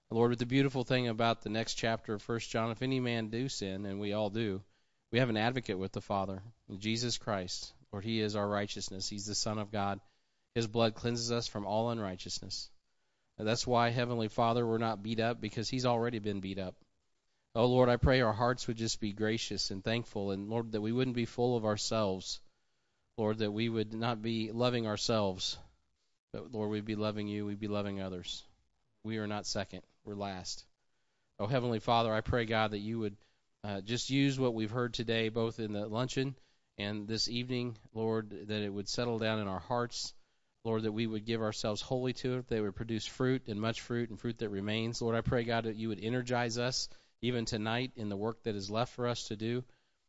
Lord, 0.10 0.32
with 0.32 0.40
the 0.40 0.48
beautiful 0.48 0.84
thing 0.84 1.08
about 1.08 1.44
the 1.44 1.50
next 1.50 1.76
chapter 1.76 2.16
of 2.16 2.24
First 2.24 2.50
John, 2.50 2.72
if 2.72 2.82
any 2.82 3.00
man 3.00 3.30
do 3.30 3.48
sin, 3.48 3.86
and 3.86 4.00
we 4.00 4.14
all 4.14 4.32
do, 4.32 4.64
we 5.12 5.20
have 5.20 5.30
an 5.30 5.38
advocate 5.38 5.78
with 5.78 5.92
the 5.92 6.02
Father, 6.02 6.42
Jesus 6.80 7.20
Christ. 7.20 7.72
Lord, 7.92 8.06
He 8.06 8.20
is 8.20 8.36
our 8.36 8.50
righteousness. 8.50 9.08
He's 9.08 9.28
the 9.28 9.36
Son 9.36 9.60
of 9.60 9.72
God. 9.72 10.00
His 10.56 10.66
blood 10.66 10.96
cleanses 10.96 11.32
us 11.32 11.48
from 11.48 11.68
all 11.68 11.92
unrighteousness. 11.92 12.71
That's 13.44 13.66
why, 13.68 13.90
Heavenly 13.90 14.28
Father, 14.28 14.66
we're 14.66 14.78
not 14.78 15.04
beat 15.04 15.20
up 15.20 15.42
because 15.42 15.70
He's 15.70 15.86
already 15.86 16.20
been 16.20 16.40
beat 16.40 16.60
up. 16.60 16.76
Oh, 17.54 17.66
Lord, 17.66 17.90
I 17.90 17.98
pray 17.98 18.22
our 18.22 18.34
hearts 18.34 18.68
would 18.68 18.78
just 18.78 19.02
be 19.02 19.12
gracious 19.12 19.72
and 19.72 19.84
thankful, 19.84 20.32
and 20.32 20.50
Lord, 20.50 20.72
that 20.72 20.82
we 20.82 20.92
wouldn't 20.92 21.16
be 21.16 21.26
full 21.26 21.58
of 21.58 21.66
ourselves. 21.66 22.40
Lord, 23.18 23.40
that 23.40 23.52
we 23.52 23.68
would 23.68 23.94
not 23.94 24.22
be 24.22 24.52
loving 24.52 24.88
ourselves, 24.88 25.58
but 26.32 26.52
Lord, 26.52 26.72
we'd 26.72 26.86
be 26.86 26.96
loving 26.96 27.28
you, 27.28 27.46
we'd 27.46 27.60
be 27.60 27.68
loving 27.68 28.02
others. 28.02 28.44
We 29.04 29.18
are 29.18 29.28
not 29.28 29.46
second, 29.46 29.82
we're 30.06 30.16
last. 30.16 30.66
Oh, 31.40 31.48
Heavenly 31.48 31.80
Father, 31.80 32.14
I 32.14 32.22
pray, 32.22 32.46
God, 32.46 32.72
that 32.72 32.80
you 32.80 33.00
would 33.00 33.18
uh, 33.64 33.82
just 33.82 34.10
use 34.10 34.40
what 34.40 34.54
we've 34.54 34.72
heard 34.72 34.94
today, 34.94 35.30
both 35.30 35.60
in 35.60 35.74
the 35.74 35.88
luncheon 35.88 36.36
and 36.78 37.08
this 37.08 37.30
evening, 37.30 37.78
Lord, 37.94 38.30
that 38.48 38.64
it 38.64 38.74
would 38.74 38.88
settle 38.88 39.20
down 39.20 39.40
in 39.40 39.48
our 39.48 39.60
hearts. 39.60 40.14
Lord, 40.64 40.84
that 40.84 40.92
we 40.92 41.08
would 41.08 41.26
give 41.26 41.42
ourselves 41.42 41.82
wholly 41.82 42.14
to 42.14 42.38
it, 42.38 42.48
that 42.48 42.62
would 42.62 42.76
produce 42.76 43.06
fruit 43.06 43.48
and 43.48 43.60
much 43.60 43.82
fruit 43.82 44.10
and 44.10 44.20
fruit 44.20 44.38
that 44.40 44.50
remains. 44.50 45.02
Lord, 45.02 45.16
I 45.16 45.22
pray, 45.22 45.44
God, 45.44 45.64
that 45.64 45.76
you 45.76 45.90
would 45.90 46.04
energize 46.04 46.58
us 46.58 46.88
even 47.22 47.46
tonight 47.46 47.92
in 47.96 48.10
the 48.10 48.18
work 48.18 48.44
that 48.44 48.56
is 48.56 48.70
left 48.70 48.94
for 48.94 49.08
us 49.08 49.28
to 49.30 49.36
do. 49.36 49.64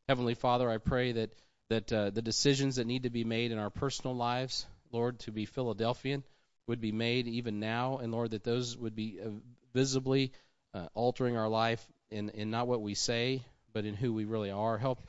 Heavenly 0.09 0.35
Father, 0.35 0.71
I 0.71 0.79
pray 0.79 1.13
that 1.13 1.31
that 1.71 1.93
uh, 1.93 2.11
the 2.11 2.21
decisions 2.21 2.77
that 2.77 2.87
need 2.87 3.05
to 3.05 3.11
be 3.11 3.25
made 3.25 3.51
in 3.51 3.59
our 3.59 3.71
personal 3.71 4.15
lives, 4.15 4.67
Lord, 4.91 5.21
to 5.21 5.33
be 5.33 5.47
Philadelphian, 5.47 6.23
would 6.67 6.83
be 6.83 6.93
made 6.93 7.27
even 7.27 7.61
now, 7.61 7.99
and 7.99 8.13
Lord, 8.13 8.33
that 8.33 8.45
those 8.45 8.77
would 8.77 8.95
be 8.95 9.19
uh, 9.25 9.31
visibly 9.73 10.33
uh, 10.75 10.89
altering 10.93 11.39
our 11.39 11.49
life 11.49 11.83
in, 12.11 12.29
in 12.31 12.51
not 12.51 12.69
what 12.69 12.83
we 12.83 12.95
say, 12.95 13.43
but 13.73 13.87
in 13.87 13.95
who 13.95 14.13
we 14.13 14.27
really 14.27 14.51
are. 14.51 14.77
Help 14.77 15.01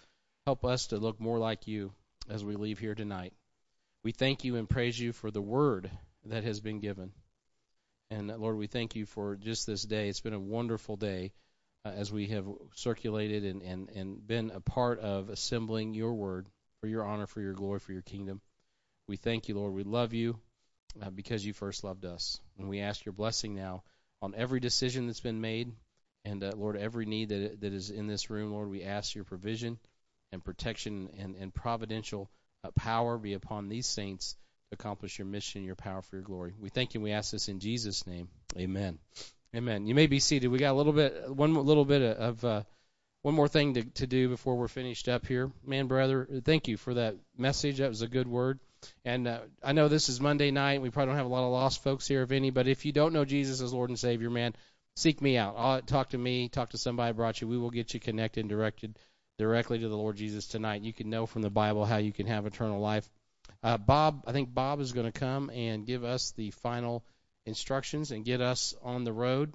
help 0.45 0.63
us 0.63 0.87
to 0.87 0.97
look 0.97 1.19
more 1.19 1.37
like 1.37 1.67
you 1.67 1.91
as 2.29 2.43
we 2.43 2.55
leave 2.55 2.79
here 2.79 2.95
tonight. 2.95 3.33
We 4.03 4.11
thank 4.11 4.43
you 4.43 4.57
and 4.57 4.69
praise 4.69 4.99
you 4.99 5.13
for 5.13 5.31
the 5.31 5.41
word 5.41 5.89
that 6.25 6.43
has 6.43 6.59
been 6.59 6.81
given. 6.81 7.13
And 8.11 8.29
uh, 8.29 8.35
Lord, 8.37 8.57
we 8.57 8.67
thank 8.67 8.97
you 8.97 9.05
for 9.05 9.37
just 9.37 9.65
this 9.65 9.83
day. 9.83 10.09
It's 10.09 10.19
been 10.19 10.33
a 10.33 10.39
wonderful 10.39 10.97
day 10.97 11.31
uh, 11.85 11.89
as 11.89 12.11
we 12.11 12.27
have 12.27 12.45
circulated 12.75 13.45
and, 13.45 13.61
and, 13.61 13.89
and 13.89 14.27
been 14.27 14.51
a 14.51 14.59
part 14.59 14.99
of 14.99 15.29
assembling 15.29 15.93
your 15.93 16.13
word 16.13 16.47
for 16.81 16.87
your 16.87 17.05
honor, 17.05 17.27
for 17.27 17.39
your 17.39 17.53
glory, 17.53 17.79
for 17.79 17.93
your 17.93 18.01
kingdom. 18.01 18.41
We 19.07 19.15
thank 19.15 19.47
you, 19.47 19.55
Lord. 19.55 19.73
We 19.73 19.83
love 19.83 20.13
you 20.13 20.37
uh, 21.01 21.09
because 21.09 21.45
you 21.45 21.53
first 21.53 21.85
loved 21.85 22.03
us. 22.03 22.41
And 22.57 22.67
we 22.67 22.81
ask 22.81 23.05
your 23.05 23.13
blessing 23.13 23.55
now 23.55 23.83
on 24.21 24.35
every 24.35 24.59
decision 24.59 25.07
that's 25.07 25.21
been 25.21 25.39
made. 25.39 25.71
And 26.25 26.43
uh, 26.43 26.51
Lord, 26.57 26.75
every 26.75 27.05
need 27.05 27.29
that, 27.29 27.61
that 27.61 27.73
is 27.73 27.89
in 27.89 28.07
this 28.07 28.29
room, 28.29 28.51
Lord, 28.51 28.69
we 28.69 28.83
ask 28.83 29.15
your 29.15 29.23
provision 29.23 29.79
and 30.33 30.43
protection 30.43 31.09
and, 31.17 31.35
and 31.37 31.53
providential 31.53 32.29
power 32.71 33.17
be 33.17 33.33
upon 33.33 33.69
these 33.69 33.87
saints 33.87 34.35
to 34.69 34.75
accomplish 34.75 35.19
your 35.19 35.27
mission, 35.27 35.63
your 35.63 35.75
power 35.75 36.01
for 36.01 36.15
your 36.15 36.23
glory. 36.23 36.53
We 36.59 36.69
thank 36.69 36.93
you 36.93 37.01
we 37.01 37.11
ask 37.11 37.31
this 37.31 37.49
in 37.49 37.59
Jesus' 37.59 38.07
name. 38.07 38.29
Amen. 38.57 38.99
Amen. 39.55 39.85
You 39.85 39.95
may 39.95 40.07
be 40.07 40.19
seated. 40.19 40.47
We 40.47 40.57
got 40.57 40.71
a 40.71 40.77
little 40.77 40.93
bit, 40.93 41.29
one 41.33 41.53
little 41.53 41.85
bit 41.85 42.01
of, 42.01 42.43
uh, 42.43 42.63
one 43.21 43.35
more 43.35 43.47
thing 43.47 43.75
to, 43.75 43.83
to 43.83 44.07
do 44.07 44.27
before 44.29 44.57
we're 44.57 44.67
finished 44.67 45.07
up 45.07 45.25
here. 45.25 45.51
Man, 45.65 45.87
brother, 45.87 46.27
thank 46.43 46.67
you 46.67 46.75
for 46.75 46.93
that 46.95 47.15
message. 47.37 47.77
That 47.77 47.89
was 47.89 48.01
a 48.01 48.07
good 48.07 48.27
word. 48.27 48.59
And 49.05 49.27
uh, 49.27 49.39
I 49.63 49.71
know 49.71 49.87
this 49.87 50.09
is 50.09 50.19
Monday 50.19 50.51
night. 50.51 50.81
We 50.81 50.89
probably 50.89 51.11
don't 51.11 51.17
have 51.17 51.25
a 51.25 51.29
lot 51.29 51.45
of 51.45 51.51
lost 51.51 51.83
folks 51.83 52.07
here, 52.07 52.23
if 52.23 52.31
any. 52.31 52.49
But 52.49 52.67
if 52.67 52.85
you 52.85 52.91
don't 52.91 53.13
know 53.13 53.23
Jesus 53.23 53.61
as 53.61 53.73
Lord 53.73 53.89
and 53.89 53.97
Savior, 53.99 54.29
man, 54.29 54.53
seek 54.97 55.21
me 55.21 55.37
out. 55.37 55.55
I'll, 55.57 55.81
talk 55.81 56.09
to 56.09 56.17
me. 56.17 56.49
Talk 56.49 56.71
to 56.71 56.77
somebody 56.77 57.09
I 57.09 57.13
brought 57.13 57.39
you. 57.39 57.47
We 57.47 57.57
will 57.57 57.71
get 57.71 57.93
you 57.93 57.99
connected 57.99 58.41
and 58.41 58.49
directed 58.49 58.97
directly 59.37 59.79
to 59.79 59.89
the 59.89 59.97
Lord 59.97 60.15
Jesus 60.15 60.47
tonight. 60.47 60.81
You 60.81 60.93
can 60.93 61.09
know 61.09 61.25
from 61.25 61.41
the 61.41 61.49
Bible 61.49 61.85
how 61.85 61.97
you 61.97 62.11
can 62.11 62.27
have 62.27 62.45
eternal 62.45 62.79
life. 62.79 63.09
Uh, 63.61 63.77
Bob, 63.77 64.23
I 64.27 64.31
think 64.31 64.53
Bob 64.53 64.79
is 64.79 64.91
going 64.91 65.11
to 65.11 65.17
come 65.17 65.49
and 65.49 65.85
give 65.85 66.03
us 66.03 66.31
the 66.31 66.51
final 66.51 67.03
instructions 67.45 68.11
and 68.11 68.25
get 68.25 68.41
us 68.41 68.73
on 68.83 69.03
the 69.03 69.13
road. 69.13 69.53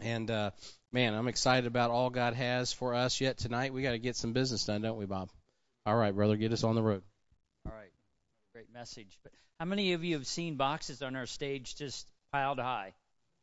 And 0.00 0.30
uh, 0.30 0.50
man, 0.92 1.14
I'm 1.14 1.28
excited 1.28 1.66
about 1.66 1.90
all 1.90 2.10
God 2.10 2.34
has 2.34 2.72
for 2.72 2.94
us 2.94 3.20
yet 3.20 3.38
tonight. 3.38 3.72
We 3.72 3.82
got 3.82 3.92
to 3.92 3.98
get 3.98 4.16
some 4.16 4.32
business 4.32 4.64
done, 4.64 4.82
don't 4.82 4.98
we, 4.98 5.06
Bob? 5.06 5.30
All 5.86 5.96
right, 5.96 6.14
brother, 6.14 6.36
get 6.36 6.52
us 6.52 6.64
on 6.64 6.74
the 6.74 6.82
road. 6.82 7.02
All 7.66 7.72
right, 7.74 7.92
great 8.54 8.72
message. 8.72 9.18
But 9.22 9.32
how 9.58 9.66
many 9.66 9.92
of 9.92 10.04
you 10.04 10.14
have 10.16 10.26
seen 10.26 10.56
boxes 10.56 11.02
on 11.02 11.16
our 11.16 11.26
stage 11.26 11.76
just 11.76 12.10
piled 12.32 12.58
high? 12.58 12.92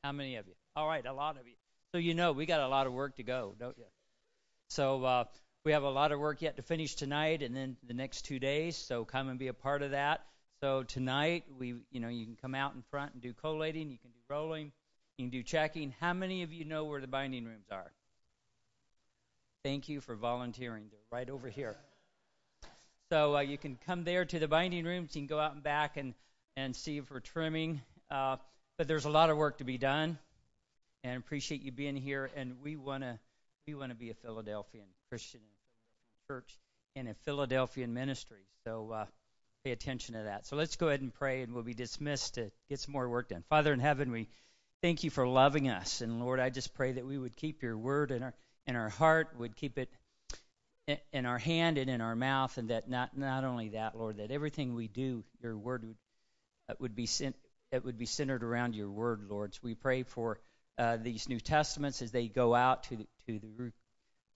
How 0.04 0.12
many 0.12 0.36
of 0.38 0.48
you? 0.48 0.54
All 0.76 0.88
right, 0.88 1.06
a 1.06 1.14
lot 1.14 1.38
of 1.38 1.48
you. 1.48 1.56
So 1.92 2.00
you 2.00 2.14
know 2.14 2.32
we 2.32 2.46
got 2.46 2.60
a 2.60 2.68
lot 2.68 2.88
of 2.88 2.94
work 2.94 3.16
to 3.16 3.24
go, 3.24 3.56
don't 3.60 3.78
you? 3.78 3.86
So 4.70 5.04
uh, 5.04 5.24
we 5.64 5.72
have 5.72 5.84
a 5.84 5.90
lot 5.90 6.12
of 6.12 6.20
work 6.20 6.42
yet 6.42 6.56
to 6.58 6.62
finish 6.62 6.96
tonight, 6.96 7.42
and 7.42 7.56
then 7.56 7.78
the 7.88 7.94
next 7.94 8.24
two 8.24 8.40
days. 8.40 8.76
So 8.76 9.06
come 9.06 9.30
and 9.30 9.40
be 9.40 9.48
a 9.48 9.54
part 9.54 9.82
of 9.82 9.92
that. 9.92 10.26
So 10.62 10.84
tonight 10.84 11.46
we, 11.60 11.76
you 11.92 12.00
know, 12.00 12.08
you 12.08 12.26
can 12.26 12.38
come 12.42 12.56
out 12.56 12.74
in 12.74 12.84
front 12.90 13.14
and 13.14 13.22
do 13.22 13.34
collating. 13.34 13.92
You 13.92 13.98
can 13.98 14.12
do 14.12 14.18
rolling. 14.30 14.72
You 15.18 15.26
can 15.26 15.30
do 15.30 15.44
checking. 15.44 15.94
How 16.00 16.14
many 16.14 16.44
of 16.44 16.52
you 16.52 16.66
know 16.66 16.86
where 16.86 17.02
the 17.02 17.08
binding 17.08 17.46
rooms 17.46 17.68
are? 17.72 17.92
Thank 19.64 19.90
you 19.90 20.02
for 20.02 20.16
volunteering. 20.16 20.86
They're 20.90 21.00
right 21.12 21.30
over 21.30 21.50
here. 21.50 21.76
So 23.12 23.38
uh, 23.38 23.42
you 23.42 23.58
can 23.58 23.78
come 23.86 24.04
there 24.04 24.26
to 24.26 24.40
the 24.40 24.48
binding 24.48 24.86
rooms. 24.86 25.16
You 25.16 25.22
can 25.22 25.28
go 25.28 25.40
out 25.40 25.54
and 25.54 25.64
back 25.64 25.98
and, 25.98 26.14
and 26.56 26.76
see 26.76 26.98
if 26.98 27.06
for 27.06 27.20
trimming. 27.20 27.82
Uh, 28.10 28.38
but 28.78 28.88
there's 28.88 29.06
a 29.06 29.10
lot 29.10 29.30
of 29.30 29.38
work 29.38 29.58
to 29.60 29.64
be 29.64 29.78
done. 29.78 30.18
And 31.04 31.18
appreciate 31.18 31.62
you 31.62 31.72
being 31.72 31.96
here. 31.96 32.30
And 32.36 32.56
we 32.64 32.76
want 32.76 33.04
to 33.04 33.20
we 33.68 33.76
want 33.76 33.92
to 33.92 33.98
be 33.98 34.10
a 34.10 34.14
Philadelphian 34.14 34.86
Christian 35.10 35.42
and 35.42 35.50
Philadelphian 35.68 36.30
church 36.30 36.58
and 36.96 37.10
a 37.10 37.14
Philadelphian 37.26 37.94
ministry. 37.94 38.46
So 38.66 38.92
uh, 38.92 39.06
pay 39.66 39.72
attention 39.72 40.16
to 40.16 40.24
that. 40.24 40.48
So 40.48 40.56
let's 40.56 40.78
go 40.78 40.88
ahead 40.88 41.02
and 41.02 41.14
pray, 41.14 41.42
and 41.42 41.54
we'll 41.54 41.64
be 41.64 41.74
dismissed 41.74 42.36
to 42.36 42.50
get 42.70 42.80
some 42.80 42.94
more 42.94 43.10
work 43.10 43.28
done. 43.28 43.44
Father 43.50 43.74
in 43.74 43.82
heaven, 43.82 44.10
we 44.12 44.30
thank 44.82 45.04
you 45.04 45.10
for 45.10 45.28
loving 45.28 45.68
us, 45.68 46.00
and 46.00 46.22
Lord, 46.22 46.40
I 46.40 46.50
just 46.50 46.74
pray 46.76 46.94
that 46.94 47.06
we 47.06 47.18
would 47.18 47.36
keep 47.36 47.62
your 47.62 47.78
word 47.78 48.12
in 48.12 48.24
our 48.24 48.34
in 48.66 48.76
our 48.76 48.90
heart, 48.90 49.30
would 49.38 49.56
keep 49.56 49.78
it 49.78 49.90
in, 51.14 51.26
our 51.26 51.38
hand 51.38 51.78
and 51.78 51.90
in 51.90 52.02
our 52.02 52.16
mouth, 52.16 52.58
and 52.58 52.70
that 52.70 52.90
not 52.90 53.18
not 53.18 53.44
only 53.44 53.70
that, 53.70 53.98
Lord, 53.98 54.18
that 54.18 54.32
everything 54.32 54.76
we 54.76 54.88
do, 54.88 55.26
your 55.42 55.58
word 55.58 55.84
would 55.84 55.98
uh, 56.70 56.74
would 56.80 56.96
be 56.96 57.06
sent, 57.06 57.36
it 57.74 57.84
would 57.84 57.98
be 57.98 58.06
centered 58.06 58.44
around 58.44 58.76
your 58.76 58.90
word, 58.90 59.24
Lord. 59.30 59.54
So 59.54 59.60
we 59.64 59.76
pray 59.76 60.04
for 60.04 60.40
uh, 60.78 60.98
these 60.98 61.28
New 61.28 61.40
Testaments 61.40 62.02
as 62.02 62.12
they 62.12 62.28
go 62.28 62.54
out 62.54 62.84
to 62.84 62.98
the, 62.98 63.08
to 63.28 63.40
the 63.40 63.72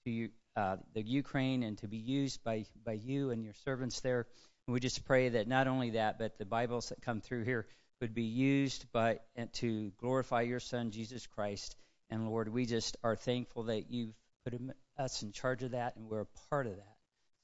to 0.05 0.29
uh, 0.55 0.77
the 0.93 1.01
Ukraine 1.01 1.63
and 1.63 1.77
to 1.79 1.87
be 1.87 1.97
used 1.97 2.43
by 2.43 2.65
by 2.85 2.93
you 2.93 3.31
and 3.31 3.43
your 3.43 3.53
servants 3.65 4.01
there. 4.01 4.27
And 4.67 4.73
we 4.73 4.79
just 4.79 5.05
pray 5.05 5.29
that 5.29 5.47
not 5.47 5.67
only 5.67 5.91
that, 5.91 6.19
but 6.19 6.37
the 6.37 6.45
Bibles 6.45 6.89
that 6.89 7.01
come 7.01 7.21
through 7.21 7.43
here 7.43 7.67
would 7.99 8.13
be 8.13 8.23
used 8.23 8.91
by 8.91 9.19
to 9.53 9.91
glorify 9.99 10.41
your 10.41 10.59
Son 10.59 10.91
Jesus 10.91 11.27
Christ. 11.27 11.75
And 12.09 12.29
Lord, 12.29 12.49
we 12.49 12.65
just 12.65 12.97
are 13.03 13.15
thankful 13.15 13.63
that 13.63 13.89
you've 13.89 14.13
put 14.43 14.59
us 14.97 15.23
in 15.23 15.31
charge 15.31 15.63
of 15.63 15.71
that, 15.71 15.95
and 15.95 16.09
we're 16.09 16.21
a 16.21 16.49
part 16.49 16.65
of 16.67 16.75
that. 16.75 16.95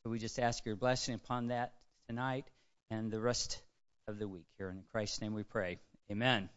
So 0.04 0.10
we 0.10 0.20
just 0.20 0.40
ask 0.40 0.66
your 0.66 0.76
blessing 0.76 1.16
upon 1.16 1.48
that 1.48 1.74
tonight 2.08 2.46
and 2.90 3.12
the 3.12 3.20
rest 3.20 3.62
of 4.08 4.20
the 4.20 4.28
week 4.28 4.48
here. 4.58 4.70
In 4.70 4.84
Christ's 4.92 5.22
name 5.22 5.34
we 5.34 5.44
pray. 5.44 5.80
Amen. 6.12 6.50